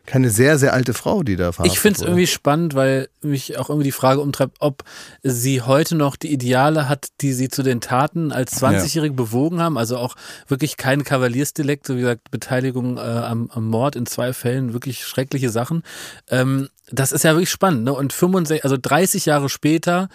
keine 0.07 0.31
sehr, 0.31 0.59
sehr 0.59 0.73
alte 0.75 0.95
Frau, 0.95 1.23
die 1.23 1.37
da 1.37 1.53
verhaftet 1.53 1.73
Ich 1.73 1.81
finde 1.81 1.99
es 1.99 2.03
irgendwie 2.03 2.27
spannend, 2.27 2.75
weil 2.75 3.09
mich 3.23 3.59
auch 3.59 3.71
irgendwie 3.71 3.85
die 3.85 3.93
Frage 3.93 4.21
umtreibt, 4.21 4.57
ob 4.61 4.85
sie 5.23 5.63
heute 5.63 5.95
noch 5.95 6.17
die 6.17 6.33
Ideale 6.33 6.89
hat, 6.89 7.09
die 7.21 7.33
sie 7.33 7.49
zu 7.49 7.63
den 7.63 7.81
Taten 7.81 8.31
als 8.31 8.63
20-Jährige 8.63 9.15
bewogen 9.15 9.61
haben. 9.61 9.79
Also 9.79 9.97
auch 9.97 10.15
wirklich 10.47 10.77
kein 10.77 11.05
Kavaliersdelikt, 11.05 11.87
so 11.87 11.97
wie 11.97 12.01
gesagt, 12.01 12.31
Beteiligung 12.31 12.99
äh, 12.99 13.01
am, 13.01 13.51
am 13.53 13.67
Mord 13.67 13.97
in 13.97 14.07
zwei 14.07 14.33
Fällen, 14.33 14.73
wirklich 14.73 15.05
schreckliche 15.07 15.51
Sachen. 15.51 15.83
Ähm, 16.29 16.69
das 16.91 17.13
ist 17.13 17.25
ja 17.25 17.33
wirklich 17.33 17.51
spannend. 17.51 17.85
Ne? 17.85 17.93
Und 17.93 18.13
65, 18.13 18.65
also 18.65 18.77
30 18.81 19.27
Jahre 19.27 19.49
später 19.49 20.09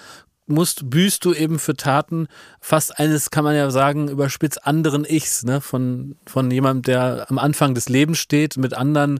musst, 0.50 0.90
büßt 0.90 1.24
du 1.24 1.34
eben 1.34 1.60
für 1.60 1.76
Taten 1.76 2.28
fast 2.60 3.00
eines, 3.00 3.30
kann 3.30 3.44
man 3.44 3.56
ja 3.56 3.70
sagen, 3.70 4.10
überspitzt 4.10 4.66
anderen 4.66 5.06
Ichs, 5.06 5.44
ne? 5.44 5.62
Von, 5.62 6.16
von 6.26 6.50
jemandem, 6.52 6.82
der 6.82 7.30
am 7.30 7.38
Anfang 7.38 7.76
des 7.76 7.88
Lebens 7.88 8.18
steht, 8.18 8.58
mit 8.58 8.74
anderen 8.74 9.20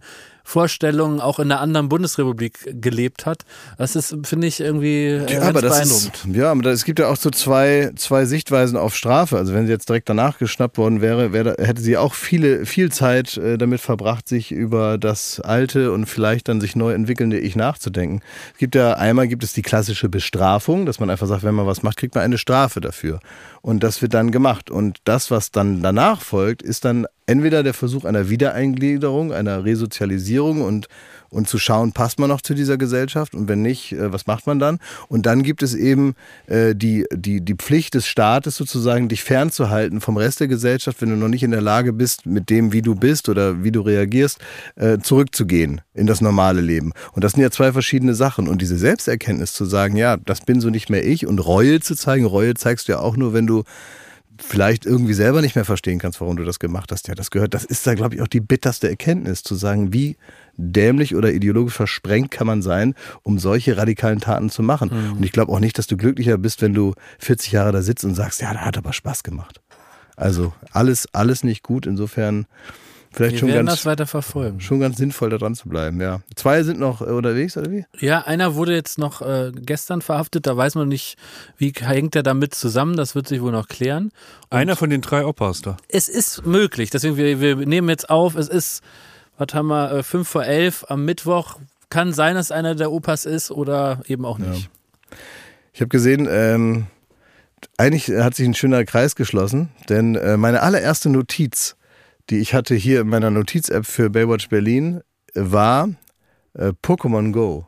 Vorstellungen 0.50 1.22
auch 1.22 1.38
in 1.38 1.52
einer 1.52 1.62
anderen 1.62 1.90
Bundesrepublik 1.90 2.82
gelebt 2.82 3.28
hat. 3.28 3.44
Das 3.78 3.96
ist, 3.96 4.18
finde 4.24 4.48
ich, 4.48 4.60
irgendwie 4.60 5.06
äh, 5.06 5.32
Ja, 5.32 5.44
aber 5.44 5.62
das 5.62 5.76
beeindruckend. 5.78 6.16
ist, 6.26 6.36
ja, 6.36 6.52
aber 6.52 6.66
es 6.72 6.86
gibt 6.86 6.98
ja 6.98 7.08
auch 7.08 7.18
so 7.18 7.30
zwei, 7.30 7.92
zwei 7.96 8.26
Sichtweisen 8.26 8.76
auf 8.76 8.96
Strafe. 8.96 9.38
Also 9.38 9.54
wenn 9.54 9.68
sie 9.68 9.72
jetzt 9.72 9.90
direkt 9.90 10.10
danach 10.10 10.40
geschnappt 10.40 10.80
worden 10.80 11.02
wäre, 11.02 11.34
wäre 11.34 11.56
hätte 11.60 11.84
sie 11.84 11.98
auch 11.98 12.16
viele, 12.16 12.66
viel 12.66 12.92
Zeit 12.92 13.38
äh, 13.38 13.60
damit 13.60 13.80
verbracht, 13.80 14.28
sich 14.28 14.52
über 14.52 14.98
das 14.98 15.40
alte 15.40 15.92
und 15.92 16.08
vielleicht 16.08 16.48
dann 16.48 16.62
sich 16.62 16.76
neu 16.76 16.94
entwickelnde 16.94 17.38
Ich 17.38 17.56
nachzudenken. 17.56 18.22
Es 18.54 18.58
gibt 18.58 18.74
ja 18.74 18.94
einmal 18.94 19.28
gibt 19.28 19.44
es 19.44 19.54
die 19.54 19.62
klassische 19.62 20.10
Bestrafung, 20.10 20.88
dass 20.88 21.00
man 21.00 21.12
einfach 21.12 21.28
sagt, 21.28 21.44
wenn 21.44 21.54
man 21.54 21.68
was 21.68 21.84
macht, 21.84 21.98
kriegt 21.98 22.16
man 22.16 22.24
eine 22.24 22.40
Strafe 22.40 22.82
dafür. 22.82 23.20
Und 23.62 23.84
das 23.84 24.02
wird 24.02 24.16
dann 24.16 24.32
gemacht. 24.32 24.72
Und 24.72 24.98
das, 25.04 25.30
was 25.30 25.52
dann 25.52 25.84
danach 25.84 26.22
folgt, 26.22 26.64
ist 26.64 26.86
dann 26.86 27.06
entweder 27.30 27.62
der 27.62 27.76
Versuch 27.76 28.06
einer 28.06 28.30
Wiedereingliederung, 28.30 29.32
einer 29.32 29.64
Resozialisierung 29.64 30.62
und, 30.64 30.88
und 31.30 31.48
zu 31.48 31.60
schauen, 31.60 31.92
passt 31.92 32.20
man 32.20 32.28
noch 32.28 32.42
zu 32.42 32.56
dieser 32.56 32.78
Gesellschaft 32.78 33.36
und 33.36 33.48
wenn 33.48 33.62
nicht, 33.62 33.92
äh, 33.92 34.12
was 34.12 34.26
macht 34.26 34.48
man 34.48 34.58
dann? 34.58 34.80
Und 35.10 35.28
dann 35.28 35.44
gibt 35.44 35.62
es 35.62 35.76
eben 35.76 36.16
äh, 36.48 36.74
die, 36.74 37.06
die, 37.14 37.42
die 37.42 37.54
Pflicht 37.54 37.94
des 37.94 38.08
Staates 38.08 38.56
sozusagen, 38.56 39.10
dich 39.10 39.24
fernzuhalten 39.24 40.02
vom 40.02 40.18
Rest 40.18 40.40
der 40.40 40.48
Gesellschaft, 40.48 41.02
wenn 41.02 41.10
du 41.10 41.16
noch 41.18 41.28
nicht 41.28 41.44
in 41.44 41.52
der 41.52 41.62
Lage 41.62 41.94
bist, 41.94 42.26
mit 42.26 42.50
dem, 42.50 42.74
wie 42.74 42.82
du 42.82 42.96
bist 42.96 43.30
oder 43.30 43.64
wie 43.64 43.72
du 43.72 43.82
reagierst, 43.82 44.40
äh, 44.76 44.98
zurückzugehen 44.98 45.82
in 45.94 46.08
das 46.08 46.22
normale 46.22 46.62
Leben. 46.62 46.94
Und 47.14 47.24
das 47.24 47.34
sind 47.34 47.44
ja 47.44 47.52
zwei 47.52 47.72
verschiedene 47.72 48.16
Sachen. 48.16 48.48
Und 48.48 48.60
diese 48.60 48.78
Selbsterkenntnis 48.78 49.54
zu 49.54 49.66
sagen, 49.66 49.96
ja, 49.98 50.18
das 50.18 50.42
bin 50.42 50.62
so 50.62 50.72
nicht 50.72 50.90
mehr 50.90 51.06
ich 51.06 51.28
und 51.28 51.38
Reue 51.38 51.80
zu 51.80 51.96
zeigen, 51.96 52.26
Reue 52.26 52.56
zeigst 52.56 52.88
du 52.88 52.94
ja 52.94 53.00
auch 53.00 53.16
nur, 53.16 53.34
wenn 53.34 53.46
du 53.46 53.64
vielleicht 54.40 54.86
irgendwie 54.86 55.14
selber 55.14 55.42
nicht 55.42 55.56
mehr 55.56 55.66
verstehen 55.66 56.00
kannst, 56.00 56.22
warum 56.22 56.38
du 56.38 56.44
das 56.44 56.60
gemacht 56.60 56.92
hast. 56.92 57.08
Ja, 57.08 57.16
das 57.16 57.32
gehört, 57.32 57.54
das 57.54 57.66
ist 57.66 57.86
da, 57.86 57.94
glaube 57.94 58.16
ich, 58.16 58.22
auch 58.22 58.28
die 58.28 58.40
bitterste 58.40 58.90
Erkenntnis, 58.90 59.44
zu 59.44 59.56
sagen, 59.56 59.94
wie 59.94 60.18
dämlich 60.58 61.16
oder 61.16 61.32
ideologisch 61.32 61.76
versprengt 61.76 62.32
kann 62.32 62.48
man 62.48 62.62
sein, 62.62 62.96
um 63.24 63.40
solche 63.40 63.78
radikalen 63.78 64.20
Taten 64.20 64.50
zu 64.50 64.62
machen. 64.62 64.90
Und 64.90 65.24
ich 65.24 65.32
glaube 65.32 65.52
auch 65.52 65.60
nicht, 65.60 65.78
dass 65.78 65.88
du 65.88 65.98
glücklicher 65.98 66.38
bist, 66.38 66.62
wenn 66.62 66.74
du 66.74 66.94
40 67.20 67.52
Jahre 67.52 67.72
da 67.72 67.82
sitzt 67.82 68.04
und 68.04 68.16
sagst, 68.16 68.42
ja, 68.42 68.54
da 68.54 68.62
hat 68.62 68.78
aber 68.78 68.94
Spaß 68.94 69.24
gemacht. 69.24 69.62
Also 70.16 70.54
alles, 70.72 71.08
alles 71.14 71.44
nicht 71.44 71.64
gut. 71.64 71.86
Insofern 71.86 72.46
vielleicht 73.20 73.34
Wir 73.36 73.40
schon 73.40 73.50
werden 73.50 73.66
ganz, 73.66 73.80
das 73.80 73.86
weiter 73.86 74.08
verfolgen. 74.08 74.60
schon 74.62 74.80
ganz 74.80 74.98
sinnvoll, 74.98 75.30
da 75.30 75.38
dran 75.38 75.56
zu 75.56 75.68
bleiben. 75.68 76.00
Ja, 76.00 76.22
zwei 76.36 76.64
sind 76.64 76.80
noch 76.80 77.02
äh, 77.02 77.06
unterwegs 77.06 77.58
oder 77.58 77.70
wie? 77.70 77.86
Ja, 78.00 78.22
einer 78.22 78.56
wurde 78.56 78.74
jetzt 78.74 78.98
noch 78.98 79.22
äh, 79.22 79.52
gestern 79.54 80.02
verhaftet, 80.02 80.48
da 80.48 80.56
weiß 80.56 80.76
man 80.76 80.88
nicht, 80.88 81.18
wie 81.58 81.74
hängt 81.78 82.16
er 82.16 82.24
damit 82.24 82.56
zusammen, 82.56 82.96
das 82.96 83.16
wird 83.16 83.28
sich 83.28 83.42
wohl 83.42 83.52
noch 83.52 83.68
klären. 83.68 84.12
Einer 84.50 84.76
von 84.76 84.90
den 84.90 85.02
drei 85.02 85.26
Opas 85.26 85.62
da. 85.62 85.78
Es 85.90 86.08
ist 86.08 86.46
möglich, 86.46 86.90
deswegen 86.90 87.18
wir, 87.18 87.42
wir 87.42 87.56
nehmen 87.58 87.90
jetzt 87.90 88.10
auf, 88.10 88.36
es 88.36 88.48
ist, 88.48 88.82
was 89.38 89.54
haben 89.54 89.68
wir, 89.68 89.92
äh, 89.92 90.04
fünf 90.04 90.28
vor 90.30 90.46
elf 90.46 90.86
am 90.88 91.06
Mittwoch. 91.06 91.60
Kann 91.90 92.14
sein, 92.14 92.36
dass 92.36 92.52
einer 92.52 92.76
der 92.76 92.92
Opas 92.92 93.26
ist 93.26 93.52
oder 93.52 94.02
eben 94.08 94.24
auch 94.24 94.38
nicht. 94.38 94.70
Ich 95.74 95.82
habe 95.82 95.90
gesehen, 95.90 96.28
ähm, 96.30 96.86
eigentlich 97.78 98.10
hat 98.10 98.36
sich 98.36 98.48
ein 98.48 98.54
schöner 98.54 98.86
Kreis 98.86 99.16
geschlossen, 99.16 99.70
denn 99.90 100.16
äh, 100.16 100.38
meine 100.38 100.62
allererste 100.62 101.10
Notiz, 101.10 101.76
die 102.30 102.40
ich 102.40 102.54
hatte 102.54 102.76
hier 102.76 103.02
in 103.02 103.08
meiner 103.10 103.32
Notiz-App 103.32 103.86
für 103.86 104.10
Baywatch 104.10 104.50
Berlin, 104.50 105.02
war 105.34 105.90
äh, 106.54 106.74
Pokémon 106.82 107.32
Go. 107.32 107.68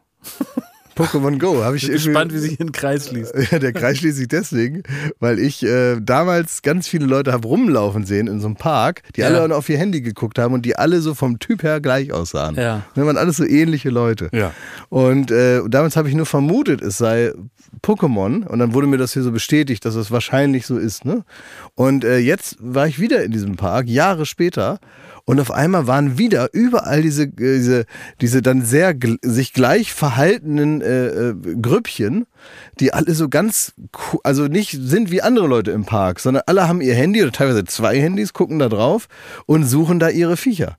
Pokémon 0.96 1.40
Go 1.40 1.64
habe 1.64 1.78
ich 1.78 1.84
Ich 1.84 1.90
bin 1.90 1.96
gespannt, 1.98 2.34
wie 2.34 2.38
sich 2.40 2.60
in 2.60 2.68
den 2.68 2.72
Kreis 2.72 3.08
schließt. 3.08 3.34
Ja, 3.52 3.60
der 3.60 3.74
Kreis 3.74 3.98
schließt 4.00 4.18
sich 4.18 4.28
deswegen, 4.28 4.84
weil 5.20 5.40
ich 5.40 5.64
äh, 5.64 6.00
damals 6.02 6.62
ganz 6.62 6.88
viele 6.88 7.06
Leute 7.06 7.32
habe 7.32 7.48
rumlaufen 7.48 8.06
sehen 8.06 8.28
in 8.28 8.40
so 8.40 8.48
einem 8.48 8.56
Park, 8.56 9.02
die 9.16 9.22
Ja. 9.22 9.28
alle 9.28 9.56
auf 9.56 9.70
ihr 9.70 9.78
Handy 9.78 10.02
geguckt 10.02 10.38
haben 10.38 10.54
und 10.54 10.66
die 10.66 10.76
alle 10.76 11.02
so 11.02 11.14
vom 11.14 11.40
Typ 11.40 11.64
her 11.64 11.80
gleich 11.82 12.12
aussahen. 12.12 12.56
Ja. 12.56 12.84
Das 12.96 13.06
waren 13.06 13.18
alles 13.18 13.38
so 13.38 13.46
ähnliche 13.46 13.90
Leute. 13.90 14.30
Ja. 14.34 14.54
Und 14.90 15.32
äh, 15.32 15.62
damals 15.68 15.96
habe 15.96 16.10
ich 16.10 16.16
nur 16.16 16.26
vermutet, 16.26 16.82
es 16.82 16.98
sei 16.98 17.32
Pokémon. 17.82 18.46
Und 18.46 18.60
dann 18.60 18.74
wurde 18.74 18.88
mir 18.88 18.98
das 18.98 19.14
hier 19.14 19.24
so 19.24 19.32
bestätigt, 19.32 19.86
dass 19.86 19.96
es 19.96 20.12
wahrscheinlich 20.12 20.66
so 20.66 20.78
ist. 20.78 21.06
Ne? 21.06 21.24
Und 21.76 22.04
äh, 22.04 22.18
jetzt 22.18 22.58
war 22.60 22.88
ich 22.88 23.00
wieder 23.00 23.24
in 23.24 23.32
diesem 23.32 23.56
Park, 23.56 23.88
Jahre 23.88 24.26
später. 24.26 24.80
Und 25.26 25.40
auf 25.40 25.52
einmal 25.52 25.88
waren 25.88 26.18
wieder 26.18 26.50
überall 26.54 27.02
diese, 27.02 27.28
diese, 27.28 27.86
diese 28.22 28.42
dann 28.42 28.64
sehr 28.64 28.96
sich 29.22 29.54
gleich 29.54 29.94
verhaltenen 29.94 30.82
äh, 30.82 31.08
äh, 31.08 31.36
Grüppchen, 31.62 32.26
die 32.80 32.94
alle 32.94 33.14
so 33.14 33.30
ganz, 33.30 33.74
also 34.24 34.48
nicht 34.48 34.72
sind 34.72 35.12
wie 35.12 35.22
andere 35.22 35.48
Leute 35.48 35.72
im 35.72 35.86
Park, 35.86 36.20
sondern 36.20 36.44
alle 36.48 36.68
haben 36.68 36.82
ihr 36.82 36.96
Handy 36.96 37.22
oder 37.22 37.32
teilweise 37.32 37.66
zwei 37.66 38.00
Handys, 38.00 38.34
gucken 38.34 38.60
da 38.60 38.70
drauf 38.70 39.08
und 39.46 39.66
suchen 39.66 40.00
da 40.00 40.10
ihre 40.10 40.38
Viecher. 40.38 40.78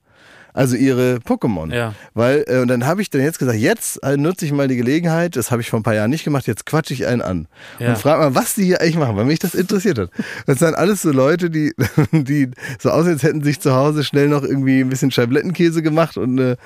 Also 0.55 0.77
ihre 0.77 1.17
Pokémon. 1.17 1.75
Ja. 1.75 1.95
Weil, 2.15 2.45
äh, 2.47 2.59
und 2.59 2.69
dann 2.69 2.87
habe 2.87 3.01
ich 3.01 3.11
dann 3.11 3.23
jetzt 3.23 3.39
gesagt, 3.39 3.59
jetzt 3.59 4.03
äh, 4.03 4.17
nutze 4.17 4.45
ich 4.45 4.53
mal 4.53 4.69
die 4.69 4.77
Gelegenheit, 4.77 5.37
das 5.37 5.51
habe 5.51 5.63
ich 5.63 5.71
vor 5.71 5.81
ein 5.81 5.83
paar 5.83 5.95
Jahren 5.95 6.11
nicht 6.11 6.25
gemacht, 6.25 6.47
jetzt 6.47 6.67
quatsche 6.67 6.93
ich 6.93 7.07
einen 7.07 7.23
an. 7.23 7.49
Ja. 7.79 7.91
Und 7.91 7.99
frage 7.99 8.23
mal, 8.23 8.35
was 8.35 8.55
die 8.55 8.65
hier 8.65 8.81
eigentlich 8.81 8.97
machen, 8.97 9.17
weil 9.17 9.25
mich 9.25 9.39
das 9.39 9.55
interessiert 9.55 9.99
hat. 9.99 10.11
Das 10.47 10.59
sind 10.59 10.75
alles 10.75 11.03
so 11.03 11.11
Leute, 11.11 11.49
die, 11.49 11.73
die 12.13 12.51
so 12.79 12.91
aussehen, 12.91 13.15
als 13.15 13.23
hätten 13.23 13.43
sich 13.43 13.61
zu 13.61 13.75
Hause 13.75 14.05
schnell 14.05 14.29
noch 14.29 14.43
irgendwie 14.43 14.81
ein 14.81 14.89
bisschen 14.89 15.11
Scheiblettenkäse 15.11 15.83
gemacht 15.83 16.17
und 16.17 16.39
eine, 16.39 16.57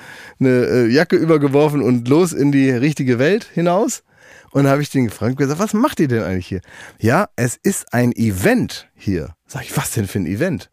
eine 0.41 0.67
äh, 0.67 0.87
Jacke 0.89 1.17
übergeworfen 1.17 1.81
und 1.83 2.09
los 2.09 2.33
in 2.33 2.51
die 2.51 2.71
richtige 2.71 3.19
Welt 3.19 3.49
hinaus. 3.55 4.03
Und 4.51 4.65
dann 4.65 4.73
habe 4.73 4.83
ich 4.83 4.91
den 4.91 5.07
gefragt 5.07 5.37
gesagt, 5.37 5.61
was 5.61 5.75
macht 5.75 6.01
ihr 6.01 6.09
denn 6.09 6.23
eigentlich 6.23 6.47
hier? 6.47 6.61
Ja, 6.99 7.29
es 7.37 7.57
ist 7.63 7.93
ein 7.93 8.13
Event 8.13 8.89
hier. 8.95 9.35
Sag 9.47 9.65
ich, 9.65 9.77
was 9.77 9.93
denn 9.93 10.07
für 10.07 10.19
ein 10.19 10.27
Event? 10.27 10.71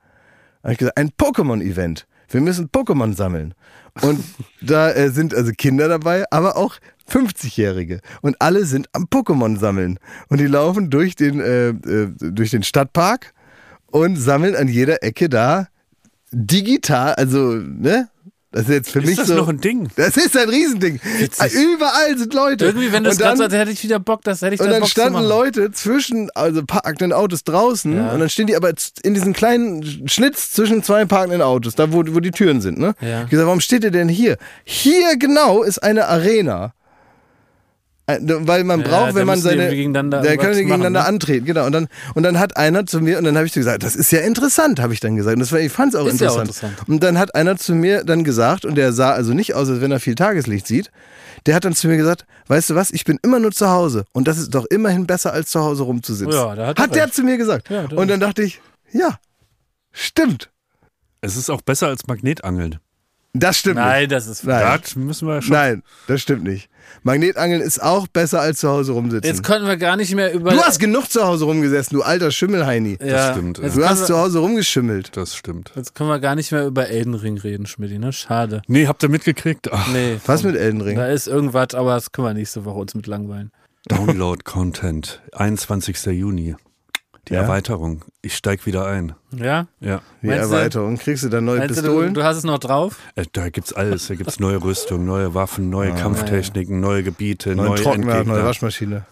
habe 0.64 0.74
ich 0.74 0.80
gesagt, 0.80 0.98
ein 0.98 1.12
Pokémon-Event. 1.12 2.08
Wir 2.34 2.42
müssen 2.42 2.70
Pokémon 2.70 3.14
sammeln. 3.16 3.54
Und 4.02 4.24
da 4.62 4.92
äh, 4.92 5.10
sind 5.10 5.36
also 5.36 5.52
Kinder 5.56 5.88
dabei, 5.88 6.26
aber 6.32 6.58
auch 6.58 6.76
50-Jährige. 7.10 8.00
Und 8.22 8.36
alle 8.40 8.66
sind 8.66 8.88
am 8.94 9.06
Pokémon 9.06 9.58
sammeln. 9.60 10.00
Und 10.30 10.40
die 10.40 10.48
laufen 10.48 10.90
durch 10.90 11.16
den, 11.16 11.40
äh, 11.40 11.70
äh, 11.70 12.12
durch 12.20 12.50
den 12.50 12.64
Stadtpark 12.64 13.34
und 13.88 14.16
sammeln 14.16 14.56
an 14.56 14.68
jeder 14.68 15.04
Ecke 15.04 15.30
da 15.30 15.68
digital, 16.32 17.14
also, 17.14 17.54
ne? 17.54 18.10
Das 18.54 18.64
ist 18.64 18.70
jetzt 18.70 18.90
für 18.92 19.00
Ist 19.00 19.06
mich 19.08 19.16
das 19.18 19.28
so. 19.28 19.36
noch 19.36 19.50
ein 19.50 19.60
Ding? 19.60 19.90
Das 19.96 20.16
ist 20.16 20.38
ein 20.38 20.48
Riesending. 20.48 21.00
Überall 21.52 22.18
sind 22.18 22.34
Leute. 22.34 22.66
Irgendwie, 22.66 22.92
wenn 22.92 23.04
du 23.04 23.10
es 23.10 23.18
gerade 23.18 23.32
dann- 23.32 23.50
sagst, 23.50 23.58
hätte 23.58 23.72
ich 23.72 23.84
wieder 23.84 24.00
Bock, 24.00 24.22
das 24.24 24.42
hätte 24.42 24.56
ich 24.56 24.62
und 24.62 24.70
dann 24.70 24.80
Bock 24.82 24.90
standen. 24.90 25.24
Leute 25.28 25.72
zwischen, 25.72 26.30
also 26.36 26.64
parkenden 26.64 27.14
Autos 27.14 27.44
draußen 27.44 27.96
Ja. 27.96 28.12
und 28.12 28.20
dann 28.20 28.30
stehen 28.30 28.48
die 28.48 28.56
aber 28.56 28.72
in 29.04 29.14
diesen 29.14 29.34
kleinen 29.34 30.08
Schlitz 30.08 30.52
zwischen 30.52 30.84
zwei 30.84 31.04
parkenden 31.06 31.42
Autos, 31.42 31.76
da 31.76 31.92
wo, 31.92 32.04
wo 32.08 32.20
die 32.20 32.32
Türen 32.32 32.62
sind, 32.62 32.78
ne? 32.78 32.94
Ja. 33.02 33.24
Ich 33.24 33.30
gesagt, 33.32 33.48
warum 33.48 33.60
steht 33.60 33.84
ihr 33.84 33.92
denn 33.92 34.08
hier? 34.08 34.38
Hier 34.64 35.18
genau 35.18 35.64
ist 35.64 35.80
eine 35.82 36.08
Arena. 36.08 36.74
Äh, 38.06 38.20
Weil 38.22 38.66
man 38.66 38.82
Ja, 38.82 38.88
braucht, 38.88 39.12
da 39.12 39.16
wenn 39.16 39.26
man 39.28 39.40
seine. 39.40 39.70
gegeneinander 39.70 40.22
da 40.22 40.36
können 40.36 40.54
die 40.54 40.64
gegeneinander 40.64 41.00
machen, 41.00 41.12
ne? 41.14 41.16
antreten, 41.16 41.46
genau. 41.46 41.66
Und 41.66 41.72
dann, 41.72 41.88
und 42.16 42.24
dann 42.24 42.38
hat 42.38 42.58
einer 42.58 42.86
zu 42.86 43.00
mir, 43.00 43.18
und 43.18 43.24
dann 43.24 43.38
habe 43.38 43.46
ich 43.48 43.54
gesagt, 43.54 43.82
das 43.84 43.96
ist 43.96 44.12
ja 44.12 44.20
interessant, 44.20 44.82
habe 44.82 44.94
ich 44.94 45.00
dann 45.00 45.16
gesagt. 45.16 45.36
Und 45.36 45.40
das 45.40 45.52
war, 45.54 45.60
ich 45.62 45.72
fand 45.72 45.94
es 45.94 46.00
auch 46.00 46.06
ja 46.06 46.30
auch 46.30 46.40
interessant. 46.40 46.76
Und 46.88 47.02
dann 47.02 47.18
hat 47.18 47.34
einer 47.34 47.56
zu 47.56 47.74
mir 47.76 48.04
dann 48.04 48.26
gesagt, 48.26 48.66
und 48.66 48.76
der 48.76 48.92
sah 48.92 49.12
also 49.14 49.34
nicht 49.34 49.54
aus, 49.54 49.70
als 49.70 49.80
wenn 49.80 49.92
er 49.92 50.02
viel 50.02 50.16
Tageslicht 50.16 50.68
sieht, 50.68 50.92
der 51.46 51.56
hat 51.56 51.64
dann 51.64 51.74
zu 51.76 51.88
mir 51.88 51.96
gesagt, 51.96 52.26
weißt 52.48 52.72
du 52.72 52.76
was, 52.76 52.92
ich 52.92 53.06
bin 53.06 53.20
immer 53.24 53.40
nur 53.40 53.52
zu 53.54 53.70
Hause. 53.70 54.04
Und 54.12 54.28
das 54.28 54.38
ist 54.38 54.54
doch 54.54 54.66
immerhin 54.66 55.08
besser, 55.08 55.32
als 55.32 55.50
zu 55.50 55.62
Hause 55.62 55.84
rumzusitzen. 55.84 56.34
Ja, 56.34 56.56
hat 56.58 56.80
hat 56.80 56.96
der 56.96 57.10
zu 57.10 57.24
mir 57.24 57.38
gesagt. 57.38 57.70
Ja, 57.70 57.86
und 57.86 58.10
dann 58.10 58.20
dachte 58.20 58.44
ich, 58.44 58.60
ja, 58.92 59.18
stimmt. 59.94 60.50
Es 61.22 61.38
ist 61.38 61.50
auch 61.50 61.62
besser 61.62 61.88
als 61.88 62.06
Magnetangeln. 62.08 62.80
Das 63.34 63.58
stimmt 63.58 63.78
Nein, 63.78 64.02
nicht. 64.02 64.12
das 64.12 64.28
ist. 64.28 64.44
Nein. 64.44 64.80
Das 64.82 64.96
müssen 64.96 65.28
wir 65.28 65.42
schon. 65.42 65.54
Nein, 65.54 65.84
das 66.08 66.22
stimmt 66.22 66.44
nicht. 66.44 66.70
Magnetangeln 67.04 67.62
ist 67.62 67.82
auch 67.82 68.08
besser, 68.08 68.42
als 68.42 68.60
zu 68.60 68.70
Hause 68.70 68.94
rumsitzen. 68.94 69.30
Jetzt 69.30 69.44
können 69.44 69.68
wir 69.68 69.78
gar 69.78 69.96
nicht 69.98 70.16
mehr 70.16 70.34
über. 70.34 70.52
du 70.52 70.62
hast 70.62 70.80
genug 70.80 71.10
zu 71.12 71.24
Hause 71.24 71.46
rumgesessen, 71.46 71.98
du 71.98 72.04
alter 72.04 72.32
Schimmelheini. 72.32 72.98
ja, 73.04 73.34
stimmt, 73.34 73.60
ja. 73.60 73.70
Du 73.70 73.86
hast 73.86 74.08
zu 74.08 74.14
wir, 74.14 74.20
Hause 74.20 74.40
rumgeschimmelt. 74.40 75.16
Das 75.18 75.36
stimmt. 75.36 75.72
jetzt 75.76 75.96
können 75.96 76.10
wir 76.10 76.20
gar 76.20 76.36
nicht 76.36 76.52
mehr 76.52 76.66
über 76.66 76.88
Elden 76.88 77.14
Ring 77.14 77.38
reden, 77.38 77.66
Schmidt, 77.66 78.00
ne? 78.00 78.14
Schade. 78.14 78.62
Nee, 78.68 78.88
habt 78.88 79.04
ihr 79.04 79.10
mitgekriegt? 79.10 79.72
Ach, 79.72 79.88
Nee. 79.92 80.18
Was 80.26 80.44
mit 80.44 80.56
Elden 80.56 80.82
Ring? 80.82 80.96
Da 80.96 81.08
ist 81.08 81.28
irgendwas, 81.28 81.74
aber 81.74 81.96
das 81.96 82.12
können 82.12 82.28
wir 82.28 82.34
nächste 82.34 82.66
Woche 82.66 82.80
uns 82.80 82.96
mit 82.96 83.08
langweilen. 83.08 83.52
Download 83.88 84.42
Content. 84.44 85.22
21. 85.34 86.06
Juni. 86.06 86.56
Die 87.30 87.34
Ja? 87.36 87.42
Erweiterung. 87.44 88.04
Ich 88.22 88.36
steig 88.36 88.66
wieder 88.66 88.86
ein. 88.86 89.14
Ja? 89.32 89.68
Ja. 89.80 90.02
Die 90.22 90.28
Meinst 90.28 90.52
du- 90.52 90.56
Erweiterung. 90.56 90.98
Kriegst 90.98 91.24
du 91.24 91.30
dann 91.30 91.46
neue 91.46 91.60
Meinst 91.60 91.78
du, 91.78 91.82
du, 91.82 91.88
Pistolen? 91.88 92.14
du 92.14 92.24
hast 92.24 92.38
es 92.38 92.44
noch 92.44 92.60
drauf? 92.60 92.98
Äh, 93.16 93.26
Da 93.32 93.50
gibt's 93.50 93.72
alles. 93.74 94.08
Da 94.08 94.16
gibt's 94.16 94.40
neue 94.40 94.62
Rüstung, 94.62 95.06
neue 95.06 95.34
Waffen, 95.34 95.70
neue 95.70 95.94
Kampftechniken, 95.94 96.80
neue 96.82 97.04
Gebiete, 97.04 97.56
neuen 97.56 97.70
neue 97.70 97.78
Trockner, 97.82 98.16
Endgegner. 98.16 98.34
neue 98.34 98.46
Waschmaschine. 98.46 99.06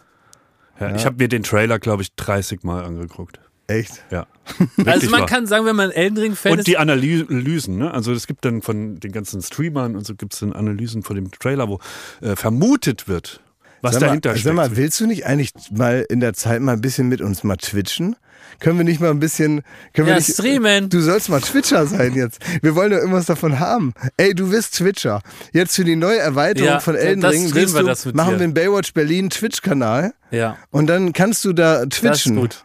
ja, 0.79 0.95
Ich 0.95 1.05
habe 1.05 1.15
mir 1.19 1.29
den 1.29 1.43
Trailer, 1.43 1.79
glaube 1.79 2.03
ich, 2.03 2.13
30 2.15 2.63
Mal 2.63 2.83
angeguckt. 2.83 3.39
Echt? 3.67 4.03
Ja. 4.11 4.27
Also 4.85 5.09
man 5.09 5.21
wahr. 5.21 5.27
kann 5.27 5.47
sagen, 5.47 5.65
wenn 5.65 5.75
man 5.77 5.91
Elden 5.91 6.17
Ring-Fan 6.17 6.51
Und 6.53 6.57
ist, 6.59 6.67
die 6.67 6.77
Analysen, 6.77 7.77
ne? 7.77 7.93
Also 7.93 8.11
es 8.11 8.27
gibt 8.27 8.43
dann 8.43 8.61
von 8.61 8.99
den 8.99 9.11
ganzen 9.13 9.41
Streamern 9.41 9.95
und 9.95 10.05
so 10.05 10.15
gibt 10.15 10.33
es 10.33 10.39
dann 10.41 10.51
Analysen 10.51 11.03
von 11.03 11.15
dem 11.15 11.31
Trailer, 11.31 11.69
wo 11.69 11.79
äh, 12.21 12.35
vermutet 12.35 13.07
wird, 13.07 13.39
was 13.81 13.93
sag 13.93 14.01
mal, 14.01 14.07
dahinter 14.07 14.31
Sag 14.31 14.39
steckt. 14.39 14.55
mal, 14.55 14.75
willst 14.77 14.99
du 14.99 15.07
nicht 15.07 15.25
eigentlich 15.25 15.51
mal 15.71 16.05
in 16.09 16.19
der 16.19 16.33
Zeit 16.33 16.61
mal 16.61 16.73
ein 16.73 16.81
bisschen 16.81 17.07
mit 17.07 17.21
uns 17.21 17.43
mal 17.43 17.57
twitchen? 17.57 18.15
Können 18.59 18.77
wir 18.77 18.83
nicht 18.85 18.99
mal 18.99 19.09
ein 19.09 19.19
bisschen, 19.19 19.61
können 19.93 20.07
wir 20.07 20.13
Ja, 20.13 20.19
nicht, 20.19 20.33
streamen. 20.33 20.89
Du 20.89 21.01
sollst 21.01 21.29
mal 21.29 21.41
Twitcher 21.41 21.87
sein 21.87 22.13
jetzt. 22.13 22.39
Wir 22.61 22.75
wollen 22.75 22.91
ja 22.91 22.99
irgendwas 22.99 23.25
davon 23.25 23.59
haben. 23.59 23.93
Ey, 24.17 24.35
du 24.35 24.51
wirst 24.51 24.75
Twitcher. 24.77 25.21
Jetzt 25.51 25.75
für 25.75 25.83
die 25.83 25.95
neue 25.95 26.19
Erweiterung 26.19 26.67
Ja, 26.69 26.79
von 26.79 26.95
Elden 26.95 27.23
Ring 27.25 27.47
streamen 27.47 27.55
willst 27.55 27.73
wir 27.73 27.81
du, 27.81 27.87
das 27.87 28.05
mit 28.05 28.15
machen 28.15 28.33
dir. 28.33 28.39
wir 28.39 28.43
einen 28.43 28.53
Baywatch 28.53 28.93
Berlin 28.93 29.29
Twitch-Kanal 29.31 30.13
Ja, 30.29 30.57
und 30.69 30.87
dann 30.87 31.11
kannst 31.13 31.43
du 31.45 31.53
da 31.53 31.85
das 31.85 31.95
ist 31.97 31.99
twitchen. 32.01 32.35
gut. 32.35 32.63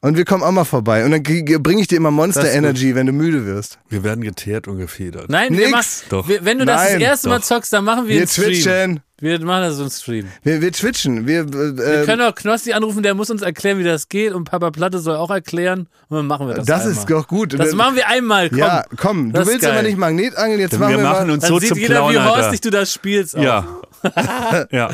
Und 0.00 0.16
wir 0.16 0.24
kommen 0.24 0.42
auch 0.44 0.50
mal 0.52 0.64
vorbei. 0.64 1.04
Und 1.04 1.10
dann 1.10 1.22
bringe 1.24 1.80
ich 1.80 1.88
dir 1.88 1.96
immer 1.96 2.10
Monster. 2.12 2.50
Energy, 2.52 2.94
wenn 2.94 3.06
du 3.06 3.12
müde 3.12 3.46
wirst. 3.46 3.78
Wir 3.88 4.02
werden 4.04 4.22
geteert 4.22 4.66
und 4.68 4.78
gefedert. 4.78 5.28
Nein, 5.28 5.50
wir 5.52 5.58
Nix. 5.66 5.70
machen, 5.72 5.86
Doch. 6.10 6.28
Wir, 6.28 6.44
wenn 6.44 6.58
du 6.58 6.64
das 6.64 6.82
Nein, 6.82 6.92
das 7.00 7.02
erste 7.02 7.28
Mal 7.28 7.38
doch. 7.38 7.44
zockst, 7.46 7.72
dann 7.72 7.84
machen 7.84 8.04
wir, 8.06 8.14
Wir 8.14 8.20
einen 8.20 8.28
Stream. 8.28 8.46
twitchen. 8.52 9.00
Wir 9.20 9.40
machen 9.44 9.62
das 9.62 9.74
so 9.76 9.82
einen 9.82 9.90
Stream. 9.90 10.28
Wir, 10.44 10.60
wir 10.60 10.70
twitchen. 10.72 11.26
Wir, 11.26 11.40
äh, 11.40 11.46
Wir 11.76 12.04
können 12.04 12.22
auch 12.22 12.34
Knossi 12.34 12.72
anrufen, 12.72 13.02
der 13.02 13.14
muss 13.14 13.30
uns 13.30 13.42
erklären, 13.42 13.78
wie 13.78 13.84
das 13.84 14.08
geht 14.08 14.32
und 14.32 14.44
Papa 14.44 14.70
Platte 14.70 15.00
soll 15.00 15.16
auch 15.16 15.30
erklären 15.30 15.88
und 16.08 16.16
dann 16.18 16.26
machen 16.26 16.46
wir 16.46 16.54
das 16.54 16.66
das 16.66 16.82
einmal. 16.82 16.92
ist 16.96 17.10
doch 17.10 17.26
gut. 17.26 17.58
Das 17.58 17.72
machen 17.74 17.96
wir 17.96 18.06
einmal, 18.08 18.48
komm. 18.48 18.58
Ja, 18.58 18.84
komm. 18.96 19.32
Du 19.32 19.38
Das 19.40 19.48
willst 19.48 19.66
aber 19.66 19.82
nicht 19.82 19.98
Magnetangeln. 19.98 20.60
Jetzt 20.60 20.72
Denn 20.74 20.80
machen 20.80 20.90
wir 20.92 20.98
wir, 20.98 21.04
machen 21.04 21.26
mal. 21.26 21.34
uns 21.34 21.42
Dann 21.42 21.48
so 21.52 21.58
sieht 21.58 21.70
zum 21.70 21.78
jeder, 21.78 21.94
Clown, 21.96 22.12
wie 22.12 22.18
Alter. 22.18 22.36
horstig 22.42 22.60
du 22.60 22.70
das 22.70 22.92
spielst. 22.92 23.36
Auch. 23.36 23.42
Ja. 23.42 24.66
ja. 24.70 24.88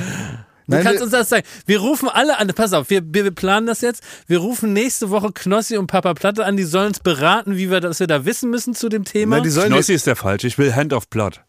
Du 0.66 0.76
Nein, 0.76 0.82
kannst 0.84 1.02
uns 1.02 1.10
das 1.10 1.28
zeigen. 1.28 1.46
Wir 1.66 1.78
rufen 1.80 2.08
alle 2.08 2.38
an. 2.38 2.48
Pass 2.54 2.72
auf, 2.72 2.88
wir, 2.88 3.02
wir, 3.04 3.30
planen 3.32 3.66
das 3.66 3.82
jetzt. 3.82 4.02
Wir 4.26 4.38
rufen 4.38 4.72
nächste 4.72 5.10
Woche 5.10 5.30
Knossi 5.34 5.76
und 5.76 5.88
Papa 5.88 6.14
Platte 6.14 6.46
an. 6.46 6.56
Die 6.56 6.62
sollen 6.62 6.86
uns 6.88 7.00
beraten, 7.00 7.58
wie 7.58 7.70
wir 7.70 7.80
das 7.80 8.00
wir 8.00 8.06
da 8.06 8.24
wissen 8.24 8.48
müssen 8.48 8.74
zu 8.74 8.88
dem 8.88 9.04
Thema. 9.04 9.36
Na, 9.36 9.42
die 9.42 9.50
sollen 9.50 9.70
Knossi 9.72 9.92
ist 9.92 10.06
der 10.06 10.16
falsche. 10.16 10.46
Ich 10.46 10.56
will 10.56 10.74
Hand 10.74 10.94
of 10.94 11.08
Blood. 11.08 11.42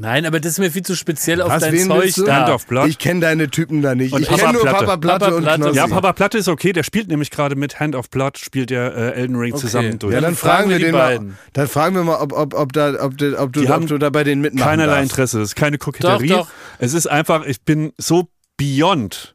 Nein, 0.00 0.26
aber 0.26 0.38
das 0.38 0.52
ist 0.52 0.58
mir 0.58 0.70
viel 0.70 0.82
zu 0.84 0.94
speziell 0.94 1.42
auf 1.42 1.50
Was, 1.50 1.60
dein 1.62 1.72
wen 1.72 1.88
Zeug 1.88 2.02
willst 2.04 2.18
du? 2.18 2.24
da. 2.24 2.36
Hand 2.36 2.50
of 2.54 2.66
Blood. 2.66 2.88
Ich 2.88 2.98
kenne 2.98 3.20
deine 3.20 3.50
Typen 3.50 3.82
da 3.82 3.94
nicht. 3.94 4.12
Und 4.12 4.22
ich 4.22 4.28
Papa 4.28 4.40
kenne 4.40 4.52
nur 4.52 4.62
Platte. 4.62 4.84
Papa 4.84 4.96
Platte 4.96 5.24
Papa 5.24 5.36
und 5.36 5.42
Platte. 5.42 5.60
Knossi. 5.62 5.76
Ja, 5.76 5.86
Papa 5.88 6.12
Platte 6.12 6.38
ist 6.38 6.48
okay. 6.48 6.72
Der 6.72 6.82
spielt 6.84 7.08
nämlich 7.08 7.30
gerade 7.30 7.56
mit 7.56 7.80
Hand 7.80 7.94
of 7.96 8.08
Blood, 8.10 8.38
spielt 8.38 8.70
der 8.70 8.94
äh, 8.96 9.10
Elden 9.20 9.36
Ring 9.36 9.52
Okay. 9.54 9.60
zusammen 9.62 9.98
durch. 9.98 10.14
Ja, 10.14 10.20
dann 10.20 10.36
fragen 10.36 10.54
fragen 10.56 10.70
wir 10.70 10.74
wir 10.74 10.78
die 10.78 10.84
den 10.84 10.92
mal. 10.92 10.98
beiden. 11.18 11.38
Dann 11.52 11.68
fragen 11.68 11.94
wir 11.96 12.04
mal, 12.04 12.16
ob, 12.20 12.32
ob, 12.32 12.54
ob, 12.54 12.72
da, 12.72 12.94
ob, 13.04 13.18
du- 13.18 13.36
ob, 13.38 13.52
du, 13.52 13.60
Die 13.60 13.66
ob 13.66 13.72
haben 13.72 13.86
du 13.88 13.98
da 13.98 14.10
bei 14.10 14.22
denen 14.24 14.40
mitmachen 14.40 14.68
Keinerlei 14.68 14.96
darfst. 15.00 15.10
Interesse. 15.12 15.40
Es 15.42 15.48
ist 15.50 15.56
keine 15.56 15.78
Koketterie. 15.78 16.28
Doch, 16.28 16.46
doch. 16.46 16.48
Es 16.78 16.94
ist 16.94 17.06
einfach, 17.08 17.44
ich 17.46 17.62
bin 17.62 17.92
so 17.98 18.28
beyond. 18.56 19.34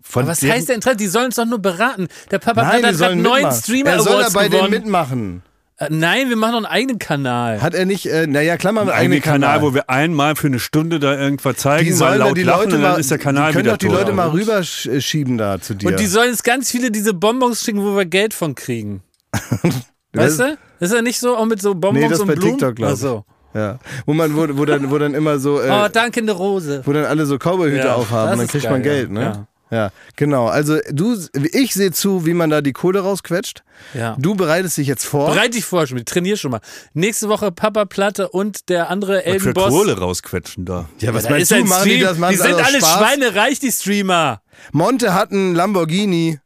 Von 0.00 0.22
Aber 0.24 0.32
was 0.32 0.40
dem- 0.40 0.50
heißt 0.52 0.68
der 0.68 0.76
Interesse? 0.76 0.96
Die 0.98 1.06
sollen 1.08 1.26
uns 1.26 1.36
doch 1.36 1.46
nur 1.46 1.58
beraten. 1.60 2.08
Der 2.30 2.38
Papa 2.38 2.62
Nein, 2.62 2.70
die 2.70 2.76
hat 2.76 2.82
gerade 2.82 2.96
sollen 2.98 3.22
neun 3.22 3.34
mitmachen. 3.36 3.60
Streamer 3.62 3.90
Er 3.90 4.00
soll 4.00 4.12
da 4.12 4.18
Awards 4.18 4.32
bei 4.34 4.48
denen 4.48 4.52
gewonnen. 4.66 4.70
mitmachen. 4.70 5.42
Äh, 5.78 5.88
Nein, 5.90 6.28
wir 6.28 6.36
machen 6.36 6.52
doch 6.52 6.56
einen 6.58 6.66
eigenen 6.66 6.98
Kanal. 6.98 7.60
Hat 7.60 7.74
er 7.74 7.84
nicht, 7.84 8.06
äh, 8.06 8.26
naja, 8.28 8.56
klar, 8.56 8.72
mal 8.72 8.82
einen 8.82 8.90
Einen 8.90 8.98
eigenen 9.00 9.22
Kanal, 9.22 9.60
wo 9.62 9.74
wir 9.74 9.90
einmal 9.90 10.36
für 10.36 10.46
eine 10.46 10.60
Stunde 10.60 11.00
da 11.00 11.18
irgendwas 11.18 11.56
zeigen, 11.56 11.84
die 11.84 11.90
mal 11.92 11.96
sollen 11.96 12.18
da 12.20 12.24
laut 12.26 12.36
die 12.36 12.42
lachen 12.44 12.60
Leute 12.64 12.76
und 12.76 12.82
dann 12.82 12.92
mal, 12.92 13.00
ist 13.00 13.10
der 13.10 13.18
Kanal 13.18 13.48
die 13.48 13.52
können 13.54 13.64
wieder 13.64 13.72
doch 13.72 13.78
die 13.78 13.86
tot. 13.88 13.96
Leute 13.96 14.12
mal 14.12 14.28
rüberschieben 14.30 15.36
da 15.36 15.60
zu 15.60 15.74
dir. 15.74 15.88
Und 15.88 15.98
die 15.98 16.06
sollen 16.06 16.30
uns 16.30 16.42
ganz 16.44 16.70
viele 16.70 16.90
diese 16.92 17.12
Bonbons 17.12 17.62
schicken, 17.64 17.82
wo 17.82 17.96
wir 17.96 18.04
Geld 18.06 18.34
von 18.34 18.54
kriegen. 18.54 19.02
weißt 20.12 20.40
du? 20.40 20.58
Ist 20.80 20.92
ja 20.92 21.02
nicht 21.02 21.18
so, 21.18 21.36
auch 21.36 21.46
mit 21.46 21.60
so 21.60 21.74
Bonbons 21.74 22.02
Nee, 22.04 22.08
das 22.08 22.20
und 22.20 22.28
bei 22.28 22.34
Blumen? 22.34 22.58
TikTok. 22.58 22.86
Ach 22.86 22.96
so. 22.96 23.24
ja. 23.54 23.78
Wo 24.06 24.14
man, 24.14 24.36
wo, 24.36 24.46
wo 24.56 24.64
dann, 24.64 24.90
wo 24.90 24.98
dann 24.98 25.14
immer 25.14 25.38
so, 25.38 25.60
äh, 25.60 25.70
Oh, 25.70 25.88
danke, 25.92 26.20
eine 26.20 26.32
Rose. 26.32 26.82
wo 26.84 26.92
dann 26.92 27.04
alle 27.04 27.26
so 27.26 27.36
Cowboyhüte 27.36 27.86
Ja, 27.88 27.94
aufhaben, 27.94 28.38
dann 28.38 28.46
kriegt 28.46 28.64
geil, 28.64 28.72
man 28.72 28.82
Geld, 28.82 29.08
ja. 29.08 29.14
ne? 29.14 29.20
Ja. 29.22 29.46
Ja, 29.70 29.90
genau. 30.16 30.46
Also 30.46 30.78
du, 30.90 31.16
ich 31.52 31.74
sehe 31.74 31.90
zu, 31.90 32.26
wie 32.26 32.34
man 32.34 32.50
da 32.50 32.60
die 32.60 32.72
Kohle 32.72 33.00
rausquetscht. 33.00 33.62
Ja. 33.94 34.14
Du 34.18 34.34
bereitest 34.34 34.76
dich 34.76 34.86
jetzt 34.86 35.04
vor. 35.04 35.30
Bereite 35.30 35.50
dich 35.52 35.64
vor, 35.64 35.86
schon, 35.86 36.04
trainier 36.04 36.36
schon 36.36 36.50
mal. 36.52 36.60
Nächste 36.92 37.28
Woche 37.28 37.50
Papa 37.50 37.84
Platte 37.86 38.28
und 38.28 38.68
der 38.68 38.90
andere 38.90 39.22
Was 39.26 39.42
für. 39.42 39.52
Kohle 39.54 39.98
rausquetschen 39.98 40.64
da. 40.64 40.88
ja, 41.00 41.12
was 41.14 41.24
Da 41.24 41.30
meinst 41.30 41.50
du? 41.50 41.64
Machen 41.64 41.88
die 41.88 42.00
das? 42.00 42.18
Machen 42.18 42.32
die 42.32 42.38
sind 42.38 42.54
alle 42.54 42.78
Spaß? 42.78 42.98
schweinereich, 42.98 43.58
die 43.58 43.72
Streamer. 43.72 44.42
Monte 44.72 45.14
hat 45.14 45.32
einen 45.32 45.54
Lamborghini. 45.54 46.38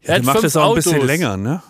Er 0.00 0.16
Der 0.16 0.24
macht 0.24 0.42
das 0.42 0.56
auch 0.56 0.70
ein 0.70 0.76
bisschen 0.76 1.04
länger, 1.06 1.36
ne? 1.36 1.62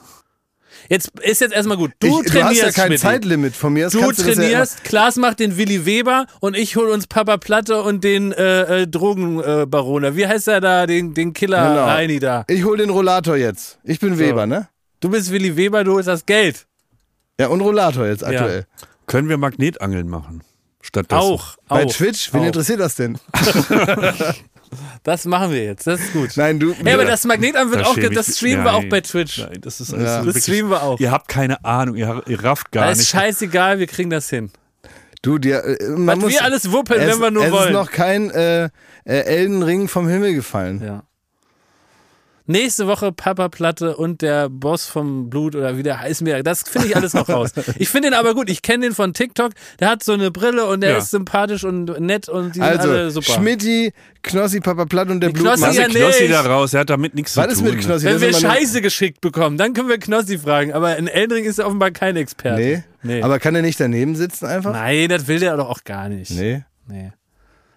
Jetzt 0.89 1.19
ist 1.21 1.41
jetzt 1.41 1.53
erstmal 1.55 1.77
gut. 1.77 1.93
Du 1.99 2.07
ich, 2.07 2.13
du 2.13 2.19
hast 2.21 2.27
trainierst, 2.29 2.63
ja 2.63 2.71
kein 2.71 2.87
Schmidti. 2.87 3.03
Zeitlimit 3.03 3.55
von 3.57 3.73
mir. 3.73 3.89
Du 3.91 4.13
trainierst, 4.13 4.85
Klaas 4.85 5.17
macht 5.17 5.41
den 5.41 5.57
Willi 5.57 5.87
Weber 5.87 6.27
und 6.41 6.57
ich 6.57 6.77
hol 6.77 6.89
uns 6.89 7.07
Papa 7.07 7.37
Platte 7.37 7.83
und 7.83 8.05
den 8.05 8.33
äh, 8.33 8.83
äh, 8.83 8.87
Drogenbaroner. 8.87 10.17
Wie 10.17 10.27
heißt 10.27 10.49
er 10.49 10.61
da, 10.61 10.87
den, 10.87 11.15
den 11.15 11.33
Killer 11.33 11.69
Genau. 11.69 11.87
Heini 11.87 12.19
da? 12.19 12.45
Ja, 12.49 12.57
ich 12.57 12.65
hol 12.65 12.77
den 12.77 12.91
Rollator 12.91 13.37
jetzt. 13.37 13.79
Ich 13.85 14.01
bin 14.01 14.19
Weber, 14.19 14.47
ne? 14.47 14.69
Du 15.01 15.11
bist 15.11 15.31
Willi 15.31 15.57
Weber, 15.57 15.85
du 15.85 15.95
holst 15.95 16.09
das 16.09 16.25
Geld. 16.27 16.67
Ja, 17.41 17.49
und 17.49 17.61
Rollator 17.61 18.07
jetzt 18.07 18.25
aktuell. 18.25 18.67
Können 19.07 19.29
wir 19.29 19.37
Magnetangeln 19.37 20.09
machen? 20.09 20.43
Stattdessen. 20.81 21.21
Auch. 21.21 21.57
Bei 21.69 21.85
auch, 21.85 21.93
Twitch? 21.93 22.33
Wen 22.33 22.43
auch. 22.43 22.47
interessiert 22.47 22.81
das 22.81 22.95
denn? 22.95 23.19
Das 25.03 25.25
machen 25.25 25.53
wir 25.53 25.63
jetzt, 25.65 25.87
das 25.87 26.01
ist 26.01 26.13
gut. 26.13 26.31
Nein, 26.37 26.59
du. 26.59 26.73
Ja, 26.85 26.95
aber 26.95 27.05
das 27.05 27.25
Magnetarm 27.25 27.71
wird 27.71 27.83
Da 27.83 27.87
auch, 27.87 27.97
das 28.15 28.37
streamen 28.37 28.65
wir 28.65 28.75
auch 28.75 28.85
bei 28.89 29.01
Twitch. 29.01 29.39
Nein, 29.39 29.59
das 29.61 29.81
ist 29.81 29.93
Ja. 29.93 29.99
alles 29.99 30.11
Das 30.17 30.25
wirklich, 30.27 30.43
streamen 30.45 30.71
wir 30.71 30.83
auch. 30.83 30.99
Ihr 31.01 31.11
habt 31.11 31.29
keine 31.29 31.65
Ahnung, 31.65 31.95
ihr, 31.97 32.23
ihr 32.27 32.43
rafft 32.45 32.73
gar 32.73 32.87
Das 32.87 32.99
ist 32.99 32.99
nicht. 32.99 33.09
scheißegal, 33.23 33.79
wir 33.79 33.87
kriegen 33.87 34.11
das 34.11 34.29
hin. 34.29 34.51
du, 35.23 35.39
dir, 35.39 35.65
äh, 35.65 35.89
man 35.91 36.17
Was 36.17 36.25
muss, 36.25 36.33
wir 36.33 36.43
alles 36.45 36.73
wuppeln, 36.73 37.01
es, 37.01 37.15
wenn 37.15 37.21
wir 37.21 37.31
nur 37.31 37.45
es 37.45 37.53
wollen. 37.53 37.67
ist 37.69 37.73
noch 37.73 37.91
kein 37.91 38.31
äh, 38.31 38.65
äh, 38.65 38.69
Elden 39.05 39.63
Ring 39.63 39.89
vom 39.89 40.09
Himmel 40.09 40.35
gefallen. 40.35 40.83
Ja. 40.85 41.03
Nächste 42.49 42.87
Woche 42.87 43.11
Papa 43.13 43.49
Platte 43.49 43.97
und 43.97 44.23
der 44.23 44.49
Boss 44.49 44.87
vom 44.87 45.29
Blut 45.31 45.57
oder 45.57 45.77
wie 45.77 45.83
der 45.83 45.99
heißt 46.01 46.23
mir. 46.23 46.43
Das 46.43 46.63
finde 46.63 46.89
ich 46.89 46.97
alles 46.97 47.13
noch 47.15 47.29
raus. 47.29 47.51
Ich 47.79 47.89
finde 47.89 48.09
ihn 48.09 48.15
aber 48.15 48.35
gut. 48.35 48.49
Ich 48.49 48.63
kenne 48.63 48.87
den 48.87 48.95
von 48.95 49.13
TikTok. 49.13 49.53
Der 49.81 49.91
hat 49.91 50.03
so 50.05 50.13
eine 50.13 50.31
Brille 50.31 50.67
und 50.67 50.81
der 50.81 50.93
Ja. 50.93 50.99
ist 50.99 51.11
sympathisch 51.11 51.65
und 51.65 51.99
nett 52.01 52.29
und 52.29 52.55
die 52.55 52.61
sind 52.61 52.63
alle 52.63 52.79
Also, 53.05 53.21
super. 53.21 53.33
Schmidti, 53.41 53.93
Knossi, 54.23 54.61
Papa 54.61 54.85
Platt 54.85 55.09
und 55.11 55.21
der 55.21 55.31
Die 55.33 55.41
Knossi 55.41 55.77
ja 55.77 55.89
Knossi 55.89 56.29
da 56.29 56.41
raus, 56.43 56.73
er 56.75 56.81
hat 56.81 56.91
damit 56.91 57.15
nichts 57.15 57.37
Was 57.37 57.47
zu 57.47 57.51
ist 57.53 57.59
tun. 57.59 57.69
mit 57.75 57.81
Knossi? 57.85 58.05
Wenn 58.07 58.13
Das 58.15 58.23
wir 58.23 58.29
ist 58.31 58.41
Scheiße 58.41 58.81
geschickt 58.83 59.21
bekommen, 59.21 59.57
dann 59.59 59.75
können 59.75 59.89
wir 59.89 59.99
Knossi 59.99 60.39
fragen. 60.39 60.73
Aber 60.73 60.97
in 60.97 61.09
Eldring 61.09 61.45
ist 61.45 61.59
er 61.59 61.67
offenbar 61.67 61.91
kein 61.91 62.17
Experte. 62.17 62.61
Nee. 62.63 62.83
nee. 63.03 63.23
Aber 63.23 63.39
kann 63.41 63.55
er 63.57 63.63
nicht 63.63 63.81
daneben 63.81 64.15
sitzen 64.15 64.47
einfach? 64.47 64.73
Nein, 64.73 65.09
das 65.09 65.27
will 65.27 65.41
der 65.41 65.57
doch 65.57 65.69
auch 65.69 65.83
gar 65.85 66.09
nicht. 66.09 66.31
Nee. 66.31 66.63
Nee. 66.89 67.13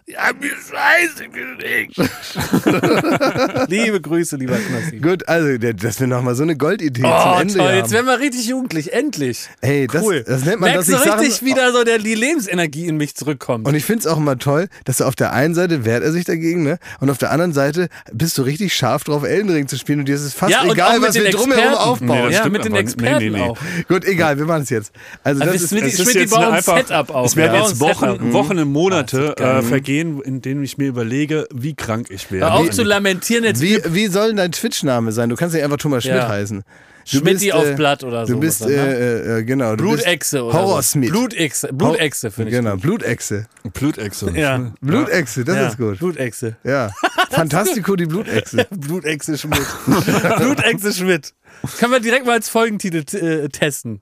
Die 0.09 0.17
haben 0.17 0.39
mir 0.39 0.49
Scheiße 0.49 1.29
geschickt. 1.29 1.95
Liebe 3.69 4.01
Grüße, 4.01 4.37
lieber 4.37 4.55
Knossi. 4.57 4.97
Gut, 4.97 5.27
also, 5.29 5.57
dass 5.59 5.99
wir 5.99 6.07
nochmal 6.07 6.33
so 6.33 6.41
eine 6.43 6.57
Goldidee 6.57 7.03
Oh, 7.05 7.31
zum 7.33 7.41
Ende 7.41 7.53
toll, 7.55 7.67
haben. 7.67 7.77
jetzt 7.77 7.91
werden 7.91 8.05
wir 8.07 8.19
richtig 8.19 8.47
jugendlich, 8.47 8.91
endlich. 8.91 9.47
Ey, 9.61 9.85
das, 9.85 10.01
Cool. 10.03 10.23
das 10.25 10.45
nennt 10.45 10.61
man, 10.61 10.71
Merkst 10.71 10.89
dass 10.91 11.03
du 11.03 11.09
ich 11.09 11.13
richtig 11.15 11.33
Sachen, 11.35 11.47
wieder 11.47 11.71
so, 11.73 11.83
der, 11.83 11.99
die 11.99 12.15
Lebensenergie 12.15 12.87
in 12.87 12.97
mich 12.97 13.13
zurückkommt. 13.15 13.67
Und 13.67 13.75
ich 13.75 13.85
finde 13.85 13.99
es 13.99 14.07
auch 14.07 14.17
immer 14.17 14.39
toll, 14.39 14.67
dass 14.85 14.99
er 14.99 15.07
auf 15.07 15.15
der 15.15 15.31
einen 15.31 15.53
Seite 15.53 15.85
wehrt 15.85 16.03
er 16.03 16.11
sich 16.11 16.25
dagegen, 16.25 16.63
ne? 16.63 16.79
Und 16.99 17.11
auf 17.11 17.19
der 17.19 17.29
anderen 17.31 17.53
Seite 17.53 17.87
bist 18.11 18.35
du 18.39 18.41
richtig 18.41 18.73
scharf 18.73 19.03
drauf, 19.03 19.23
Elden 19.23 19.51
Ring 19.51 19.67
zu 19.67 19.77
spielen 19.77 19.99
und 19.99 20.07
dir 20.07 20.15
ist 20.15 20.23
es 20.23 20.33
fast 20.33 20.51
Ja, 20.53 20.63
egal, 20.65 20.99
mit 20.99 21.09
was 21.09 21.13
den 21.13 21.25
wir 21.25 21.31
drumherum 21.31 21.73
aufbauen. 21.75 22.07
Nee, 22.17 22.23
das 22.25 22.33
ja, 22.33 22.39
stimmt 22.39 22.53
mit 22.53 22.65
den. 22.65 22.75
Experten 22.75 23.17
Nee, 23.25 23.29
nee, 23.29 23.37
nee. 23.37 23.43
auch. 23.43 23.57
Gut, 23.87 24.05
egal, 24.05 24.37
wir 24.39 24.45
machen 24.45 24.63
es 24.63 24.69
jetzt. 24.71 24.91
Also 25.23 25.41
Also 25.41 25.53
das 25.53 25.61
ist, 25.63 25.71
Es 25.73 25.99
ist 25.99 26.13
die 26.15 26.19
jetzt 26.19 26.33
ein 26.35 26.43
einfach, 26.53 26.77
Setup 26.77 27.09
auf. 27.13 27.27
es 27.27 27.35
werden 27.35 27.61
jetzt 27.61 27.79
Wochen. 27.79 28.33
Wochen 28.33 28.57
und 28.57 28.71
Monate 28.71 29.35
Ah, 29.39 29.61
äh, 29.99 30.03
vergehen, 30.03 30.21
in 30.21 30.41
denen 30.41 30.63
ich 30.63 30.77
mir 30.77 30.87
überlege, 30.87 31.47
wie 31.53 31.75
krank 31.75 32.07
ich 32.09 32.31
werde. 32.31 32.45
Hör 32.45 32.59
auf 32.59 32.69
zu 32.71 32.83
lamentieren 32.83 33.43
jetzt. 33.43 33.61
wie, 33.61 33.81
wie 33.87 34.07
soll 34.07 34.29
denn 34.29 34.37
dein 34.37 34.51
Twitch-Name 34.51 35.11
sein? 35.11 35.29
Du 35.29 35.35
kannst 35.35 35.53
nicht 35.53 35.63
einfach 35.63 35.77
Thomas 35.77 36.03
Schmidt 36.03 36.15
Ja. 36.15 36.29
heißen. 36.29 36.63
Du 37.11 37.17
Schmidti 37.17 37.45
bist, 37.45 37.53
auf 37.53 37.65
äh, 37.65 37.75
Blatt 37.75 38.03
oder 38.03 38.27
so. 38.27 38.33
Du 38.33 38.39
bist, 38.39 38.61
äh, 38.61 39.39
äh, 39.39 39.43
genau. 39.43 39.75
Du 39.75 39.83
Blutechse 39.85 40.43
oder 40.43 40.53
so. 40.53 40.59
Horror-Smith. 40.59 41.09
Blutechse, 41.09 41.69
Blutechse 41.73 42.29
finde 42.29 42.51
ich. 42.51 42.57
Genau, 42.57 42.77
Blutechse. 42.77 43.47
Blutechse. 43.73 44.31
Ja. 44.35 44.71
Blutechse, 44.81 45.43
das 45.43 45.55
ja. 45.55 45.67
ist 45.69 45.77
gut. 45.77 45.97
Blutechse. 45.97 46.57
Ja. 46.63 46.91
Fantastico, 47.31 47.95
die 47.95 48.05
Blutechse. 48.05 48.67
Blutechse 48.69 49.39
Schmidt. 49.39 49.65
Blutechse 50.37 50.93
Schmidt. 50.93 51.33
Können 51.79 51.93
wir 51.93 51.99
direkt 51.99 52.27
mal 52.27 52.33
als 52.33 52.49
Folgentitel 52.49 53.03
äh, 53.17 53.49
testen. 53.49 54.01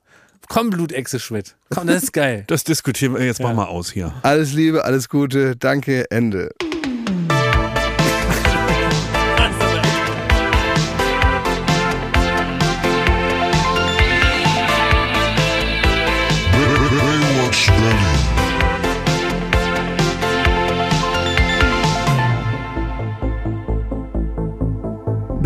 Komm, 0.50 0.70
Blutechse 0.70 1.20
Schmidt. 1.20 1.56
Komm, 1.70 1.88
das 1.88 2.04
ist 2.04 2.14
geil. 2.14 2.46
Das 2.48 2.64
diskutieren 2.64 3.14
wir 3.16 3.26
jetzt 3.26 3.42
mal 3.42 3.54
mal 3.54 3.66
aus 3.66 3.92
hier. 3.92 4.14
Alles 4.24 4.54
Liebe, 4.54 4.86
alles 4.86 5.10
Gute, 5.10 5.56
danke, 5.56 6.10
Ende. 6.10 6.52